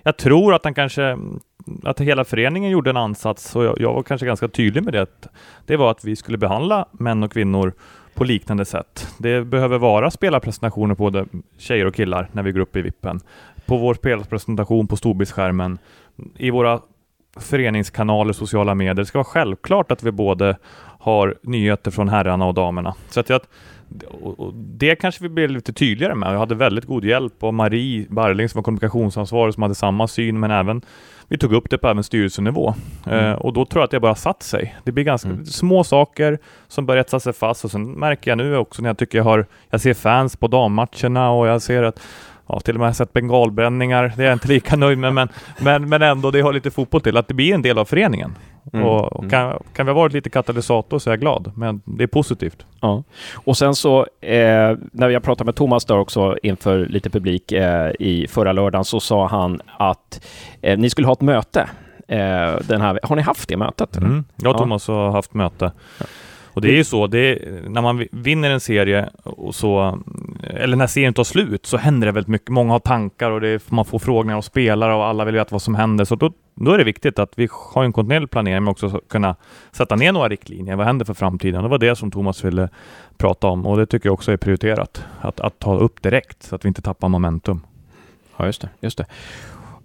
Jag 0.08 0.18
tror 0.18 0.54
att 0.54 0.64
han 0.64 0.74
kanske 0.74 1.18
att 1.84 2.02
hela 2.02 2.26
föreningen 2.26 2.72
gjorde 2.72 2.90
en 2.90 2.98
ansats 2.98 3.56
och 3.56 3.64
jag, 3.64 3.82
jag 3.82 3.94
var 3.94 4.04
kanske 4.04 4.28
ganska 4.28 4.48
tydlig 4.48 4.84
med 4.84 4.94
det. 4.94 5.30
Det 5.66 5.78
var 5.78 5.92
att 5.92 6.04
vi 6.04 6.16
skulle 6.16 6.38
behandla 6.38 6.86
män 6.92 7.24
och 7.24 7.32
kvinnor 7.32 7.74
på 8.14 8.24
liknande 8.24 8.66
sätt. 8.66 9.08
Det 9.18 9.42
behöver 9.42 9.78
vara 9.78 10.12
spelarpresentationer 10.12 10.96
på 10.96 11.04
både 11.04 11.26
tjejer 11.58 11.86
och 11.86 11.96
killar 11.96 12.30
när 12.32 12.44
vi 12.44 12.52
går 12.52 12.60
upp 12.60 12.76
i 12.76 12.82
vippen. 12.82 13.20
På 13.66 13.78
vår 13.78 13.94
spelarpresentation 13.94 14.88
på 14.88 14.96
storbildsskärmen, 14.96 15.78
i 16.38 16.50
våra 16.50 16.80
föreningskanaler, 17.40 18.34
sociala 18.34 18.76
medier. 18.76 18.94
Det 18.94 19.06
ska 19.06 19.18
vara 19.18 19.26
självklart 19.26 19.92
att 19.92 20.04
vi 20.04 20.12
både 20.12 20.58
har 21.00 21.36
nyheter 21.44 21.92
från 21.92 22.10
herrarna 22.10 22.46
och 22.46 22.54
damerna. 22.54 22.96
Så 23.10 23.20
att 23.20 23.30
jag, 23.30 23.42
och, 24.22 24.40
och 24.40 24.54
det 24.54 24.96
kanske 24.96 25.24
vi 25.24 25.30
blev 25.30 25.50
lite 25.50 25.74
tydligare 25.74 26.16
med. 26.16 26.34
Jag 26.34 26.40
hade 26.40 26.56
väldigt 26.56 26.86
god 26.86 27.06
hjälp 27.06 27.44
av 27.44 27.54
Marie 27.54 28.06
Barling 28.10 28.50
som 28.50 28.60
var 28.60 28.64
kommunikationsansvarig 28.64 29.54
som 29.54 29.64
hade 29.64 29.76
samma 29.76 30.08
syn 30.08 30.40
men 30.40 30.52
även 30.52 30.82
vi 31.28 31.38
tog 31.38 31.54
upp 31.54 31.70
det 31.70 31.78
på 31.78 31.88
även 31.88 32.04
styrelsenivå. 32.04 32.74
Mm. 33.06 33.26
Eh, 33.26 33.32
och 33.34 33.54
då 33.54 33.66
tror 33.66 33.82
jag 33.82 33.86
att 33.86 33.92
det 33.92 34.00
bara 34.00 34.16
satt 34.16 34.44
sig. 34.44 34.76
Det 34.84 34.92
blir 34.92 35.04
ganska 35.04 35.30
Mm. 35.30 35.46
små 35.46 35.84
saker 35.84 36.40
som 36.68 36.86
börjar 36.86 37.02
etsa 37.02 37.20
sig 37.20 37.34
fast 37.34 37.66
och 37.66 37.72
sen 37.72 37.92
märker 37.92 38.32
jag 38.32 38.38
nu 38.38 38.58
också 38.58 38.82
när 38.82 38.90
jag 38.90 38.98
tycker 38.98 39.18
jag 39.18 39.26
har, 39.26 39.46
jag 39.70 39.82
ser 39.82 39.94
fans 39.94 40.36
på 40.36 40.48
dammatcherna 40.48 41.32
och 41.32 41.48
jag 41.48 41.62
ser 41.62 41.84
att 41.84 42.00
Ja, 42.48 42.60
till 42.60 42.74
och 42.76 42.80
med 42.80 42.96
sett 42.96 43.14
bengalbränningar. 43.14 44.14
Det 44.18 44.24
är 44.24 44.28
jag 44.28 44.36
inte 44.36 44.48
lika 44.48 44.76
nöjd 44.76 44.98
med, 44.98 45.14
men, 45.14 45.30
men, 45.60 45.90
men 45.90 46.02
ändå, 46.02 46.32
det 46.32 46.42
har 46.42 46.54
lite 46.54 46.72
fotboll 46.72 47.02
till. 47.02 47.18
Att 47.18 47.28
det 47.28 47.34
blir 47.34 47.54
en 47.54 47.62
del 47.62 47.78
av 47.78 47.86
föreningen. 47.86 48.36
Mm. 48.74 48.86
Och, 48.86 49.14
och 49.14 49.30
kan, 49.30 49.64
kan 49.74 49.86
vi 49.86 49.92
ha 49.92 50.00
varit 50.00 50.14
lite 50.14 50.30
katalysator 50.30 51.00
så 51.00 51.10
är 51.10 51.12
jag 51.12 51.20
glad. 51.20 51.52
Men 51.56 51.82
det 51.86 52.04
är 52.04 52.08
positivt. 52.08 52.66
Ja. 52.82 53.04
Och 53.34 53.58
sen 53.58 53.76
så, 53.76 54.00
eh, 54.22 54.78
när 54.92 55.10
jag 55.10 55.24
pratade 55.24 55.46
med 55.46 55.56
Thomas 55.56 55.86
där 55.86 55.98
också 55.98 56.38
inför 56.44 56.86
lite 56.86 57.10
publik 57.10 57.52
eh, 57.52 57.92
i 58.00 58.28
förra 58.30 58.52
lördagen, 58.54 58.86
så 58.86 59.00
sa 59.00 59.28
han 59.28 59.62
att 59.78 60.26
eh, 60.62 60.78
ni 60.78 60.90
skulle 60.90 61.08
ha 61.08 61.14
ett 61.14 61.22
möte. 61.22 61.70
Eh, 62.08 62.56
den 62.68 62.82
här, 62.82 63.00
har 63.04 63.16
ni 63.16 63.22
haft 63.22 63.50
det 63.50 63.58
mötet? 63.58 63.98
Mm. 63.98 64.26
Jag 64.36 64.50
och 64.50 64.56
Ja. 64.56 64.60
Thomas 64.60 64.88
har 64.88 65.12
haft 65.12 65.34
möte. 65.34 65.72
Och 66.58 66.62
det 66.62 66.70
är 66.70 66.76
ju 66.76 66.84
så, 66.84 67.08
det 67.08 67.20
är, 67.20 67.70
när 67.70 67.82
man 67.82 67.98
vi- 67.98 68.08
vinner 68.12 68.52
en 68.52 68.60
serie 68.60 69.10
och 69.24 69.56
så, 69.56 70.00
eller 70.44 70.78
när 70.78 70.88
serien 70.88 71.14
tar 71.14 71.24
slut 71.24 71.66
så 71.66 71.78
händer 71.78 72.06
det 72.08 72.12
väldigt 72.12 72.28
mycket. 72.28 72.50
Många 72.50 72.72
har 72.72 72.80
tankar 72.80 73.32
och 73.32 73.44
är, 73.44 73.62
man 73.74 73.86
får 73.86 74.00
frågor 74.00 74.34
av 74.34 74.42
spelare 74.42 74.94
och 74.94 75.06
alla 75.06 75.26
vill 75.26 75.36
veta 75.36 75.48
vad 75.52 75.62
som 75.62 75.76
händer. 75.76 76.06
Så 76.06 76.16
då, 76.16 76.32
då 76.56 76.72
är 76.72 76.78
det 76.78 76.84
viktigt 76.84 77.20
att 77.20 77.32
vi 77.36 77.48
har 77.52 77.84
en 77.84 77.94
kontinuerlig 77.94 78.30
planering 78.30 78.64
men 78.64 78.72
också 78.72 78.90
så 78.90 79.02
kunna 79.10 79.36
sätta 79.72 79.96
ner 79.96 80.12
några 80.12 80.30
riktlinjer. 80.30 80.76
Vad 80.76 80.86
händer 80.86 81.06
för 81.06 81.14
framtiden? 81.14 81.64
Det 81.64 81.70
var 81.70 81.78
det 81.78 81.96
som 81.96 82.12
Thomas 82.12 82.46
ville 82.46 82.70
prata 83.18 83.48
om 83.48 83.66
och 83.66 83.78
det 83.78 83.86
tycker 83.86 84.08
jag 84.10 84.14
också 84.14 84.32
är 84.32 84.38
prioriterat. 84.38 85.04
Att, 85.22 85.40
att 85.40 85.60
ta 85.60 85.78
upp 85.78 86.02
direkt 86.02 86.44
så 86.44 86.56
att 86.56 86.66
vi 86.66 86.68
inte 86.68 86.82
tappar 86.82 87.08
momentum. 87.10 87.62
Ja, 88.38 88.46
just 88.46 88.62
det. 88.62 88.70
Just 88.82 88.98
det. 88.98 89.06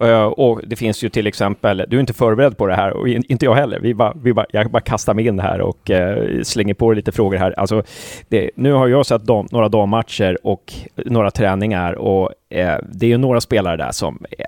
Eh, 0.02 0.24
och 0.24 0.60
det 0.66 0.76
finns 0.76 1.04
ju 1.04 1.08
till 1.08 1.26
exempel, 1.26 1.84
du 1.88 1.96
är 1.96 2.00
inte 2.00 2.12
förberedd 2.12 2.56
på 2.56 2.66
det 2.66 2.74
här 2.74 2.92
och 2.92 3.08
inte 3.08 3.44
jag 3.44 3.54
heller. 3.54 3.80
Vi 3.80 3.94
bara, 3.94 4.12
vi 4.22 4.32
bara, 4.32 4.46
jag 4.50 4.70
bara 4.70 4.82
kastar 4.82 5.14
mig 5.14 5.26
in 5.26 5.40
här 5.40 5.60
och 5.60 5.90
eh, 5.90 6.42
slänger 6.42 6.74
på 6.74 6.92
lite 6.92 7.12
frågor 7.12 7.36
här. 7.36 7.58
Alltså, 7.58 7.82
det, 8.28 8.50
nu 8.54 8.72
har 8.72 8.88
jag 8.88 9.06
sett 9.06 9.24
dam, 9.24 9.46
några 9.50 9.68
dammatcher 9.68 10.38
och 10.46 10.72
några 10.96 11.30
träningar 11.30 11.92
och 11.92 12.30
eh, 12.50 12.78
det 12.92 13.06
är 13.06 13.10
ju 13.10 13.18
några 13.18 13.40
spelare 13.40 13.76
där 13.76 13.92
som 13.92 14.24
eh, 14.38 14.46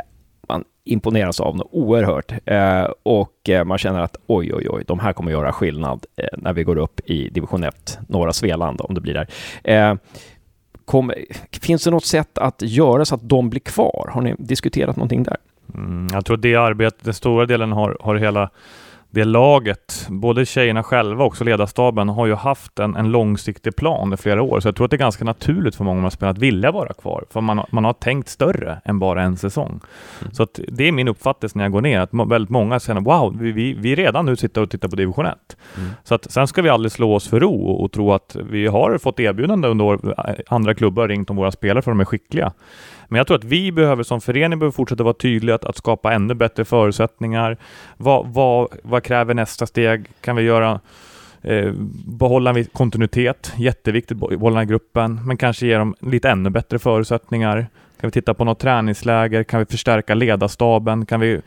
man 0.49 0.65
imponeras 0.85 1.41
av 1.41 1.57
något 1.57 1.69
oerhört. 1.71 2.33
Eh, 2.45 2.89
och 3.03 3.49
eh, 3.49 3.65
man 3.65 3.79
känner 3.79 4.01
att 4.01 4.17
oj, 4.27 4.55
oj, 4.55 4.67
oj, 4.71 4.85
de 4.87 4.99
här 4.99 5.13
kommer 5.13 5.31
göra 5.31 5.53
skillnad 5.53 6.07
eh, 6.17 6.27
när 6.33 6.53
vi 6.53 6.65
går 6.65 6.79
upp 6.79 7.01
i 7.05 7.29
division 7.29 7.65
1, 7.65 7.99
norra 8.09 8.33
Svealand 8.33 8.81
om 8.81 8.95
det 8.95 9.01
blir 9.01 9.15
där. 9.15 9.29
Eh, 9.65 9.95
Kom, 10.85 11.13
finns 11.63 11.85
det 11.85 11.91
något 11.91 12.05
sätt 12.05 12.39
att 12.39 12.63
göra 12.63 13.05
så 13.05 13.15
att 13.15 13.29
de 13.29 13.51
blir 13.51 13.61
kvar? 13.61 14.11
Har 14.13 14.23
ni 14.23 14.35
diskuterat 14.39 14.97
någonting 14.97 15.23
där? 15.23 15.37
Mm, 15.75 16.07
jag 16.13 16.25
tror 16.25 16.37
det 16.37 16.55
arbetet, 16.55 17.05
den 17.05 17.15
stora 17.15 17.47
delen 17.47 17.73
har, 17.73 17.97
har 18.01 18.15
hela 18.17 18.51
det 19.15 19.25
laget, 19.25 20.07
både 20.09 20.47
tjejerna 20.47 20.83
själva 20.83 21.25
och 21.25 21.27
också 21.27 21.45
ledarstaben, 21.45 22.09
har 22.09 22.27
ju 22.27 22.35
haft 22.35 22.79
en, 22.79 22.97
en 22.97 23.11
långsiktig 23.11 23.77
plan 23.77 24.13
i 24.13 24.17
flera 24.17 24.43
år. 24.43 24.61
Så 24.61 24.69
jag 24.69 24.77
tror 24.77 24.85
att 24.85 24.91
det 24.91 24.97
är 24.97 24.99
ganska 24.99 25.25
naturligt 25.25 25.75
för 25.75 25.85
många 25.85 25.97
av 25.97 26.03
de 26.03 26.05
här 26.05 26.11
spelarna 26.11 26.33
att 26.33 26.39
vilja 26.39 26.71
vara 26.71 26.93
kvar. 26.93 27.25
För 27.31 27.41
man, 27.41 27.67
man 27.71 27.85
har 27.85 27.93
tänkt 27.93 28.29
större 28.29 28.81
än 28.85 28.99
bara 28.99 29.23
en 29.23 29.37
säsong. 29.37 29.81
Så 30.33 30.43
att 30.43 30.61
det 30.69 30.89
är 30.89 30.93
min 30.93 31.09
uppfattning 31.09 31.51
när 31.55 31.65
jag 31.65 31.73
går 31.73 31.81
ner, 31.81 32.01
att 32.01 32.31
väldigt 32.31 32.51
många 32.51 32.81
känner 32.81 33.01
wow, 33.01 33.39
vi, 33.41 33.53
vi, 33.53 33.75
vi 33.75 33.95
redan 33.95 34.27
nu 34.27 34.37
sitter 34.37 34.63
och 34.63 34.71
tittar 34.71 34.89
på 34.89 34.97
division 34.97 35.27
1. 35.27 35.57
Mm. 35.77 35.91
Så 36.05 36.15
att 36.15 36.33
sen 36.33 36.47
ska 36.47 36.63
vi 36.63 36.69
aldrig 36.69 36.93
slå 36.93 37.15
oss 37.15 37.29
för 37.29 37.41
ro 37.41 37.67
och, 37.67 37.85
och 37.85 37.93
tro 37.93 38.13
att 38.13 38.37
vi 38.51 38.67
har 38.67 38.99
fått 38.99 39.21
erbjudande 39.21 39.69
under 39.69 39.85
år, 39.85 40.15
andra 40.49 40.75
klubbar 40.75 41.09
ringt 41.09 41.31
om 41.31 41.37
våra 41.37 41.51
spelare 41.51 41.83
för 41.83 41.91
de 41.91 42.01
är 42.01 42.05
skickliga. 42.05 42.53
Men 43.09 43.19
jag 43.19 43.27
tror 43.27 43.39
att 43.39 43.45
vi 43.45 43.73
behöver 43.73 44.03
som 44.03 44.21
förening 44.21 44.59
behöver 44.59 44.73
fortsätta 44.73 45.03
vara 45.03 45.15
tydliga 45.15 45.55
att, 45.55 45.65
att 45.65 45.77
skapa 45.77 46.13
ännu 46.13 46.35
bättre 46.35 46.65
förutsättningar. 46.65 47.57
Vad, 47.97 48.27
vad, 48.27 48.69
vad 48.83 49.04
kräver 49.05 49.35
nästa 49.35 49.67
steg? 49.67 50.11
Kan 50.21 50.37
vi 50.37 50.43
göra 50.43 50.81
eh, 51.43 51.73
behålla 52.07 52.51
en 52.51 52.65
kontinuitet, 52.65 53.53
jätteviktigt, 53.57 54.19
behålla 54.19 54.59
den 54.59 54.69
gruppen, 54.69 55.21
men 55.27 55.37
kanske 55.37 55.67
ge 55.67 55.79
dem 55.79 55.95
lite 56.01 56.31
ännu 56.31 56.51
bättre 56.51 56.79
förutsättningar. 56.79 57.67
Kan 58.01 58.09
vi 58.09 58.13
titta 58.13 58.35
på 58.35 58.45
något 58.45 58.59
träningsläger? 58.59 59.45
Kan 59.45 59.61
vi 59.61 59.67
förstärka 59.67 60.15
ledarstaben? 60.15 61.07
Kan 61.07 61.21
vi 61.21 61.41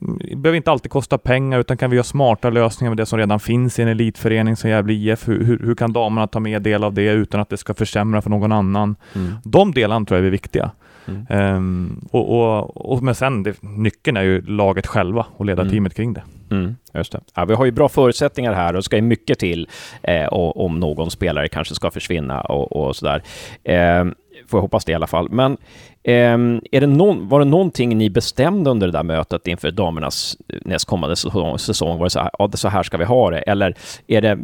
det 0.00 0.36
behöver 0.36 0.56
inte 0.56 0.70
alltid 0.70 0.90
kosta 0.90 1.18
pengar 1.18 1.58
utan 1.58 1.76
kan 1.76 1.90
vi 1.90 1.96
göra 1.96 2.04
smarta 2.04 2.50
lösningar 2.50 2.90
med 2.90 2.96
det 2.96 3.06
som 3.06 3.18
redan 3.18 3.40
finns 3.40 3.78
i 3.78 3.82
en 3.82 3.88
elitförening 3.88 4.56
som 4.56 4.70
Gävle 4.70 4.92
IF? 4.92 5.28
Hur, 5.28 5.44
hur, 5.44 5.58
hur 5.58 5.74
kan 5.74 5.92
damerna 5.92 6.26
ta 6.26 6.40
med 6.40 6.62
del 6.62 6.84
av 6.84 6.94
det 6.94 7.12
utan 7.12 7.40
att 7.40 7.48
det 7.48 7.56
ska 7.56 7.74
försämra 7.74 8.22
för 8.22 8.30
någon 8.30 8.52
annan? 8.52 8.96
Mm. 9.14 9.32
De 9.44 9.72
delarna 9.72 10.06
tror 10.06 10.18
jag 10.18 10.26
är 10.26 10.30
viktiga. 10.30 10.70
Mm. 11.06 11.26
Ehm, 11.28 12.08
och, 12.10 12.30
och, 12.30 12.92
och, 12.92 13.02
men 13.02 13.14
sen, 13.14 13.42
det, 13.42 13.62
nyckeln 13.62 14.16
är 14.16 14.22
ju 14.22 14.42
laget 14.42 14.86
själva 14.86 15.26
och 15.36 15.44
ledarteamet 15.44 15.94
kring 15.94 16.12
det. 16.12 16.22
Mm, 16.50 16.76
just 16.94 17.12
det. 17.12 17.20
Ja, 17.34 17.44
vi 17.44 17.54
har 17.54 17.64
ju 17.64 17.70
bra 17.70 17.88
förutsättningar 17.88 18.52
här 18.52 18.76
och 18.76 18.84
ska 18.84 18.96
ju 18.96 19.02
mycket 19.02 19.38
till 19.38 19.68
eh, 20.02 20.26
om 20.32 20.80
någon 20.80 21.10
spelare 21.10 21.48
kanske 21.48 21.74
ska 21.74 21.90
försvinna 21.90 22.40
och, 22.40 22.72
och 22.72 22.96
sådär. 22.96 23.22
Eh, 23.64 24.04
får 24.50 24.58
jag 24.58 24.62
hoppas 24.62 24.84
det 24.84 24.92
i 24.92 24.94
alla 24.94 25.06
fall. 25.06 25.30
Men 25.30 25.56
ehm, 26.02 26.60
är 26.72 26.80
det 26.80 26.86
någon, 26.86 27.28
var 27.28 27.38
det 27.38 27.44
någonting 27.44 27.98
ni 27.98 28.10
bestämde 28.10 28.70
under 28.70 28.86
det 28.86 28.92
där 28.92 29.02
mötet 29.02 29.46
inför 29.46 29.70
damernas 29.70 30.36
nästkommande 30.64 31.16
säsong? 31.16 31.98
Var 31.98 32.04
det 32.04 32.10
så 32.10 32.20
här, 32.20 32.30
ja, 32.38 32.50
så 32.54 32.68
här 32.68 32.82
ska 32.82 32.96
vi 32.96 33.04
ha 33.04 33.30
det? 33.30 33.38
Eller 33.38 33.74
är 34.06 34.20
det, 34.20 34.38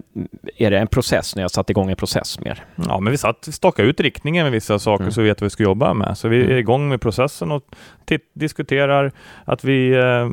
är 0.57 0.71
det 0.71 0.79
en 0.79 0.87
process, 0.87 1.37
när 1.37 1.43
jag 1.43 1.51
satt 1.51 1.71
igång 1.71 1.91
en 1.91 1.97
process 1.97 2.41
mer? 2.41 2.65
Ja, 2.89 3.01
men 3.01 3.11
vi 3.11 3.19
satt 3.19 3.45
stakade 3.45 3.89
ut 3.89 4.01
riktningen 4.01 4.45
med 4.45 4.53
vissa 4.53 4.79
saker 4.79 5.03
mm. 5.03 5.13
så 5.13 5.21
vi 5.21 5.29
vet 5.29 5.41
vad 5.41 5.47
vi 5.47 5.51
ska 5.51 5.63
jobba 5.63 5.95
med. 5.95 6.19
Så 6.19 6.29
vi 6.29 6.45
är 6.45 6.57
igång 6.57 6.89
med 6.89 7.01
processen 7.01 7.53
och 7.53 7.63
diskuterar 8.35 9.13
att 9.45 9.65
vi, 9.65 9.93
eh, 9.93 10.29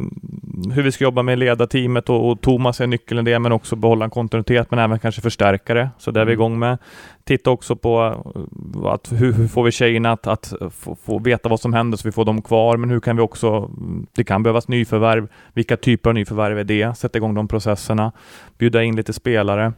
hur 0.73 0.81
vi 0.83 0.91
ska 0.91 1.03
jobba 1.03 1.21
med 1.21 1.39
ledarteamet 1.39 2.09
och, 2.09 2.31
och 2.31 2.41
Thomas 2.41 2.81
är 2.81 2.87
nyckeln 2.87 3.27
i 3.27 3.31
det, 3.31 3.39
men 3.39 3.51
också 3.51 3.75
behålla 3.75 4.05
en 4.05 4.11
kontinuitet, 4.11 4.71
men 4.71 4.79
även 4.79 4.99
kanske 4.99 5.21
förstärka 5.21 5.73
det. 5.73 5.89
Så 5.97 6.11
det 6.11 6.21
är 6.21 6.25
vi 6.25 6.33
mm. 6.33 6.41
igång 6.41 6.59
med. 6.59 6.77
Titta 7.25 7.51
också 7.51 7.75
på 7.75 8.23
eh, 8.35 8.85
att 8.85 9.11
hur, 9.11 9.33
hur 9.33 9.47
får 9.47 9.63
vi 9.63 9.71
tjejerna 9.71 10.11
att, 10.11 10.27
att 10.27 10.53
få, 10.71 10.95
få, 10.95 11.19
veta 11.19 11.49
vad 11.49 11.59
som 11.59 11.73
händer 11.73 11.97
så 11.97 12.07
vi 12.07 12.11
får 12.11 12.25
dem 12.25 12.41
kvar, 12.41 12.77
men 12.77 12.89
hur 12.89 12.99
kan 12.99 13.15
vi 13.15 13.21
också, 13.21 13.71
det 14.15 14.23
kan 14.23 14.43
behövas 14.43 14.67
nyförvärv, 14.67 15.27
vilka 15.53 15.77
typer 15.77 16.09
av 16.09 16.13
nyförvärv 16.13 16.59
är 16.59 16.63
det? 16.63 16.97
Sätta 16.97 17.17
igång 17.17 17.33
de 17.33 17.47
processerna, 17.47 18.11
bjuda 18.57 18.83
in 18.83 18.95
lite 18.95 19.13
spelare. 19.13 19.73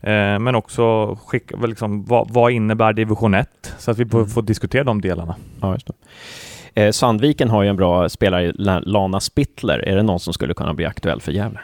Eh, 0.00 0.38
men 0.38 0.54
också 0.54 1.16
skicka, 1.26 1.56
liksom, 1.56 2.04
vad, 2.04 2.30
vad, 2.30 2.52
innebär 2.52 2.92
division 2.92 3.34
1? 3.34 3.74
Så 3.78 3.90
att 3.90 3.98
vi 3.98 4.02
mm. 4.12 4.26
får 4.26 4.42
diskutera 4.42 4.84
de 4.84 5.00
delarna. 5.00 5.36
Ja. 5.60 5.76
Eh, 6.74 6.90
Sandviken 6.90 7.50
har 7.50 7.62
ju 7.62 7.68
en 7.68 7.76
bra 7.76 8.08
spelare, 8.08 8.52
Lana 8.80 9.20
Spittler. 9.20 9.78
Är 9.78 9.96
det 9.96 10.02
någon 10.02 10.20
som 10.20 10.32
skulle 10.32 10.54
kunna 10.54 10.74
bli 10.74 10.86
aktuell 10.86 11.20
för 11.20 11.32
Gävle? 11.32 11.60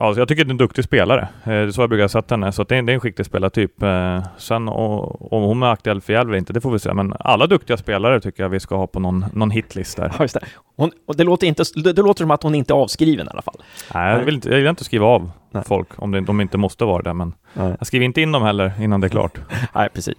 Ja, 0.00 0.14
jag 0.16 0.28
tycker 0.28 0.44
det 0.44 0.48
är 0.48 0.50
en 0.50 0.56
duktig 0.56 0.84
spelare. 0.84 1.20
Eh, 1.20 1.48
det 1.48 1.52
är 1.52 1.70
så 1.70 1.82
jag 1.82 1.88
brukar 1.88 2.08
sätta 2.08 2.34
henne. 2.34 2.52
Så 2.52 2.64
det 2.64 2.76
är, 2.76 2.82
det 2.82 2.92
är 2.92 2.94
en 2.94 3.00
skicklig 3.00 3.26
spelartyp. 3.26 3.82
Eh, 3.82 4.22
sen 4.38 4.68
om 4.68 5.42
hon 5.42 5.62
är 5.62 5.66
aktuell 5.66 6.00
för 6.00 6.12
Gävle 6.12 6.38
inte, 6.38 6.52
det 6.52 6.60
får 6.60 6.70
vi 6.70 6.78
se. 6.78 6.94
Men 6.94 7.14
alla 7.20 7.46
duktiga 7.46 7.76
spelare 7.76 8.20
tycker 8.20 8.42
jag 8.42 8.50
vi 8.50 8.60
ska 8.60 8.76
ha 8.76 8.86
på 8.86 9.00
någon, 9.00 9.24
någon 9.32 9.50
hitlist 9.50 9.96
där. 9.96 10.12
Ja, 10.18 10.24
just 10.24 10.34
det. 10.34 10.40
Hon, 10.76 10.90
det, 11.16 11.24
låter 11.24 11.46
inte, 11.46 11.64
det, 11.74 11.92
det 11.92 12.02
låter 12.02 12.24
som 12.24 12.30
att 12.30 12.42
hon 12.42 12.54
inte 12.54 12.72
är 12.72 12.76
avskriven 12.76 13.26
i 13.26 13.30
alla 13.30 13.42
fall. 13.42 13.56
Nej, 13.94 14.18
jag 14.18 14.24
vill 14.24 14.34
inte, 14.34 14.48
jag 14.48 14.56
vill 14.56 14.66
inte 14.66 14.84
skriva 14.84 15.06
av 15.06 15.30
Nej. 15.50 15.62
folk 15.66 16.02
om 16.02 16.10
det, 16.10 16.20
de 16.20 16.40
inte 16.40 16.58
måste 16.58 16.84
vara 16.84 17.02
det. 17.02 17.14
Men 17.14 17.34
Nej. 17.52 17.74
jag 17.78 17.86
skriver 17.86 18.04
inte 18.06 18.20
in 18.20 18.32
dem 18.32 18.42
heller 18.42 18.72
innan 18.80 19.00
det 19.00 19.06
är 19.06 19.08
klart. 19.08 19.38
Nej, 19.74 19.88
precis. 19.94 20.14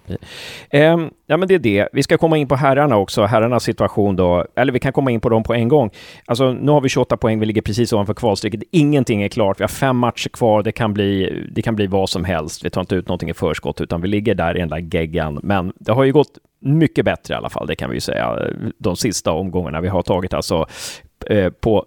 Um, 0.72 1.10
ja, 1.26 1.36
men 1.36 1.48
det 1.48 1.54
är 1.54 1.58
det. 1.58 1.88
Vi 1.92 2.02
ska 2.02 2.18
komma 2.18 2.36
in 2.36 2.48
på 2.48 2.56
herrarna 2.56 2.96
också, 2.96 3.24
herrarnas 3.24 3.64
situation 3.64 4.16
då. 4.16 4.46
Eller 4.56 4.72
vi 4.72 4.80
kan 4.80 4.92
komma 4.92 5.10
in 5.10 5.20
på 5.20 5.28
dem 5.28 5.42
på 5.42 5.54
en 5.54 5.68
gång. 5.68 5.90
Alltså, 6.26 6.52
nu 6.52 6.72
har 6.72 6.80
vi 6.80 6.88
28 6.88 7.16
poäng, 7.16 7.40
vi 7.40 7.46
ligger 7.46 7.62
precis 7.62 7.92
ovanför 7.92 8.14
kvalstrecket. 8.14 8.62
Ingenting 8.70 9.22
är 9.22 9.28
klart. 9.28 9.60
Vi 9.60 9.62
har 9.62 9.68
fem 9.68 9.96
matcher 9.96 10.28
kvar. 10.28 10.62
Det 10.62 10.72
kan 10.72 10.94
bli, 10.94 11.42
det 11.52 11.62
kan 11.62 11.76
bli 11.76 11.86
vad 11.86 12.10
som 12.10 12.24
helst. 12.24 12.64
Vi 12.64 12.70
tar 12.70 12.80
inte 12.80 12.94
ut 12.94 13.08
någonting 13.08 13.30
i 13.30 13.34
förskott, 13.34 13.80
utan 13.80 14.00
vi 14.00 14.08
ligger 14.08 14.34
där 14.34 14.56
i 14.56 14.60
den 14.60 14.68
där 14.68 14.94
geggan. 14.94 15.40
Men 15.42 15.72
det 15.76 15.92
har 15.92 16.04
ju 16.04 16.12
gått 16.12 16.38
mycket 16.60 17.04
bättre 17.04 17.34
i 17.34 17.36
alla 17.36 17.48
fall, 17.48 17.66
det 17.66 17.76
kan 17.76 17.90
vi 17.90 17.96
ju 17.96 18.00
säga. 18.00 18.38
De 18.78 18.96
sista 18.96 19.32
omgångarna 19.32 19.80
vi 19.80 19.88
har 19.88 20.02
tagit 20.02 20.34
alltså 20.34 20.66
eh, 21.26 21.50
på 21.50 21.86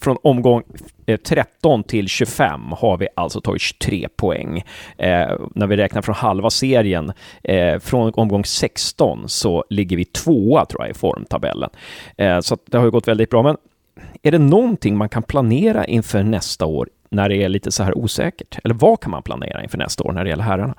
från 0.00 0.16
omgång 0.22 0.62
eh, 1.06 1.16
13 1.16 1.84
till 1.84 2.08
25 2.08 2.60
har 2.72 2.96
vi 2.96 3.08
alltså 3.16 3.40
tagit 3.40 3.62
23 3.62 4.08
poäng. 4.16 4.64
Eh, 4.98 5.30
när 5.54 5.66
vi 5.66 5.76
räknar 5.76 6.02
från 6.02 6.14
halva 6.14 6.50
serien, 6.50 7.12
eh, 7.42 7.78
från 7.78 8.12
omgång 8.14 8.44
16 8.44 9.28
så 9.28 9.64
ligger 9.70 9.96
vi 9.96 10.04
tvåa 10.04 10.64
tror 10.64 10.82
jag 10.82 10.90
i 10.90 10.94
formtabellen. 10.94 11.70
Eh, 12.16 12.40
så 12.40 12.58
det 12.66 12.78
har 12.78 12.84
ju 12.84 12.90
gått 12.90 13.08
väldigt 13.08 13.30
bra. 13.30 13.42
Men 13.42 13.56
är 14.22 14.32
det 14.32 14.38
någonting 14.38 14.96
man 14.96 15.08
kan 15.08 15.22
planera 15.22 15.84
inför 15.84 16.22
nästa 16.22 16.66
år 16.66 16.88
när 17.10 17.28
det 17.28 17.36
är 17.36 17.48
lite 17.48 17.72
så 17.72 17.82
här 17.82 17.98
osäkert? 17.98 18.58
Eller 18.64 18.74
vad 18.74 19.00
kan 19.00 19.10
man 19.10 19.22
planera 19.22 19.62
inför 19.62 19.78
nästa 19.78 20.04
år 20.04 20.12
när 20.12 20.24
det 20.24 20.30
gäller 20.30 20.44
herrarna? 20.44 20.74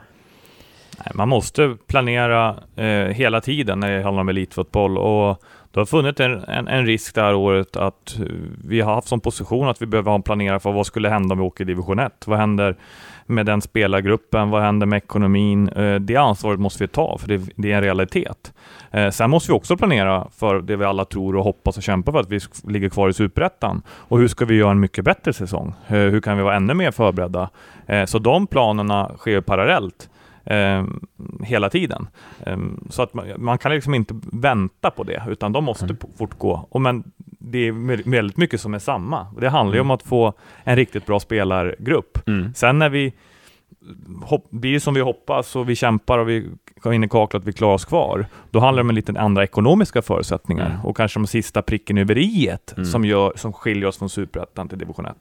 Man 1.13 1.30
måste 1.30 1.78
planera 1.88 2.55
eh, 2.76 2.86
hela 2.86 3.41
tiden 3.41 3.80
när 3.80 3.91
det 3.91 4.03
handlar 4.03 4.22
om 4.22 4.30
elitfotboll 4.30 4.97
och 4.97 5.43
det 5.72 5.80
har 5.80 5.86
funnits 5.86 6.20
en, 6.20 6.43
en, 6.43 6.67
en, 6.67 6.86
risk 6.86 7.15
det 7.15 7.22
här 7.22 7.36
året 7.36 7.76
att 7.76 8.20
vi 8.65 8.82
har 8.82 8.93
haft 8.93 9.07
som 9.07 9.20
position 9.20 9.67
att 9.67 9.82
vi 9.82 9.86
behöver 9.86 10.11
ha 10.11 10.15
en 10.15 10.24
planering 10.24 10.59
för 10.59 10.72
vad 10.72 10.86
skulle 10.86 11.09
hända 11.09 11.34
om 11.34 11.39
vi 11.39 11.45
åker 11.45 11.63
i 11.63 11.67
division 11.67 11.99
1? 11.99 12.28
Vad 12.28 12.39
händer 12.39 12.76
med 13.26 13.45
den 13.45 13.61
spelargruppen? 13.61 14.49
Vad 14.49 14.61
händer 14.61 14.88
med 14.88 14.97
ekonomin? 14.97 15.70
Eh, 15.70 15.95
det 15.95 16.15
ansvaret 16.15 16.59
måste 16.59 16.84
vi 16.84 16.88
ta, 16.88 17.17
för 17.17 17.28
det, 17.28 17.41
det 17.55 17.72
är 17.72 17.76
en 17.76 17.84
realitet. 17.84 18.53
Eh, 18.91 19.09
sen 19.09 19.30
måste 19.30 19.51
vi 19.51 19.57
också 19.57 19.78
planera 19.78 20.28
för 20.32 20.61
det 20.61 20.76
vi 20.76 20.86
alla 20.86 21.05
tror 21.05 21.36
och 21.36 21.43
hoppas 21.43 21.78
och 21.78 21.84
kämpar 21.84 22.11
för, 22.11 22.20
att 22.20 22.30
vi 22.30 22.39
ligger 22.63 22.89
kvar 22.89 23.09
i 23.09 23.13
Superettan. 23.13 23.82
Och 23.89 24.20
hur 24.20 24.28
ska 24.28 24.45
vi 24.45 24.55
göra 24.55 24.72
en 24.72 24.80
mycket 24.80 25.05
bättre 25.05 25.34
säsong? 25.34 25.74
Eh, 25.88 25.93
hur 25.93 26.22
kan 26.22 26.38
vi 26.38 26.43
vara 26.43 26.55
ännu 26.55 26.74
mer 26.74 26.91
förberedda? 26.91 27.49
Så 28.05 28.20
de 28.20 28.47
planerna 28.47 29.11
sker 29.17 29.41
parallellt 29.41 30.09
eh, 30.49 30.85
hela 31.43 31.69
tiden. 31.69 32.07
Eh, 32.45 32.57
så 32.89 33.01
att 33.01 33.13
man, 33.13 33.27
man, 33.37 33.57
kan 33.57 33.71
liksom 33.71 33.93
inte 33.93 34.15
vänta 34.31 34.91
på 34.91 35.03
det, 35.03 35.23
utan 35.27 35.51
de 35.51 35.63
måste 35.63 35.85
mm. 35.85 35.97
fortgå. 36.17 36.67
Och 36.69 36.81
men 36.81 37.03
det 37.39 37.67
är 37.67 38.09
väldigt 38.09 38.37
mycket 38.37 38.61
som 38.61 38.73
är 38.73 38.79
samma. 38.79 39.27
Det 39.39 39.49
handlar 39.49 39.75
ju 39.75 39.79
mm. 39.79 39.91
om 39.91 39.95
att 39.95 40.03
få 40.03 40.33
en 40.63 40.75
riktigt 40.75 41.05
bra 41.05 41.19
spelargrupp. 41.19 42.27
Mm. 42.27 42.53
Sen 42.53 42.79
när 42.79 42.89
vi 42.89 43.13
hopp, 44.21 44.49
blir 44.49 44.79
som 44.79 44.93
vi 44.93 45.01
hoppas 45.01 45.55
och 45.55 45.69
vi 45.69 45.75
kämpar 45.75 46.17
och 46.17 46.29
vi 46.29 46.49
går 46.81 46.93
in 46.93 47.03
i 47.03 47.09
kaklet 47.09 47.43
vi 47.45 47.53
klarar 47.53 47.73
oss 47.73 47.85
kvar, 47.85 48.25
då 48.51 48.59
handlar 48.59 48.83
det 48.83 48.89
om 48.89 48.95
lite 48.95 49.19
andra 49.19 49.43
ekonomiska 49.43 50.01
förutsättningar 50.01 50.65
mm. 50.65 50.85
och 50.85 50.97
kanske 50.97 51.19
de 51.19 51.27
sista 51.27 51.61
pricken 51.61 51.97
över 51.97 52.17
i 52.17 52.57
mm. 52.75 52.85
som, 52.85 53.05
gör, 53.05 53.33
som 53.35 53.53
skiljer 53.53 53.85
oss 53.85 53.97
från 53.97 54.09
superettan 54.09 54.69
till 54.69 54.77
division 54.77 55.05
1. 55.05 55.15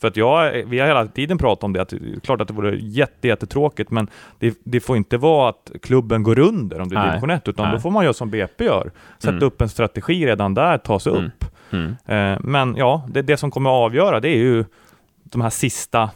För 0.00 0.08
att 0.08 0.16
jag, 0.16 0.52
vi 0.66 0.78
har 0.78 0.86
hela 0.86 1.06
tiden 1.06 1.38
pratat 1.38 1.64
om 1.64 1.72
det, 1.72 1.82
att 1.82 1.88
det 1.88 1.96
är 1.96 2.20
klart 2.20 2.40
att 2.40 2.48
det 2.48 2.54
vore 2.54 2.76
jätte, 2.76 3.28
jättetråkigt, 3.28 3.90
men 3.90 4.08
det, 4.38 4.58
det 4.64 4.80
får 4.80 4.96
inte 4.96 5.16
vara 5.16 5.48
att 5.48 5.72
klubben 5.82 6.22
går 6.22 6.38
under 6.38 6.80
om 6.80 6.88
det 6.88 6.96
är 6.96 7.06
division 7.06 7.30
1, 7.30 7.48
utan 7.48 7.64
Nej. 7.64 7.74
då 7.74 7.80
får 7.80 7.90
man 7.90 8.04
göra 8.04 8.14
som 8.14 8.30
BP 8.30 8.64
gör. 8.64 8.90
Sätta 9.18 9.32
mm. 9.32 9.44
upp 9.44 9.60
en 9.60 9.68
strategi 9.68 10.26
redan 10.26 10.54
där, 10.54 10.78
ta 10.78 11.00
sig 11.00 11.12
mm. 11.12 11.24
upp. 11.24 11.44
Mm. 11.70 11.96
Eh, 12.06 12.40
men 12.40 12.76
ja, 12.76 13.08
det, 13.08 13.22
det 13.22 13.36
som 13.36 13.50
kommer 13.50 13.70
att 13.70 13.84
avgöra, 13.84 14.20
det 14.20 14.28
är 14.28 14.38
ju 14.38 14.64
de 15.24 15.40
här 15.40 15.50
sista 15.50 16.10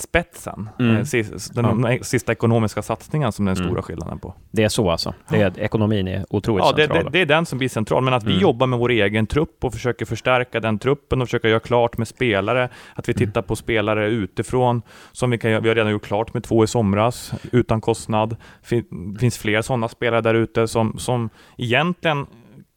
spetsen. 0.00 0.68
Mm. 0.78 0.96
Eh, 0.96 1.24
den 1.52 1.84
ja. 1.84 1.98
sista 2.02 2.32
ekonomiska 2.32 2.82
satsningen 2.82 3.32
som 3.32 3.46
är 3.46 3.50
den 3.50 3.58
mm. 3.58 3.68
stora 3.68 3.82
skillnaden 3.82 4.18
på. 4.18 4.34
Det 4.50 4.62
är 4.62 4.68
så 4.68 4.90
alltså? 4.90 5.14
Det 5.28 5.42
är, 5.42 5.58
ekonomin 5.58 6.08
är 6.08 6.24
otroligt 6.30 6.64
ja, 6.64 6.76
central? 6.76 6.96
Ja, 6.96 7.02
det, 7.04 7.10
det, 7.10 7.20
är 7.20 7.26
den 7.26 7.46
som 7.46 7.58
blir 7.58 7.68
central. 7.68 8.04
Men 8.04 8.14
att 8.14 8.24
vi 8.24 8.30
mm. 8.30 8.42
jobbar 8.42 8.66
med 8.66 8.78
vår 8.78 8.90
egen 8.90 9.26
trupp 9.26 9.64
och 9.64 9.72
försöker 9.72 10.06
förstärka 10.06 10.60
den 10.60 10.78
truppen 10.78 11.22
och 11.22 11.28
försöka 11.28 11.48
göra 11.48 11.60
klart 11.60 11.98
med 11.98 12.08
spelare. 12.08 12.68
Att 12.94 13.08
vi 13.08 13.12
mm. 13.12 13.26
tittar 13.26 13.42
på 13.42 13.56
spelare 13.56 14.08
utifrån 14.08 14.82
som 15.12 15.30
vi 15.30 15.38
kan 15.38 15.50
Vi 15.50 15.68
har 15.68 15.74
redan 15.74 15.92
gjort 15.92 16.04
klart 16.04 16.34
med 16.34 16.44
två 16.44 16.64
i 16.64 16.66
somras 16.66 17.32
utan 17.52 17.80
kostnad. 17.80 18.36
Det 18.68 19.18
finns 19.20 19.38
fler 19.38 19.62
sådana 19.62 19.88
spelare 19.88 20.20
där 20.20 20.34
ute 20.34 20.68
som, 20.68 20.98
som 20.98 21.30
egentligen 21.56 22.26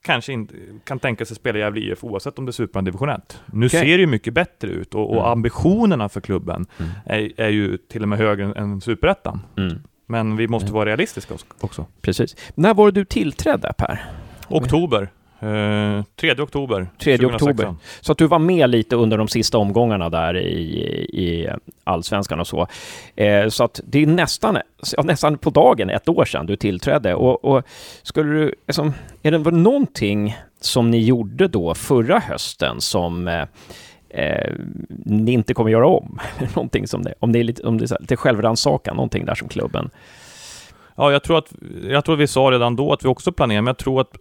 kanske 0.04 0.34
inte 0.34 0.56
kan 0.84 0.99
tänka 0.99 1.26
sig 1.26 1.36
spela 1.36 1.58
i 1.58 1.62
Gävle 1.62 1.82
IF 1.82 2.04
oavsett 2.04 2.39
om 2.39 2.45
det 2.45 2.49
är 2.49 2.54
Superettan 2.54 2.86
division 2.86 3.10
1. 3.10 3.41
Nu 3.45 3.66
okay. 3.66 3.80
ser 3.80 3.97
det 3.97 4.01
ju 4.01 4.08
mycket 4.08 4.34
bättre 4.34 4.70
ut 4.70 4.95
och, 4.95 5.10
och 5.10 5.18
mm. 5.18 5.26
ambitionerna 5.26 6.10
för 6.10 6.22
klubben 6.22 6.66
mm. 6.78 6.91
är, 7.06 7.41
är, 7.41 7.49
ju 7.49 7.78
till 7.78 8.01
och 8.01 8.10
med 8.10 8.20
högre 8.20 8.54
än 8.54 8.82
Superettan. 8.82 9.39
Mm. 9.58 9.84
Men 10.06 10.38
vi 10.38 10.47
måste 10.47 10.68
mm. 10.68 10.74
vara 10.74 10.86
realistiska 10.86 11.36
också. 11.60 11.86
Precis. 12.01 12.36
När 12.56 12.74
var 12.74 12.91
det 12.91 13.01
du 13.01 13.06
tillträdde 13.06 13.74
Per? 13.78 14.06
Oktober. 14.49 15.10
Eh, 15.44 16.04
3 16.16 16.32
oktober 16.41 16.88
3 17.00 17.26
oktober. 17.26 17.76
Så 18.02 18.12
att 18.12 18.18
du 18.18 18.28
var 18.28 18.39
med 18.39 18.70
lite 18.70 18.96
under 18.96 19.18
de 19.18 19.28
sista 19.28 19.58
omgångarna 19.58 20.10
där 20.10 20.38
i, 20.38 20.80
i 21.14 21.50
allsvenskan 21.84 22.39
och 22.39 22.48
så. 22.48 22.68
Eh, 23.16 23.48
så 23.48 23.64
att 23.64 23.82
det 23.86 24.00
är 24.00 24.08
nästan, 24.08 24.58
nästan 25.04 25.38
på 25.38 25.50
dagen 25.50 25.89
ett 25.89 26.10
år 26.10 26.26
sedan 26.26 26.46
du 26.46 26.56
tillträdde. 26.56 27.16
Och, 27.16 27.46
och 27.46 27.64
skulle 28.04 28.30
du, 28.34 28.56
liksom, 28.68 28.94
är 29.24 29.32
det 29.32 29.52
någonting 29.52 30.38
som 30.62 30.91
ni 30.91 31.04
gjorde 31.04 31.48
då 31.48 31.76
förra 31.76 32.20
hösten 32.20 32.82
som 32.82 33.28
eh, 33.28 33.46
eh, 34.10 34.54
ni 35.06 35.32
inte 35.32 35.54
kommer 35.54 35.72
göra 35.72 35.88
om? 35.88 36.20
någonting 36.56 36.88
som 36.88 37.04
det, 37.04 37.14
om 37.20 37.32
det 37.32 37.39
är 37.39 37.44
lite, 37.44 37.64
om 37.64 37.78
det 37.78 37.91
är 37.91 38.02
lite 38.02 38.16
självrannsakan, 38.16 38.96
någonting 38.96 39.26
där 39.26 39.36
som 39.36 39.48
klubben 39.48 39.89
Ja, 40.96 41.12
jag 41.12 41.24
tror, 41.24 41.38
att, 41.38 41.54
jag 41.84 42.06
tror 42.06 42.16
att 42.16 42.22
vi 42.22 42.28
sa 42.28 42.41
redan 42.41 42.76
då 42.76 42.94
att 42.94 43.06
vi 43.06 43.08
också 43.08 43.32
planerar, 43.32 43.62
men 43.62 43.68
jag 43.68 43.78
tror 43.78 44.02
att 44.02 44.16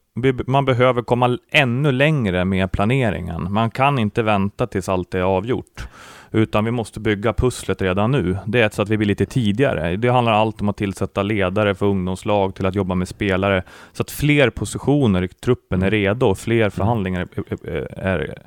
man 0.46 0.64
behöver 0.64 1.02
komma 1.02 1.38
ännu 1.50 1.92
längre 1.92 2.44
med 2.44 2.72
planeringen. 2.72 3.52
Man 3.52 3.70
kan 3.70 3.98
inte 3.98 4.22
vänta 4.22 4.66
tills 4.66 4.88
allt 4.88 5.14
är 5.14 5.20
avgjort, 5.20 5.88
utan 6.30 6.64
vi 6.64 6.70
måste 6.70 7.00
bygga 7.00 7.32
pusslet 7.32 7.82
redan 7.82 8.10
nu. 8.10 8.36
Det 8.46 8.60
är 8.60 8.70
så 8.70 8.82
att 8.82 8.88
vi 8.88 8.96
blir 8.96 9.08
lite 9.08 9.26
tidigare. 9.26 9.96
Det 9.96 10.08
handlar 10.08 10.32
allt 10.32 10.60
om 10.60 10.68
att 10.68 10.76
tillsätta 10.76 11.22
ledare 11.22 11.74
för 11.74 11.86
ungdomslag 11.86 12.54
till 12.54 12.66
att 12.66 12.74
jobba 12.74 12.94
med 12.94 13.08
spelare, 13.08 13.62
så 13.92 14.02
att 14.02 14.10
fler 14.10 14.50
positioner 14.50 15.22
i 15.22 15.28
truppen 15.28 15.82
är 15.82 15.90
redo 15.90 16.26
och 16.26 16.38
fler 16.38 16.70
förhandlingar 16.70 17.28
är, 17.64 17.88
är, 17.98 18.42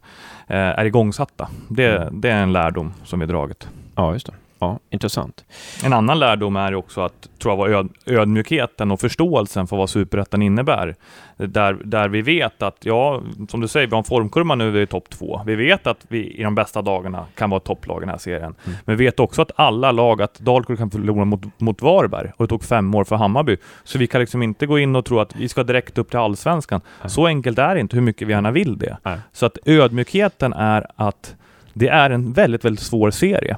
är 0.48 0.86
igångsatta. 0.86 1.50
Det, 1.70 2.10
det 2.12 2.30
är 2.30 2.44
en 2.44 2.54
lärdom 2.54 2.94
som 3.04 3.20
vi 3.20 3.26
dragit. 3.26 3.70
Ja, 3.96 4.14
just 4.14 4.26
det 4.26 4.34
ja, 4.60 4.80
intressant. 4.89 5.45
En 5.84 5.93
annan 5.93 6.20
lärdom 6.20 6.56
är 6.56 6.76
också 6.76 7.01
att, 7.01 7.30
tror 7.39 7.51
jag, 7.51 7.58
var 7.58 7.70
öd, 7.70 7.89
ödmjukheten 8.06 8.91
och 8.91 8.99
förståelsen 8.99 9.68
för 9.68 9.78
vad 9.78 9.89
superettan 9.89 10.41
innebär. 10.41 10.95
Där, 11.38 11.78
där 11.84 12.08
vi 12.08 12.22
vet 12.22 12.62
att, 12.62 12.78
ja, 12.80 13.22
som 13.49 13.62
du 13.62 13.68
säger, 13.68 13.88
vi 13.88 13.91
har 13.91 13.97
en 13.97 14.03
formkurva 14.03 14.56
nu, 14.56 14.72
vi 14.72 14.82
är 14.82 14.86
topp 14.86 15.10
två. 15.10 15.41
Vi 15.45 15.56
vet 15.56 15.88
att 15.88 16.06
vi 16.08 16.32
i 16.32 16.43
de 16.43 16.56
bästa 16.56 16.82
dagarna 16.82 17.26
kan 17.36 17.49
vara 17.49 17.60
topplag 17.60 17.97
i 17.97 17.99
den 17.99 18.10
här 18.10 18.18
serien. 18.18 18.56
Mm. 18.66 18.78
Men 18.86 18.97
vi 18.97 19.06
vet 19.06 19.20
också 19.20 19.41
att 19.41 19.51
alla 19.56 19.91
lag, 19.91 20.22
att 20.22 20.39
Dalkurd 20.39 20.78
kan 20.78 20.91
förlora 20.91 21.26
mot, 21.26 21.41
mot 21.58 21.82
Varberg 21.82 22.32
och 22.38 22.45
det 22.45 22.49
tog 22.49 22.64
fem 22.64 22.95
år 22.95 23.03
för 23.03 23.16
Hammarby. 23.16 23.58
Så 23.84 23.97
vi 23.97 24.08
kan 24.08 24.22
liksom 24.22 24.43
inte 24.43 24.66
gå 24.66 24.80
in 24.80 24.95
och 24.95 25.06
tro 25.06 25.20
att 25.20 25.36
vi 25.36 25.49
ska 25.49 25.64
direkt 25.64 25.97
upp 25.97 26.10
till 26.10 26.20
Allsvenskan. 26.20 26.82
Mm. 26.99 27.10
Så 27.10 27.28
enkelt 27.28 27.60
är 27.60 27.76
det 27.76 27.82
inte, 27.82 27.95
hur 27.95 28.03
mycket 28.03 28.28
vi 28.28 28.32
gärna 28.32 28.51
vill 28.51 28.78
det. 28.78 28.97
Mm. 29.03 29.20
Så 29.32 29.45
att 29.45 29.58
ödmjukheten 29.66 30.53
är 30.53 30.86
att 30.95 31.36
det 31.74 31.88
är 31.88 32.10
en 32.10 32.34
väldigt, 32.34 32.66
väldigt 32.66 32.84
svår 32.84 33.12
serie 33.12 33.58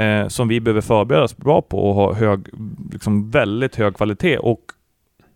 eh, 0.00 0.28
som 0.28 0.48
vi 0.48 0.60
behöver 0.60 0.80
förbereda 0.80 1.24
oss 1.24 1.36
bra 1.36 1.62
på 1.62 1.88
och 1.88 1.94
ha 1.94 2.14
hög, 2.14 2.46
liksom 2.92 3.30
väldigt 3.30 3.76
hög 3.76 3.96
kvalitet. 3.96 4.38
Och 4.38 4.60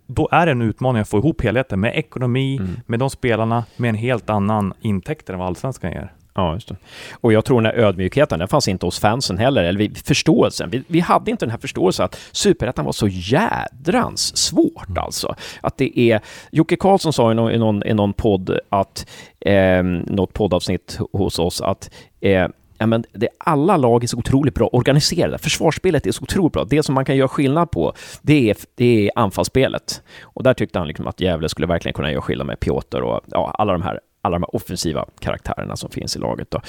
då 0.06 0.28
är 0.32 0.46
det 0.46 0.52
en 0.52 0.62
utmaning 0.62 1.02
att 1.02 1.08
få 1.08 1.18
ihop 1.18 1.42
helheten 1.42 1.80
med 1.80 1.96
ekonomi, 1.96 2.56
mm. 2.56 2.70
med 2.86 2.98
de 2.98 3.10
spelarna, 3.10 3.64
med 3.76 3.88
en 3.88 3.94
helt 3.94 4.30
annan 4.30 4.72
intäkt 4.80 5.30
än 5.30 5.38
vad 5.38 5.48
allsvenskan 5.48 5.92
ger. 5.92 6.12
Ja, 6.36 6.54
just 6.54 6.68
det. 6.68 6.76
Och 7.20 7.32
jag 7.32 7.44
tror 7.44 7.62
den 7.62 7.72
här 7.72 7.84
ödmjukheten, 7.84 8.38
den 8.38 8.48
fanns 8.48 8.68
inte 8.68 8.86
hos 8.86 9.00
fansen 9.00 9.38
heller, 9.38 9.64
eller 9.64 9.90
förståelsen. 10.04 10.70
Vi, 10.70 10.82
vi 10.86 11.00
hade 11.00 11.30
inte 11.30 11.44
den 11.44 11.50
här 11.50 11.58
förståelsen 11.58 12.04
att 12.04 12.20
superettan 12.32 12.84
var 12.84 12.92
så 12.92 13.08
jädrans 13.08 14.36
svårt 14.36 14.88
mm. 14.88 15.04
alltså. 15.04 15.34
Att 15.60 15.76
det 15.78 15.98
är... 15.98 16.20
Jocke 16.52 16.76
Karlsson 16.76 17.12
sa 17.12 17.32
i 17.32 17.34
någon, 17.34 17.52
i 17.52 17.58
någon, 17.58 17.86
i 17.86 17.94
någon 17.94 18.12
podd 18.12 18.58
att... 18.68 19.06
Eh, 19.40 19.82
något 19.82 20.32
poddavsnitt 20.32 20.98
hos 21.12 21.38
oss 21.38 21.60
att 21.60 21.90
eh, 22.20 22.48
ja, 22.84 22.86
men 22.86 23.04
det, 23.12 23.28
alla 23.38 23.76
lag 23.76 24.04
är 24.04 24.08
så 24.08 24.18
otroligt 24.18 24.54
bra 24.54 24.68
organiserade. 24.72 25.38
Försvarsspelet 25.38 26.06
är 26.06 26.12
så 26.12 26.22
otroligt 26.22 26.52
bra. 26.52 26.64
Det 26.64 26.82
som 26.82 26.94
man 26.94 27.04
kan 27.04 27.16
göra 27.16 27.28
skillnad 27.28 27.70
på, 27.70 27.92
det 28.22 28.50
är, 28.50 28.56
det 28.74 29.06
är 29.06 29.10
anfallsspelet. 29.14 30.02
Och 30.22 30.42
där 30.42 30.54
tyckte 30.54 30.78
han 30.78 30.88
liksom 30.88 31.06
att 31.06 31.20
Gävle 31.20 31.48
skulle 31.48 31.66
verkligen 31.66 31.94
kunna 31.94 32.12
göra 32.12 32.22
skillnad 32.22 32.46
med 32.46 32.60
Piotr 32.60 33.00
och 33.00 33.20
ja, 33.26 33.54
alla 33.58 33.72
de 33.72 33.82
här 33.82 34.00
alla 34.22 34.34
de 34.34 34.42
här 34.42 34.56
offensiva 34.56 35.06
karaktärerna 35.20 35.76
som 35.76 35.90
finns 35.90 36.16
i 36.16 36.18
laget. 36.18 36.50
Då. 36.50 36.60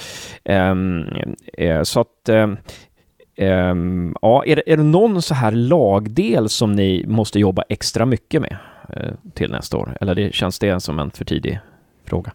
Um, 0.52 1.06
uh, 1.60 1.82
så 1.82 2.00
att 2.00 2.28
um, 2.28 2.56
um, 3.36 4.16
ja, 4.22 4.44
är 4.44 4.56
det, 4.56 4.72
är 4.72 4.76
det 4.76 4.82
någon 4.82 5.22
så 5.22 5.34
här 5.34 5.52
lagdel 5.52 6.48
som 6.48 6.72
ni 6.72 7.04
måste 7.06 7.38
jobba 7.38 7.62
extra 7.68 8.06
mycket 8.06 8.42
med 8.42 8.56
uh, 8.96 9.32
till 9.34 9.50
nästa 9.50 9.76
år? 9.76 9.96
Eller 10.00 10.14
det, 10.14 10.34
känns 10.34 10.58
det 10.58 10.80
som 10.80 10.98
en 10.98 11.10
för 11.10 11.24
tidig 11.24 11.58
fråga? 12.04 12.32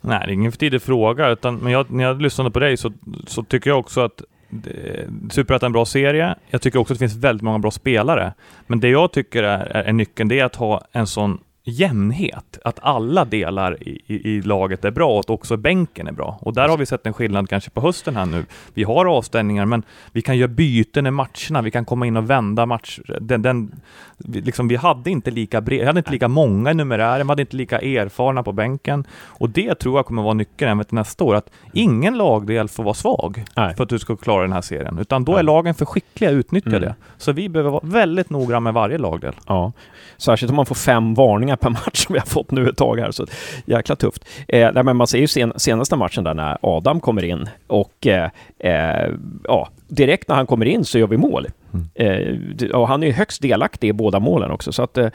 Nej, 0.00 0.22
det 0.26 0.32
är 0.32 0.34
ingen 0.34 0.52
för 0.52 0.58
tidig 0.58 0.82
fråga, 0.82 1.28
utan, 1.28 1.56
men 1.56 1.72
jag, 1.72 1.90
när 1.90 2.04
jag 2.04 2.22
lyssnade 2.22 2.50
på 2.50 2.58
dig 2.58 2.76
så, 2.76 2.92
så 3.26 3.42
tycker 3.42 3.70
jag 3.70 3.78
också 3.78 4.00
att 4.00 4.22
eh, 4.50 5.08
Superettan 5.30 5.66
är 5.66 5.68
en 5.68 5.72
bra 5.72 5.84
serie. 5.84 6.34
Jag 6.48 6.62
tycker 6.62 6.78
också 6.78 6.92
att 6.92 6.98
det 6.98 7.08
finns 7.08 7.24
väldigt 7.24 7.42
många 7.42 7.58
bra 7.58 7.70
spelare. 7.70 8.34
Men 8.66 8.80
det 8.80 8.88
jag 8.88 9.12
tycker 9.12 9.42
är, 9.42 9.58
är, 9.58 9.84
är 9.84 9.92
nyckeln, 9.92 10.28
det 10.28 10.40
är 10.40 10.44
att 10.44 10.56
ha 10.56 10.82
en 10.92 11.06
sån 11.06 11.38
jämnhet, 11.70 12.58
att 12.64 12.78
alla 12.82 13.24
delar 13.24 13.82
i, 13.82 14.02
i, 14.06 14.30
i, 14.30 14.42
laget 14.42 14.84
är 14.84 14.90
bra 14.90 15.12
och 15.12 15.20
att 15.20 15.30
också 15.30 15.56
bänken 15.56 16.06
är 16.06 16.12
bra. 16.12 16.38
Och 16.40 16.54
där 16.54 16.68
har 16.68 16.76
vi 16.76 16.86
sett 16.86 17.06
en 17.06 17.12
skillnad 17.12 17.48
kanske 17.48 17.70
på 17.70 17.80
hösten 17.80 18.16
här 18.16 18.26
nu. 18.26 18.44
Vi 18.74 18.82
har 18.82 19.06
avstängningar, 19.06 19.66
men 19.66 19.82
vi 20.12 20.22
kan 20.22 20.38
göra 20.38 20.48
byten 20.48 21.06
i 21.06 21.10
matcherna, 21.10 21.62
vi 21.62 21.70
kan 21.70 21.84
komma 21.84 22.06
in 22.06 22.16
och 22.16 22.30
vända 22.30 22.66
match. 22.66 23.00
Den, 23.20 23.42
den, 23.42 23.80
liksom, 24.18 24.68
vi 24.68 24.76
hade 24.76 25.10
inte 25.10 25.30
lika 25.30 25.60
bred, 25.60 25.86
hade 25.86 25.98
inte 25.98 26.10
lika 26.10 26.28
många 26.28 26.70
i 26.70 26.74
numerären, 26.74 27.26
vi 27.26 27.30
hade 27.30 27.42
inte 27.42 27.56
lika 27.56 27.78
erfarna 27.78 28.42
på 28.42 28.52
bänken. 28.52 29.04
Och 29.12 29.50
det 29.50 29.74
tror 29.74 29.98
jag 29.98 30.06
kommer 30.06 30.22
vara 30.22 30.34
nyckeln 30.34 30.70
även 30.70 30.84
till 30.84 30.94
nästa 30.94 31.24
år, 31.24 31.34
att 31.34 31.50
ingen 31.72 32.18
lagdel 32.18 32.68
får 32.68 32.84
vara 32.84 32.94
svag 32.94 33.44
Nej. 33.56 33.76
för 33.76 33.82
att 33.82 33.88
du 33.88 33.98
ska 33.98 34.16
klara 34.16 34.42
den 34.42 34.52
här 34.52 34.60
serien, 34.60 34.98
utan 34.98 35.24
då 35.24 35.36
är 35.36 35.42
lagen 35.42 35.74
för 35.74 35.84
skickliga 35.84 36.30
att 36.30 36.34
utnyttja 36.34 36.68
mm. 36.68 36.80
det. 36.80 36.94
Så 37.18 37.32
vi 37.32 37.48
behöver 37.48 37.70
vara 37.70 37.82
väldigt 37.84 38.30
noggranna 38.30 38.60
med 38.60 38.74
varje 38.74 38.98
lagdel. 38.98 39.34
Ja, 39.46 39.72
särskilt 40.16 40.50
om 40.50 40.56
man 40.56 40.66
får 40.66 40.74
fem 40.74 41.14
varningar 41.14 41.56
per 41.60 41.70
match 41.70 42.06
som 42.06 42.12
vi 42.12 42.18
har 42.18 42.26
fått 42.26 42.50
nu 42.50 42.68
ett 42.68 42.76
tag 42.76 43.00
här, 43.00 43.10
så 43.10 43.26
jäkla 43.64 43.96
tufft. 43.96 44.24
Eh, 44.48 44.82
men 44.82 44.96
man 44.96 45.06
ser 45.06 45.18
ju 45.18 45.26
sen, 45.26 45.52
senaste 45.56 45.96
matchen 45.96 46.24
där 46.24 46.34
när 46.34 46.58
Adam 46.62 47.00
kommer 47.00 47.24
in 47.24 47.48
och 47.66 48.06
eh, 48.06 48.30
eh, 48.58 49.10
ja, 49.44 49.68
direkt 49.88 50.28
när 50.28 50.36
han 50.36 50.46
kommer 50.46 50.66
in 50.66 50.84
så 50.84 50.98
gör 50.98 51.06
vi 51.06 51.16
mål. 51.16 51.46
Mm. 51.72 51.88
Eh, 51.94 52.70
och 52.70 52.88
han 52.88 53.02
är 53.02 53.12
högst 53.12 53.42
delaktig 53.42 53.88
i 53.88 53.92
båda 53.92 54.20
målen 54.20 54.50
också, 54.50 54.72
så 54.72 54.82
att 54.82 54.98
eh, 54.98 55.08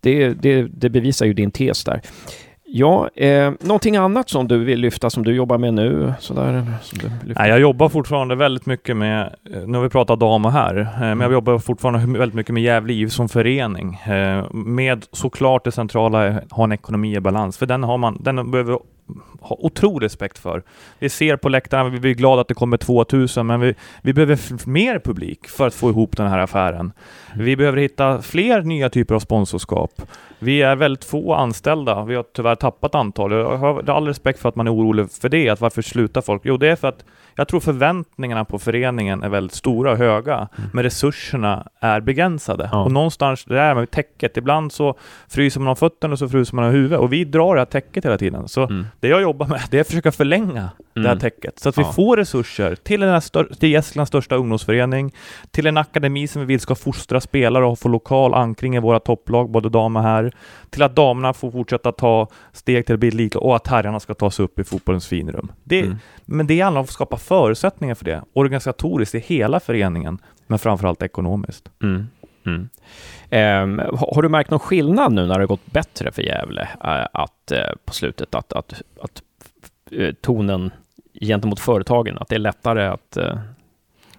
det, 0.00 0.28
det, 0.28 0.62
det 0.62 0.88
bevisar 0.88 1.26
ju 1.26 1.32
din 1.32 1.50
tes 1.50 1.84
där. 1.84 2.00
Ja, 2.76 3.08
eh, 3.14 3.52
någonting 3.60 3.96
annat 3.96 4.28
som 4.28 4.48
du 4.48 4.64
vill 4.64 4.80
lyfta 4.80 5.10
som 5.10 5.24
du 5.24 5.34
jobbar 5.34 5.58
med 5.58 5.74
nu? 5.74 6.14
Sådär, 6.18 6.66
Nej, 7.24 7.50
jag 7.50 7.60
jobbar 7.60 7.88
fortfarande 7.88 8.34
väldigt 8.34 8.66
mycket 8.66 8.96
med, 8.96 9.34
eh, 9.50 9.62
nu 9.66 9.78
har 9.78 9.82
vi 9.82 9.88
pratat 9.90 10.20
damer 10.20 10.50
här, 10.50 10.76
eh, 10.80 10.86
men 10.98 11.08
jag 11.08 11.12
mm. 11.12 11.32
jobbar 11.32 11.58
fortfarande 11.58 12.18
väldigt 12.18 12.34
mycket 12.34 12.54
med 12.54 12.62
Gävle 12.62 12.92
IF 12.92 13.12
som 13.12 13.28
förening. 13.28 13.94
Eh, 13.94 14.52
med 14.52 15.06
såklart 15.12 15.64
det 15.64 15.72
centrala, 15.72 16.40
ha 16.50 16.64
en 16.64 16.72
ekonomi 16.72 17.16
i 17.16 17.20
balans, 17.20 17.58
för 17.58 17.66
den 17.66 17.82
har 17.82 17.98
man, 17.98 18.18
den 18.20 18.50
behöver 18.50 18.78
ha 19.40 19.56
otrolig 19.60 20.04
respekt 20.04 20.38
för. 20.38 20.62
Vi 20.98 21.08
ser 21.08 21.36
på 21.36 21.48
läktarna, 21.48 21.88
vi 21.88 22.00
blir 22.00 22.14
glada 22.14 22.40
att 22.40 22.48
det 22.48 22.54
kommer 22.54 22.76
2000, 22.76 23.46
men 23.46 23.60
vi, 23.60 23.74
vi 24.02 24.12
behöver 24.12 24.68
mer 24.68 24.98
publik 24.98 25.48
för 25.48 25.66
att 25.66 25.74
få 25.74 25.90
ihop 25.90 26.16
den 26.16 26.28
här 26.28 26.38
affären. 26.38 26.92
Vi 27.36 27.56
behöver 27.56 27.78
hitta 27.78 28.22
fler 28.22 28.62
nya 28.62 28.90
typer 28.90 29.14
av 29.14 29.20
sponsorskap. 29.20 30.02
Vi 30.38 30.62
är 30.62 30.76
väldigt 30.76 31.04
få 31.04 31.34
anställda. 31.34 32.04
Vi 32.04 32.14
har 32.14 32.24
tyvärr 32.32 32.54
tappat 32.54 32.94
antal. 32.94 33.32
Jag 33.32 33.56
har 33.56 33.90
all 33.90 34.06
respekt 34.06 34.40
för 34.40 34.48
att 34.48 34.56
man 34.56 34.66
är 34.66 34.74
orolig 34.74 35.10
för 35.10 35.28
det. 35.28 35.48
Att 35.48 35.60
varför 35.60 35.82
slutar 35.82 36.20
folk? 36.20 36.42
Jo, 36.44 36.56
det 36.56 36.68
är 36.68 36.76
för 36.76 36.88
att 36.88 37.04
jag 37.36 37.48
tror 37.48 37.60
förväntningarna 37.60 38.44
på 38.44 38.58
föreningen 38.58 39.22
är 39.22 39.28
väldigt 39.28 39.56
stora 39.56 39.92
och 39.92 39.98
höga, 39.98 40.34
mm. 40.34 40.70
men 40.72 40.84
resurserna 40.84 41.68
är 41.80 42.00
begränsade. 42.00 42.68
Ja. 42.72 42.84
Och 42.84 42.92
någonstans, 42.92 43.44
det 43.44 43.60
är 43.60 43.74
med 43.74 43.90
täcket. 43.90 44.36
Ibland 44.36 44.72
så 44.72 44.98
fryser 45.28 45.60
man 45.60 45.68
av 45.68 45.74
fötterna 45.74 46.12
och 46.12 46.18
så 46.18 46.28
fryser 46.28 46.56
man 46.56 46.64
av 46.64 46.70
huvudet. 46.70 46.98
Och 46.98 47.12
vi 47.12 47.24
drar 47.24 47.54
det 47.54 47.60
här 47.60 47.66
täcket 47.66 48.04
hela 48.04 48.18
tiden. 48.18 48.48
Så 48.48 48.62
mm. 48.62 48.86
det 49.00 49.08
jag 49.08 49.22
jobbar 49.22 49.46
med, 49.46 49.60
det 49.70 49.76
är 49.76 49.80
att 49.80 49.86
försöka 49.86 50.12
förlänga 50.12 50.50
mm. 50.50 50.70
det 50.92 51.00
här 51.00 51.06
mm. 51.06 51.18
täcket. 51.18 51.58
Så 51.58 51.68
att 51.68 51.78
vi 51.78 51.82
ja. 51.82 51.92
får 51.92 52.16
resurser 52.16 52.74
till, 52.74 53.00
den 53.00 53.10
här 53.10 53.54
till 53.54 53.70
Gästlands 53.70 54.08
största 54.08 54.36
ungdomsförening, 54.36 55.14
till 55.50 55.66
en 55.66 55.76
akademi 55.76 56.26
som 56.26 56.40
vi 56.40 56.46
vill 56.46 56.60
ska 56.60 56.74
fostra 56.74 57.20
spelare 57.24 57.64
och 57.64 57.78
få 57.78 57.88
lokal 57.88 58.34
ankring 58.34 58.76
i 58.76 58.78
våra 58.78 59.00
topplag, 59.00 59.50
både 59.50 59.68
damer 59.68 60.00
här, 60.00 60.32
till 60.70 60.82
att 60.82 60.96
damerna 60.96 61.32
får 61.32 61.50
fortsätta 61.50 61.92
ta 61.92 62.28
steg 62.52 62.86
till 62.86 62.94
att 62.94 63.00
bli 63.00 63.10
lika 63.10 63.38
och 63.38 63.56
att 63.56 63.66
herrarna 63.66 64.00
ska 64.00 64.14
ta 64.14 64.30
sig 64.30 64.44
upp 64.44 64.58
i 64.58 64.64
fotbollens 64.64 65.06
finrum. 65.06 65.52
Det, 65.64 65.80
mm. 65.80 65.96
Men 66.24 66.46
det 66.46 66.60
handlar 66.60 66.80
om 66.80 66.84
att 66.84 66.90
skapa 66.90 67.16
förutsättningar 67.16 67.94
för 67.94 68.04
det, 68.04 68.22
organisatoriskt 68.32 69.14
i 69.14 69.18
hela 69.18 69.60
föreningen, 69.60 70.18
men 70.46 70.58
framförallt 70.58 71.02
ekonomiskt. 71.02 71.70
Mm. 71.82 72.06
Mm. 72.46 72.68
Um, 73.30 73.98
har 73.98 74.22
du 74.22 74.28
märkt 74.28 74.50
någon 74.50 74.60
skillnad 74.60 75.12
nu 75.12 75.26
när 75.26 75.38
det 75.38 75.46
gått 75.46 75.66
bättre 75.66 76.12
för 76.12 76.22
Gävle 76.22 76.62
uh, 76.62 77.06
att, 77.12 77.52
uh, 77.52 77.58
på 77.84 77.92
slutet, 77.92 78.34
att, 78.34 78.52
att, 78.52 78.82
att 79.00 79.22
uh, 79.92 80.12
tonen 80.20 80.70
gentemot 81.20 81.60
företagen, 81.60 82.18
att 82.18 82.28
det 82.28 82.34
är 82.34 82.38
lättare 82.38 82.86
att 82.86 83.18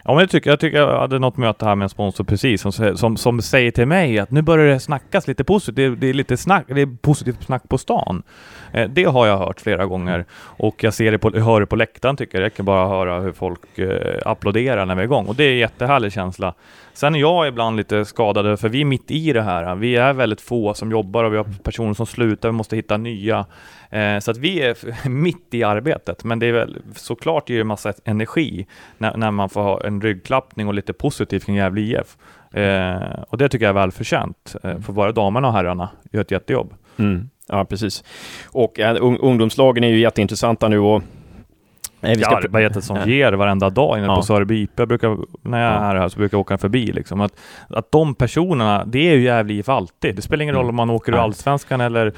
Ja, 0.08 0.14
men 0.14 0.20
jag, 0.20 0.30
tycker, 0.30 0.50
jag 0.50 0.60
tycker 0.60 0.78
jag 0.78 1.00
hade 1.00 1.20
något 1.20 1.38
möte 1.38 1.66
här 1.66 1.76
med 1.76 1.86
en 1.86 1.90
sponsor 1.90 2.24
precis 2.24 2.62
som, 2.62 2.98
som, 2.98 3.18
som 3.18 3.42
säger 3.42 3.72
till 3.72 3.86
mig 3.86 4.20
att 4.20 4.32
nu 4.32 4.42
börjar 4.42 4.68
det 4.68 4.80
snackas 4.80 5.28
lite 5.28 5.44
positivt. 5.44 5.76
Det, 5.76 5.96
det 5.96 6.10
är 6.10 6.14
lite 6.14 6.38
snack, 6.38 6.66
det 6.68 6.82
är 6.82 6.98
positivt 7.02 7.44
snack 7.44 7.70
på 7.70 7.78
stan. 7.78 8.24
Eh, 8.72 8.90
det 8.90 9.04
har 9.04 9.28
jag 9.28 9.38
hört 9.38 9.62
flera 9.62 9.86
gånger 9.86 10.26
och 10.36 10.84
jag 10.84 10.94
ser 10.94 11.12
det 11.12 11.18
på, 11.18 11.40
hör 11.40 11.60
det 11.60 11.66
på 11.66 11.76
läktaren 11.76 12.18
tycker 12.18 12.38
jag. 12.38 12.46
Jag 12.46 12.54
kan 12.54 12.66
bara 12.66 12.88
höra 12.88 13.20
hur 13.20 13.32
folk 13.32 13.80
eh, 13.80 14.22
applåderar 14.26 14.86
när 14.86 14.96
vi 14.96 15.02
är 15.02 15.06
igång 15.06 15.26
och 15.26 15.36
det 15.36 15.44
är 15.44 15.52
en 15.52 15.58
jättehärlig 15.58 16.14
känsla. 16.14 16.54
Sen 16.96 17.16
är 17.16 17.20
jag 17.20 17.48
ibland 17.48 17.78
lite 17.78 18.06
skadad 18.06 18.60
för 18.60 18.70
vi 18.70 18.82
är 18.82 18.86
mitt 18.86 19.12
i 19.12 19.34
det 19.34 19.42
här. 19.42 19.76
Vi 19.76 19.96
är 19.96 20.14
väldigt 20.14 20.42
få 20.42 20.74
som 20.74 20.92
jobbar 20.92 21.24
och 21.24 21.34
vi 21.34 21.38
har 21.38 21.48
personer 21.64 21.94
som 21.94 22.06
slutar, 22.06 22.50
vi 22.50 22.54
måste 22.54 22.76
hitta 22.76 22.98
nya. 22.98 23.46
Eh, 23.90 24.20
så 24.20 24.32
att 24.32 24.38
vi 24.38 24.62
är 24.62 25.10
mitt 25.10 25.54
i 25.54 25.64
arbetet, 25.64 26.24
men 26.24 26.40
det 26.40 26.46
är 26.46 26.52
väl 26.52 26.78
såklart 26.96 27.50
ger 27.50 27.58
det 27.58 27.64
massa 27.64 27.94
energi 28.06 28.68
när, 28.98 29.18
när 29.18 29.32
man 29.32 29.50
får 29.50 29.62
ha 29.62 29.84
en 29.84 30.02
ryggklappning 30.02 30.68
och 30.68 30.74
lite 30.74 30.94
positivt 30.94 31.46
kring 31.46 31.56
Gävle 31.56 31.82
IF. 31.82 32.18
Eh, 32.56 33.24
och 33.30 33.38
det 33.38 33.50
tycker 33.50 33.66
jag 33.66 33.70
är 33.70 33.82
välförtjänt, 33.82 34.56
eh, 34.64 34.80
för 34.80 34.94
både 34.94 35.12
damerna 35.12 35.48
och 35.48 35.54
herrarna 35.54 35.90
gör 36.12 36.22
ett 36.22 36.32
jättejobb. 36.32 36.74
Mm. 36.98 37.30
Ja, 37.48 37.66
precis. 37.66 38.04
Och 38.46 38.80
äh, 38.80 38.98
ungdomslagen 39.02 39.84
är 39.84 39.88
ju 39.88 40.00
jätteintressanta 40.00 40.68
nu 40.68 40.80
och 40.80 41.04
Nej, 42.06 42.16
vi 42.16 42.24
ska 42.24 42.32
ja, 42.32 42.38
arbetet 42.38 42.84
som 42.84 42.96
ja. 42.96 43.06
ger 43.06 43.34
varenda 43.34 43.70
dag 43.70 43.98
inne 43.98 44.08
ja. 44.08 44.16
på 44.16 44.22
Sörby 44.22 44.64
IP. 44.64 44.72
Jag 44.76 44.88
brukar, 44.88 45.18
när 45.42 45.64
jag 45.64 45.74
är 45.74 45.96
här 45.96 46.10
så 46.10 46.18
brukar 46.18 46.38
jag 46.38 46.42
åka 46.42 46.58
förbi 46.58 46.86
liksom. 46.86 47.22
Att, 47.22 47.34
att 47.68 47.92
de 47.92 48.16
personerna, 48.16 48.86
det 48.86 49.10
är 49.10 49.16
ju 49.16 49.24
Gävle 49.24 49.54
IF 49.54 49.70
alltid. 49.70 50.16
Det 50.16 50.22
spelar 50.22 50.44
ingen 50.44 50.56
roll 50.56 50.64
mm. 50.64 50.70
om 50.70 50.76
man 50.76 50.90
åker 50.90 51.12
ur 51.12 51.18
Allsvenskan 51.18 51.82
eller 51.82 52.14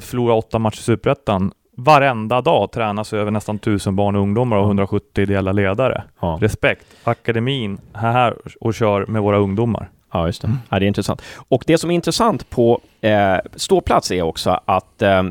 förlorar 0.00 0.34
åtta 0.34 0.58
matcher 0.58 0.78
i 0.78 0.82
Superettan. 0.82 1.52
Varenda 1.76 2.40
dag 2.40 2.72
tränas 2.72 3.12
över 3.12 3.30
nästan 3.30 3.58
tusen 3.58 3.96
barn 3.96 4.16
och 4.16 4.22
ungdomar 4.22 4.56
och 4.56 4.66
170 4.66 5.22
ideella 5.22 5.52
ledare. 5.52 6.04
Respekt. 6.40 6.86
Akademin 7.04 7.78
här 7.92 8.34
och 8.60 8.74
kör 8.74 9.06
med 9.06 9.22
våra 9.22 9.38
ungdomar. 9.38 9.90
Ja, 10.12 10.26
just 10.26 10.42
det. 10.42 10.46
Mm. 10.48 10.58
Ja, 10.68 10.78
det 10.78 10.84
är 10.84 10.88
intressant. 10.88 11.22
Och 11.48 11.64
det 11.66 11.78
som 11.78 11.90
är 11.90 11.94
intressant 11.94 12.50
på 12.50 12.80
eh, 13.00 13.36
ståplats 13.54 14.10
är 14.10 14.22
också 14.22 14.60
att 14.64 15.02
eh, 15.02 15.22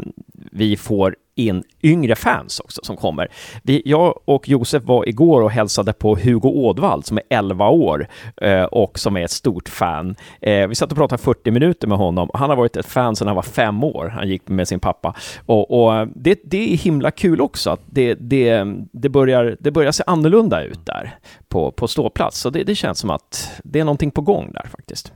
vi 0.52 0.78
får 0.78 1.16
in 1.48 1.64
yngre 1.84 2.16
fans 2.16 2.60
också 2.60 2.82
som 2.84 2.98
kommer. 2.98 3.28
Vi, 3.64 3.82
jag 3.86 4.20
och 4.26 4.50
Josef 4.50 4.84
var 4.84 5.10
igår 5.10 5.42
och 5.42 5.52
hälsade 5.52 5.94
på 5.94 6.16
Hugo 6.16 6.50
Ådvall 6.50 7.04
som 7.04 7.18
är 7.18 7.24
11 7.30 7.70
år 7.70 8.08
eh, 8.42 8.64
och 8.64 9.00
som 9.00 9.18
är 9.18 9.22
ett 9.22 9.32
stort 9.32 9.70
fan. 9.70 10.16
Eh, 10.42 10.68
vi 10.68 10.76
satt 10.76 10.92
och 10.92 10.98
pratade 10.98 11.24
40 11.24 11.52
minuter 11.52 11.88
med 11.88 11.98
honom. 11.98 12.30
Han 12.34 12.50
har 12.50 12.58
varit 12.58 12.78
ett 12.78 12.86
fan 12.86 13.16
sedan 13.16 13.28
han 13.28 13.36
var 13.36 13.44
fem 13.44 13.84
år. 13.84 14.08
Han 14.16 14.28
gick 14.28 14.50
med 14.50 14.68
sin 14.68 14.80
pappa. 14.80 15.16
Och, 15.46 15.84
och 15.84 15.96
eh, 15.96 16.08
det, 16.16 16.40
det 16.44 16.74
är 16.74 16.78
himla 16.78 17.12
kul 17.12 17.42
också 17.42 17.70
att 17.70 17.82
det, 17.86 18.14
det, 18.14 18.66
det, 18.92 19.10
börjar, 19.10 19.58
det 19.60 19.72
börjar 19.72 19.92
se 19.92 20.04
annorlunda 20.08 20.64
ut 20.64 20.86
där 20.86 21.16
på, 21.50 21.72
på 21.72 21.88
ståplats. 21.88 22.40
Så 22.40 22.50
det, 22.50 22.64
det 22.64 22.76
känns 22.76 23.00
som 23.00 23.10
att 23.10 23.52
det 23.64 23.80
är 23.80 23.86
någonting 23.86 24.12
på 24.12 24.22
gång 24.22 24.52
där 24.54 24.68
faktiskt. 24.72 25.14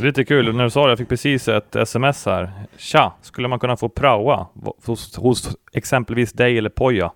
Lite 0.00 0.24
kul, 0.24 0.56
när 0.56 0.64
du 0.64 0.70
sa 0.70 0.84
det, 0.84 0.90
jag 0.90 0.98
fick 0.98 1.08
precis 1.08 1.48
ett 1.48 1.76
sms 1.76 2.26
här. 2.26 2.50
Tja, 2.76 3.12
skulle 3.22 3.48
man 3.48 3.58
kunna 3.58 3.76
få 3.76 3.88
praoa 3.88 4.46
hos, 4.84 5.16
hos 5.16 5.56
exempelvis 5.72 6.32
dig 6.32 6.58
eller 6.58 6.70
Poja? 6.70 7.12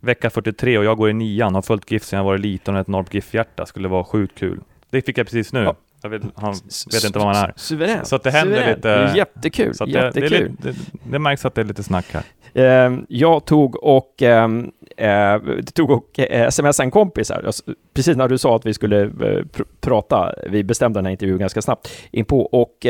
Vecka 0.00 0.30
43 0.30 0.78
och 0.78 0.84
jag 0.84 0.96
går 0.96 1.10
i 1.10 1.12
nian, 1.12 1.54
har 1.54 1.62
följt 1.62 1.90
GIF 1.90 2.04
sedan 2.04 2.16
jag 2.16 2.24
var 2.24 2.38
liten 2.38 2.74
och 2.74 2.80
ett 2.80 2.88
enormt 2.88 3.14
GIF-hjärta. 3.14 3.66
Skulle 3.66 3.88
vara 3.88 4.04
sjukt 4.04 4.38
kul. 4.38 4.60
Det 4.90 5.02
fick 5.02 5.18
jag 5.18 5.26
precis 5.26 5.52
nu. 5.52 5.62
Ja. 5.62 5.74
Jag 6.02 6.10
vet, 6.10 6.22
han 6.34 6.52
vet 6.92 7.04
inte 7.04 7.18
vad 7.18 7.28
man 7.28 7.36
är. 7.36 7.52
Suveränt. 7.56 8.06
Så 8.06 8.16
att 8.16 8.22
det 8.22 8.30
händer 8.30 8.56
Suverän. 8.56 8.76
lite. 8.76 8.88
Det 8.88 8.94
är 8.94 9.16
jättekul. 9.16 9.74
Så 9.74 9.84
jättekul. 9.84 10.30
Det, 10.30 10.68
det, 10.68 10.72
det, 10.72 11.10
det, 11.10 11.18
märks 11.18 11.44
att 11.44 11.54
det 11.54 11.60
är 11.60 11.64
lite 11.64 11.82
snack 11.82 12.06
här. 12.12 12.22
Ehm, 12.54 13.06
jag 13.08 13.44
tog 13.44 13.84
och, 13.84 14.22
ehm, 14.22 14.70
eh, 14.96 15.36
tog 15.74 15.90
och 15.90 16.18
eh, 16.18 16.50
smsade 16.50 16.82
en 16.82 16.90
kompis 16.90 17.30
här, 17.30 17.50
precis 17.94 18.16
när 18.16 18.28
du 18.28 18.38
sa 18.38 18.56
att 18.56 18.66
vi 18.66 18.74
skulle 18.74 19.02
eh, 19.02 19.44
pr 19.52 19.62
prata. 19.80 20.34
Vi 20.46 20.64
bestämde 20.64 20.98
den 20.98 21.04
här 21.04 21.12
intervjun 21.12 21.38
ganska 21.38 21.62
snabbt 21.62 21.88
inpå 22.10 22.40
och 22.42 22.86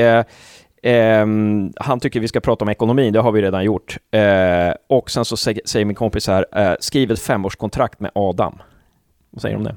Um, 0.87 1.73
han 1.77 2.01
tycker 2.01 2.21
vi 2.21 2.29
ska 2.29 2.41
prata 2.41 2.65
om 2.65 2.69
ekonomin, 2.69 3.13
det 3.13 3.21
har 3.21 3.33
vi 3.33 3.43
redan 3.43 3.65
gjort. 3.65 3.97
Uh, 4.17 4.75
och 4.87 5.11
sen 5.11 5.25
så 5.25 5.37
säger 5.37 5.85
min 5.85 5.95
kompis 5.95 6.29
här, 6.29 6.47
uh, 6.59 6.75
skriv 6.81 7.11
ett 7.11 7.19
femårskontrakt 7.19 8.01
med 8.01 8.11
Adam. 8.15 8.59
Vad 9.31 9.43
säger 9.43 9.55
du 9.55 9.59
om 9.59 9.65
det? 9.65 9.77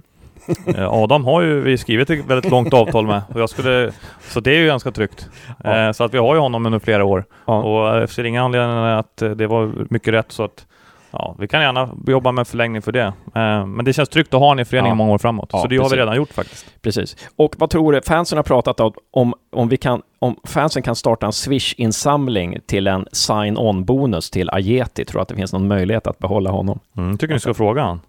Eh, 0.75 0.93
Adam 0.93 1.25
har 1.25 1.41
ju 1.41 1.61
vi 1.61 1.77
skrivit 1.77 2.09
ett 2.09 2.25
väldigt 2.25 2.51
långt 2.51 2.73
avtal 2.73 3.07
med, 3.07 3.21
och 3.33 3.41
jag 3.41 3.49
skulle, 3.49 3.91
så 4.21 4.39
det 4.39 4.51
är 4.51 4.59
ju 4.59 4.67
ganska 4.67 4.91
tryggt. 4.91 5.29
Ja. 5.63 5.93
Så 5.93 6.03
att 6.03 6.13
vi 6.13 6.17
har 6.17 6.35
ju 6.35 6.39
honom 6.39 6.65
under 6.65 6.79
flera 6.79 7.05
år. 7.05 7.25
Ja. 7.45 7.63
Och 7.63 8.01
jag 8.01 8.09
ser 8.09 8.23
inga 8.23 8.43
anledningar 8.43 8.99
att 8.99 9.17
det 9.17 9.47
var 9.47 9.71
mycket 9.89 10.13
rätt, 10.13 10.31
så 10.31 10.43
att 10.43 10.65
Ja, 11.11 11.35
vi 11.39 11.47
kan 11.47 11.61
gärna 11.61 11.89
jobba 12.07 12.31
med 12.31 12.47
förlängning 12.47 12.81
för 12.81 12.91
det. 12.91 13.13
Eh, 13.35 13.65
men 13.65 13.85
det 13.85 13.93
känns 13.93 14.09
tryggt 14.09 14.33
att 14.33 14.39
ha 14.39 14.47
honom 14.47 14.59
i 14.59 14.65
föreningen 14.65 14.91
ja. 14.91 14.95
många 14.95 15.13
år 15.13 15.17
framåt. 15.17 15.49
Ja, 15.53 15.59
så 15.59 15.67
det 15.67 15.77
precis. 15.77 15.91
har 15.91 15.97
vi 15.97 16.01
redan 16.01 16.15
gjort 16.15 16.33
faktiskt. 16.33 16.65
Precis. 16.81 17.29
Och 17.35 17.55
vad 17.57 17.69
tror 17.69 17.93
du, 17.93 18.01
fansen 18.01 18.37
har 18.37 18.43
pratat 18.43 18.79
om, 19.11 19.33
om, 19.51 19.69
vi 19.69 19.77
kan, 19.77 20.01
om 20.19 20.35
fansen 20.43 20.83
kan 20.83 20.95
starta 20.95 21.25
en 21.25 21.31
Swish-insamling 21.31 22.57
till 22.65 22.87
en 22.87 23.07
sign-on-bonus 23.11 24.29
till 24.29 24.49
Ajeti, 24.49 25.05
tror 25.05 25.19
du 25.19 25.21
att 25.21 25.27
det 25.27 25.35
finns 25.35 25.53
någon 25.53 25.67
möjlighet 25.67 26.07
att 26.07 26.19
behålla 26.19 26.49
honom? 26.49 26.79
Mm, 26.97 27.17
tycker 27.17 27.33
ni 27.33 27.39
ska 27.39 27.53
fråga 27.53 27.83
han. 27.83 28.01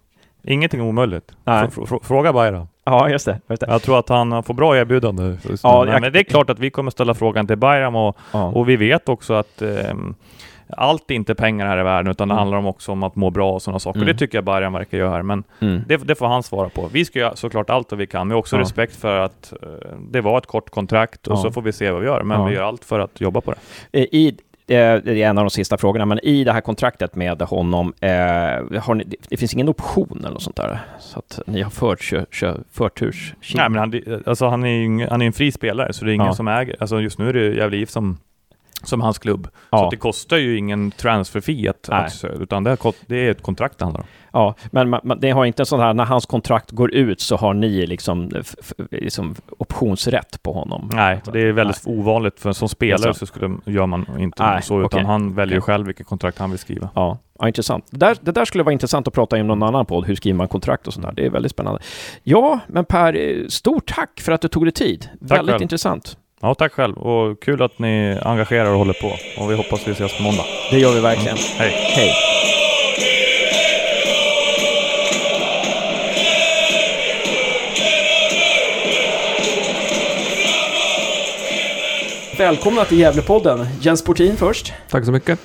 Ingenting 0.43 0.81
omöjligt. 0.81 1.31
Fråga 2.03 2.33
Bayram. 2.33 2.67
Ja, 2.83 3.09
just 3.09 3.25
det, 3.25 3.39
just 3.49 3.61
det. 3.61 3.67
Jag 3.69 3.81
tror 3.81 3.99
att 3.99 4.09
han 4.09 4.43
får 4.43 4.53
bra 4.53 4.77
erbjudande. 4.77 5.37
Ja, 5.63 5.87
jag... 5.87 6.01
Men 6.01 6.13
det 6.13 6.19
är 6.19 6.23
klart 6.23 6.49
att 6.49 6.59
vi 6.59 6.69
kommer 6.69 6.91
ställa 6.91 7.13
frågan 7.13 7.47
till 7.47 7.57
Bayram 7.57 7.95
och, 7.95 8.17
ja. 8.31 8.43
och 8.43 8.69
vi 8.69 8.75
vet 8.75 9.09
också 9.09 9.33
att 9.33 9.61
um, 9.61 10.15
allt 10.77 11.11
är 11.11 11.15
inte 11.15 11.35
pengar 11.35 11.67
här 11.67 11.79
i 11.79 11.83
världen, 11.83 12.11
utan 12.11 12.27
det 12.27 12.33
mm. 12.33 12.39
handlar 12.39 12.57
om 12.57 12.65
också 12.65 12.91
om 12.91 13.03
att 13.03 13.15
må 13.15 13.29
bra 13.29 13.53
och 13.53 13.61
sådana 13.61 13.79
saker. 13.79 13.99
Mm. 13.99 14.07
Det 14.07 14.19
tycker 14.19 14.37
jag 14.37 14.45
Bayern 14.45 14.73
verkar 14.73 14.97
göra 14.97 15.09
här, 15.09 15.21
men 15.21 15.43
mm. 15.59 15.81
det, 15.87 15.97
det, 15.97 16.15
får 16.15 16.27
han 16.27 16.43
svara 16.43 16.69
på. 16.69 16.89
Vi 16.91 17.05
ska 17.05 17.19
göra 17.19 17.35
såklart 17.35 17.69
allt 17.69 17.91
vad 17.91 17.99
vi 17.99 18.07
kan, 18.07 18.27
men 18.27 18.37
också 18.37 18.55
ja. 18.55 18.61
respekt 18.61 18.95
för 18.95 19.19
att 19.19 19.53
uh, 19.63 19.69
det 20.11 20.21
var 20.21 20.37
ett 20.37 20.45
kort 20.45 20.69
kontrakt 20.69 21.27
och 21.27 21.37
ja. 21.37 21.41
så 21.41 21.51
får 21.51 21.61
vi 21.61 21.73
se 21.73 21.91
vad 21.91 22.01
vi 22.01 22.07
gör, 22.07 22.23
men 22.23 22.39
ja. 22.39 22.45
vi 22.45 22.55
gör 22.55 22.63
allt 22.63 22.85
för 22.85 22.99
att 22.99 23.21
jobba 23.21 23.41
på 23.41 23.53
det. 23.91 23.99
I, 23.99 24.37
det 24.75 25.07
är 25.07 25.29
en 25.29 25.37
av 25.37 25.43
de 25.43 25.49
sista 25.49 25.77
frågorna, 25.77 26.05
men 26.05 26.19
i 26.19 26.43
det 26.43 26.53
här 26.53 26.61
kontraktet 26.61 27.15
med 27.15 27.41
honom, 27.41 27.93
eh, 27.99 28.09
har 28.81 28.93
ni, 28.93 29.03
det 29.29 29.37
finns 29.37 29.53
ingen 29.53 29.69
option 29.69 30.17
eller 30.19 30.29
något 30.29 30.43
sånt 30.43 30.55
där? 30.55 30.79
Så 30.99 31.19
att 31.19 31.39
ni 31.45 31.61
har 31.61 31.69
fört, 31.69 32.01
kö, 32.01 32.25
kö, 32.31 32.57
förturs 32.71 33.33
Nej, 33.55 33.69
men 33.69 33.79
han, 33.79 34.21
alltså 34.25 34.47
han 34.47 34.63
är 34.63 34.69
ju 34.69 35.07
han 35.07 35.21
är 35.21 35.25
en 35.25 35.33
fri 35.33 35.51
spelare, 35.51 35.93
så 35.93 36.05
det 36.05 36.11
är 36.11 36.13
ingen 36.13 36.27
ja. 36.27 36.33
som 36.33 36.47
äger. 36.47 36.75
Alltså 36.79 37.01
just 37.01 37.19
nu 37.19 37.29
är 37.29 37.33
det 37.33 37.55
Gävle 37.55 37.77
IF 37.77 37.89
som 37.89 38.17
som 38.83 39.01
hans 39.01 39.17
klubb. 39.17 39.47
Ja. 39.69 39.77
Så 39.77 39.89
det 39.89 39.97
kostar 39.97 40.37
ju 40.37 40.57
ingen 40.57 40.91
transfer 40.91 41.41
fee 41.41 41.69
att, 41.69 41.89
att, 41.89 42.25
utan 42.39 42.63
det 42.63 42.71
är, 42.71 42.93
det 43.07 43.15
är 43.27 43.31
ett 43.31 43.41
kontrakt 43.41 43.77
det 43.77 43.85
handlar 43.85 44.01
om. 44.01 44.07
Ja, 44.33 44.55
men 44.71 44.89
man, 44.89 45.17
det 45.19 45.31
har 45.31 45.45
inte 45.45 45.61
en 45.61 45.65
sån 45.65 45.79
här, 45.79 45.93
när 45.93 46.05
hans 46.05 46.25
kontrakt 46.25 46.71
går 46.71 46.93
ut 46.93 47.21
så 47.21 47.35
har 47.35 47.53
ni 47.53 47.87
liksom, 47.87 48.31
liksom 48.91 49.35
optionsrätt 49.57 50.43
på 50.43 50.53
honom? 50.53 50.89
Nej, 50.93 51.21
det 51.33 51.39
är 51.39 51.51
väldigt 51.51 51.85
Nej. 51.85 51.99
ovanligt, 51.99 52.39
för 52.39 52.51
som 52.51 52.69
spelare 52.69 53.13
så 53.13 53.25
skulle, 53.25 53.57
gör 53.65 53.85
man 53.85 54.05
inte 54.19 54.43
Nej, 54.43 54.61
så, 54.61 54.79
utan 54.79 54.85
okay. 54.85 55.03
han 55.03 55.35
väljer 55.35 55.61
själv 55.61 55.85
vilket 55.85 56.07
kontrakt 56.07 56.39
han 56.39 56.49
vill 56.49 56.59
skriva. 56.59 56.89
Ja, 56.95 57.17
ja 57.39 57.47
intressant. 57.47 57.85
Det 57.91 57.97
där, 57.97 58.17
det 58.21 58.31
där 58.31 58.45
skulle 58.45 58.63
vara 58.63 58.73
intressant 58.73 59.07
att 59.07 59.13
prata 59.13 59.35
om 59.35 59.47
någon 59.47 59.63
annan 59.63 59.85
podd, 59.85 60.05
hur 60.05 60.15
skriver 60.15 60.37
man 60.37 60.47
kontrakt 60.47 60.87
och 60.87 60.93
sånt 60.93 61.05
där. 61.05 61.13
Det 61.13 61.25
är 61.25 61.29
väldigt 61.29 61.51
spännande. 61.51 61.81
Ja, 62.23 62.59
men 62.67 62.85
Per, 62.85 63.45
stort 63.49 63.93
tack 63.95 64.21
för 64.21 64.31
att 64.31 64.41
du 64.41 64.47
tog 64.47 64.65
dig 64.65 64.73
tid. 64.73 65.01
Tack 65.01 65.31
väldigt 65.31 65.53
själv. 65.53 65.61
intressant. 65.61 66.17
Ja, 66.41 66.55
tack 66.55 66.73
själv 66.73 66.97
och 66.97 67.41
kul 67.41 67.61
att 67.61 67.79
ni 67.79 68.17
engagerar 68.21 68.71
och 68.71 68.77
håller 68.77 68.93
på. 68.93 69.41
Och 69.41 69.51
vi 69.51 69.55
hoppas 69.55 69.87
vi 69.87 69.91
ses 69.91 70.17
på 70.17 70.23
måndag. 70.23 70.43
Det 70.71 70.79
gör 70.79 70.93
vi 70.93 70.99
verkligen. 70.99 71.37
Mm. 71.37 71.49
Hej. 71.57 71.71
Hej. 71.71 72.13
Välkomna 82.37 82.85
till 82.85 82.99
Gävlepodden. 82.99 83.67
Jens 83.81 84.03
Portin 84.03 84.37
först. 84.37 84.73
Tack 84.89 85.05
så 85.05 85.11
mycket. 85.11 85.39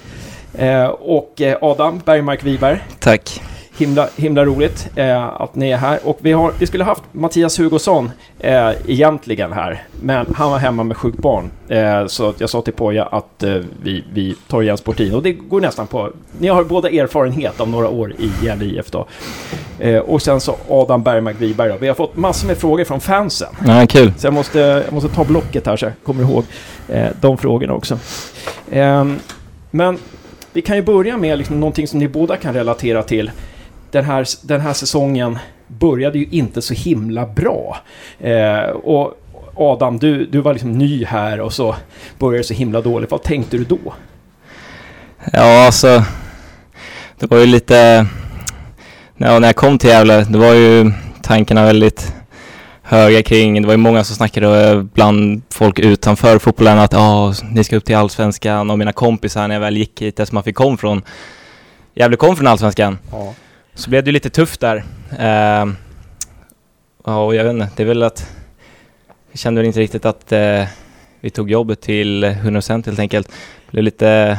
Eh, 0.59 0.86
och 0.86 1.40
eh, 1.40 1.59
Adam 1.62 2.01
Bergmark 2.05 2.45
Wiberg. 2.45 2.78
Tack. 2.99 3.40
Himla, 3.79 4.09
himla 4.16 4.45
roligt 4.45 4.89
eh, 4.97 5.25
att 5.25 5.55
ni 5.55 5.70
är 5.70 5.77
här. 5.77 5.99
Och 6.05 6.18
vi, 6.20 6.33
har, 6.33 6.53
vi 6.59 6.66
skulle 6.66 6.85
haft 6.85 7.03
Mattias 7.12 7.59
Hugosson 7.59 8.11
eh, 8.39 8.70
egentligen 8.87 9.53
här, 9.53 9.83
men 10.03 10.27
han 10.37 10.51
var 10.51 10.59
hemma 10.59 10.85
med 10.85 10.97
sjukt 10.97 11.18
barn. 11.18 11.51
Eh, 11.68 12.07
så 12.07 12.35
jag 12.39 12.51
sa 12.51 12.62
till 12.62 12.72
Poja 12.72 13.05
att 13.05 13.43
eh, 13.43 13.57
vi, 13.83 14.05
vi 14.12 14.37
tar 14.49 14.62
Jens 14.62 14.81
Portin. 14.81 15.14
Och 15.14 15.22
det 15.22 15.33
går 15.33 15.61
nästan 15.61 15.87
på... 15.87 16.11
Ni 16.39 16.49
har 16.49 16.64
båda 16.64 16.91
erfarenhet 16.91 17.61
av 17.61 17.68
några 17.68 17.89
år 17.89 18.12
i 18.18 18.31
Gävle 18.43 18.64
IF 18.64 18.91
då. 18.91 19.07
Eh, 19.79 19.99
och 19.99 20.22
sen 20.22 20.41
så 20.41 20.57
Adam 20.68 21.03
Bergmark 21.03 21.37
Wiberg 21.41 21.68
då. 21.68 21.77
Vi 21.81 21.89
har 21.89 21.95
fått 21.95 22.16
massor 22.16 22.47
med 22.47 22.59
frågor 22.59 22.85
från 22.85 23.01
fansen. 23.01 23.49
Ja, 23.66 23.87
kul. 23.87 24.12
Så 24.18 24.27
jag 24.27 24.35
måste, 24.35 24.59
jag 24.59 24.93
måste 24.93 25.09
ta 25.09 25.25
blocket 25.25 25.66
här 25.66 25.77
så 25.77 25.85
jag 25.85 25.93
kommer 26.05 26.22
ihåg 26.22 26.45
eh, 26.89 27.09
de 27.20 27.39
frågorna 27.39 27.75
också. 27.75 27.99
Ehm, 28.70 29.18
men 29.70 29.99
vi 30.53 30.62
kan 30.62 30.77
ju 30.77 30.83
börja 30.83 31.16
med 31.16 31.39
liksom 31.39 31.61
någonting 31.61 31.89
som 31.89 31.99
ni 31.99 32.09
båda 32.09 32.37
kan 32.37 32.55
relatera 32.55 33.03
till 33.03 33.31
den 33.95 34.05
här, 34.05 34.26
den 34.42 34.61
här 34.61 34.72
säsongen 34.72 35.38
började 35.66 36.18
ju 36.18 36.26
inte 36.30 36.62
så 36.62 36.74
himla 36.74 37.26
bra. 37.26 37.76
Eh, 38.20 38.70
och 38.70 39.14
Adam, 39.57 39.99
du, 39.99 40.26
du 40.26 40.40
var 40.40 40.53
liksom 40.53 40.72
ny 40.72 41.05
här 41.05 41.40
och 41.40 41.53
så 41.53 41.76
började 42.18 42.38
det 42.38 42.45
så 42.45 42.55
himla 42.55 42.80
dåligt. 42.80 43.11
Vad 43.11 43.22
tänkte 43.22 43.57
du 43.57 43.64
då? 43.64 43.95
Ja, 45.32 45.66
alltså... 45.66 46.05
Det 47.18 47.30
var 47.30 47.38
ju 47.38 47.47
lite... 47.47 48.07
Ja, 49.16 49.38
när 49.38 49.49
jag 49.49 49.57
kom 49.57 49.78
till 49.78 49.90
Gävle, 49.90 50.24
det 50.24 50.38
var 50.38 50.53
ju 50.55 50.92
tankarna 51.22 51.64
väldigt 51.64 52.14
höga 52.82 53.22
kring, 53.22 53.62
det 53.62 53.66
var 53.66 53.74
ju 53.74 53.78
många 53.78 54.05
som 54.05 54.16
snackade 54.16 54.82
bland 54.95 55.42
folk 55.51 55.78
utanför 55.78 56.38
fotbollen 56.38 56.78
att 56.78 56.92
ja, 56.92 57.34
ni 57.51 57.64
ska 57.64 57.76
upp 57.76 57.84
till 57.84 57.97
Allsvenskan 57.97 58.70
och 58.70 58.78
mina 58.78 58.92
kompisar 58.92 59.49
när 59.49 59.55
jag 59.55 59.61
väl 59.61 59.76
gick 59.76 60.03
hit, 60.03 60.20
eftersom 60.20 60.36
man 60.36 60.45
fick 60.45 60.57
kom 60.57 60.78
från 60.78 61.03
Gävle 61.95 62.16
kom 62.16 62.36
från 62.36 62.47
Allsvenskan. 62.47 62.99
Ja. 63.12 63.34
Så 63.75 63.91
blev 63.91 64.05
det 64.05 64.12
lite 64.12 64.31
tufft 64.31 64.61
där. 64.61 64.77
Uh, 65.12 65.72
ja, 67.05 67.25
och 67.25 67.35
jag 67.35 67.45
vet 67.45 67.53
inte, 67.53 67.70
det 67.77 67.83
är 67.83 67.87
väl 67.87 68.03
att 68.03 68.31
jag 69.31 69.39
kände 69.39 69.61
väl 69.61 69.66
inte 69.66 69.81
riktigt 69.81 70.05
att 70.05 70.33
uh, 70.33 70.64
vi 71.20 71.31
tog 71.31 71.51
jobbet 71.51 71.81
till 71.81 72.25
100% 72.25 72.87
helt 72.87 72.99
enkelt. 72.99 73.29
Det 73.29 73.72
blev 73.72 73.85
lite, 73.85 74.39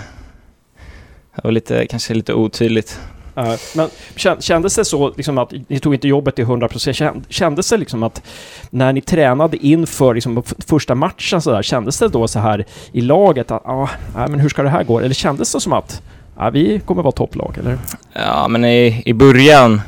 det 1.35 1.41
var 1.43 1.51
lite, 1.51 1.87
kanske 1.87 2.13
lite 2.13 2.33
otydligt. 2.33 2.99
Uh, 3.37 3.55
men 3.75 3.89
kändes 4.39 4.75
det 4.75 4.85
så 4.85 5.13
liksom 5.17 5.37
att 5.37 5.53
ni 5.67 5.79
tog 5.79 5.93
inte 5.93 6.07
jobbet 6.07 6.35
till 6.35 6.45
100%? 6.45 7.23
Kändes 7.29 7.69
det 7.69 7.77
liksom 7.77 8.03
att 8.03 8.21
när 8.69 8.93
ni 8.93 9.01
tränade 9.01 9.57
inför 9.57 10.13
liksom 10.13 10.43
första 10.67 10.95
matchen 10.95 11.41
så 11.41 11.51
där, 11.51 11.61
kändes 11.61 11.99
det 11.99 12.07
då 12.07 12.27
så 12.27 12.39
här 12.39 12.65
i 12.91 13.01
laget 13.01 13.51
att 13.51 13.65
ah, 13.65 13.89
men 14.13 14.39
hur 14.39 14.49
ska 14.49 14.63
det 14.63 14.69
här 14.69 14.83
gå? 14.83 14.99
Eller 14.99 15.15
kändes 15.15 15.51
det 15.51 15.59
som 15.59 15.73
att 15.73 16.01
ja, 16.37 16.49
vi 16.49 16.79
kommer 16.85 17.03
vara 17.03 17.11
topplag, 17.11 17.57
eller? 17.59 17.77
Ja, 18.13 18.47
men 18.47 18.65
i, 18.65 19.01
i 19.05 19.13
början 19.13 19.81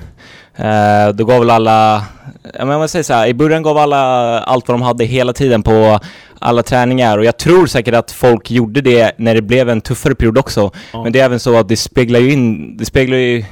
eh, 0.56 1.10
då 1.14 1.26
gav 1.26 1.40
väl 1.40 1.50
alla, 1.50 2.06
ja, 2.54 2.66
men 2.66 2.80
man 2.80 2.90
säger 2.90 3.04
så 3.04 3.14
här, 3.14 3.28
i 3.28 3.34
början 3.34 3.64
gav 3.64 3.78
alla 3.78 3.98
allt 4.40 4.68
vad 4.68 4.78
de 4.78 4.82
hade 4.82 5.06
hela 5.06 5.34
tiden 5.34 5.64
på 5.64 6.00
alla 6.40 6.64
träningar 6.64 7.18
och 7.18 7.26
jag 7.26 7.38
tror 7.38 7.68
säkert 7.68 7.96
att 7.96 8.12
folk 8.12 8.52
gjorde 8.52 8.82
det 8.82 9.12
när 9.18 9.36
det 9.36 9.42
blev 9.42 9.70
en 9.70 9.82
tuffare 9.82 10.16
period 10.16 10.38
också. 10.38 10.72
Ja. 10.94 11.04
Men 11.04 11.14
det 11.14 11.20
är 11.20 11.26
även 11.26 11.40
så 11.40 11.60
att 11.60 11.70
det 11.70 11.78
speglar 11.78 12.20
ju 12.20 12.32
in, 12.32 12.78
det 12.78 12.86
speglar 12.86 13.18
ju 13.18 13.46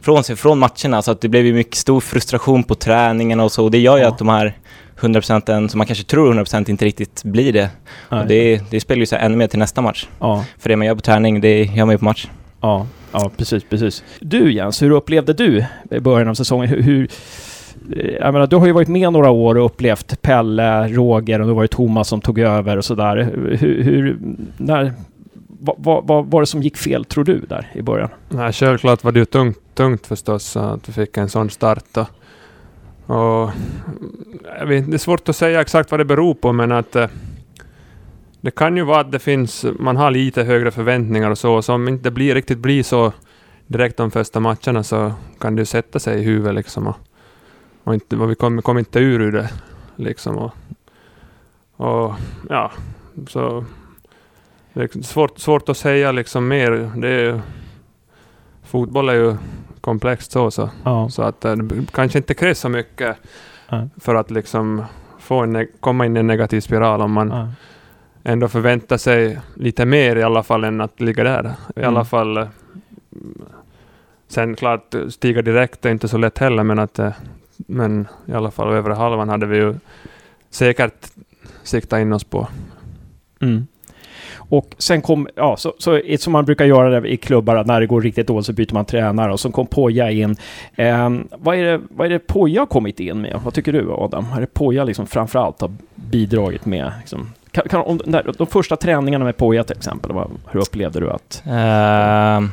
från 0.00 0.24
sig 0.24 0.36
från 0.36 0.58
matcherna 0.58 1.02
så 1.02 1.10
att 1.10 1.20
det 1.20 1.28
blev 1.28 1.46
ju 1.46 1.54
mycket 1.54 1.74
stor 1.74 2.00
frustration 2.00 2.64
på 2.64 2.74
träningen 2.74 3.40
och 3.40 3.52
så 3.52 3.64
och 3.64 3.70
det 3.70 3.78
gör 3.78 3.96
ju 3.96 4.02
ja. 4.02 4.08
att 4.08 4.18
de 4.18 4.28
här 4.28 4.56
100% 5.00 5.68
som 5.68 5.78
man 5.78 5.86
kanske 5.86 6.04
tror 6.04 6.34
100% 6.34 6.70
inte 6.70 6.84
riktigt 6.84 7.24
blir 7.24 7.52
det. 7.52 7.70
Och 8.08 8.26
det, 8.26 8.70
det 8.70 8.80
spelar 8.80 9.00
ju 9.00 9.06
sig 9.06 9.18
ännu 9.22 9.36
mer 9.36 9.46
till 9.46 9.58
nästa 9.58 9.80
match. 9.80 10.08
Ja. 10.18 10.44
För 10.58 10.68
det 10.68 10.76
man 10.76 10.86
gör 10.86 10.94
på 10.94 11.00
träning, 11.00 11.40
det 11.40 11.62
gör 11.62 11.84
man 11.84 11.94
ju 11.94 11.98
på 11.98 12.04
match. 12.04 12.28
Ja, 12.60 12.86
ja 13.12 13.30
precis, 13.36 13.64
precis. 13.64 14.04
Du 14.20 14.52
Jens, 14.52 14.82
hur 14.82 14.90
upplevde 14.90 15.32
du 15.32 15.64
i 15.90 16.00
början 16.00 16.28
av 16.28 16.34
säsongen? 16.34 16.68
Hur, 16.68 16.82
hur, 16.82 17.08
eh, 17.96 18.10
jag 18.10 18.32
menar, 18.32 18.46
du 18.46 18.56
har 18.56 18.66
ju 18.66 18.72
varit 18.72 18.88
med 18.88 19.12
några 19.12 19.30
år 19.30 19.58
och 19.58 19.64
upplevt 19.64 20.22
Pelle, 20.22 20.88
Roger 20.88 21.40
och 21.40 21.46
då 21.48 21.54
var 21.54 21.62
det 21.62 21.68
Thomas 21.68 22.08
som 22.08 22.20
tog 22.20 22.38
över 22.38 22.76
och 22.76 22.84
sådär. 22.84 23.16
Hur, 23.58 23.82
hur, 23.82 24.18
när, 24.56 24.92
vad, 25.60 25.76
vad, 25.78 26.06
vad 26.06 26.26
var 26.26 26.40
det 26.40 26.46
som 26.46 26.62
gick 26.62 26.76
fel 26.76 27.04
tror 27.04 27.24
du 27.24 27.38
där 27.38 27.70
i 27.72 27.82
början? 27.82 28.08
Nej, 28.28 28.52
självklart 28.52 29.04
var 29.04 29.12
det 29.12 29.18
ju 29.18 29.24
tungt, 29.24 29.58
tungt 29.74 30.06
förstås 30.06 30.56
att 30.56 30.88
vi 30.88 30.92
fick 30.92 31.16
en 31.16 31.28
sån 31.28 31.50
start. 31.50 31.96
Och, 31.96 32.06
och 33.08 33.50
jag 34.58 34.66
vet, 34.66 34.90
det 34.90 34.96
är 34.96 34.98
svårt 34.98 35.28
att 35.28 35.36
säga 35.36 35.60
exakt 35.60 35.90
vad 35.90 36.00
det 36.00 36.04
beror 36.04 36.34
på, 36.34 36.52
men 36.52 36.72
att 36.72 36.96
eh, 36.96 37.08
det 38.40 38.50
kan 38.50 38.76
ju 38.76 38.84
vara 38.84 39.00
att 39.00 39.12
det 39.12 39.18
finns, 39.18 39.66
man 39.78 39.96
har 39.96 40.10
lite 40.10 40.42
högre 40.42 40.70
förväntningar 40.70 41.30
och 41.30 41.38
så, 41.38 41.62
så 41.62 41.74
om 41.74 41.88
inte 41.88 42.04
det 42.04 42.10
blir, 42.10 42.34
riktigt 42.34 42.58
blir 42.58 42.82
så 42.82 43.12
direkt 43.66 43.96
de 43.96 44.10
första 44.10 44.40
matcherna 44.40 44.82
så 44.82 45.12
kan 45.38 45.56
det 45.56 45.60
ju 45.60 45.66
sätta 45.66 45.98
sig 45.98 46.20
i 46.20 46.22
huvudet 46.22 46.54
liksom. 46.54 46.86
Och, 46.86 46.96
och, 47.84 47.94
inte, 47.94 48.16
och 48.16 48.30
vi 48.30 48.34
kommer 48.34 48.62
kom 48.62 48.78
inte 48.78 48.98
ur 48.98 49.20
ur 49.20 49.32
det 49.32 49.50
liksom. 49.96 50.38
Och, 50.38 50.52
och 51.76 52.14
ja, 52.48 52.72
så 53.28 53.64
det 54.72 54.82
är 54.82 55.02
svårt, 55.02 55.38
svårt 55.38 55.68
att 55.68 55.76
säga 55.76 56.12
liksom 56.12 56.48
mer. 56.48 56.92
Det 56.96 57.08
är, 57.08 57.40
fotboll 58.62 59.08
är 59.08 59.14
ju 59.14 59.36
komplext 59.80 60.32
så, 60.32 60.50
så. 60.50 60.70
Ja. 60.84 61.08
så 61.08 61.22
att 61.22 61.44
eh, 61.44 61.56
det 61.56 61.92
kanske 61.92 62.18
inte 62.18 62.34
krävs 62.34 62.58
så 62.58 62.68
mycket 62.68 63.16
Ja. 63.68 63.88
för 63.96 64.14
att 64.14 64.30
liksom 64.30 64.82
få 65.18 65.38
en, 65.42 65.66
komma 65.80 66.06
in 66.06 66.16
i 66.16 66.20
en 66.20 66.26
negativ 66.26 66.60
spiral 66.60 67.00
om 67.00 67.12
man 67.12 67.28
Ja. 67.30 67.48
ändå 68.32 68.48
förväntar 68.48 68.96
sig 68.96 69.38
lite 69.54 69.84
mer 69.86 70.16
i 70.16 70.22
alla 70.22 70.42
fall 70.42 70.64
än 70.64 70.80
att 70.80 71.00
ligga 71.00 71.24
där. 71.24 71.54
I 71.76 71.80
Mm. 71.80 71.88
alla 71.88 72.04
fall 72.04 72.36
eh, 72.36 72.48
Sen 74.30 74.56
klart, 74.56 74.94
stiga 75.10 75.42
direkt 75.42 75.86
är 75.86 75.90
inte 75.90 76.08
så 76.08 76.18
lätt 76.18 76.38
heller, 76.38 76.62
men 76.62 76.78
att 76.78 76.98
eh, 76.98 77.12
men 77.56 78.08
i 78.26 78.32
alla 78.32 78.50
fall 78.50 78.72
övre 78.72 78.94
halvan 78.94 79.28
hade 79.28 79.46
vi 79.46 79.56
ju 79.56 79.74
säkert 80.50 81.06
siktat 81.62 82.00
in 82.00 82.12
oss 82.12 82.24
på. 82.24 82.48
Mm. 83.40 83.66
Och 84.48 84.74
sen 84.78 85.02
kom, 85.02 85.28
ja, 85.34 85.56
så, 85.56 85.72
så 85.78 86.00
som 86.18 86.32
man 86.32 86.44
brukar 86.44 86.64
göra 86.64 87.06
i 87.06 87.16
klubbar, 87.16 87.64
när 87.64 87.80
det 87.80 87.86
går 87.86 88.00
riktigt 88.00 88.26
dåligt 88.26 88.46
så 88.46 88.52
byter 88.52 88.74
man 88.74 88.84
tränare 88.84 89.32
och 89.32 89.40
så 89.40 89.50
kom 89.50 89.66
Poja 89.66 90.10
in. 90.10 90.36
Eh, 90.76 91.10
vad, 91.38 91.56
är 91.56 91.64
det, 91.64 91.80
vad 91.90 92.06
är 92.06 92.10
det 92.10 92.18
Poja 92.18 92.60
har 92.60 92.66
kommit 92.66 93.00
in 93.00 93.20
med? 93.20 93.40
Vad 93.44 93.54
tycker 93.54 93.72
du 93.72 93.92
Adam? 93.92 94.26
Är 94.36 94.40
det 94.40 94.54
Poja 94.54 94.84
liksom 94.84 95.06
framförallt 95.06 95.60
har 95.60 95.72
bidragit 95.94 96.66
med? 96.66 96.92
Liksom, 96.98 97.32
kan, 97.50 97.68
kan, 97.68 97.80
om, 97.80 98.00
där, 98.04 98.32
de 98.38 98.46
första 98.46 98.76
träningarna 98.76 99.24
med 99.24 99.36
Poja 99.36 99.64
till 99.64 99.76
exempel, 99.76 100.12
vad, 100.12 100.30
hur 100.50 100.60
upplevde 100.60 101.00
du 101.00 101.10
att... 101.10 101.42
Eh, 101.46 102.48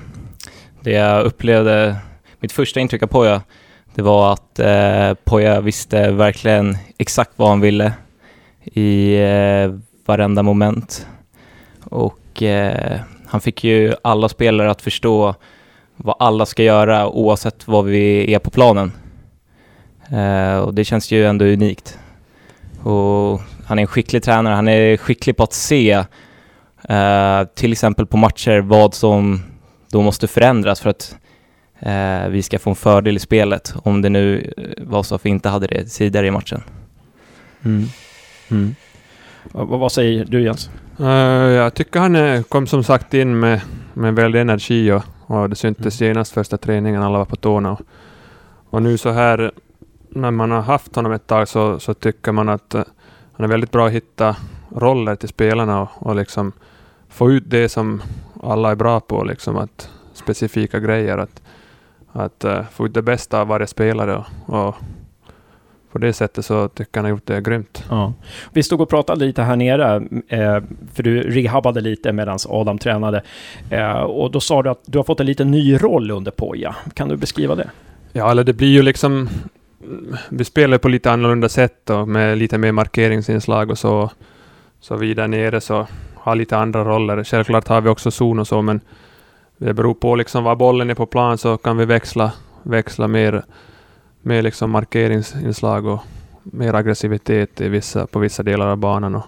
det 0.82 0.92
jag 0.92 1.24
upplevde, 1.26 1.96
mitt 2.40 2.52
första 2.52 2.80
intryck 2.80 3.04
av 3.04 3.08
Poja, 3.08 3.42
det 3.96 4.02
var 4.02 4.34
att 4.34 4.60
eh, 4.60 5.14
Poja 5.24 5.62
visste 5.62 6.12
verkligen 6.12 6.78
exakt 6.98 7.32
vad 7.36 7.50
han 7.50 7.62
ville 7.62 7.94
i 8.64 9.16
eh, 9.16 9.80
varenda 10.06 10.44
moment. 10.44 11.08
Och 11.90 12.44
eh, 12.44 13.00
han 13.28 13.42
fick 13.42 13.64
ju 13.64 13.94
alla 14.02 14.30
spelare 14.30 14.72
att 14.72 14.82
förstå 14.82 15.36
vad 15.96 16.16
alla 16.20 16.46
ska 16.46 16.64
göra 16.64 17.10
oavsett 17.10 17.68
vad 17.68 17.86
vi 17.86 18.34
är 18.34 18.40
på 18.40 18.50
planen. 18.50 18.92
Eh, 20.12 20.58
och 20.58 20.74
det 20.74 20.86
känns 20.86 21.12
ju 21.12 21.26
ändå 21.26 21.46
unikt. 21.46 22.00
Och 22.84 23.42
han 23.66 23.80
är 23.80 23.82
en 23.82 23.88
skicklig 23.88 24.24
tränare, 24.24 24.54
han 24.54 24.68
är 24.68 24.98
skicklig 24.98 25.38
på 25.38 25.44
att 25.44 25.54
se 25.54 25.92
eh, 26.90 27.44
till 27.56 27.72
exempel 27.72 28.06
på 28.06 28.18
matcher 28.18 28.60
vad 28.60 28.94
som 28.94 29.44
då 29.92 30.02
måste 30.02 30.28
förändras 30.28 30.82
för 30.82 30.90
att 30.90 31.16
eh, 31.80 32.28
vi 32.30 32.44
ska 32.44 32.60
få 32.60 32.70
en 32.70 32.76
fördel 32.76 33.16
i 33.16 33.20
spelet 33.20 33.74
om 33.84 34.02
det 34.02 34.10
nu 34.10 34.54
eh, 34.58 34.84
var 34.86 35.04
så 35.04 35.16
att 35.16 35.26
vi 35.26 35.30
inte 35.30 35.50
hade 35.50 35.68
det 35.68 35.86
tidigare 35.86 36.28
i 36.28 36.32
matchen. 36.32 36.62
Mm. 37.66 37.86
Mm. 38.52 38.76
vad 39.52 39.92
säger 39.92 40.26
du 40.26 40.44
Jens? 40.44 40.70
Eh, 41.00 41.52
jag 41.52 41.74
tycker 41.74 42.00
han 42.00 42.44
kom 42.44 42.68
som 42.68 42.84
sagt 42.84 43.14
in 43.14 43.40
med, 43.40 43.62
med 43.94 44.16
väldig 44.16 44.42
energi 44.42 44.92
och, 44.92 45.04
och 45.28 45.50
det 45.50 45.56
syntes 45.56 46.02
genast 46.02 46.34
första 46.34 46.58
träningen, 46.58 47.04
alla 47.04 47.18
var 47.18 47.26
på 47.26 47.36
tårna. 47.36 47.72
Och, 47.72 47.82
och 48.70 48.82
nu 48.82 48.98
så 48.98 49.10
här, 49.10 49.52
när 50.10 50.32
man 50.32 50.52
har 50.52 50.62
haft 50.62 50.96
honom 50.96 51.12
ett 51.12 51.28
tag 51.28 51.48
så, 51.48 51.80
så 51.80 51.94
tycker 51.94 52.32
man 52.32 52.50
att 52.50 52.76
eh, 52.76 52.84
han 53.34 53.44
är 53.44 53.48
väldigt 53.48 53.72
bra 53.72 53.88
att 53.88 53.94
hitta 53.94 54.36
roller 54.70 55.16
till 55.16 55.30
spelarna 55.30 55.82
och, 55.82 55.90
och 55.98 56.16
liksom 56.16 56.52
få 57.10 57.32
ut 57.32 57.44
det 57.48 57.70
som 57.70 58.02
alla 58.44 58.72
är 58.72 58.76
bra 58.76 59.00
på, 59.00 59.24
liksom 59.24 59.58
att 59.58 59.90
specifika 60.14 60.80
grejer. 60.80 61.18
Att, 61.18 61.42
att 62.12 62.44
eh, 62.44 62.64
få 62.72 62.86
ut 62.86 62.94
det 62.94 63.02
bästa 63.02 63.42
av 63.42 63.48
varje 63.48 63.68
spelare 63.68 64.16
och, 64.46 64.68
och 64.68 64.76
på 65.96 66.00
det 66.00 66.14
sättet 66.14 66.46
så 66.46 66.68
tycker 66.68 66.90
jag 66.92 66.98
han 66.98 67.06
har 67.06 67.10
gjort 67.10 67.26
det 67.26 67.42
grymt. 67.42 67.84
Ja. 67.90 68.14
Vi 68.54 68.64
stod 68.64 68.82
och 68.82 68.90
pratade 68.90 69.26
lite 69.26 69.42
här 69.42 69.56
nere, 69.56 69.96
eh, 70.28 70.64
för 70.94 71.04
du 71.04 71.22
rehabbade 71.22 71.82
lite 71.82 72.14
medan 72.14 72.38
Adam 72.50 72.78
tränade. 72.78 73.22
Eh, 73.70 74.00
och 74.00 74.32
då 74.32 74.40
sa 74.40 74.64
du 74.64 74.70
att 74.70 74.82
du 74.86 74.98
har 74.98 75.04
fått 75.04 75.20
en 75.20 75.26
liten 75.26 75.52
ny 75.52 75.78
roll 75.78 76.12
under 76.12 76.32
Poja. 76.32 76.76
Kan 76.94 77.10
du 77.10 77.18
beskriva 77.18 77.56
det? 77.56 77.70
Ja, 78.14 78.32
eller 78.32 78.44
det 78.44 78.54
blir 78.54 78.68
ju 78.68 78.82
liksom... 78.82 79.30
Vi 80.30 80.44
spelar 80.44 80.78
på 80.78 80.90
lite 80.90 81.12
annorlunda 81.12 81.50
sätt 81.50 81.90
och 81.90 82.08
med 82.08 82.38
lite 82.38 82.58
mer 82.58 82.72
markeringsinslag 82.72 83.72
och 83.72 83.78
så. 83.78 84.10
Så 84.80 84.96
vi 84.96 85.14
där 85.14 85.28
nere 85.28 85.62
så 85.62 85.88
har 86.16 86.36
lite 86.36 86.58
andra 86.58 86.84
roller. 86.84 87.24
Självklart 87.24 87.68
har 87.68 87.82
vi 87.82 87.90
också 87.90 88.12
zon 88.12 88.40
och 88.40 88.48
så, 88.48 88.62
men 88.62 88.82
det 89.58 89.74
beror 89.74 89.94
på 89.94 90.16
liksom 90.16 90.44
var 90.44 90.56
bollen 90.56 90.90
är 90.90 90.96
på 90.96 91.06
plan 91.06 91.38
så 91.38 91.58
kan 91.58 91.78
vi 91.78 91.86
växla, 91.86 92.32
växla 92.64 93.08
mer, 93.08 93.44
mer 94.26 94.42
liksom 94.42 94.72
markeringsinslag 94.72 95.86
och 95.86 96.00
mer 96.44 96.74
aggressivitet 96.74 97.62
i 97.62 97.70
vissa, 97.70 98.08
på 98.08 98.20
vissa 98.20 98.44
delar 98.44 98.68
av 98.68 98.78
banan 98.78 99.16
och, 99.16 99.24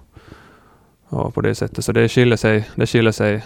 och 1.06 1.34
på 1.34 1.42
det 1.42 1.56
sättet. 1.56 1.86
Så 1.86 1.92
det 1.92 2.10
skiljer 2.10 2.38
sig, 2.38 2.70
det 2.76 2.88
skiljer 2.88 3.12
sig 3.12 3.46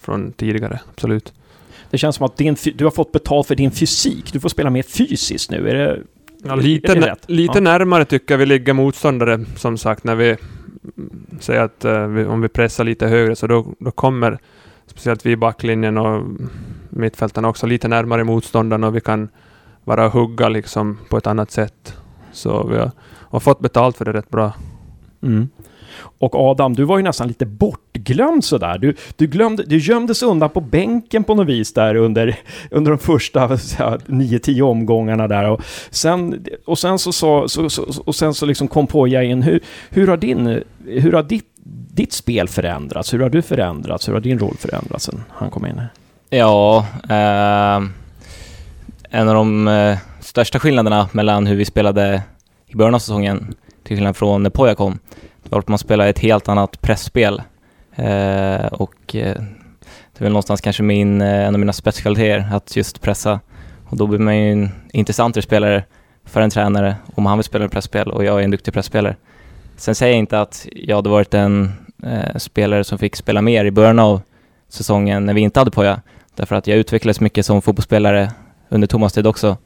från 0.00 0.32
tidigare, 0.32 0.80
absolut. 0.94 1.32
Det 1.90 1.98
känns 1.98 2.16
som 2.16 2.26
att 2.26 2.36
din, 2.36 2.56
du 2.74 2.84
har 2.84 2.90
fått 2.90 3.12
betalt 3.12 3.46
för 3.46 3.54
din 3.54 3.70
fysik. 3.70 4.32
Du 4.32 4.40
får 4.40 4.48
spela 4.48 4.70
mer 4.70 4.82
fysiskt 4.82 5.50
nu. 5.50 5.68
Är 5.68 5.74
det, 5.74 6.00
Ja, 6.46 6.52
är 6.52 6.56
lite 6.56 6.94
det 6.94 7.00
nä- 7.00 7.06
rätt? 7.06 7.24
lite 7.30 7.52
Ja. 7.58 7.60
närmare 7.60 8.04
tycker 8.04 8.34
jag 8.34 8.38
vi 8.38 8.46
ligger 8.46 8.72
motståndare, 8.72 9.44
som 9.56 9.78
sagt, 9.78 10.04
när 10.04 10.14
vi 10.14 10.36
säger 11.40 11.60
att 11.60 11.84
eh, 11.84 12.06
vi, 12.06 12.24
om 12.24 12.40
vi 12.40 12.48
pressar 12.48 12.84
lite 12.84 13.06
högre, 13.06 13.36
så 13.36 13.46
då, 13.46 13.66
då 13.78 13.90
kommer 13.90 14.38
speciellt 14.86 15.26
vi 15.26 15.30
i 15.30 15.36
backlinjen 15.36 15.98
och 15.98 16.24
mittfältarna 16.90 17.48
också 17.48 17.66
lite 17.66 17.88
närmare 17.88 18.24
motståndaren 18.24 18.84
och 18.84 18.96
vi 18.96 19.00
kan 19.00 19.28
bara 19.84 20.08
hugga 20.08 20.48
liksom 20.48 20.98
på 21.08 21.16
ett 21.16 21.26
annat 21.26 21.50
sätt. 21.50 21.96
Så 22.32 22.66
vi 22.66 22.76
har, 22.76 22.90
har 23.06 23.40
fått 23.40 23.60
betalt 23.60 23.96
för 23.96 24.04
det 24.04 24.12
rätt 24.12 24.30
bra. 24.30 24.52
Mm. 25.22 25.48
Och 26.18 26.34
Adam, 26.34 26.74
du 26.74 26.84
var 26.84 26.96
ju 26.96 27.02
nästan 27.02 27.28
lite 27.28 27.46
bortglömd 27.46 28.44
sådär. 28.44 28.78
Du, 28.78 28.96
du, 29.16 29.26
glömde, 29.26 29.62
du 29.62 29.78
gömdes 29.78 30.22
undan 30.22 30.50
på 30.50 30.60
bänken 30.60 31.24
på 31.24 31.34
något 31.34 31.46
vis 31.46 31.72
där 31.72 31.94
under, 31.94 32.36
under 32.70 32.90
de 32.90 32.98
första 32.98 33.58
så 33.58 33.76
här, 33.76 33.98
9-10 34.06 34.62
omgångarna 34.62 35.28
där. 35.28 35.50
Och 35.50 35.60
sen, 35.90 36.46
och 36.66 36.78
sen 36.78 36.98
så, 36.98 37.12
så, 37.12 37.48
så, 37.48 37.70
så, 37.70 38.02
och 38.04 38.14
sen 38.14 38.34
så 38.34 38.46
liksom 38.46 38.68
kom 38.68 38.86
Poja 38.86 39.22
in. 39.22 39.42
Hur, 39.42 39.60
hur 39.90 40.06
har, 40.06 40.16
din, 40.16 40.62
hur 40.86 41.12
har 41.12 41.22
ditt, 41.22 41.48
ditt 41.94 42.12
spel 42.12 42.48
förändrats? 42.48 43.14
Hur 43.14 43.18
har 43.18 43.30
du 43.30 43.42
förändrats? 43.42 44.08
Hur 44.08 44.12
har 44.12 44.20
din 44.20 44.38
roll 44.38 44.56
förändrats 44.58 45.04
sen 45.04 45.24
han 45.28 45.50
kom 45.50 45.66
in? 45.66 45.82
Ja, 46.30 46.86
eh, 47.08 47.80
en 49.14 49.28
av 49.28 49.34
de 49.34 49.68
eh, 49.68 49.98
största 50.20 50.58
skillnaderna 50.58 51.08
mellan 51.12 51.46
hur 51.46 51.56
vi 51.56 51.64
spelade 51.64 52.22
i 52.66 52.76
början 52.76 52.94
av 52.94 52.98
säsongen 52.98 53.54
till 53.84 53.96
skillnad 53.96 54.16
från 54.16 54.42
när 54.42 54.50
Poja 54.50 54.74
kom, 54.74 54.98
det 55.42 55.50
var 55.50 55.58
att 55.58 55.68
man 55.68 55.78
spelade 55.78 56.10
ett 56.10 56.18
helt 56.18 56.48
annat 56.48 56.80
pressspel. 56.80 57.42
Eh, 57.94 58.66
och 58.66 59.14
eh, 59.14 59.36
det 60.12 60.18
är 60.18 60.24
väl 60.24 60.32
någonstans 60.32 60.60
kanske 60.60 60.82
min, 60.82 61.20
eh, 61.20 61.46
en 61.46 61.54
av 61.54 61.60
mina 61.60 61.72
spetskvaliteter, 61.72 62.48
att 62.52 62.76
just 62.76 63.00
pressa. 63.00 63.40
Och 63.88 63.96
då 63.96 64.06
blir 64.06 64.18
man 64.18 64.38
ju 64.38 64.52
en 64.52 64.70
intressantare 64.92 65.42
spelare 65.42 65.84
för 66.24 66.40
en 66.40 66.50
tränare 66.50 66.96
om 67.14 67.26
han 67.26 67.38
vill 67.38 67.44
spela 67.44 67.68
pressspel 67.68 68.10
och 68.10 68.24
jag 68.24 68.40
är 68.40 68.44
en 68.44 68.50
duktig 68.50 68.74
pressspelare. 68.74 69.16
Sen 69.76 69.94
säger 69.94 70.12
jag 70.12 70.18
inte 70.18 70.40
att 70.40 70.66
jag 70.72 70.96
hade 70.96 71.10
varit 71.10 71.34
en 71.34 71.72
eh, 72.02 72.36
spelare 72.36 72.84
som 72.84 72.98
fick 72.98 73.16
spela 73.16 73.42
mer 73.42 73.64
i 73.64 73.70
början 73.70 73.98
av 73.98 74.20
säsongen 74.68 75.26
när 75.26 75.34
vi 75.34 75.40
inte 75.40 75.60
hade 75.60 75.70
Poja. 75.70 76.00
Därför 76.36 76.56
att 76.56 76.66
jag 76.66 76.78
utvecklades 76.78 77.20
mycket 77.20 77.46
som 77.46 77.62
fotbollsspelare 77.62 78.30
under 78.68 78.86
Thomas 78.86 79.12
tid 79.12 79.26
också. 79.26 79.56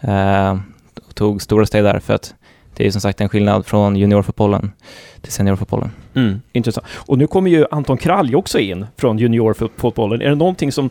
Eh, 0.00 0.58
och 1.06 1.14
tog 1.14 1.42
stora 1.42 1.66
steg 1.66 1.84
där 1.84 1.98
för 1.98 2.14
att 2.14 2.34
det 2.76 2.86
är 2.86 2.90
som 2.90 3.00
sagt 3.00 3.20
en 3.20 3.28
skillnad 3.28 3.66
från 3.66 3.96
juniorfotbollen 3.96 4.72
till 5.20 5.32
seniorfotbollen. 5.32 5.90
Mm, 6.14 6.40
intressant. 6.52 6.86
Och 6.96 7.18
nu 7.18 7.26
kommer 7.26 7.50
ju 7.50 7.66
Anton 7.70 7.98
Kralj 7.98 8.36
också 8.36 8.58
in 8.58 8.86
från 8.96 9.18
juniorfotbollen. 9.18 10.22
Är 10.22 10.28
det 10.28 10.34
någonting 10.34 10.72
som 10.72 10.90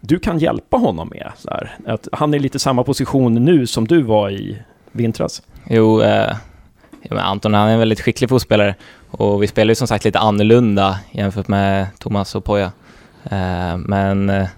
du 0.00 0.18
kan 0.18 0.38
hjälpa 0.38 0.76
honom 0.76 1.08
med? 1.08 1.32
Att 1.86 2.08
han 2.12 2.34
är 2.34 2.38
lite 2.38 2.58
samma 2.58 2.84
position 2.84 3.34
nu 3.34 3.66
som 3.66 3.86
du 3.86 4.02
var 4.02 4.30
i 4.30 4.58
vintras? 4.92 5.42
Jo, 5.70 6.02
eh, 6.02 6.36
ja, 7.02 7.20
Anton 7.20 7.54
han 7.54 7.68
är 7.68 7.72
en 7.72 7.78
väldigt 7.78 8.00
skicklig 8.00 8.28
fotbollsspelare 8.28 8.74
och 9.10 9.42
vi 9.42 9.46
spelar 9.46 9.70
ju 9.70 9.74
som 9.74 9.86
sagt 9.86 10.04
lite 10.04 10.18
annorlunda 10.18 10.98
jämfört 11.10 11.48
med 11.48 11.86
Thomas 11.98 12.34
och 12.34 12.44
Poja. 12.44 12.72
Eh, 13.24 13.76
men 13.76 14.30
eh, 14.30 14.48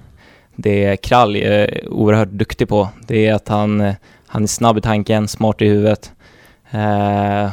det 0.57 0.97
Krall 0.97 1.37
är 1.37 1.89
oerhört 1.89 2.29
duktig 2.29 2.69
på, 2.69 2.89
det 3.07 3.27
är 3.27 3.35
att 3.35 3.49
han, 3.49 3.93
han 4.27 4.43
är 4.43 4.47
snabb 4.47 4.79
i 4.79 4.81
tanken, 4.81 5.29
smart 5.29 5.63
i 5.63 5.69
huvudet 5.69 6.13
eh, 6.71 7.53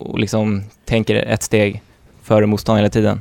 och 0.00 0.18
liksom 0.18 0.62
tänker 0.84 1.14
ett 1.14 1.42
steg 1.42 1.82
före 2.22 2.46
motståndaren 2.46 2.84
hela 2.84 2.90
tiden. 2.90 3.20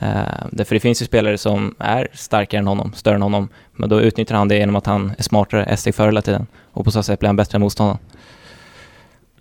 Eh, 0.00 0.46
därför 0.50 0.74
det 0.74 0.80
finns 0.80 1.02
ju 1.02 1.06
spelare 1.06 1.38
som 1.38 1.74
är 1.78 2.08
starkare 2.12 2.58
än 2.58 2.66
honom, 2.66 2.92
större 2.94 3.14
än 3.14 3.22
honom, 3.22 3.48
men 3.72 3.88
då 3.88 4.00
utnyttjar 4.00 4.36
han 4.36 4.48
det 4.48 4.56
genom 4.56 4.76
att 4.76 4.86
han 4.86 5.12
är 5.18 5.22
smartare, 5.22 5.64
ett 5.64 5.80
steg 5.80 5.94
före 5.94 6.06
hela 6.06 6.22
tiden 6.22 6.46
och 6.72 6.84
på 6.84 6.90
så 6.90 7.02
sätt 7.02 7.20
blir 7.20 7.28
han 7.28 7.36
bättre 7.36 7.56
än 7.56 7.60
motståndaren. 7.60 7.98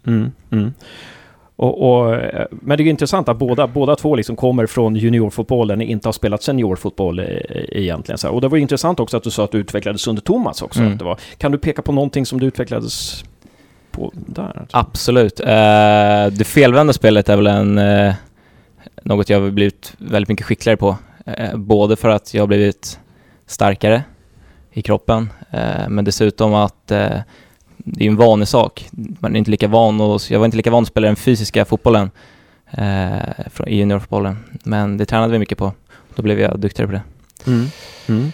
Mm, 0.07 0.31
mm. 0.51 0.73
Och, 1.55 2.03
och, 2.05 2.17
men 2.49 2.77
det 2.77 2.81
är 2.81 2.85
ju 2.85 2.89
intressant 2.89 3.30
att 3.30 3.38
båda, 3.38 3.67
båda 3.67 3.95
två 3.95 4.15
liksom 4.15 4.35
kommer 4.35 4.65
från 4.65 4.95
juniorfotbollen, 4.95 5.81
inte 5.81 6.07
har 6.07 6.13
spelat 6.13 6.43
seniorfotboll 6.43 7.19
eh, 7.19 7.25
egentligen. 7.71 8.17
Så. 8.17 8.30
Och 8.30 8.41
det 8.41 8.47
var 8.47 8.57
intressant 8.57 8.99
också 8.99 9.17
att 9.17 9.23
du 9.23 9.31
sa 9.31 9.43
att 9.43 9.51
du 9.51 9.57
utvecklades 9.57 10.07
under 10.07 10.21
Thomas 10.21 10.61
också. 10.61 10.80
Mm. 10.80 10.97
Det 10.97 11.03
var. 11.03 11.19
Kan 11.38 11.51
du 11.51 11.57
peka 11.57 11.81
på 11.81 11.91
någonting 11.91 12.25
som 12.25 12.39
du 12.39 12.45
utvecklades 12.45 13.23
på 13.91 14.11
där? 14.13 14.67
Absolut. 14.71 15.39
Eh, 15.39 15.45
det 16.31 16.47
felvända 16.47 16.93
spelet 16.93 17.30
är 17.30 17.35
väl 17.35 17.47
en, 17.47 17.77
eh, 17.77 18.13
något 19.03 19.30
jag 19.30 19.41
har 19.41 19.51
blivit 19.51 19.93
väldigt 19.97 20.30
mycket 20.30 20.45
skickligare 20.45 20.77
på. 20.77 20.97
Eh, 21.25 21.55
både 21.55 21.95
för 21.95 22.09
att 22.09 22.34
jag 22.34 22.41
har 22.41 22.47
blivit 22.47 22.99
starkare 23.45 24.03
i 24.71 24.81
kroppen, 24.81 25.30
men 25.88 26.05
dessutom 26.05 26.53
att 26.53 26.91
det 27.84 28.03
är 28.03 28.07
en 28.07 28.15
vanesak. 28.15 28.89
Man 29.19 29.35
är 29.35 29.39
inte 29.39 29.51
lika 29.51 29.68
van 29.68 30.01
och, 30.01 30.22
jag 30.30 30.39
var 30.39 30.45
inte 30.45 30.57
lika 30.57 30.72
van 30.72 30.81
att 30.84 30.88
spela 30.88 31.07
den 31.07 31.15
fysiska 31.15 31.65
fotbollen 31.65 32.11
eh, 32.72 33.18
från- 33.51 33.68
i 33.68 33.76
juniorfotbollen. 33.76 34.38
Men 34.64 34.97
det 34.97 35.05
tränade 35.05 35.31
vi 35.34 35.39
mycket 35.39 35.57
på. 35.57 35.72
Då 36.15 36.22
blev 36.23 36.39
jag 36.39 36.60
duktigare 36.60 36.88
på 36.88 36.93
det. 36.93 37.01
Mm. 37.51 37.65
Mm. 38.07 38.31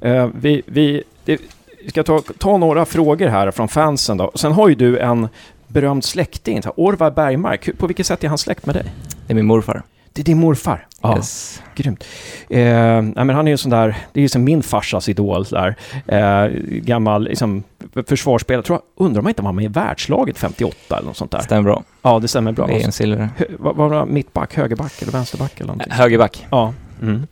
Eh, 0.00 0.30
vi, 0.40 0.62
vi, 0.66 1.02
det, 1.24 1.40
vi 1.84 1.90
ska 1.90 2.02
ta, 2.02 2.22
ta 2.38 2.56
några 2.56 2.84
frågor 2.84 3.28
här 3.28 3.50
från 3.50 3.68
fansen 3.68 4.16
då. 4.16 4.30
Sen 4.34 4.52
har 4.52 4.68
ju 4.68 4.74
du 4.74 4.98
en 4.98 5.28
berömd 5.66 6.04
släkting, 6.04 6.60
Orvar 6.76 7.10
Bergmark. 7.10 7.78
På 7.78 7.86
vilket 7.86 8.06
sätt 8.06 8.24
är 8.24 8.28
han 8.28 8.38
släkt 8.38 8.66
med 8.66 8.74
dig? 8.74 8.84
Det 9.26 9.32
är 9.32 9.34
min 9.34 9.46
morfar. 9.46 9.82
Det 10.12 10.22
är 10.22 10.24
din 10.24 10.38
morfar? 10.38 10.86
Yes. 11.16 11.62
Grymt. 11.74 12.04
Eh, 12.48 12.60
men 13.02 13.30
han 13.30 13.46
är 13.46 13.50
ju 13.50 13.56
sån 13.56 13.70
där, 13.70 13.96
det 14.12 14.20
är 14.20 14.22
ju 14.22 14.28
som 14.28 14.44
min 14.44 14.62
farsas 14.62 15.08
idol 15.08 15.44
där. 15.44 15.76
Eh, 16.06 16.50
gammal 16.64 17.24
liksom, 17.24 17.62
försvarsspelare. 18.06 18.62
Tror 18.62 18.78
jag, 18.96 19.06
undrar 19.06 19.22
om 19.22 19.28
inte 19.28 19.42
var 19.42 19.52
med 19.52 19.64
i 19.64 19.68
världslaget 19.68 20.38
58 20.38 20.76
eller 20.96 21.06
något 21.06 21.16
sånt 21.16 21.30
där. 21.30 21.40
Stämmer 21.40 21.62
bra. 21.62 21.82
Ja, 22.02 22.18
det 22.18 22.28
stämmer 22.28 22.52
bra. 22.52 22.66
VM-silver. 22.66 23.28
Var 23.58 23.90
det? 23.90 24.06
Mittback, 24.12 24.54
högerback 24.56 25.02
eller 25.02 25.12
vänsterback 25.12 25.52
eller 25.56 25.66
någonting? 25.66 25.92
Högerback. 25.92 26.46
Ja. 26.50 26.72
Mm. 27.02 27.26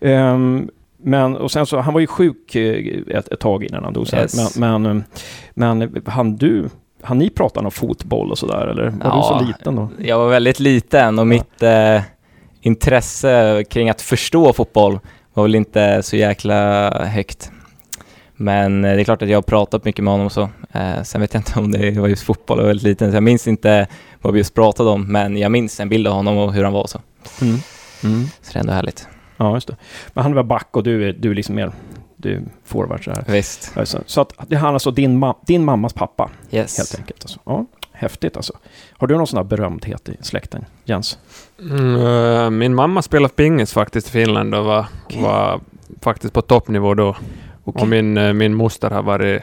Ehm, 0.00 0.70
men, 1.04 1.36
och 1.36 1.50
sen 1.50 1.66
så, 1.66 1.80
han 1.80 1.94
var 1.94 2.00
ju 2.00 2.06
sjuk 2.06 2.54
eh, 2.54 3.16
ett, 3.18 3.28
ett 3.32 3.40
tag 3.40 3.64
innan 3.64 3.84
han 3.84 3.92
dog. 3.92 4.06
Yes. 4.14 4.56
Men, 4.56 4.82
men, 4.82 5.04
men 5.54 6.02
han 6.06 6.36
du, 6.36 6.68
han 7.02 7.18
ni 7.18 7.30
prata 7.30 7.60
om 7.60 7.70
fotboll 7.70 8.30
och 8.30 8.38
sådär 8.38 8.66
eller? 8.66 8.84
Var 8.84 8.98
Ja. 9.04 9.16
du 9.38 9.40
så 9.40 9.46
liten 9.48 9.76
då? 9.76 9.88
Jag 9.98 10.18
var 10.18 10.28
väldigt 10.28 10.60
liten 10.60 11.18
och 11.18 11.26
mitt 11.26 11.62
eh, 11.62 12.00
intresse 12.62 13.64
kring 13.70 13.90
att 13.90 14.00
förstå 14.02 14.52
fotboll 14.52 15.00
var 15.34 15.42
väl 15.42 15.54
inte 15.54 16.02
så 16.02 16.16
jäkla 16.16 16.90
högt. 17.06 17.50
Men 18.36 18.84
eh, 18.84 18.94
det 18.94 19.00
är 19.00 19.04
klart 19.04 19.22
att 19.22 19.28
jag 19.28 19.36
har 19.36 19.42
pratat 19.42 19.84
mycket 19.84 20.04
med 20.04 20.12
honom 20.12 20.26
och 20.26 20.32
så. 20.32 20.48
Eh, 20.72 21.02
sen 21.02 21.20
vet 21.20 21.34
jag 21.34 21.40
inte 21.40 21.58
om 21.58 21.72
det 21.72 21.98
var 22.00 22.08
just 22.08 22.22
fotboll, 22.22 22.58
jag 22.58 22.62
var 22.62 22.68
väldigt 22.68 22.84
liten 22.86 23.10
så 23.10 23.16
jag 23.16 23.22
minns 23.22 23.48
inte 23.48 23.86
vad 24.22 24.32
vi 24.32 24.40
just 24.40 24.54
pratade 24.54 24.90
om 24.90 25.12
men 25.12 25.36
jag 25.36 25.52
minns 25.52 25.80
en 25.80 25.88
bild 25.88 26.06
av 26.06 26.14
honom 26.14 26.36
och 26.38 26.52
hur 26.52 26.64
han 26.64 26.72
var 26.72 26.86
så. 26.86 27.00
Mm. 27.42 27.56
Mm. 28.04 28.26
Så 28.42 28.52
det 28.52 28.58
är 28.58 28.60
ändå 28.60 28.72
härligt. 28.72 29.08
Ja, 29.36 29.54
just 29.54 29.66
det. 29.68 29.76
Men 30.14 30.22
han 30.22 30.34
var 30.34 30.42
back 30.42 30.68
och 30.76 30.82
du 30.82 31.08
är, 31.08 31.12
du 31.12 31.30
är 31.30 31.34
liksom 31.34 31.54
mer, 31.54 31.72
du 32.16 32.42
forward 32.64 33.04
så 33.04 33.10
här. 33.10 33.24
Visst. 33.28 33.72
Alltså, 33.76 34.02
så 34.06 34.20
att 34.20 34.32
det 34.48 34.56
är 34.56 34.64
alltså 34.66 34.90
din, 34.90 35.24
ma- 35.24 35.36
din 35.46 35.64
mammas 35.64 35.92
pappa, 35.92 36.30
Yes. 36.50 36.78
helt 36.78 36.94
enkelt. 37.00 37.24
Alltså. 37.24 37.38
Ja, 37.44 37.66
häftigt 38.02 38.36
alltså. 38.36 38.52
Har 38.92 39.06
du 39.06 39.16
någon 39.16 39.26
sån 39.26 39.36
här 39.36 39.44
berömdhet 39.44 40.08
i 40.08 40.16
släkten, 40.20 40.64
Jens? 40.84 41.18
Mm, 41.60 41.96
eh, 41.96 42.50
min 42.50 42.74
mamma 42.74 43.02
spelade 43.02 43.34
pingis 43.34 43.72
faktiskt 43.72 44.08
i 44.08 44.10
Finland 44.10 44.54
och 44.54 44.64
var, 44.64 44.86
Okej. 45.04 45.22
var 45.22 45.60
faktiskt 46.00 46.34
på 46.34 46.42
toppnivå 46.42 46.94
då. 46.94 47.08
Okej. 47.64 47.82
Och 47.82 47.88
min, 47.88 48.16
eh, 48.16 48.32
min 48.32 48.54
moster 48.54 48.90
har 48.90 49.02
varit 49.02 49.42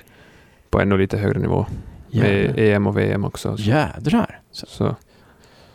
på 0.69 0.79
ännu 0.81 0.97
lite 0.97 1.17
högre 1.17 1.39
nivå. 1.39 1.65
Med 2.11 2.41
Jädrar. 2.41 2.63
EM 2.63 2.87
och 2.87 2.97
VM 2.97 3.25
också. 3.25 3.57
Så, 3.57 3.63
Jädrar. 3.63 4.39
Så, 4.51 4.65
så. 4.65 4.95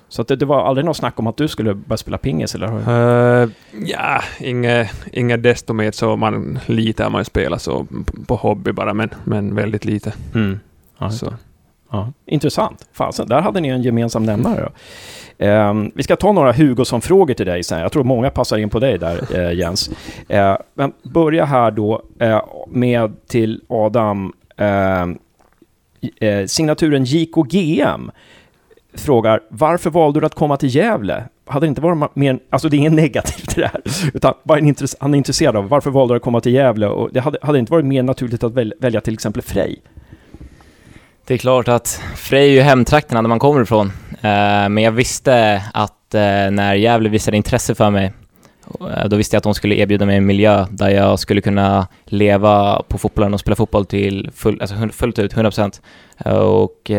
så 0.08 0.22
att 0.22 0.28
det, 0.28 0.36
det 0.36 0.46
var 0.46 0.64
aldrig 0.68 0.84
något 0.84 0.96
snack 0.96 1.18
om 1.18 1.26
att 1.26 1.36
du 1.36 1.48
skulle 1.48 1.74
börja 1.74 1.96
spela 1.96 2.18
pingis, 2.18 2.54
eller? 2.54 3.42
Eh, 3.42 3.48
ja, 3.86 4.22
inget 4.40 4.90
inget 5.12 5.42
desto 5.42 5.72
mer 5.72 5.90
så. 5.90 6.16
Man, 6.16 6.58
lite 6.66 7.02
har 7.02 7.10
man 7.10 7.20
ju 7.20 7.24
spelat 7.24 7.62
så 7.62 7.86
på 8.26 8.36
hobby 8.36 8.72
bara, 8.72 8.94
men, 8.94 9.10
men 9.24 9.54
väldigt 9.54 9.84
lite. 9.84 10.12
Mm. 10.34 10.60
Ja, 10.98 11.10
Så. 11.10 11.34
Ja, 11.94 12.12
intressant. 12.26 12.88
Fasen, 12.92 13.28
där 13.28 13.40
hade 13.40 13.60
ni 13.60 13.68
en 13.68 13.82
gemensam 13.82 14.24
nämnare. 14.24 14.60
Då. 14.60 14.68
Ehm, 15.44 15.92
vi 15.94 16.02
ska 16.02 16.16
ta 16.16 16.32
några 16.32 16.52
Hugosson-frågor 16.52 17.34
till 17.34 17.46
dig 17.46 17.62
sen. 17.62 17.80
Jag 17.80 17.92
tror 17.92 18.04
många 18.04 18.30
passar 18.30 18.58
in 18.58 18.70
på 18.70 18.78
dig 18.78 18.98
där, 18.98 19.36
eh, 19.38 19.52
Jens. 19.58 19.90
Uh, 20.32 20.56
men 20.74 20.92
börja 21.02 21.44
här 21.44 21.70
då 21.70 22.02
uh, 22.22 22.40
med 22.68 23.12
till 23.28 23.60
Adam. 23.68 24.32
Uh, 24.60 25.14
signaturen 26.46 27.04
JKGM 27.04 28.10
frågar 28.94 29.40
varför 29.48 29.90
valde 29.90 30.20
du 30.20 30.26
att 30.26 30.34
komma 30.34 30.56
till 30.56 30.74
Gävle? 30.74 31.24
Hade 31.46 31.66
det 31.66 31.68
inte 31.68 31.80
varit 31.80 32.16
mer, 32.16 32.38
alltså 32.50 32.68
det 32.68 32.76
är 32.76 32.78
inget 32.78 32.92
negativt 33.02 33.58
i 33.58 33.60
det 33.60 33.66
här, 33.66 33.82
utan 34.14 34.34
bara 34.42 34.58
en 34.58 34.74
intress- 34.74 34.96
han 35.00 35.14
är 35.14 35.18
intresserad 35.18 35.56
av 35.56 35.68
varför 35.68 35.90
valde 35.90 36.14
du 36.14 36.16
att 36.16 36.22
komma 36.22 36.40
till 36.40 36.52
Gävle? 36.52 36.86
Och 36.86 37.12
det 37.12 37.20
hade, 37.20 37.38
hade 37.42 37.58
det 37.58 37.60
inte 37.60 37.72
varit 37.72 37.84
mer 37.84 38.02
naturligt 38.02 38.44
att 38.44 38.52
välja 38.80 39.00
till 39.00 39.14
exempel 39.14 39.42
Frej? 39.42 39.82
Det 41.26 41.34
är 41.34 41.38
klart 41.38 41.68
att 41.68 42.00
Frej 42.16 42.48
är 42.48 42.52
ju 42.52 42.60
hemtrakterna 42.60 43.22
där 43.22 43.28
man 43.28 43.38
kommer 43.38 43.62
ifrån. 43.62 43.86
Eh, 44.10 44.68
men 44.68 44.78
jag 44.78 44.92
visste 44.92 45.62
att 45.74 46.14
eh, 46.14 46.20
när 46.50 46.74
Gävle 46.74 47.08
visade 47.08 47.36
intresse 47.36 47.74
för 47.74 47.90
mig, 47.90 48.12
eh, 48.80 49.08
då 49.08 49.16
visste 49.16 49.36
jag 49.36 49.38
att 49.38 49.44
de 49.44 49.54
skulle 49.54 49.74
erbjuda 49.74 50.06
mig 50.06 50.16
en 50.16 50.26
miljö 50.26 50.66
där 50.70 50.88
jag 50.88 51.18
skulle 51.18 51.40
kunna 51.40 51.86
leva 52.04 52.82
på 52.88 52.98
fotbollen 52.98 53.34
och 53.34 53.40
spela 53.40 53.56
fotboll 53.56 53.86
till 53.86 54.30
full, 54.34 54.60
alltså 54.60 54.88
fullt 54.92 55.18
ut, 55.18 55.34
100% 55.34 55.80
eh, 56.18 56.32
och 56.34 56.90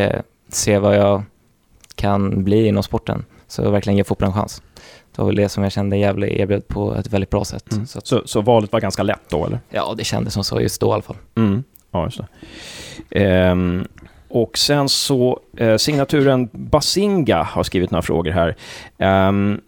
se 0.49 0.77
vad 0.77 0.95
jag 0.95 1.23
kan 1.95 2.43
bli 2.43 2.67
inom 2.67 2.83
sporten. 2.83 3.25
Så 3.47 3.69
verkligen 3.69 3.97
ge 3.97 4.03
fotbollen 4.03 4.33
en 4.33 4.39
chans. 4.39 4.61
Det 5.15 5.21
var 5.21 5.25
väl 5.25 5.35
det 5.35 5.49
som 5.49 5.63
jag 5.63 5.71
kände 5.71 5.97
Gävle 5.97 6.27
erbjöd 6.41 6.67
på 6.67 6.95
ett 6.95 7.07
väldigt 7.07 7.29
bra 7.29 7.45
sätt. 7.45 7.71
Mm. 7.71 7.87
Så 7.87 7.97
att, 7.97 8.07
Så, 8.07 8.21
så 8.25 8.41
valet 8.41 8.71
var 8.71 8.79
ganska 8.79 9.03
lätt 9.03 9.29
då, 9.29 9.45
eller? 9.45 9.59
ja, 9.69 9.93
det 9.97 10.03
kändes 10.03 10.33
som 10.33 10.43
så 10.43 10.61
just 10.61 10.81
då 10.81 10.87
i 10.89 10.93
alla 10.93 11.01
fall. 11.01 11.15
Mm. 11.35 11.63
Ja, 11.91 12.03
just 12.05 12.19
det. 13.09 13.25
Ehm, 13.25 13.87
och 14.35 14.57
sen 14.57 14.89
så, 14.89 15.39
eh, 15.57 15.77
signaturen 15.77 16.49
Basinga 16.51 17.43
har 17.43 17.63
skrivit 17.63 17.91
några 17.91 18.01
frågor 18.01 18.31
här. 18.31 18.55
Um, 19.27 19.61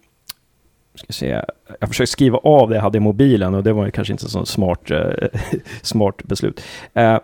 ska 0.94 1.12
se. 1.12 1.42
Jag 1.80 1.88
försökte 1.88 2.12
skriva 2.12 2.38
av 2.38 2.68
det 2.68 2.74
jag 2.74 2.82
hade 2.82 2.98
i 2.98 3.00
mobilen 3.00 3.54
och 3.54 3.62
det 3.62 3.72
var 3.72 3.84
ju 3.84 3.90
kanske 3.90 4.12
inte 4.12 4.28
så 4.28 4.44
smart, 4.46 4.90
eh, 4.90 5.28
smart 5.82 6.22
beslut. 6.24 6.60
Eh, 6.94 7.18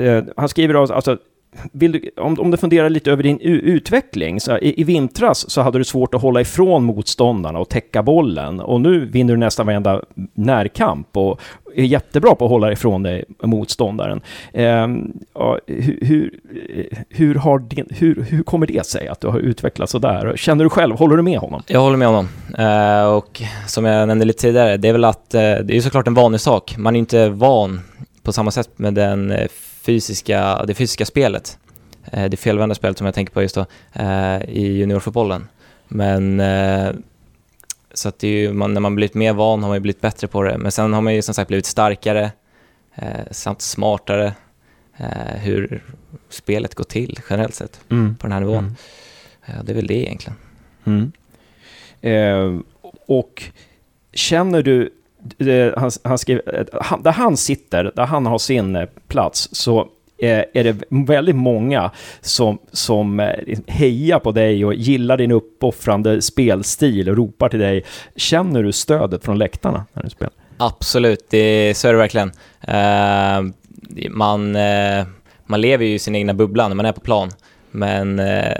eh 0.00 0.24
han 0.36 0.48
skriver 0.48 0.74
alltså, 0.74 0.94
alltså 0.94 1.18
du, 1.72 2.10
om, 2.16 2.40
om 2.40 2.50
du 2.50 2.56
funderar 2.56 2.90
lite 2.90 3.12
över 3.12 3.22
din 3.22 3.40
utveckling, 3.40 4.40
så 4.40 4.58
i, 4.58 4.80
i 4.80 4.84
vintras 4.84 5.50
så 5.50 5.60
hade 5.60 5.78
du 5.78 5.84
svårt 5.84 6.14
att 6.14 6.22
hålla 6.22 6.40
ifrån 6.40 6.84
motståndarna 6.84 7.58
och 7.58 7.68
täcka 7.68 8.02
bollen 8.02 8.60
och 8.60 8.80
nu 8.80 9.06
vinner 9.06 9.34
du 9.34 9.38
nästan 9.38 9.66
varenda 9.66 10.02
närkamp 10.34 11.16
och 11.16 11.40
är 11.74 11.84
jättebra 11.84 12.34
på 12.34 12.44
att 12.44 12.50
hålla 12.50 12.72
ifrån 12.72 13.02
dig 13.02 13.24
motståndaren. 13.42 14.20
Eh, 14.52 14.88
ja, 15.34 15.58
hur, 15.66 15.98
hur, 16.02 16.40
hur, 17.10 17.34
har 17.34 17.58
din, 17.58 17.86
hur, 17.90 18.26
hur 18.30 18.42
kommer 18.42 18.66
det 18.66 18.86
sig 18.86 19.08
att 19.08 19.20
du 19.20 19.28
har 19.28 19.38
utvecklats 19.38 19.92
så 19.92 19.98
där? 19.98 20.36
Känner 20.36 20.64
du 20.64 20.70
själv, 20.70 20.96
håller 20.96 21.16
du 21.16 21.22
med 21.22 21.38
honom? 21.38 21.62
Jag 21.66 21.80
håller 21.80 21.96
med 21.96 22.08
honom. 22.08 22.28
Eh, 22.58 23.06
och 23.06 23.42
som 23.66 23.84
jag 23.84 24.08
nämnde 24.08 24.24
lite 24.24 24.40
tidigare, 24.40 24.76
det 24.76 24.88
är 24.88 24.92
väl 24.92 25.04
att 25.04 25.34
eh, 25.34 25.40
det 25.40 25.76
är 25.76 25.80
såklart 25.80 26.06
en 26.06 26.14
vanlig 26.14 26.40
sak. 26.40 26.76
Man 26.78 26.96
är 26.96 26.98
inte 26.98 27.28
van 27.28 27.80
på 28.22 28.32
samma 28.32 28.50
sätt 28.50 28.78
med 28.78 28.94
den 28.94 29.30
eh, 29.30 29.46
fysiska, 29.86 30.64
det 30.66 30.74
fysiska 30.74 31.04
spelet. 31.06 31.58
Eh, 32.12 32.24
det 32.30 32.36
felvända 32.36 32.74
spelet 32.74 32.98
som 32.98 33.04
jag 33.04 33.14
tänker 33.14 33.32
på 33.32 33.42
just 33.42 33.54
då 33.54 33.66
eh, 33.92 34.42
i 34.48 34.76
juniorfotbollen. 34.78 35.48
Men 35.88 36.40
eh, 36.40 36.90
så 37.94 38.08
att 38.08 38.22
ju, 38.22 38.52
man, 38.52 38.74
när 38.74 38.80
man 38.80 38.94
blivit 38.94 39.14
mer 39.14 39.32
van 39.32 39.62
har 39.62 39.68
man 39.70 39.76
ju 39.76 39.80
blivit 39.80 40.00
bättre 40.00 40.26
på 40.28 40.42
det. 40.42 40.58
Men 40.58 40.72
sen 40.72 40.92
har 40.92 41.00
man 41.00 41.14
ju 41.14 41.22
som 41.22 41.34
sagt 41.34 41.48
blivit 41.48 41.66
starkare 41.66 42.30
samt 43.30 43.62
smartare 43.62 44.34
hur 45.34 45.82
spelet 46.28 46.74
går 46.74 46.84
till 46.84 47.18
generellt 47.30 47.54
sett 47.54 47.80
Mm. 47.90 48.16
på 48.16 48.26
den 48.26 48.32
här 48.32 48.40
nivån. 48.40 48.58
Mm. 48.58 48.74
Eh, 49.46 49.64
det 49.64 49.72
är 49.72 49.76
väl 49.76 49.86
det 49.86 49.94
egentligen. 49.94 50.36
Mm. 50.84 51.12
Eh, 52.00 52.60
och 53.06 53.42
känner 54.12 54.62
du, 54.62 54.90
Eh, 55.38 55.72
han, 55.76 55.90
han 56.04 56.18
skriver, 56.18 56.58
eh, 56.58 56.80
han, 56.80 57.02
där 57.02 57.12
han 57.12 57.36
sitter, 57.36 57.92
där 57.96 58.06
han 58.06 58.26
har 58.26 58.38
sin 58.38 58.76
eh, 58.76 58.88
plats, 59.08 59.48
så 59.52 59.88
är 60.18 60.64
det 60.64 60.76
väldigt 60.88 61.36
många 61.36 61.90
som, 62.20 62.58
som 62.72 63.34
liksom 63.46 63.64
hejar 63.74 64.18
på 64.18 64.32
dig 64.32 64.64
och 64.64 64.74
gillar 64.74 65.16
din 65.16 65.30
uppoffrande 65.30 66.22
spelstil 66.22 67.08
och 67.08 67.16
ropar 67.16 67.48
till 67.48 67.58
dig. 67.58 67.84
Känner 68.16 68.62
du 68.62 68.72
stödet 68.72 69.24
från 69.24 69.38
läktarna 69.38 69.84
när 69.92 70.02
du 70.02 70.10
spelar? 70.10 70.32
Absolut, 70.56 71.26
det, 71.30 71.76
så 71.76 71.88
är 71.88 71.92
det 71.92 71.98
verkligen. 71.98 72.32
Uh, 72.68 73.52
man, 74.10 74.56
uh, 74.56 75.06
man 75.46 75.60
lever 75.60 75.84
ju 75.84 75.94
i 75.94 75.98
sin 75.98 76.14
egna 76.14 76.34
bubbla 76.34 76.68
när 76.68 76.74
man 76.74 76.86
är 76.86 76.92
på 76.92 77.00
plan. 77.00 77.30
Men 77.70 78.18
uh, 78.18 78.52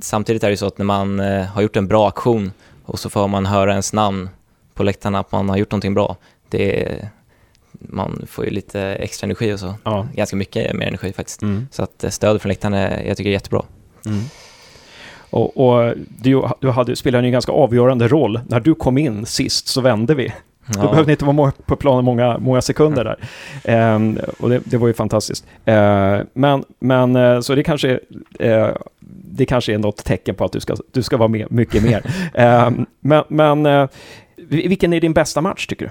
samtidigt 0.00 0.44
är 0.44 0.50
det 0.50 0.56
så 0.56 0.66
att 0.66 0.78
när 0.78 0.84
man 0.84 1.18
har 1.54 1.62
gjort 1.62 1.76
en 1.76 1.88
bra 1.88 2.08
aktion 2.08 2.52
och 2.84 2.98
så 2.98 3.10
får 3.10 3.28
man 3.28 3.46
höra 3.46 3.70
ens 3.70 3.92
namn 3.92 4.28
på 4.74 4.82
läktarna 4.82 5.18
att 5.18 5.32
man 5.32 5.48
har 5.48 5.56
gjort 5.56 5.70
någonting 5.70 5.94
bra. 5.94 6.16
Det, 6.48 6.88
man 7.72 8.26
får 8.26 8.44
ju 8.44 8.50
lite 8.50 8.80
extra 8.80 9.24
energi 9.24 9.52
och 9.52 9.60
så. 9.60 9.74
Ja. 9.84 10.06
Ganska 10.14 10.36
mycket 10.36 10.74
mer 10.74 10.86
energi 10.86 11.12
faktiskt. 11.12 11.42
Mm. 11.42 11.68
Så 11.70 11.82
att 11.82 12.04
eh, 12.04 12.10
stödet 12.10 12.42
från 12.42 12.48
läktarna 12.48 12.78
är, 12.78 13.06
jag 13.08 13.16
tycker 13.16 13.30
är 13.30 13.32
jättebra. 13.32 13.62
Mm. 14.06 14.20
Och, 15.30 15.56
och 15.66 15.94
du, 16.08 16.42
du 16.60 16.70
hade, 16.70 16.96
spelade 16.96 17.26
en 17.26 17.32
ganska 17.32 17.52
avgörande 17.52 18.08
roll. 18.08 18.40
När 18.48 18.60
du 18.60 18.74
kom 18.74 18.98
in 18.98 19.26
sist 19.26 19.68
så 19.68 19.80
vände 19.80 20.14
vi. 20.14 20.28
Då 20.66 20.80
Ja. 20.80 20.82
behövde 20.90 21.06
ni 21.06 21.12
inte 21.12 21.24
vara 21.24 21.52
på 21.66 21.76
planen 21.76 22.04
många, 22.04 22.38
många 22.38 22.62
sekunder 22.62 23.04
där. 23.04 23.18
Ehm, 23.64 24.18
och 24.38 24.48
det, 24.50 24.60
det 24.64 24.76
var 24.76 24.86
ju 24.88 24.94
fantastiskt. 24.94 25.46
Ehm, 25.64 26.26
men, 26.32 26.64
men 26.78 27.16
eh, 27.16 27.40
så 27.40 27.54
det 27.54 27.62
kanske, 27.62 28.00
eh, 28.38 28.68
det 29.30 29.46
kanske 29.46 29.74
är 29.74 29.78
något 29.78 30.04
tecken 30.04 30.34
på 30.34 30.44
att 30.44 30.52
du 30.52 30.60
ska, 30.60 30.76
du 30.92 31.02
ska 31.02 31.16
vara 31.16 31.28
med 31.28 31.52
mycket 31.52 31.82
mer. 31.82 32.02
Ehm, 32.34 32.86
men 33.00 33.24
men 33.28 33.66
eh, 33.66 33.88
vilken 34.48 34.92
är 34.92 35.00
din 35.00 35.12
bästa 35.12 35.40
match 35.40 35.66
tycker 35.66 35.86
du? 35.86 35.90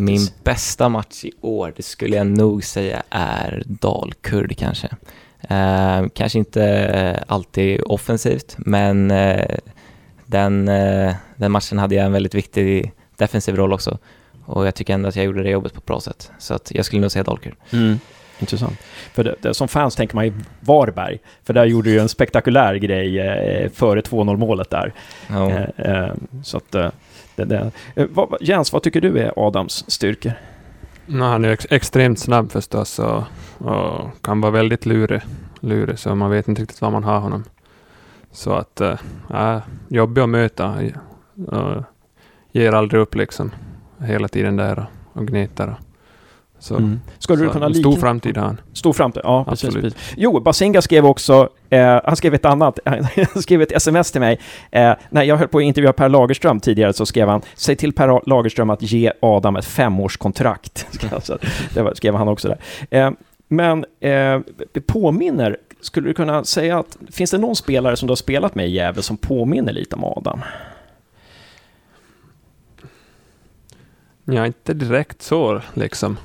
Min 0.00 0.08
Hittills. 0.08 0.44
bästa 0.44 0.88
match 0.88 1.24
i 1.24 1.32
år, 1.40 1.72
det 1.76 1.82
skulle 1.82 2.16
jag 2.16 2.26
nog 2.26 2.64
säga 2.64 3.02
är 3.10 3.62
Dalkurd 3.66 4.56
kanske. 4.56 4.88
Eh, 5.40 6.06
kanske 6.14 6.38
inte 6.38 7.24
alltid 7.26 7.80
offensivt, 7.86 8.56
men 8.58 9.10
eh, 9.10 9.56
den, 10.26 10.68
eh, 10.68 11.14
den 11.36 11.52
matchen 11.52 11.78
hade 11.78 11.94
jag 11.94 12.06
en 12.06 12.12
väldigt 12.12 12.34
viktig 12.34 12.92
defensiv 13.16 13.56
roll 13.56 13.72
också. 13.72 13.98
Och 14.46 14.66
jag 14.66 14.74
tycker 14.74 14.94
ändå 14.94 15.08
att 15.08 15.16
jag 15.16 15.24
gjorde 15.24 15.42
det 15.42 15.50
jobbet 15.50 15.72
på 15.72 15.78
ett 15.78 15.86
bra 15.86 16.00
sätt. 16.00 16.30
Så 16.38 16.54
att 16.54 16.72
jag 16.74 16.84
skulle 16.84 17.02
nog 17.02 17.10
säga 17.10 17.22
Dalkurd. 17.22 17.56
Mm. 17.70 17.98
Intressant. 18.38 18.78
För 19.12 19.24
det, 19.24 19.34
det, 19.40 19.54
som 19.54 19.68
fans 19.68 19.96
tänker 19.96 20.14
man 20.14 20.24
ju 20.24 20.32
Varberg, 20.60 21.18
för 21.44 21.54
där 21.54 21.64
gjorde 21.64 21.88
du 21.88 21.94
ju 21.94 22.00
en 22.00 22.08
spektakulär 22.08 22.74
grej 22.74 23.20
eh, 23.20 23.70
före 23.70 24.00
2-0 24.00 24.36
målet 24.36 24.70
där. 24.70 24.92
Ja. 25.28 25.50
Eh, 25.50 25.68
eh, 25.76 26.12
så 26.42 26.56
att, 26.56 26.74
eh, 26.74 26.90
det, 27.36 27.44
det. 27.44 27.70
Eh, 27.96 28.06
vad, 28.10 28.36
Jens, 28.40 28.72
vad 28.72 28.82
tycker 28.82 29.00
du 29.00 29.18
är 29.18 29.32
Adams 29.36 29.90
styrkor? 29.90 30.32
No, 31.06 31.22
han 31.22 31.44
är 31.44 31.48
ex 31.48 31.66
extremt 31.70 32.18
snabb 32.18 32.52
förstås 32.52 32.98
och, 32.98 33.22
och 33.58 34.22
kan 34.22 34.40
vara 34.40 34.52
väldigt 34.52 34.86
lurig, 34.86 35.20
lurig, 35.60 35.98
så 35.98 36.14
man 36.14 36.30
vet 36.30 36.48
inte 36.48 36.62
riktigt 36.62 36.80
var 36.80 36.90
man 36.90 37.04
har 37.04 37.18
honom. 37.18 37.44
Så 38.32 38.52
att, 38.52 38.80
äh, 38.80 39.58
jobbig 39.88 40.22
att 40.22 40.28
möta. 40.28 40.74
Uh, 41.52 41.82
ger 42.52 42.72
aldrig 42.72 43.00
upp 43.00 43.14
liksom. 43.14 43.50
Hela 43.98 44.28
tiden 44.28 44.56
där 44.56 44.78
och, 44.78 45.20
och 45.20 45.26
gnetar. 45.26 45.78
Så. 46.64 46.76
Mm. 46.76 47.00
Skulle 47.18 47.42
du 47.42 47.46
så 47.46 47.52
kunna 47.52 47.66
en 47.66 47.72
likna... 47.72 47.92
stor 47.92 48.00
framtid 48.00 48.36
han. 48.36 48.60
Stor 48.72 48.92
framtid, 48.92 49.22
ja 49.24 49.44
precis. 49.48 49.74
Precis. 49.74 49.94
Jo, 50.16 50.40
Basinga 50.40 50.82
skrev 50.82 51.06
också, 51.06 51.48
eh, 51.70 52.00
han 52.04 52.16
skrev 52.16 52.34
ett 52.34 52.44
annat, 52.44 52.78
han 52.84 53.42
skrev 53.42 53.62
ett 53.62 53.72
sms 53.72 54.12
till 54.12 54.20
mig. 54.20 54.40
Eh, 54.70 54.92
när 55.10 55.22
jag 55.22 55.36
höll 55.36 55.48
på 55.48 55.58
att 55.58 55.64
intervjua 55.64 55.92
Per 55.92 56.08
Lagerström 56.08 56.60
tidigare 56.60 56.92
så 56.92 57.06
skrev 57.06 57.28
han, 57.28 57.42
säg 57.54 57.76
till 57.76 57.92
Per 57.92 58.28
Lagerström 58.28 58.70
att 58.70 58.82
ge 58.82 59.12
Adam 59.22 59.56
ett 59.56 59.64
femårskontrakt. 59.64 60.86
Det 61.74 61.96
skrev 61.96 62.14
han 62.14 62.28
också 62.28 62.48
där. 62.48 62.58
Eh, 62.90 63.10
men 63.48 63.84
eh, 64.00 64.40
påminner, 64.86 65.56
skulle 65.80 66.08
du 66.08 66.14
kunna 66.14 66.44
säga 66.44 66.78
att, 66.78 66.96
finns 67.10 67.30
det 67.30 67.38
någon 67.38 67.56
spelare 67.56 67.96
som 67.96 68.06
du 68.06 68.10
har 68.10 68.16
spelat 68.16 68.54
med 68.54 68.66
i 68.66 68.70
Gävle 68.70 69.02
som 69.02 69.16
påminner 69.16 69.72
lite 69.72 69.96
om 69.96 70.04
Adam? 70.04 70.40
Ja, 74.24 74.46
inte 74.46 74.74
direkt 74.74 75.22
så 75.22 75.60
liksom. 75.74 76.16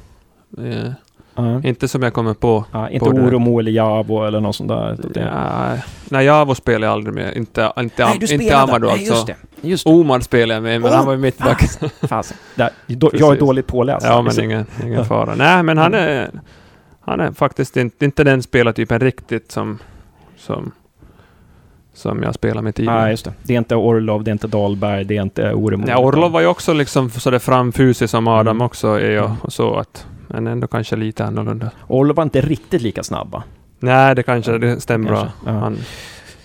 Ja. 1.36 1.62
inte 1.64 1.88
som 1.88 2.04
jag 2.04 2.14
kommer 2.14 2.34
på. 2.34 2.66
Ja, 2.72 2.90
inte 2.90 3.06
På. 3.10 3.16
Oromo 3.16 3.60
eller 3.60 3.72
Javo 3.72 4.24
eller 4.26 4.40
något 4.40 4.56
sånt 4.56 4.70
där. 4.70 4.98
Det- 5.14 5.20
Ja, 5.20 5.78
nej, 6.10 6.26
Javo 6.26 6.56
spelar 6.56 6.88
jag 6.88 6.94
aldrig 6.94 7.14
med. 7.16 7.38
Inte, 7.38 7.72
inte, 7.80 8.06
Nej, 8.06 8.18
du 8.20 8.34
inte. 8.34 8.58
Amadou 8.58 8.88
Nej, 8.88 8.92
alltså. 8.94 9.14
just 9.14 9.28
det. 9.28 9.36
Just 9.62 9.86
det. 9.86 9.92
Omar 9.92 10.20
spelade 10.20 10.54
jag 10.54 10.64
med, 10.64 10.82
men 10.82 10.92
Oh, 10.92 10.96
han 10.96 11.06
var 11.06 11.14
ju 11.14 11.20
mittback. 11.20 11.64
Fasen. 12.10 12.38
Där, 12.56 12.70
då, 12.88 13.12
jag 13.14 13.34
är 13.36 13.40
dåligt 13.40 13.68
påläst. 13.68 14.06
Ja, 14.06 14.22
men 14.22 14.40
ingen, 14.44 14.66
ingen 14.84 15.06
fara. 15.06 15.36
Nej, 15.36 15.64
men 15.64 15.78
han 15.78 15.94
är, 15.94 16.30
han 17.02 17.20
är 17.20 17.32
faktiskt 17.32 17.78
inte, 17.78 18.06
inte 18.06 18.24
den 18.24 18.44
spelartypen 18.44 19.00
riktigt 19.00 19.52
som, 19.52 19.80
som, 20.38 20.72
som 21.94 22.24
jag 22.24 22.36
spelar 22.36 22.62
med 22.62 22.76
tidigare. 22.76 23.02
Nej, 23.02 23.12
just 23.12 23.26
det. 23.26 23.34
Det 23.44 23.54
är 23.54 23.58
inte 23.58 23.76
Orlov, 23.76 24.24
det 24.24 24.32
är 24.32 24.34
inte 24.34 24.48
Dahlberg, 24.48 25.04
det 25.06 25.18
är 25.18 25.22
inte 25.22 25.54
Oremo. 25.54 25.86
Ja, 25.88 25.98
Orlov 25.98 26.32
var 26.32 26.42
ju 26.42 26.48
också 26.48 26.74
liksom 26.74 27.10
sådär 27.10 27.40
framfusig 27.40 28.10
som 28.10 28.28
Adam 28.28 28.58
Mm. 28.58 28.62
också 28.66 28.88
är 28.88 29.12
jag, 29.12 29.26
Mm. 29.26 29.38
och 29.42 29.54
så 29.54 29.76
att, 29.76 30.06
men 30.30 30.48
ändå 30.48 30.68
kanske 30.68 30.96
lite 30.96 31.26
annorlunda. 31.26 31.72
Orlov 31.88 32.16
var 32.16 32.24
inte 32.24 32.42
riktigt 32.42 32.82
lika 32.82 33.04
snabb, 33.04 33.32
va? 33.32 33.44
Nej, 33.80 34.16
det 34.16 34.24
kanske 34.24 34.58
det 34.58 34.80
stämmer 34.80 35.10
bra. 35.10 35.18
Kanske, 35.20 35.38
ja. 35.46 35.52
Han, 35.52 35.78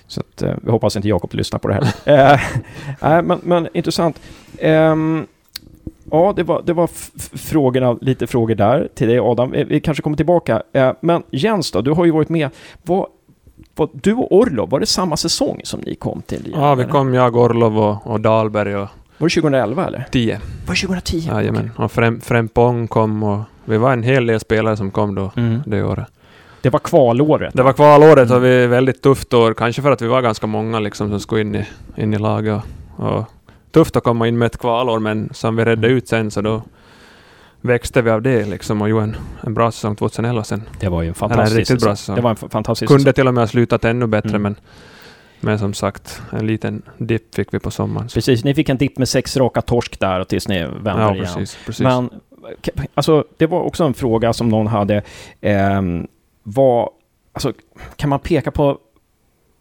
Så 0.06 0.20
att, 0.20 0.42
eh, 0.42 0.52
vi 0.62 0.70
hoppas 0.70 0.96
inte 0.96 1.08
Jakob 1.08 1.34
lyssnar 1.34 1.58
på 1.58 1.68
det 1.68 1.74
här. 1.74 1.84
Eh, 2.32 2.40
Nej, 3.00 3.22
men, 3.22 3.40
men 3.42 3.68
intressant. 3.74 4.20
Ehm, 4.58 5.26
ja, 6.10 6.32
det 6.36 6.42
var, 6.42 6.62
det 6.66 6.72
var 6.72 6.86
frågorna, 7.38 7.96
lite 8.00 8.26
frågor 8.26 8.54
där 8.54 8.88
till 8.94 9.08
dig 9.08 9.18
Adam. 9.18 9.54
Eh, 9.54 9.66
Vi 9.66 9.80
kanske 9.80 10.02
kommer 10.02 10.16
tillbaka. 10.16 10.62
Eh, 10.72 10.92
men 11.00 11.22
Jens 11.30 11.70
då, 11.70 11.80
du 11.80 11.90
har 11.90 12.04
ju 12.04 12.10
varit 12.10 12.28
med. 12.28 12.50
Vad, 12.82 13.06
vad, 13.76 13.88
du 13.92 14.14
och 14.14 14.32
Orlov, 14.36 14.70
var 14.70 14.80
det 14.80 14.86
samma 14.86 15.16
säsong 15.16 15.60
som 15.64 15.80
ni 15.80 15.94
kom 15.94 16.22
till? 16.22 16.52
ja, 16.56 16.74
vi 16.74 16.82
eller? 16.82 16.92
kom 16.92 17.14
jag, 17.14 17.36
Orlov 17.36 17.78
och, 17.78 18.06
och 18.06 18.20
Dahlberg 18.20 18.76
och 18.76 18.88
Var 19.18 19.28
det 19.28 19.34
2011 19.34 19.86
eller? 19.86 20.06
10. 20.12 20.40
Var 20.66 20.74
det 20.74 20.80
2010? 20.80 21.18
Jajamän. 21.18 21.70
Och 21.76 21.92
Frem, 21.92 22.20
Frempong 22.20 22.88
kom 22.88 23.22
och 23.22 23.40
vi 23.64 23.76
var 23.76 23.92
en 23.92 24.02
hel 24.02 24.26
del 24.26 24.40
spelare 24.40 24.76
som 24.76 24.90
kom 24.90 25.14
då, 25.14 25.32
Mm. 25.36 25.60
det 25.66 25.82
året. 25.82 26.06
Det 26.62 26.70
var 26.70 26.78
kvalåret. 26.78 27.54
Det 27.56 27.62
var 27.62 27.72
kvalåret 27.72 28.30
och 28.30 28.44
vi 28.44 28.66
väldigt 28.66 29.02
tufft 29.02 29.34
år, 29.34 29.54
kanske 29.54 29.82
för 29.82 29.90
att 29.92 30.02
vi 30.02 30.06
var 30.06 30.22
ganska 30.22 30.46
många 30.46 30.80
liksom 30.80 31.10
som 31.10 31.20
skulle 31.20 31.40
in 31.40 31.54
i, 31.54 31.64
in 31.96 32.14
i 32.14 32.18
laget. 32.18 32.62
Och, 32.96 33.12
och 33.18 33.24
tufft 33.70 33.96
att 33.96 34.04
komma 34.04 34.28
in 34.28 34.38
med 34.38 34.46
ett 34.46 34.58
kvalår, 34.58 34.98
men 34.98 35.28
som 35.32 35.56
vi 35.56 35.64
redde 35.64 35.88
ut 35.88 36.08
sen 36.08 36.30
så 36.30 36.40
då 36.40 36.62
växte 37.60 38.02
vi 38.02 38.10
av 38.10 38.22
det 38.22 38.44
liksom 38.46 38.82
och 38.82 38.88
gjorde 38.88 39.02
en, 39.04 39.16
en 39.40 39.54
bra 39.54 39.70
säsong 39.70 39.96
2011 39.96 40.44
sen. 40.44 40.62
Det 40.80 40.88
var 40.88 41.02
ju 41.02 41.08
en 41.08 41.14
Eller 41.20 41.24
en 41.24 41.28
fantastisk 41.30 41.58
riktigt 41.58 41.82
bra 41.84 41.96
säsong. 41.96 42.16
Det 42.16 42.22
var 42.22 42.30
en 42.30 42.36
fantastisk 42.36 42.92
Kunde 42.92 43.12
till 43.12 43.28
och 43.28 43.34
med 43.34 43.42
ha 43.42 43.46
slutat 43.48 43.84
ännu 43.84 44.06
bättre, 44.06 44.28
Mm. 44.28 44.42
men, 44.42 44.56
men 45.40 45.58
som 45.58 45.74
sagt, 45.74 46.22
en 46.32 46.46
liten 46.46 46.82
dipp 46.98 47.34
fick 47.34 47.54
vi 47.54 47.58
på 47.58 47.70
sommaren. 47.70 48.08
Precis, 48.08 48.44
ni 48.44 48.54
fick 48.54 48.68
en 48.68 48.76
dipp 48.76 48.98
med 48.98 49.08
sex 49.08 49.36
raka 49.36 49.62
torsk 49.62 50.00
där 50.00 50.20
och 50.20 50.28
tills 50.28 50.48
ni 50.48 50.62
vände 50.62 50.90
Ja, 51.02 51.14
igen. 51.14 51.24
precis. 51.26 51.58
precis. 51.66 51.80
Men 51.84 52.10
alltså, 52.94 53.24
det 53.36 53.46
var 53.46 53.60
också 53.60 53.84
en 53.84 53.94
fråga 53.94 54.32
som 54.32 54.48
någon 54.48 54.66
hade. 54.66 55.02
Eh, 55.40 55.82
vad, 56.42 56.88
alltså, 57.32 57.52
kan 57.96 58.10
man 58.10 58.18
peka 58.20 58.50
på 58.50 58.78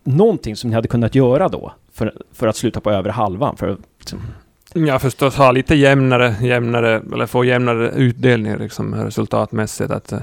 någonting 0.03 0.55
som 0.55 0.69
ni 0.69 0.75
hade 0.75 0.87
kunnat 0.87 1.15
göra 1.15 1.47
då 1.49 1.73
för, 1.93 2.13
för 2.33 2.47
att 2.47 2.55
sluta 2.55 2.81
på 2.81 2.91
över 2.91 3.09
halvan? 3.09 3.57
För, 3.57 3.77
liksom, 3.99 4.19
Ja, 4.75 4.99
förstås 4.99 5.35
ha 5.35 5.51
lite 5.51 5.75
jämnare, 5.75 6.35
jämnare, 6.41 7.01
eller 7.13 7.25
få 7.25 7.45
jämnare 7.45 7.89
utdelning 7.91 8.57
liksom, 8.57 8.95
resultatmässigt. 8.95 9.91
Att, 9.91 10.11
eh, 10.11 10.19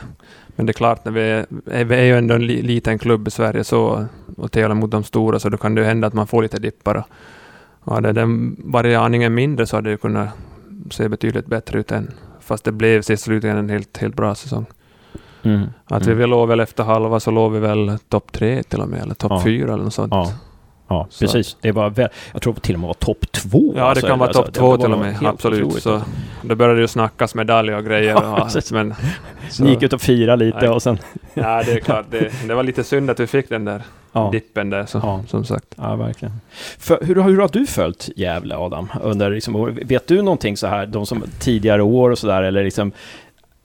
men 0.56 0.66
det 0.66 0.70
är 0.70 0.74
klart, 0.74 1.04
när 1.04 1.12
vi 1.12 1.20
är, 1.20 1.46
är- 1.70 1.84
vi 1.84 1.94
är 1.94 2.02
ju 2.04 2.18
ändå 2.18 2.34
en 2.34 2.46
li, 2.46 2.62
liten 2.62 2.98
klubb 2.98 3.28
i 3.28 3.30
Sverige 3.30 3.64
så, 3.64 4.06
och 4.36 4.52
tävlar 4.52 4.74
mot 4.74 4.90
de 4.90 5.04
stora, 5.04 5.38
så 5.38 5.48
då 5.48 5.56
kan 5.56 5.74
det 5.74 5.80
ju 5.80 5.86
hända 5.86 6.06
att 6.06 6.14
man 6.14 6.26
får 6.26 6.42
lite 6.42 6.58
dippar. 6.58 6.94
Och, 6.94 7.04
och 7.80 7.94
hade 7.94 8.12
den 8.12 8.56
varit 8.64 8.96
aningen 8.98 9.34
mindre 9.34 9.66
så 9.66 9.76
hade 9.76 9.90
det 9.90 9.96
kunnat 9.96 10.28
se 10.90 11.08
betydligt 11.08 11.46
bättre 11.46 11.78
ut 11.80 11.92
än. 11.92 12.10
Fast 12.50 12.64
det 12.64 12.72
blev 12.72 13.02
till 13.02 13.18
slutligen 13.18 13.56
en 13.56 13.68
helt, 13.68 13.98
helt 13.98 14.14
bra 14.16 14.34
säsong. 14.34 14.66
Att 15.86 16.02
Mm. 16.06 16.18
vi 16.18 16.26
låg 16.26 16.48
väl 16.48 16.60
efter 16.60 16.84
halva 16.84 17.20
så 17.20 17.30
låg 17.30 17.52
vi 17.52 17.58
väl 17.58 17.98
topp 18.08 18.32
tre 18.32 18.62
till 18.62 18.80
och 18.80 18.88
med, 18.88 19.02
eller 19.02 19.14
topp 19.14 19.32
Ja. 19.34 19.40
fyra 19.44 19.72
eller 19.74 19.84
något 19.84 19.94
sånt. 19.94 20.12
Ja. 20.14 20.32
Ja, 20.88 21.06
Så. 21.10 21.24
precis. 21.24 21.56
Det 21.60 21.72
var 21.72 21.90
väl, 21.90 22.08
jag 22.32 22.42
tror 22.42 22.54
till 22.54 22.74
och 22.74 22.80
med 22.80 22.86
var 22.86 22.94
topp 22.94 23.32
två. 23.32 23.72
Ja, 23.76 23.80
det 23.82 23.86
alltså, 23.88 24.06
kan 24.06 24.18
vara 24.18 24.28
alltså, 24.28 24.42
topp 24.42 24.54
det 24.54 24.60
två 24.60 24.76
till 24.76 24.92
och 24.92 24.98
med. 24.98 25.16
Absolut. 25.24 25.62
otroligt, 25.62 25.82
Så 25.82 26.02
det 26.42 26.56
började 26.56 26.80
ju 26.80 26.86
snackas 26.88 27.34
medaljer 27.34 27.76
och 27.76 27.84
grejer. 27.84 28.10
Ja, 28.10 28.48
men, 28.72 28.94
Så 29.50 29.64
ni 29.64 29.70
gick 29.70 29.82
ut 29.82 29.92
och 29.92 30.00
firade 30.00 30.44
lite 30.44 30.58
Nej. 30.60 30.68
och 30.68 30.82
sen... 30.82 30.98
ja, 31.34 31.62
det 31.66 31.72
är 31.72 31.80
klart. 31.80 32.06
Det, 32.10 32.30
det 32.48 32.54
var 32.54 32.62
lite 32.62 32.84
synd 32.84 33.10
att 33.10 33.20
vi 33.20 33.26
fick 33.26 33.48
den 33.48 33.64
där 33.64 33.82
Ja, 34.12 34.28
dippen 34.32 34.70
där, 34.70 34.86
så, 34.86 34.98
Ja. 35.02 35.20
som 35.28 35.44
sagt. 35.44 35.66
ja 35.76 35.96
verkligen. 35.96 36.34
För, 36.78 36.98
hur, 37.04 37.16
har- 37.16 37.30
hur 37.30 37.38
har 37.40 37.48
du 37.48 37.66
följt 37.66 38.08
Gävle, 38.16 38.56
Adam? 38.56 38.88
Under, 39.02 39.30
liksom, 39.30 39.74
vet 39.82 40.06
du 40.08 40.22
någonting 40.22 40.56
så 40.56 40.66
här, 40.66 40.86
de 40.86 41.06
som 41.06 41.22
tidigare 41.38 41.82
år 41.82 42.10
och 42.10 42.18
så 42.18 42.26
där, 42.26 42.42
eller 42.42 42.64
liksom... 42.64 42.92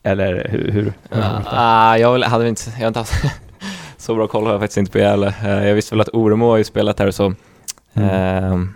Eller 0.04 0.48
hur? 0.50 0.72
hur, 0.72 0.72
hur 0.72 0.94
det? 1.10 1.42
Ah, 1.46 1.98
jag, 1.98 2.20
hade 2.20 2.48
inte, 2.50 2.62
jag 2.80 2.88
inte 2.88 3.00
haft 3.00 3.14
så 3.98 4.16
bra 4.16 4.28
koll 4.28 4.44
har 4.46 4.52
jag 4.52 4.62
faktiskt 4.62 4.78
inte 4.78 4.92
på 4.92 4.98
Gävle. 4.98 5.34
Eh, 5.44 5.68
jag 5.68 5.76
visste 5.76 5.96
väl 5.96 6.02
att 6.02 6.10
Oremo 6.14 6.50
har 6.50 6.58
ju 6.58 6.64
spelat 6.64 7.00
här 7.00 7.08
och 7.08 7.16
så. 7.16 7.34
Mm. 7.94 8.10
Ehm, 8.10 8.74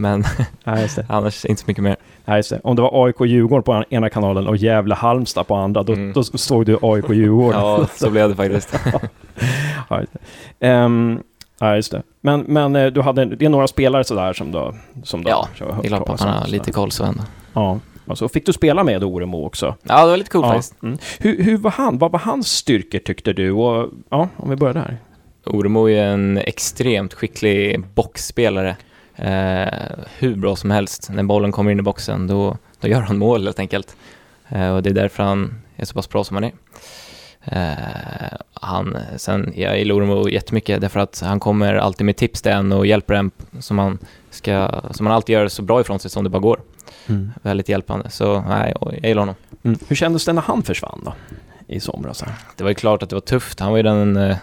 men 0.00 0.24
det. 0.64 1.04
annars 1.08 1.44
inte 1.44 1.60
så 1.62 1.64
mycket 1.68 1.84
mer. 1.84 1.96
Nej, 2.24 2.36
just 2.36 2.50
det. 2.50 2.60
Om 2.64 2.76
det 2.76 2.82
var 2.82 3.06
AIK 3.06 3.20
Djurgården 3.20 3.62
på 3.62 3.84
ena 3.90 4.08
kanalen 4.10 4.46
och 4.46 4.56
Gävle 4.56 4.94
Halmstad 4.94 5.46
på 5.46 5.54
andra, 5.54 5.82
då, 5.82 5.92
Mm. 5.92 6.12
då 6.12 6.22
såg 6.22 6.66
du 6.66 6.78
AIK 6.82 7.08
Djurgården. 7.10 7.60
Ja, 7.60 7.86
så 7.94 8.10
blev 8.10 8.28
det 8.28 8.34
faktiskt. 8.34 8.74
Ja, 9.88 10.00
just 10.00 10.12
det. 10.12 10.66
Ehm, 10.66 11.22
Ja, 11.62 11.76
just 11.76 11.90
det. 11.90 12.02
Men, 12.20 12.40
men 12.40 12.76
eh, 12.76 12.86
du 12.86 13.00
hade, 13.02 13.24
det 13.24 13.44
är 13.44 13.48
några 13.48 13.66
spelare 13.66 14.04
sådär 14.04 14.32
som 14.32 14.52
du, 14.52 14.72
som 15.02 15.24
du 15.24 15.30
Ja, 15.30 15.48
Det 15.58 15.64
är 15.64 15.88
klart 15.88 16.08
att 16.08 16.20
man 16.20 16.28
har 16.28 16.46
lite 16.46 16.72
koll 16.72 16.90
så 16.90 17.04
ändå. 17.04 17.22
Ja. 17.52 17.78
Och 18.06 18.18
så 18.18 18.28
fick 18.28 18.46
du 18.46 18.52
spela 18.52 18.84
med 18.84 19.04
Oremo 19.04 19.46
också. 19.46 19.74
Ja, 19.82 20.04
det 20.04 20.10
var 20.10 20.16
lite 20.16 20.30
coolt 20.30 20.46
ja. 20.46 20.52
faktiskt. 20.52 20.82
Mm. 20.82 20.98
Hur, 21.18 21.42
hur 21.42 21.56
var 21.56 21.70
han? 21.70 21.98
Vad 21.98 22.12
var 22.12 22.18
hans 22.18 22.48
styrkor 22.52 22.98
tyckte 22.98 23.32
du? 23.32 23.50
Och, 23.50 23.88
ja, 24.10 24.28
om 24.36 24.50
vi 24.50 24.56
börjar 24.56 24.74
där. 24.74 24.96
Oremo 25.46 25.88
är 25.88 26.04
en 26.04 26.38
extremt 26.38 27.14
skicklig 27.14 27.84
boxspelare. 27.94 28.76
Eh, 29.20 29.68
hur 30.18 30.36
bra 30.36 30.56
som 30.56 30.70
helst. 30.70 31.10
När 31.12 31.22
bollen 31.22 31.52
kommer 31.52 31.70
in 31.70 31.78
i 31.78 31.82
boxen, 31.82 32.26
då, 32.26 32.56
då 32.80 32.88
gör 32.88 33.00
han 33.00 33.18
mål 33.18 33.44
helt 33.44 33.58
enkelt. 33.58 33.96
Eh, 34.48 34.70
och 34.70 34.82
det 34.82 34.90
är 34.90 34.94
därför 34.94 35.22
han 35.22 35.62
är 35.76 35.84
så 35.84 35.94
pass 35.94 36.08
bra 36.08 36.24
som 36.24 36.36
han 36.36 36.44
är. 36.44 36.52
Eh, 37.44 38.38
han, 38.54 38.96
sen, 39.16 39.52
jag 39.56 39.78
gillar 39.78 39.94
Oremo 39.94 40.28
jättemycket 40.28 40.80
därför 40.80 41.00
att 41.00 41.20
han 41.20 41.40
kommer 41.40 41.74
alltid 41.74 42.04
med 42.06 42.16
tips 42.16 42.42
till 42.42 42.52
en 42.52 42.72
och 42.72 42.86
hjälper 42.86 43.14
en 43.14 43.30
som 43.60 43.76
man, 43.76 43.98
ska, 44.30 44.80
som 44.90 45.04
man 45.04 45.12
alltid 45.12 45.32
gör 45.32 45.48
så 45.48 45.62
bra 45.62 45.80
ifrån 45.80 45.98
sig 45.98 46.10
som 46.10 46.24
det 46.24 46.30
bara 46.30 46.42
går. 46.42 46.60
Väldigt 47.42 47.68
hjälpande. 47.68 48.10
Så 48.10 48.44
nej, 48.48 48.74
jag 48.80 49.04
gillar 49.04 49.22
honom. 49.22 49.34
Mm. 49.62 49.78
Hur 49.88 49.96
kändes 49.96 50.24
det 50.24 50.32
när 50.32 50.42
han 50.42 50.62
försvann 50.62 51.02
då? 51.04 51.14
I 51.66 51.80
somras 51.80 52.22
här. 52.22 52.34
Det 52.56 52.62
var 52.62 52.70
ju 52.70 52.74
klart 52.74 53.02
att 53.02 53.08
det 53.08 53.16
var 53.16 53.20
tufft. 53.20 53.60
Han 53.60 53.70
var 53.70 53.76
ju 53.76 53.82
den, 53.82 54.16
eh, 54.16 54.36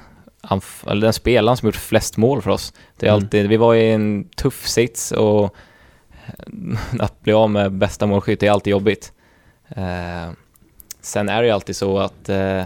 eller 0.87 1.01
den 1.01 1.13
spelaren 1.13 1.57
som 1.57 1.67
gjort 1.67 1.75
flest 1.75 2.17
mål 2.17 2.41
för 2.41 2.49
oss. 2.51 2.73
Det 2.97 3.05
är 3.05 3.09
Mm. 3.11 3.23
alltid, 3.23 3.47
vi 3.49 3.57
var 3.57 3.75
i 3.75 3.91
en 3.91 4.27
tuff 4.35 4.67
sits 4.67 5.11
och 5.11 5.55
att 6.99 7.21
bli 7.21 7.33
av 7.33 7.49
med 7.49 7.71
bästa 7.71 8.05
målskytt 8.05 8.43
är 8.43 8.51
alltid 8.51 8.71
jobbigt. 8.71 9.11
Eh, 9.69 10.31
sen 11.01 11.29
är 11.29 11.41
det 11.41 11.47
ju 11.47 11.53
alltid 11.53 11.75
så 11.75 11.99
att 11.99 12.29
eh, 12.29 12.63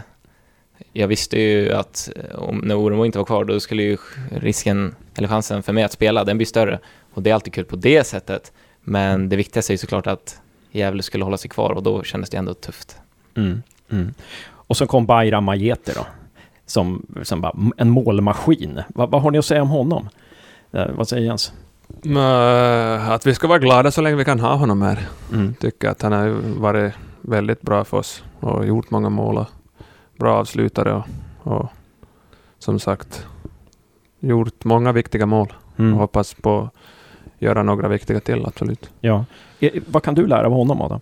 jag 0.93 1.07
visste 1.07 1.39
ju 1.41 1.73
att 1.73 2.09
eh, 2.15 2.35
om, 2.39 2.57
när 2.57 2.75
Oremo 2.75 3.05
inte 3.05 3.17
var 3.17 3.25
kvar 3.25 3.45
då 3.45 3.59
skulle 3.59 3.83
ju 3.83 3.97
risken, 4.31 4.95
eller 5.15 5.27
chansen 5.27 5.63
för 5.63 5.73
mig 5.73 5.83
att 5.83 5.91
spela, 5.91 6.23
den 6.23 6.37
blir 6.37 6.47
större. 6.47 6.79
Och 7.13 7.21
det 7.21 7.29
är 7.29 7.33
alltid 7.33 7.53
kul 7.53 7.65
på 7.65 7.75
det 7.75 8.03
sättet. 8.03 8.51
Men 8.81 9.29
det 9.29 9.35
viktigaste 9.35 9.71
är 9.71 9.73
ju 9.73 9.77
såklart 9.77 10.07
att 10.07 10.39
Gävle 10.71 11.03
skulle 11.03 11.23
hålla 11.23 11.37
sig 11.37 11.49
kvar 11.49 11.71
och 11.71 11.83
då 11.83 12.03
kändes 12.03 12.29
det 12.29 12.37
ändå 12.37 12.53
tufft. 12.53 12.97
Mm. 13.37 13.63
Mm. 13.91 14.13
Och 14.51 14.77
så 14.77 14.87
kom 14.87 15.05
Bayram 15.05 15.43
Majete 15.43 15.93
då. 15.95 16.05
Som, 16.71 17.05
som 17.23 17.41
bara, 17.41 17.55
en 17.77 17.89
målmaskin. 17.89 18.81
Vad, 18.87 19.09
vad 19.11 19.21
har 19.21 19.31
ni 19.31 19.37
att 19.37 19.45
säga 19.45 19.61
om 19.61 19.69
honom? 19.69 20.09
Eh, 20.71 20.87
vad 20.91 21.07
säger 21.07 21.23
Jens? 21.25 21.53
Att 23.09 23.25
vi 23.25 23.35
ska 23.35 23.47
vara 23.47 23.59
glada 23.59 23.91
så 23.91 24.01
länge 24.01 24.15
vi 24.15 24.25
kan 24.25 24.39
ha 24.39 24.53
honom 24.55 24.81
här. 24.81 24.99
Mm. 25.33 25.53
Tycker 25.53 25.89
att 25.89 26.01
han 26.01 26.11
har 26.11 26.29
varit 26.59 26.93
väldigt 27.21 27.61
bra 27.61 27.83
för 27.83 27.97
oss 27.97 28.23
och 28.39 28.65
gjort 28.67 28.91
många 28.91 29.09
mål 29.09 29.37
och 29.37 29.47
bra 30.17 30.35
avslutare 30.35 30.93
och, 30.93 31.05
och 31.53 31.65
som 32.59 32.79
sagt 32.79 33.25
gjort 34.19 34.63
många 34.63 34.91
viktiga 34.91 35.25
mål 35.25 35.53
och 35.73 35.79
Mm. 35.79 35.93
hoppas 35.93 36.33
på 36.33 36.59
att 36.61 36.71
göra 37.41 37.63
några 37.63 37.87
viktiga 37.87 38.19
till, 38.19 38.45
absolut. 38.45 38.89
Ja. 39.01 39.25
Eh, 39.59 39.71
vad 39.87 40.03
kan 40.03 40.15
du 40.15 40.27
lära 40.27 40.45
av 40.45 40.53
honom 40.53 40.81
Adam? 40.81 40.99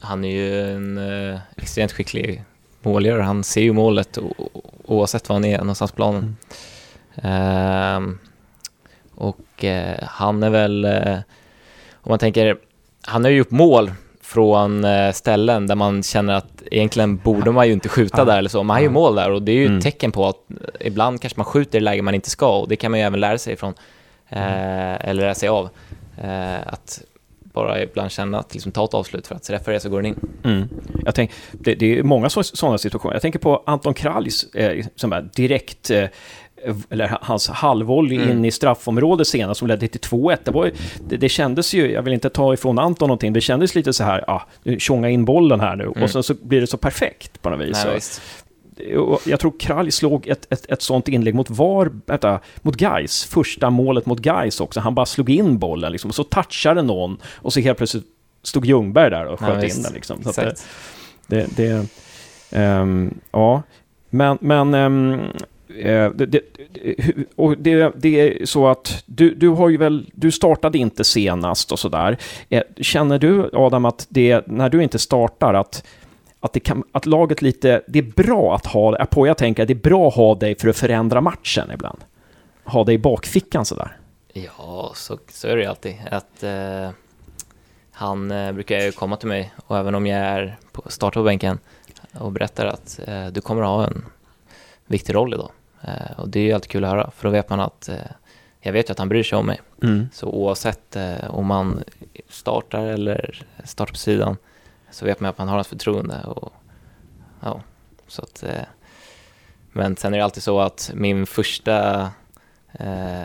Han 0.00 0.24
är 0.24 0.36
ju 0.36 0.62
en 0.76 0.98
eh, 1.32 1.38
extremt 1.56 1.92
skicklig 1.92 2.44
målgörare. 2.82 3.22
Han 3.22 3.44
ser 3.44 3.60
ju 3.60 3.72
målet 3.72 4.18
oavsett 4.84 5.28
var 5.28 5.36
han 5.36 5.44
är 5.44 5.58
någonstans 5.58 5.90
på 5.90 5.96
planen. 5.96 6.36
Ehm, 7.22 8.18
och 9.14 9.64
eh, 9.64 9.98
han 10.02 10.42
är 10.42 10.50
väl, 10.50 10.84
eh, 10.84 11.18
om 11.94 12.08
man 12.10 12.18
tänker, 12.18 12.56
han 13.06 13.24
har 13.24 13.30
ju 13.30 13.36
gjort 13.36 13.50
mål 13.50 13.92
från 14.22 14.84
eh, 14.84 15.12
ställen 15.12 15.66
där 15.66 15.74
man 15.74 16.02
känner 16.02 16.34
att 16.34 16.62
egentligen 16.70 17.16
borde 17.16 17.50
man 17.50 17.66
ju 17.66 17.72
inte 17.72 17.88
skjuta 17.88 18.24
där 18.24 18.38
eller 18.38 18.48
så, 18.48 18.62
men 18.62 18.74
han 18.74 18.82
gör 18.82 18.90
mål 18.90 19.14
där 19.14 19.30
och 19.30 19.42
det 19.42 19.52
är 19.52 19.56
ju 19.56 19.66
Mm. 19.66 19.78
ett 19.78 19.84
tecken 19.84 20.12
på 20.12 20.26
att 20.26 20.36
ibland 20.80 21.20
kanske 21.20 21.38
man 21.38 21.44
skjuter 21.44 21.78
i 21.78 21.80
lägen 21.80 22.04
man 22.04 22.14
inte 22.14 22.30
ska 22.30 22.58
och 22.58 22.68
det 22.68 22.76
kan 22.76 22.90
man 22.90 23.00
ju 23.00 23.06
även 23.06 23.20
lära 23.20 23.38
sig 23.38 23.52
ifrån, 23.52 23.74
eh, 24.28 25.08
eller 25.08 25.22
lära 25.22 25.34
sig 25.34 25.48
av. 25.48 25.68
Att 26.66 27.02
bara 27.64 27.82
ibland 27.82 28.10
känna 28.10 28.38
att 28.38 28.54
liksom 28.54 28.72
ta 28.72 28.84
ett 28.84 28.94
avslut 28.94 29.26
för 29.26 29.34
att 29.34 29.44
så 29.44 29.52
referera 29.52 29.80
så 29.80 29.88
går 29.88 30.02
den 30.02 30.06
in. 30.06 30.20
Mm. 30.44 30.68
Jag 31.04 31.14
tänk, 31.14 31.30
det, 31.52 31.74
det 31.74 31.98
är 31.98 32.02
många 32.02 32.28
sådana 32.30 32.78
situationer. 32.78 33.14
Jag 33.14 33.22
tänker 33.22 33.38
på 33.38 33.62
Anton 33.66 33.94
Kralj, 33.94 34.30
eh, 34.54 34.86
som 34.96 35.12
är 35.12 35.28
direkt, 35.34 35.90
eh, 35.90 36.04
eller 36.90 37.18
hans 37.22 37.48
halvvolley 37.48 38.16
Mm. 38.18 38.30
in 38.30 38.44
i 38.44 38.50
straffområdet 38.50 39.26
senast 39.28 39.58
som 39.58 39.68
ledde 39.68 39.88
till 39.88 40.00
2-1. 40.00 40.38
Det, 40.44 40.50
var, 40.50 40.70
det, 41.08 41.16
det 41.16 41.28
kändes 41.28 41.74
ju, 41.74 41.92
jag 41.92 42.02
vill 42.02 42.12
inte 42.14 42.30
ta 42.30 42.54
ifrån 42.54 42.78
Anton 42.78 43.06
någonting, 43.08 43.32
det 43.32 43.40
kändes 43.40 43.74
lite 43.74 43.92
så 43.92 44.04
här, 44.04 44.24
ah, 44.30 44.42
nu 44.62 44.78
tjonga 44.78 45.08
in 45.10 45.24
bollen 45.24 45.60
här 45.60 45.76
nu, 45.76 45.84
Mm. 45.84 46.02
och 46.02 46.10
sen 46.10 46.22
så 46.22 46.34
blir 46.34 46.60
det 46.60 46.66
så 46.66 46.76
perfekt 46.76 47.42
på 47.42 47.50
något 47.50 47.60
vis. 47.68 47.84
Nej, 47.84 48.00
jag 49.24 49.40
tror 49.40 49.52
Kralj 49.60 49.90
slog 49.90 50.26
ett, 50.28 50.46
ett, 50.52 50.66
ett 50.70 50.82
sånt 50.82 51.08
inlägg 51.08 51.34
mot 51.34 51.50
VAR, 51.50 51.90
vänta, 52.06 52.40
mot 52.62 52.76
Gais 52.76 53.24
första 53.24 53.70
målet 53.70 54.06
mot 54.06 54.18
Gais 54.18 54.60
också. 54.60 54.80
Han 54.80 54.94
bara 54.94 55.06
slog 55.06 55.30
in 55.30 55.58
bollen 55.58 55.92
liksom, 55.92 56.08
och 56.08 56.14
så 56.14 56.24
touchade 56.24 56.82
någon 56.82 57.18
och 57.34 57.52
så 57.52 57.60
helt 57.60 57.78
plötsligt 57.78 58.04
stod 58.42 58.66
Ljungberg 58.66 59.10
där 59.10 59.26
och 59.26 59.38
Ja, 59.42 59.46
sköt 59.46 59.54
in 59.56 59.60
visst. 59.62 59.84
den. 59.84 59.92
Liksom. 59.92 60.22
Så 60.22 60.40
det, 60.40 60.54
det, 61.26 61.46
det 61.56 61.86
ehm, 62.52 63.14
ja, 63.30 63.62
men, 64.10 64.38
men 64.40 64.70
det, 65.68 66.12
det, 66.14 66.26
det- 66.26 66.40
och 67.36 67.58
det, 67.58 67.92
det 67.96 68.20
är 68.20 68.46
så 68.46 68.68
att 68.68 69.02
du, 69.06 69.34
du 69.34 69.48
har 69.48 69.68
ju 69.68 69.76
väl, 69.76 70.10
du 70.14 70.30
startade 70.30 70.78
inte 70.78 71.04
senast 71.04 71.72
och 71.72 71.78
sådär. 71.78 72.16
Eh, 72.48 72.62
Känner 72.80 73.18
du 73.18 73.50
Adam 73.52 73.84
att 73.84 74.06
det, 74.08 74.46
när 74.46 74.68
du 74.68 74.82
inte 74.82 74.98
startar, 74.98 75.54
att 75.54 75.84
att, 76.40 76.52
det 76.52 76.60
kan, 76.60 76.84
att 76.92 77.06
laget 77.06 77.42
lite, 77.42 77.82
det 77.86 77.98
är 77.98 78.02
bra 78.02 78.54
att 78.54 78.66
ha, 78.66 78.96
Apoya 78.96 79.34
tänker 79.34 79.62
att 79.62 79.68
det 79.68 79.74
är 79.74 79.82
bra 79.82 80.08
att 80.08 80.14
ha 80.14 80.34
dig 80.34 80.58
för 80.58 80.68
att 80.68 80.76
förändra 80.76 81.20
matchen 81.20 81.70
ibland. 81.74 81.98
Ha 82.64 82.84
dig 82.84 82.94
i 82.94 82.98
bakfickan 82.98 83.64
sådär. 83.64 83.96
Ja, 84.32 84.92
så, 84.94 85.18
så 85.28 85.48
är 85.48 85.56
det 85.56 85.62
ju 85.62 85.68
alltid. 85.68 85.96
Att, 86.10 86.42
eh, 86.42 86.90
han 87.92 88.30
eh, 88.30 88.52
brukar 88.52 88.80
ju 88.80 88.92
komma 88.92 89.16
till 89.16 89.28
mig 89.28 89.52
och 89.66 89.78
även 89.78 89.94
om 89.94 90.06
jag 90.06 90.18
är 90.18 90.58
på 90.72 90.82
startar 90.86 91.20
på 91.20 91.24
bänken 91.24 91.58
och 92.18 92.32
berättar 92.32 92.66
att 92.66 93.00
eh, 93.06 93.26
du 93.26 93.40
kommer 93.40 93.62
att 93.62 93.68
ha 93.68 93.86
en 93.86 94.04
viktig 94.86 95.14
roll 95.14 95.34
idag. 95.34 95.50
Eh, 95.82 96.20
och 96.20 96.28
det 96.28 96.40
är 96.40 96.44
ju 96.44 96.52
alltid 96.52 96.70
kul 96.70 96.84
att 96.84 96.90
höra 96.90 97.10
för 97.10 97.28
då 97.28 97.32
vet 97.32 97.50
man 97.50 97.60
att 97.60 97.88
eh, 97.88 97.96
jag 98.60 98.72
vet 98.72 98.88
ju 98.88 98.92
att 98.92 98.98
han 98.98 99.08
bryr 99.08 99.22
sig 99.22 99.38
om 99.38 99.46
mig. 99.46 99.60
Så 100.12 100.26
oavsett 100.26 100.96
eh, 100.96 101.30
om 101.30 101.46
man 101.46 101.82
startar 102.28 102.86
eller 102.86 103.46
startar 103.64 103.92
på 103.92 103.98
sidan 103.98 104.36
så 104.90 105.04
vet 105.04 105.20
man 105.20 105.30
att 105.30 105.38
man 105.38 105.48
har 105.48 105.54
hans 105.54 105.68
förtroende. 105.68 106.22
Och, 106.26 106.52
ja, 107.40 107.60
så 108.06 108.22
att, 108.22 108.42
eh, 108.42 108.50
men 109.72 109.96
sen 109.96 110.14
är 110.14 110.18
det 110.18 110.24
alltid 110.24 110.42
så 110.42 110.60
att 110.60 110.90
min 110.94 111.26
första 111.26 112.00
eh, 112.72 113.22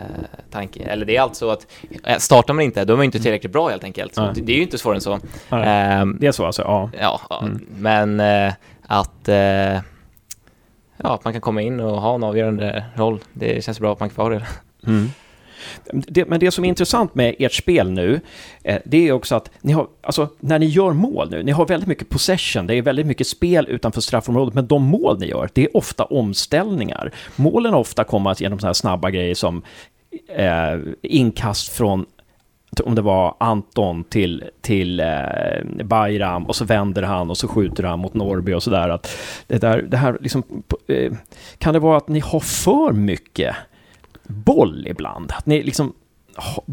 tanke, 0.50 0.82
eller 0.82 1.06
det 1.06 1.16
är 1.16 1.20
alltså 1.20 1.50
att 1.50 1.66
eh, 2.04 2.18
startar 2.18 2.54
man 2.54 2.64
inte, 2.64 2.84
då 2.84 2.92
är 2.92 2.96
man 2.96 3.04
inte 3.04 3.20
tillräckligt 3.20 3.52
bra 3.52 3.68
helt 3.68 3.84
enkelt. 3.84 4.14
Så 4.14 4.20
det, 4.32 4.40
det 4.40 4.52
är 4.52 4.56
ju 4.56 4.62
inte 4.62 4.78
svårare 4.78 4.96
än 4.96 5.00
så. 5.00 5.18
Nej, 5.48 5.62
Ehm, 5.68 6.16
det 6.20 6.26
är 6.26 6.32
så 6.32 6.46
alltså, 6.46 6.62
ja. 6.62 6.90
Ja, 7.00 7.20
ja 7.30 7.40
Mm. 7.42 7.66
men 7.78 8.20
eh, 8.20 8.54
att, 8.86 9.28
eh, 9.28 9.36
ja, 10.96 11.14
att 11.14 11.24
man 11.24 11.32
kan 11.32 11.40
komma 11.42 11.62
in 11.62 11.80
och 11.80 12.00
ha 12.00 12.14
en 12.14 12.24
avgörande 12.24 12.84
roll, 12.94 13.20
det 13.32 13.64
känns 13.64 13.80
bra 13.80 13.92
att 13.92 14.00
man 14.00 14.08
kan 14.08 14.16
få 14.16 14.28
det. 14.28 14.46
Mm. 14.86 15.08
Det, 15.92 16.28
men 16.28 16.40
det 16.40 16.50
som 16.50 16.64
är 16.64 16.68
intressant 16.68 17.14
med 17.14 17.34
ert 17.38 17.52
spel 17.52 17.90
nu, 17.90 18.20
eh, 18.62 18.78
det 18.84 19.08
är 19.08 19.12
också 19.12 19.34
att 19.34 19.50
ni 19.60 19.72
har, 19.72 19.86
alltså 20.00 20.28
när 20.40 20.58
ni 20.58 20.66
gör 20.66 20.92
mål 20.92 21.30
nu, 21.30 21.42
ni 21.42 21.52
har 21.52 21.66
väldigt 21.66 21.88
mycket 21.88 22.08
possession, 22.08 22.66
det 22.66 22.74
är 22.74 22.82
väldigt 22.82 23.06
mycket 23.06 23.26
spel 23.26 23.66
utanför 23.68 24.00
straffområdet, 24.00 24.54
men 24.54 24.66
de 24.66 24.82
mål 24.82 25.18
ni 25.18 25.26
gör, 25.26 25.50
det 25.52 25.62
är 25.64 25.76
ofta 25.76 26.04
omställningar. 26.04 27.12
Målen 27.36 27.72
har 27.72 27.80
ofta 27.80 28.04
kommit 28.04 28.40
genom 28.40 28.58
sådana 28.58 28.68
här 28.68 28.74
snabba 28.74 29.10
grejer 29.10 29.34
som 29.34 29.62
eh, 30.28 30.78
inkast 31.02 31.68
från 31.68 32.06
om 32.80 32.94
det 32.94 33.02
var 33.02 33.34
Anton 33.40 34.04
till, 34.04 34.44
till 34.60 35.00
eh, 35.00 35.84
Bayram 35.84 36.46
och 36.46 36.56
så 36.56 36.64
vänder 36.64 37.02
han 37.02 37.30
och 37.30 37.36
så 37.36 37.48
skjuter 37.48 37.82
han 37.82 37.98
mot 37.98 38.14
Norrby 38.14 38.52
och 38.52 38.62
sådär. 38.62 38.98
Det, 39.46 39.58
där, 39.58 39.82
det 39.82 39.96
här 39.96 40.18
liksom, 40.20 40.42
eh, 40.88 41.12
kan 41.58 41.74
det 41.74 41.80
vara 41.80 41.96
att 41.96 42.08
ni 42.08 42.20
har 42.20 42.40
för 42.40 42.92
mycket 42.92 43.56
boll 44.26 44.86
ibland? 44.86 45.32
Att 45.32 45.46
ni 45.46 45.62
liksom 45.62 45.92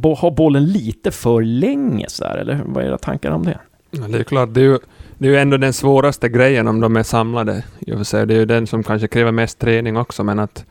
har 0.03 0.31
bollen 0.31 0.65
lite 0.65 1.11
för 1.11 1.41
länge 1.41 2.05
så 2.09 2.25
här, 2.25 2.37
eller 2.37 2.61
vad 2.65 2.83
är 2.83 2.87
era 2.87 2.97
tankar 2.97 3.31
om 3.31 3.45
det? 3.45 3.59
Ja, 3.91 4.07
det 4.07 4.19
är 4.19 4.23
klart, 4.23 4.53
det 4.53 4.59
är, 4.59 4.65
ju, 4.65 4.79
det 5.17 5.27
är 5.27 5.31
ju 5.31 5.37
ändå 5.37 5.57
den 5.57 5.73
svåraste 5.73 6.29
grejen 6.29 6.67
om 6.67 6.79
de 6.79 6.97
är 6.97 7.03
samlade. 7.03 7.63
Det 7.79 8.13
är 8.13 8.31
ju 8.31 8.45
den 8.45 8.67
som 8.67 8.83
kanske 8.83 9.07
kräver 9.07 9.31
mest 9.31 9.59
träning 9.59 9.97
också, 9.97 10.23
men 10.23 10.39
att 10.39 10.65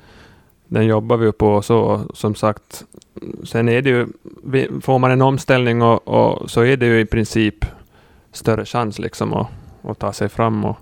den 0.67 0.87
jobbar 0.87 1.17
vi 1.17 1.27
ju 1.27 1.33
på 1.33 1.49
och 1.49 1.65
så, 1.65 2.01
som 2.15 2.35
sagt. 2.35 2.85
Sen 3.45 3.69
är 3.69 3.83
det 3.83 3.91
ju, 3.91 4.07
får 4.81 4.99
man 4.99 5.11
en 5.11 5.23
omställning 5.23 5.83
och, 5.83 6.09
och 6.09 6.51
så 6.51 6.61
är 6.61 6.77
det 6.77 6.87
ju 6.87 7.01
i 7.01 7.07
princip 7.07 7.65
större 8.33 8.65
chans 8.65 8.99
liksom 8.99 9.33
att, 9.33 9.47
att 9.83 9.99
ta 9.99 10.13
sig 10.13 10.29
fram 10.29 10.65
och 10.65 10.77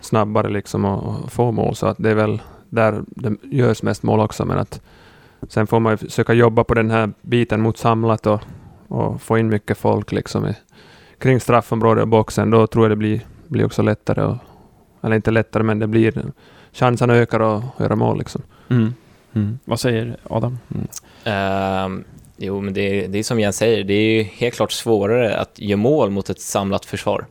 snabbare 0.00 0.48
liksom 0.48 0.84
och, 0.84 1.32
få 1.32 1.52
mål. 1.52 1.74
Så 1.74 1.86
att 1.86 1.96
det 1.98 2.10
är 2.10 2.14
väl 2.14 2.42
där 2.68 3.02
det 3.06 3.36
görs 3.42 3.82
mest 3.82 4.02
mål 4.02 4.20
också, 4.20 4.44
men 4.44 4.58
att 4.58 4.80
sen 5.48 5.66
får 5.66 5.80
man 5.80 5.92
ju 5.92 5.96
försöka 5.96 6.32
jobba 6.32 6.64
på 6.64 6.74
den 6.74 6.90
här 6.90 7.12
biten 7.22 7.60
mot 7.60 7.78
samlat 7.78 8.26
och, 8.26 8.40
och 8.88 9.22
få 9.22 9.38
in 9.38 9.48
mycket 9.48 9.78
folk 9.78 10.12
liksom 10.12 10.46
i, 10.46 10.56
kring 11.18 11.40
straffområdet 11.40 12.02
och 12.02 12.08
boxen, 12.08 12.50
då 12.50 12.66
tror 12.66 12.84
jag 12.84 12.90
det 12.90 12.96
blir, 12.96 13.20
blir 13.48 13.64
också 13.64 13.82
lättare. 13.82 14.22
Och, 14.22 14.36
eller 15.02 15.16
inte 15.16 15.30
lättare, 15.30 15.62
men 15.62 15.78
det 15.78 15.86
blir 15.86 16.22
chansen 16.72 17.10
ökar 17.10 17.40
att 17.40 17.64
göra 17.80 17.96
mål. 17.96 18.18
Liksom. 18.18 18.42
Mm. 18.70 18.94
Mm. 19.34 19.58
Vad 19.64 19.80
säger 19.80 20.16
Adam? 20.30 20.58
Ehm, 21.24 22.04
jo, 22.36 22.60
men 22.60 22.74
det, 22.74 23.06
det 23.06 23.18
är 23.18 23.22
som 23.22 23.40
Jens 23.40 23.56
säger, 23.56 23.84
det 23.84 23.94
är 23.94 24.18
ju 24.18 24.22
helt 24.22 24.54
klart 24.54 24.72
svårare 24.72 25.36
att 25.36 25.58
göra 25.58 25.76
mål 25.76 26.10
mot 26.10 26.30
ett 26.30 26.40
samlat 26.40 26.84
försvar. 26.84 27.26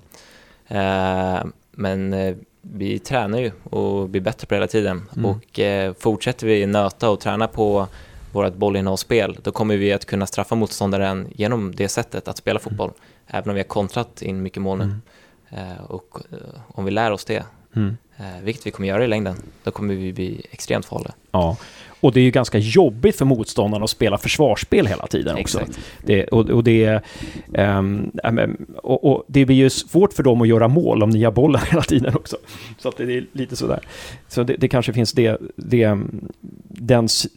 Ehm, 0.68 1.52
men 1.72 2.14
eh, 2.14 2.36
vi 2.66 3.00
tränar 3.00 3.40
ju 3.40 3.52
och 3.64 4.10
blir 4.10 4.22
bättre 4.22 4.48
på 4.48 4.54
det 4.54 4.56
hela 4.56 4.68
tiden. 4.68 5.10
Mm. 5.16 5.26
Och 5.26 5.60
eh, 5.60 5.94
fortsätter 5.94 6.48
vi 6.48 6.66
nöta 6.66 7.10
och 7.10 7.20
träna 7.20 7.48
på 7.48 7.88
vårt 8.32 8.56
bollinnehavsspel, 8.56 9.38
då 9.44 9.52
kommer 9.52 9.78
vi 9.78 9.94
att 9.94 10.06
kunna 10.06 10.26
straffa 10.26 10.56
motståndaren 10.56 11.28
genom 11.36 11.76
det 11.76 11.88
sättet 11.88 12.28
att 12.28 12.38
spela 12.38 12.60
fotboll. 12.60 12.92
Även 13.28 13.50
om 13.50 13.56
vi 13.56 13.62
har 13.62 13.68
kontrat 13.68 14.22
in 14.22 14.42
mycket 14.42 14.62
mål 14.62 14.78
nu. 14.78 14.84
Mm. 14.84 15.02
Eh, 15.50 15.84
och 15.84 16.18
eh, 16.32 16.38
om 16.68 16.86
vi 16.86 16.92
lär 16.92 17.12
oss 17.12 17.26
det, 17.26 17.44
Mm. 17.76 17.98
Eh, 18.24 18.44
vilket 18.44 18.68
vi 18.68 18.72
kommer 18.72 18.88
göra 18.90 19.04
i 19.04 19.08
längden, 19.08 19.36
då 19.64 19.72
kommer 19.72 19.96
vi 19.96 20.14
bli 20.14 20.46
extremt 20.52 20.86
farliga. 20.86 21.14
Ja, 21.32 21.58
och 22.00 22.12
det 22.14 22.20
är 22.20 22.24
ju 22.24 22.32
ganska 22.32 22.58
jobbigt 22.58 23.16
för 23.18 23.26
motståndarna 23.26 23.84
att 23.84 23.90
spela 23.90 24.18
försvarsspel 24.18 24.88
hela 24.88 25.08
tiden 25.08 25.38
också. 25.38 25.62
Det, 26.04 26.24
och, 26.26 26.50
och, 26.50 26.64
det, 26.64 27.02
ehm, 27.54 28.12
ähm, 28.24 28.66
och, 28.78 29.04
och 29.12 29.24
det 29.28 29.46
blir 29.46 29.56
ju 29.56 29.70
svårt 29.70 30.14
för 30.14 30.24
dem 30.24 30.42
att 30.42 30.48
göra 30.48 30.68
mål 30.68 31.04
om 31.04 31.10
ni 31.10 31.24
har 31.24 31.32
bollen 31.32 31.62
hela 31.72 31.82
tiden 31.82 32.16
också. 32.16 32.38
Så 32.80 32.90
att 32.90 32.98
det 32.98 33.04
är 33.04 33.26
lite 33.32 33.56
sådär. 33.56 33.80
Så 34.28 34.44
det, 34.44 34.56
det 34.60 34.68
kanske 34.68 34.94
finns 34.94 35.14
det, 35.14 35.38
det, 35.56 35.98
den, 36.68 37.06
s- 37.06 37.28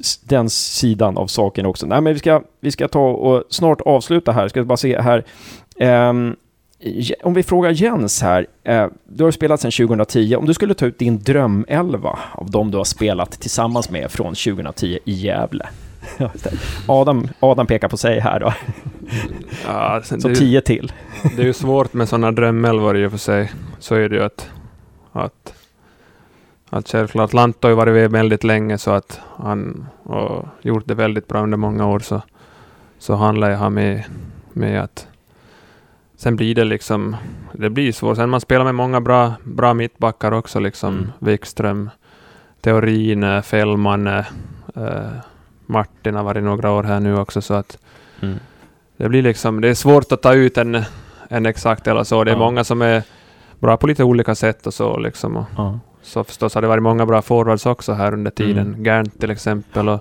s- 0.00 0.20
den 0.24 0.50
sidan 0.50 1.16
av 1.18 1.26
saken 1.26 1.66
också. 1.66 1.86
Nej, 1.86 2.00
men 2.00 2.12
vi 2.12 2.18
ska, 2.18 2.42
vi 2.60 2.70
ska 2.70 2.88
ta 2.88 3.08
och 3.10 3.44
snart 3.50 3.80
avsluta 3.80 4.32
här. 4.32 4.48
Ska 4.48 4.64
bara 4.64 4.76
se 4.76 5.00
här. 5.00 5.24
Ehm, 5.78 6.36
Je- 6.36 6.43
om 7.22 7.34
vi 7.34 7.42
frågar 7.42 7.70
Jens 7.70 8.22
här. 8.22 8.46
Eh, 8.64 8.86
du 9.04 9.24
har 9.24 9.30
spelat 9.30 9.60
sedan 9.60 9.70
2010. 9.70 10.36
Om 10.36 10.46
du 10.46 10.54
skulle 10.54 10.74
ta 10.74 10.86
ut 10.86 10.98
din 10.98 11.18
drömelva 11.22 12.18
av 12.32 12.50
de 12.50 12.70
du 12.70 12.76
har 12.76 12.84
spelat 12.84 13.30
tillsammans 13.30 13.90
med 13.90 14.10
från 14.10 14.34
2010 14.34 14.98
i 15.04 15.12
Gävle. 15.12 15.68
Adam, 16.88 17.28
Adam 17.40 17.66
pekar 17.66 17.88
på 17.88 17.96
sig 17.96 18.20
här 18.20 18.40
då. 18.40 18.52
Ja, 19.66 20.00
sen 20.04 20.20
Så 20.20 20.28
det, 20.28 20.34
ju- 20.34 20.40
tio 20.40 20.60
till. 20.60 20.92
det 21.36 21.42
är 21.42 21.46
ju 21.46 21.52
svårt 21.52 21.92
med 21.92 22.08
sådana 22.08 22.32
drömelvor 22.32 22.96
i 22.96 23.06
och 23.06 23.10
för 23.10 23.18
sig. 23.18 23.52
Så 23.78 23.94
är 23.94 24.08
det 24.08 24.16
ju 24.16 24.22
att, 24.22 24.50
att, 25.12 25.54
att 26.70 26.88
självklart 26.88 27.32
Lantto 27.32 27.66
har 27.66 27.70
ju 27.70 27.76
varit 27.76 27.94
med 27.94 28.10
väldigt 28.10 28.44
länge 28.44 28.78
så 28.78 28.90
att 28.90 29.20
han 29.36 29.86
har 30.04 30.48
gjort 30.62 30.86
det 30.86 30.94
väldigt 30.94 31.28
bra 31.28 31.42
under 31.42 31.58
många 31.58 31.86
år 31.86 31.98
så, 32.00 32.22
så 32.98 33.14
handlar 33.14 33.50
jag 33.50 33.72
med, 33.72 34.04
med 34.52 34.82
att 34.82 35.06
sen 36.24 36.36
blir 36.36 36.54
det 36.54 36.64
liksom, 36.64 37.16
det 37.52 37.70
blir 37.70 37.92
svårt. 37.92 38.16
Sen 38.16 38.30
man 38.30 38.40
spelar 38.40 38.64
med 38.64 38.74
många 38.74 39.00
bra, 39.00 39.32
bra 39.44 39.74
mittbackar 39.74 40.32
också 40.32 40.60
liksom. 40.60 40.94
Mm. 40.94 41.10
Wikström, 41.18 41.90
Teorin, 42.60 43.22
eh, 43.24 43.42
Fällman, 43.42 44.06
eh, 44.06 44.22
Martin 45.66 46.14
har 46.14 46.24
varit 46.24 46.42
några 46.44 46.70
år 46.70 46.82
här 46.82 47.00
nu 47.00 47.18
också 47.18 47.40
så 47.42 47.54
att 47.54 47.78
Mm. 48.22 48.38
det 48.96 49.08
blir 49.08 49.22
liksom, 49.22 49.60
det 49.60 49.68
är 49.68 49.74
svårt 49.74 50.12
att 50.12 50.22
ta 50.22 50.34
ut 50.34 50.58
en, 50.58 50.82
en 51.28 51.46
exakt 51.46 51.86
eller 51.86 52.04
så. 52.04 52.24
Det 52.24 52.30
är 52.30 52.34
Ja. 52.34 52.38
många 52.38 52.64
som 52.64 52.82
är 52.82 53.02
bra 53.60 53.76
på 53.76 53.86
lite 53.86 54.04
olika 54.04 54.34
sätt 54.34 54.66
och 54.66 54.74
så 54.74 54.98
liksom. 54.98 55.36
Och 55.36 55.44
Ja. 55.56 55.78
så 56.02 56.24
förstås 56.24 56.54
har 56.54 56.62
det 56.62 56.68
varit 56.68 56.82
många 56.82 57.06
bra 57.06 57.22
forwards 57.22 57.66
också 57.66 57.92
här 57.92 58.12
under 58.12 58.30
tiden. 58.30 58.66
Mm. 58.66 58.84
Gerndt 58.84 59.20
till 59.20 59.30
exempel 59.30 59.88
och 59.88 60.00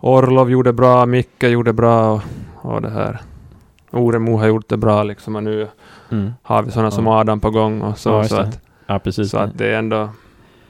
Orlov 0.00 0.50
gjorde 0.50 0.72
bra, 0.72 1.06
Micke 1.06 1.42
gjorde 1.42 1.72
bra 1.72 2.12
och, 2.12 2.22
och 2.74 2.82
det 2.82 2.90
här. 2.90 3.20
Oremo 3.92 4.36
har 4.38 4.46
gjort 4.46 4.68
det 4.68 4.76
bra 4.76 5.02
liksom 5.02 5.36
och 5.36 5.42
nu 5.42 5.68
Mm. 6.10 6.32
har 6.42 6.62
vi 6.62 6.70
sådana 6.70 6.90
som. 6.90 7.06
Adam 7.08 7.40
på 7.40 7.50
gång 7.50 7.80
och 7.82 7.98
så. 7.98 8.08
Ja, 8.10 8.24
så, 8.24 8.34
det. 8.36 8.42
att, 8.42 8.60
ja, 8.86 8.98
precis. 8.98 9.30
så 9.30 9.38
att 9.38 9.58
det 9.58 9.66
är 9.66 9.78
ändå... 9.78 10.08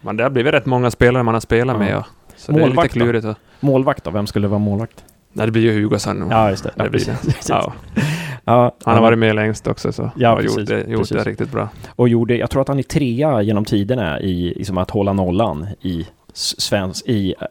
Men 0.01 0.17
det 0.17 0.23
har 0.23 0.31
blivit 0.31 0.55
rätt 0.55 0.67
många 0.67 0.91
spelare 0.91 1.23
man 1.23 1.35
har 1.35 1.41
spelat 1.41 1.79
med. 1.79 1.97
Och, 1.97 2.05
så 2.37 2.53
det 2.53 2.59
är 2.59 2.61
Målvakt 2.61 2.95
lite 2.95 3.05
klurigt. 3.07 3.27
Och, 3.27 3.37
Målvakt 3.61 4.05
då? 4.05 4.11
Vem 4.11 4.27
skulle 4.27 4.49
vara 4.49 4.59
målvakt? 4.59 5.05
nej, 5.33 5.47
det 5.47 5.53
blir 5.53 5.63
ju 5.63 5.83
Hugosson 5.83 6.17
nu. 6.19 6.27
Ja, 6.31 6.51
just 6.51 6.65
det. 6.65 6.71
Ja, 6.77 6.85
Det 6.85 6.91
blir. 6.91 7.05
Precis. 7.05 7.49
Ja. 7.49 7.73
Ja, 8.45 8.75
Han 8.85 8.95
har 8.95 9.03
varit 9.03 9.19
med 9.19 9.35
längst 9.35 9.67
också 9.67 9.93
så 9.93 10.11
Ja, 10.17 10.29
har 10.29 10.37
precis, 10.37 10.59
gjort, 10.59 10.69
det, 10.69 10.85
gjort 10.91 11.01
precis. 11.01 11.17
det 11.25 11.31
riktigt 11.31 11.53
bra. 11.53 11.69
Och 11.97 12.09
gjorde, 12.09 12.37
jag 12.37 12.51
tror 12.51 12.63
att 12.63 12.69
han 12.69 12.79
är 12.79 12.83
trea 12.83 13.43
genom 13.43 13.65
tiderna 13.65 14.21
i 14.21 14.55
liksom 14.57 14.79
att 14.79 14.91
hålla 14.91 15.13
nollan 15.13 15.67
i 15.81 16.07
svensk, 16.35 17.07
i 17.07 17.35
äh, 17.41 17.47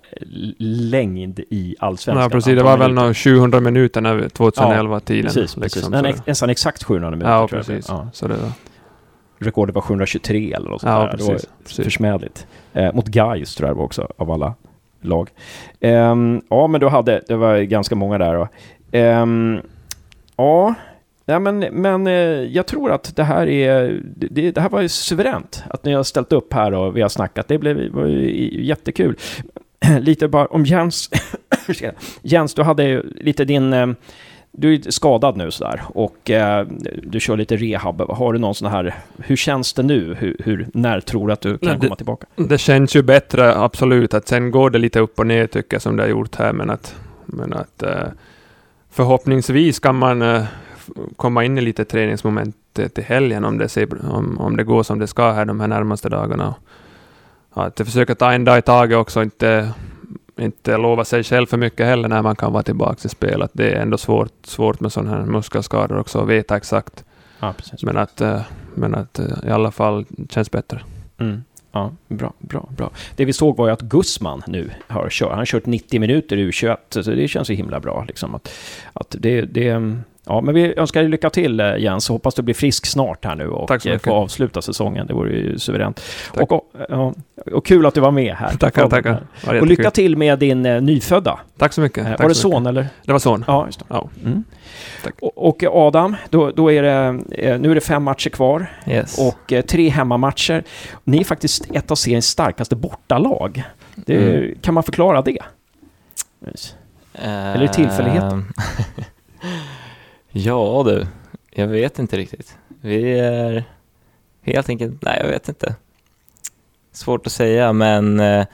längd 0.60 1.40
i 1.40 1.76
allsvenskan. 1.80 2.24
Ja, 2.24 2.30
precis. 2.30 2.56
Det 2.56 2.64
var 2.64 2.78
väl 2.78 2.94
några 2.94 3.14
700 3.14 3.60
minuter 3.60 4.02
när 4.02 4.16
vi- 4.16 4.28
2011-tiden. 4.28 5.24
Precis, 5.24 5.56
precis. 5.56 5.76
liksom, 5.76 5.91
Nej, 5.91 6.02
så- 6.02 6.08
ex- 6.10 6.28
nästan 6.28 6.49
exakt 6.49 6.84
700 6.84 7.10
minuter. 7.12 7.32
Ja, 7.32 7.48
precis. 7.48 7.86
Ja. 7.90 8.10
Så 8.14 8.28
det 8.28 8.34
var, 8.34 8.52
Rekordet 9.40 9.76
var 9.76 9.82
723 9.82 10.53
eller 10.53 10.70
något 10.70 10.82
sånt 10.82 10.91
ja, 10.91 10.99
där. 10.99 11.18
Det 11.18 11.24
var 11.24 11.34
precis. 11.34 11.49
precis. 11.64 11.86
försmädligt. 11.86 12.48
Eh, 12.74 12.94
mot 12.94 13.08
Gais 13.08 13.56
tror 13.56 13.68
jag 13.70 13.76
det 13.76 13.78
var 13.78 13.86
också, 13.86 14.08
av 14.18 14.32
alla 14.32 14.53
lag. 15.02 15.30
Ehm, 15.80 16.41
ja, 16.49 16.68
men 16.68 16.82
du 16.82 16.88
hade, 16.88 17.22
det 17.28 17.36
var 17.36 17.58
ganska 17.58 17.95
många 17.95 18.18
där. 18.18 18.48
Ehm, 18.91 19.60
ja, 20.38 20.74
ja, 21.32 21.40
men, 21.40 21.60
men 21.60 22.08
eh, 22.08 22.14
jag 22.44 22.66
tror 22.68 22.91
att 22.91 23.16
det 23.16 23.24
här 23.24 23.48
är, 23.48 24.02
det, 24.16 24.52
det 24.52 24.62
här 24.62 24.70
var 24.70 24.82
ju 24.82 24.90
suveränt. 24.90 25.64
Att 25.70 25.86
ni 25.86 25.94
har 25.94 26.03
ställt 26.03 26.34
upp 26.34 26.53
här 26.53 26.74
och 26.74 26.98
vi 26.98 27.02
har 27.02 27.10
snackat. 27.10 27.48
Det 27.48 27.58
blev, 27.58 27.91
var 27.91 28.08
jättekul. 28.08 29.16
lite 29.99 30.28
bara 30.28 30.45
om 30.45 30.66
Jens. 30.66 31.10
Jens, 32.22 32.53
du 32.53 32.64
hade 32.64 32.84
ju 32.84 33.03
lite 33.16 33.45
din, 33.45 33.74
eh, 33.74 33.88
du 34.52 34.74
är 34.74 34.91
skadad 34.91 35.38
nu 35.38 35.52
sådär 35.52 35.82
och 35.88 36.30
eh, 36.30 36.68
du 37.03 37.20
kör 37.20 37.38
lite 37.38 37.56
rehab. 37.58 38.02
Har 38.02 38.34
du 38.34 38.40
någon 38.40 38.56
sån 38.56 38.72
här, 38.72 38.95
hur 39.18 39.36
känns 39.36 39.74
det 39.74 39.84
nu? 39.84 40.16
Hur, 40.20 40.36
hur, 40.45 40.68
när 40.74 40.99
tror 40.99 41.28
du 41.28 41.34
att 41.34 41.41
du 41.41 41.58
kan 41.58 41.70
Nej, 41.70 41.78
det- 41.82 41.88
komma 41.88 41.95
tillbaka? 41.95 42.28
Det 42.36 42.58
känns 42.58 42.95
ju 42.95 43.02
bättre, 43.02 43.56
absolut. 43.56 44.14
Att 44.14 44.28
sen 44.28 44.52
går 44.52 44.70
det 44.70 44.80
lite 44.80 44.99
upp 44.99 45.20
och 45.20 45.28
ner 45.28 45.48
tycker 45.48 45.76
jag 45.76 45.82
som 45.82 45.95
det 45.95 46.03
har 46.03 46.10
gjort 46.10 46.36
här. 46.36 46.53
Men 46.53 46.70
att, 46.70 46.95
men 47.26 47.53
att 47.53 47.84
förhoppningsvis 48.91 49.80
kan 49.80 49.95
man 49.95 50.22
komma 51.15 51.43
in 51.43 51.57
i 51.57 51.61
lite 51.61 51.85
träningsmoment 51.85 52.55
till 52.73 52.89
till 52.89 53.03
helgen 53.03 53.45
om 53.45 53.57
det, 53.57 53.69
ser, 53.69 54.11
om, 54.11 54.38
om 54.39 54.57
det 54.57 54.63
går 54.63 54.84
som 54.84 54.99
det 54.99 55.07
ska 55.07 55.31
här 55.31 55.45
de 55.45 55.59
här 55.59 55.68
närmaste 55.68 56.09
dagarna. 56.09 56.55
Att 57.53 57.77
försöka 57.77 58.15
ta 58.15 58.34
en 58.34 58.45
dag 58.45 58.57
i 58.57 58.61
taget 58.61 58.97
också, 58.97 59.23
inte, 59.23 59.72
inte 60.39 60.77
lova 60.77 61.05
sig 61.05 61.23
själv 61.23 61.47
för 61.47 61.57
mycket 61.57 61.85
heller 61.85 62.09
när 62.09 62.22
man 62.22 62.35
kan 62.35 62.53
vara 62.53 62.63
tillbaka 62.63 62.99
i 63.03 63.09
spel. 63.09 63.41
Att 63.41 63.51
det 63.53 63.72
är 63.72 63.81
ändå 63.81 63.97
svårt, 63.97 64.34
svårt 64.43 64.80
med 64.80 64.91
sådana 64.91 65.11
här 65.11 65.26
muskelskador 65.26 65.99
också, 65.99 66.19
att 66.19 66.27
veta 66.27 66.57
exakt. 66.57 67.03
Ja, 67.39 67.53
precis. 67.57 67.84
Men 67.84 67.97
att, 67.97 68.22
eh, 68.22 68.41
men 68.76 68.95
att 68.95 69.19
eh, 69.19 69.26
i 69.47 69.49
alla 69.49 69.72
fall 69.72 70.05
känns 70.30 70.51
bättre. 70.51 70.81
Mm. 71.18 71.43
Ja, 71.72 71.91
bra, 72.07 72.34
bra, 72.39 72.69
bra. 72.77 72.91
Det 73.15 73.26
vi 73.26 73.34
såg 73.34 73.57
var 73.57 73.68
ju 73.68 73.73
att 73.73 73.81
Gussman 73.81 74.41
nu 74.47 74.69
har 74.88 75.09
kört, 75.09 75.30
han 75.30 75.38
har 75.38 75.45
kört 75.45 75.65
90 75.65 75.99
minuter 75.99 76.38
i 76.38 76.51
U21, 76.51 76.77
så 76.89 77.11
det 77.11 77.27
känns 77.27 77.49
ju 77.49 77.55
himla 77.55 77.80
bra. 77.80 78.05
Liksom, 78.07 78.35
att, 78.35 78.49
att 78.93 79.15
det, 79.19 79.41
det, 79.41 80.01
ja, 80.26 80.41
men 80.41 80.56
vi 80.56 80.73
önskar 80.77 81.02
dig 81.02 81.10
lycka 81.10 81.30
till 81.30 81.60
eh, 81.60 81.77
Jens, 81.77 82.10
och 82.10 82.14
hoppas 82.14 82.35
du 82.35 82.41
blir 82.41 82.56
frisk 82.56 82.85
snart 82.85 83.26
här 83.26 83.35
nu 83.35 83.48
och 83.48 83.85
eh, 83.85 83.98
får 83.99 84.11
avsluta 84.11 84.61
säsongen. 84.61 85.07
Det 85.07 85.14
vore 85.14 85.31
ju 85.31 85.60
suveränt. 85.60 86.02
Och, 86.31 86.52
och, 86.52 87.15
och 87.52 87.65
kul 87.65 87.85
att 87.85 87.93
du 87.93 88.02
var 88.02 88.11
med 88.11 88.35
här. 88.35 88.57
Tackar, 88.57 88.89
tackar. 88.89 89.23
Och 89.45 89.53
lycka 89.53 89.84
jättekul. 89.84 89.91
till 89.91 90.18
med 90.18 90.39
din 90.39 90.65
eh, 90.65 90.81
nyfödda. 90.81 91.39
Tack 91.57 91.73
så 91.73 91.81
mycket. 91.81 91.98
Eh, 92.06 92.10
Tack 92.11 92.19
var 92.22 92.30
det 92.30 92.35
så 92.35 92.48
mycket. 92.48 92.57
son 92.57 92.68
eller? 92.68 92.88
Det 93.06 93.11
var 93.11 93.19
son. 93.19 93.43
Ja, 93.48 93.65
just 93.65 93.80
det. 93.80 93.85
Ja. 93.89 94.10
Mm. 94.26 94.43
Och, 95.22 95.64
och 95.64 95.64
Adam, 95.88 96.15
då, 96.30 96.52
då 96.52 96.72
är 96.72 96.84
det, 96.84 97.22
eh, 97.38 97.60
nu 97.60 97.72
är 97.72 97.76
det 97.76 97.81
fem 97.81 98.03
matcher 98.03 98.30
kvar. 98.30 98.65
Yes. 98.88 99.19
och 99.19 99.53
eh, 99.53 99.61
tre 99.61 99.89
hemmamatcher. 99.89 100.64
Ni 101.03 101.19
är 101.19 101.23
faktiskt 101.23 101.72
ett 101.73 101.91
av 101.91 101.95
seriens 101.95 102.27
starkaste 102.27 102.76
bortalag. 102.76 103.64
Det, 103.95 104.18
Mm. 104.18 104.56
Kan 104.61 104.73
man 104.73 104.84
förklara 104.84 105.22
det? 105.22 105.38
Eller 107.14 107.68
tillfällighet? 107.68 108.23
Ja 110.32 110.84
du, 110.86 111.08
jag 111.52 111.68
vet 111.68 111.99
inte 111.99 112.18
riktigt. 112.18 112.58
Vi 112.82 113.20
är 113.20 113.64
helt 114.41 114.70
enkelt, 114.70 115.02
nej 115.02 115.18
jag 115.22 115.28
vet 115.28 115.49
inte. 115.49 115.76
Svårt 116.91 117.28
att 117.28 117.34
säga 117.34 117.74
men 117.74 118.20
eh, 118.20 118.45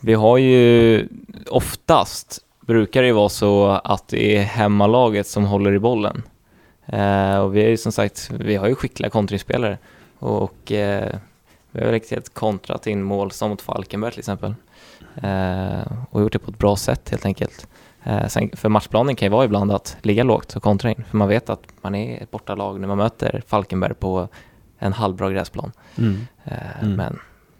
vi 0.00 0.14
har 0.14 0.38
ju 0.38 1.08
oftast 1.50 2.40
brukar 2.60 3.02
det 3.02 3.08
ju 3.08 3.14
vara 3.14 3.28
så 3.28 3.66
att 3.68 4.08
det 4.08 4.36
är 4.36 4.42
hemmalaget 4.42 5.26
som 5.26 5.44
håller 5.44 5.72
i 5.72 5.78
bollen. 5.78 6.22
Eh, 6.86 7.38
och 7.38 7.56
vi 7.56 7.64
är 7.64 7.68
ju 7.68 7.76
som 7.76 7.92
sagt, 7.92 8.30
vi 8.30 8.56
har 8.56 8.68
ju 8.68 8.74
skickliga 8.74 9.10
kontringsspelare 9.10 9.78
och 10.18 10.72
eh, 10.72 11.14
vi 11.70 11.84
har 11.84 11.92
riktigt 11.92 12.34
kontrat 12.34 12.86
in 12.86 13.02
mål 13.02 13.30
som 13.30 13.50
mot 13.50 13.62
Falkenberg 13.62 14.10
till 14.10 14.18
exempel. 14.18 14.54
Eh, 15.22 15.92
och 16.10 16.20
gjort 16.20 16.32
det 16.32 16.38
på 16.38 16.50
ett 16.50 16.58
bra 16.58 16.76
sätt 16.76 17.10
helt 17.10 17.26
enkelt. 17.26 17.68
Eh, 18.06 18.26
sen, 18.28 18.50
för 18.56 18.68
matchplanen 18.68 19.16
kan 19.16 19.26
ju 19.26 19.30
vara 19.30 19.44
ibland 19.44 19.72
att 19.72 19.96
ligga 20.02 20.22
lågt 20.24 20.56
och 20.56 20.62
kontra 20.62 20.90
in. 20.90 21.04
För 21.10 21.16
man 21.16 21.28
vet 21.28 21.50
att 21.50 21.62
man 21.82 21.94
är 21.94 22.22
ett 22.22 22.30
bortalag 22.30 22.80
när 22.80 22.88
man 22.88 22.98
möter 22.98 23.42
Falkenberg 23.46 23.94
på 23.94 24.28
en 24.78 24.92
halvbra 24.92 25.30
gräsplan. 25.30 25.72
Mm. 25.98 26.26
Eh, 26.44 26.52
Mm. 26.82 26.96
Men 26.96 27.18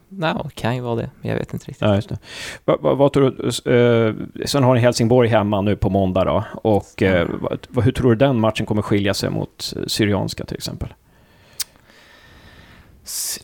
det 0.09 0.55
kan 0.55 0.75
ju 0.77 0.81
vara 0.83 0.95
det. 0.97 1.11
Men 1.21 1.31
jag 1.31 1.39
vet 1.39 1.53
inte 1.53 1.67
riktigt. 1.67 1.83
Ja, 1.89 1.95
just 1.95 2.09
det. 2.09 2.19
Vad, 2.65 2.81
vad, 2.81 2.97
vad 2.97 3.13
tror 3.13 3.31
du? 3.31 3.47
eh, 3.73 4.15
sen 4.47 4.65
har 4.65 4.75
ni 4.75 4.81
Helsingborg 4.81 5.29
hemma 5.29 5.61
nu 5.61 5.77
på 5.77 5.91
måndag 5.91 6.25
då. 6.25 6.45
Och 6.63 7.03
eh, 7.03 7.29
vad, 7.41 7.59
vad- 7.69 7.85
hur 7.85 7.93
tror 7.93 8.11
du 8.11 8.17
den 8.17 8.41
matchen 8.41 8.67
kommer 8.67 8.83
skilja 8.83 9.15
sig 9.15 9.31
mot 9.31 9.73
eh, 9.77 9.83
Syrianska 9.87 10.45
till 10.45 10.57
exempel? 10.57 10.89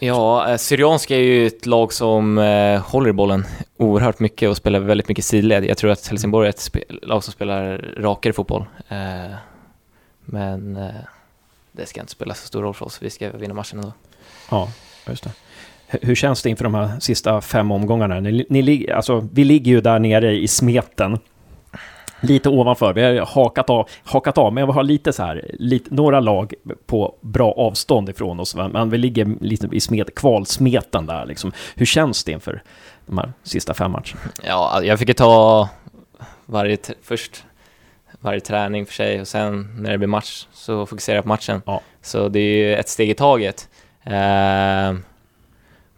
Ja, 0.01 0.51
eh, 0.51 0.57
Syrianska 0.57 1.17
är 1.17 1.21
ju 1.21 1.47
ett 1.47 1.67
lag 1.67 1.93
som 1.93 2.39
eh, 2.39 2.81
håller 2.81 3.11
i 3.11 3.13
bollen 3.13 3.45
oerhört 3.77 4.19
mycket 4.19 4.49
och 4.49 4.57
spelar 4.57 4.79
väldigt 4.79 5.09
mycket 5.09 5.25
sidled. 5.25 5.65
Jag 5.65 5.79
tror 5.79 5.91
att 5.91 6.07
Helsingborg 6.07 6.47
är 6.47 6.51
ett 6.51 6.69
lag 7.03 7.25
som 7.25 7.33
spelar 7.33 7.79
rakare 7.99 8.33
fotboll. 8.33 8.65
Eh, 8.89 9.35
men 10.25 10.79
det 11.73 11.87
ska 11.87 12.01
inte 12.01 12.13
spela 12.13 12.35
så 12.35 12.47
stor 12.47 12.63
roll 12.63 12.75
för 12.75 12.87
oss. 12.87 13.03
Vi 13.03 13.11
ska 13.11 13.31
vinna 13.31 13.55
matchen 13.55 13.79
ändå. 13.79 13.93
Ja, 14.51 14.69
just 15.09 15.25
det. 15.25 15.31
Hur 15.87 16.15
känns 16.15 16.43
det 16.43 16.51
inför 16.51 16.65
de 16.65 16.75
här 16.75 17.01
sista 17.01 17.41
fem 17.41 17.71
omgångarna? 17.71 18.21
Ni, 18.21 18.47
ni, 18.49 18.91
alltså, 18.91 19.29
vi 19.33 19.45
ligger 19.45 19.73
ju 19.73 19.81
där 19.81 19.99
nere 19.99 20.37
i 20.37 20.49
smeten. 20.49 21.19
Lite 22.23 22.49
ovanför. 22.49 22.93
Vi 22.93 23.03
har 23.03 23.27
hakat 23.27 23.71
av, 23.71 23.89
hakat 24.05 24.39
av 24.39 24.53
men 24.53 24.67
vi 24.67 24.73
har 24.73 24.83
lite 24.83 25.13
så 25.13 25.23
här, 25.23 25.51
lite, 25.59 25.95
några 25.95 26.21
lag 26.21 26.55
på 26.87 27.15
bra 27.21 27.53
avstånd 27.53 28.09
ifrån 28.09 28.41
oss. 28.41 28.55
Men 28.55 28.91
vi 28.91 28.99
ligger 28.99 29.35
lite 29.41 29.69
i 29.73 29.81
smet, 29.81 30.15
kvalsmeten 30.15 31.07
där 31.07 31.27
liksom. 31.27 31.53
Hur 31.75 31.87
känns 31.87 32.25
det 32.25 32.33
inför 32.33 32.63
de 33.07 33.19
här 33.19 33.33
sista 33.43 33.75
fem 33.75 33.91
matcherna? 33.91 34.21
Ja, 34.43 34.83
jag 34.83 34.99
fick 34.99 35.09
ju 35.09 35.15
ta 35.15 35.69
varje, 36.47 36.79
först 37.03 37.45
varje 38.21 38.41
träning 38.41 38.87
för 38.87 38.93
sig 38.93 39.21
och 39.21 39.29
sen 39.29 39.77
när 39.79 39.91
det 39.91 39.99
blir 39.99 40.09
match 40.09 40.47
så 40.53 40.87
fokuserar 40.87 41.17
jag 41.17 41.25
på 41.25 41.29
matchen. 41.29 41.63
Ja. 41.67 41.81
Så 42.03 42.29
det 42.29 42.41
är 42.41 42.57
ju 42.57 42.75
ett 42.75 42.89
steg 42.89 43.11
i 43.11 43.15
taget. 43.15 43.69
Eh, 44.05 44.95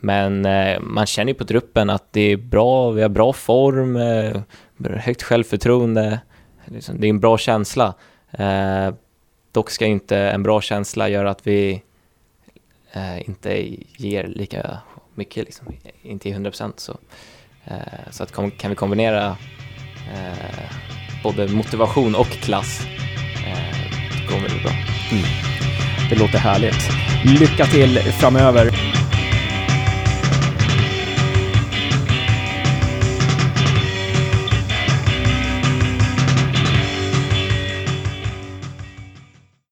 men 0.01 0.47
eh, 0.47 0.81
man 0.81 1.07
känner 1.07 1.33
ju 1.33 1.39
på 1.39 1.45
truppen 1.45 1.91
att 1.91 2.13
det 2.13 2.33
är 2.33 2.37
bra, 2.37 2.91
vi 2.91 3.03
har 3.03 3.09
bra 3.09 3.33
form, 3.33 3.97
eh, 3.97 4.41
högt 4.79 5.23
självförtroende. 5.23 6.21
Liksom, 6.65 7.01
det 7.01 7.07
är 7.07 7.11
en 7.11 7.21
bra 7.21 7.39
känsla. 7.39 7.95
Eh, 8.31 8.95
dock 9.53 9.71
ska 9.71 9.87
inte 9.87 10.19
en 10.19 10.43
bra 10.43 10.61
känsla 10.61 11.09
göra 11.09 11.31
att 11.31 11.47
vi 11.47 11.83
eh, 12.93 13.29
inte 13.29 13.77
ger 13.97 14.27
lika 14.27 14.79
mycket, 15.15 15.45
liksom, 15.45 15.67
inte 16.03 16.29
i 16.29 16.33
100 16.33 16.51
procent. 16.51 16.81
så. 16.81 16.97
Eh, 17.65 18.11
så 18.11 18.23
att 18.23 18.33
kom, 18.33 18.51
kan 18.51 18.71
vi 18.71 18.77
kombinera 18.77 19.37
eh, 20.15 20.73
både 21.23 21.49
motivation 21.49 22.15
och 22.15 22.27
klass, 22.27 22.87
eh, 23.47 23.93
då 24.23 24.33
kommer 24.33 24.49
det 24.49 24.55
bli 24.55 24.63
bra. 24.63 24.73
Mm. 25.13 25.25
Det 26.11 26.17
låter 26.17 26.39
härligt. 26.39 26.91
Lycka 27.41 27.67
till 27.67 27.99
framöver. 27.99 29.04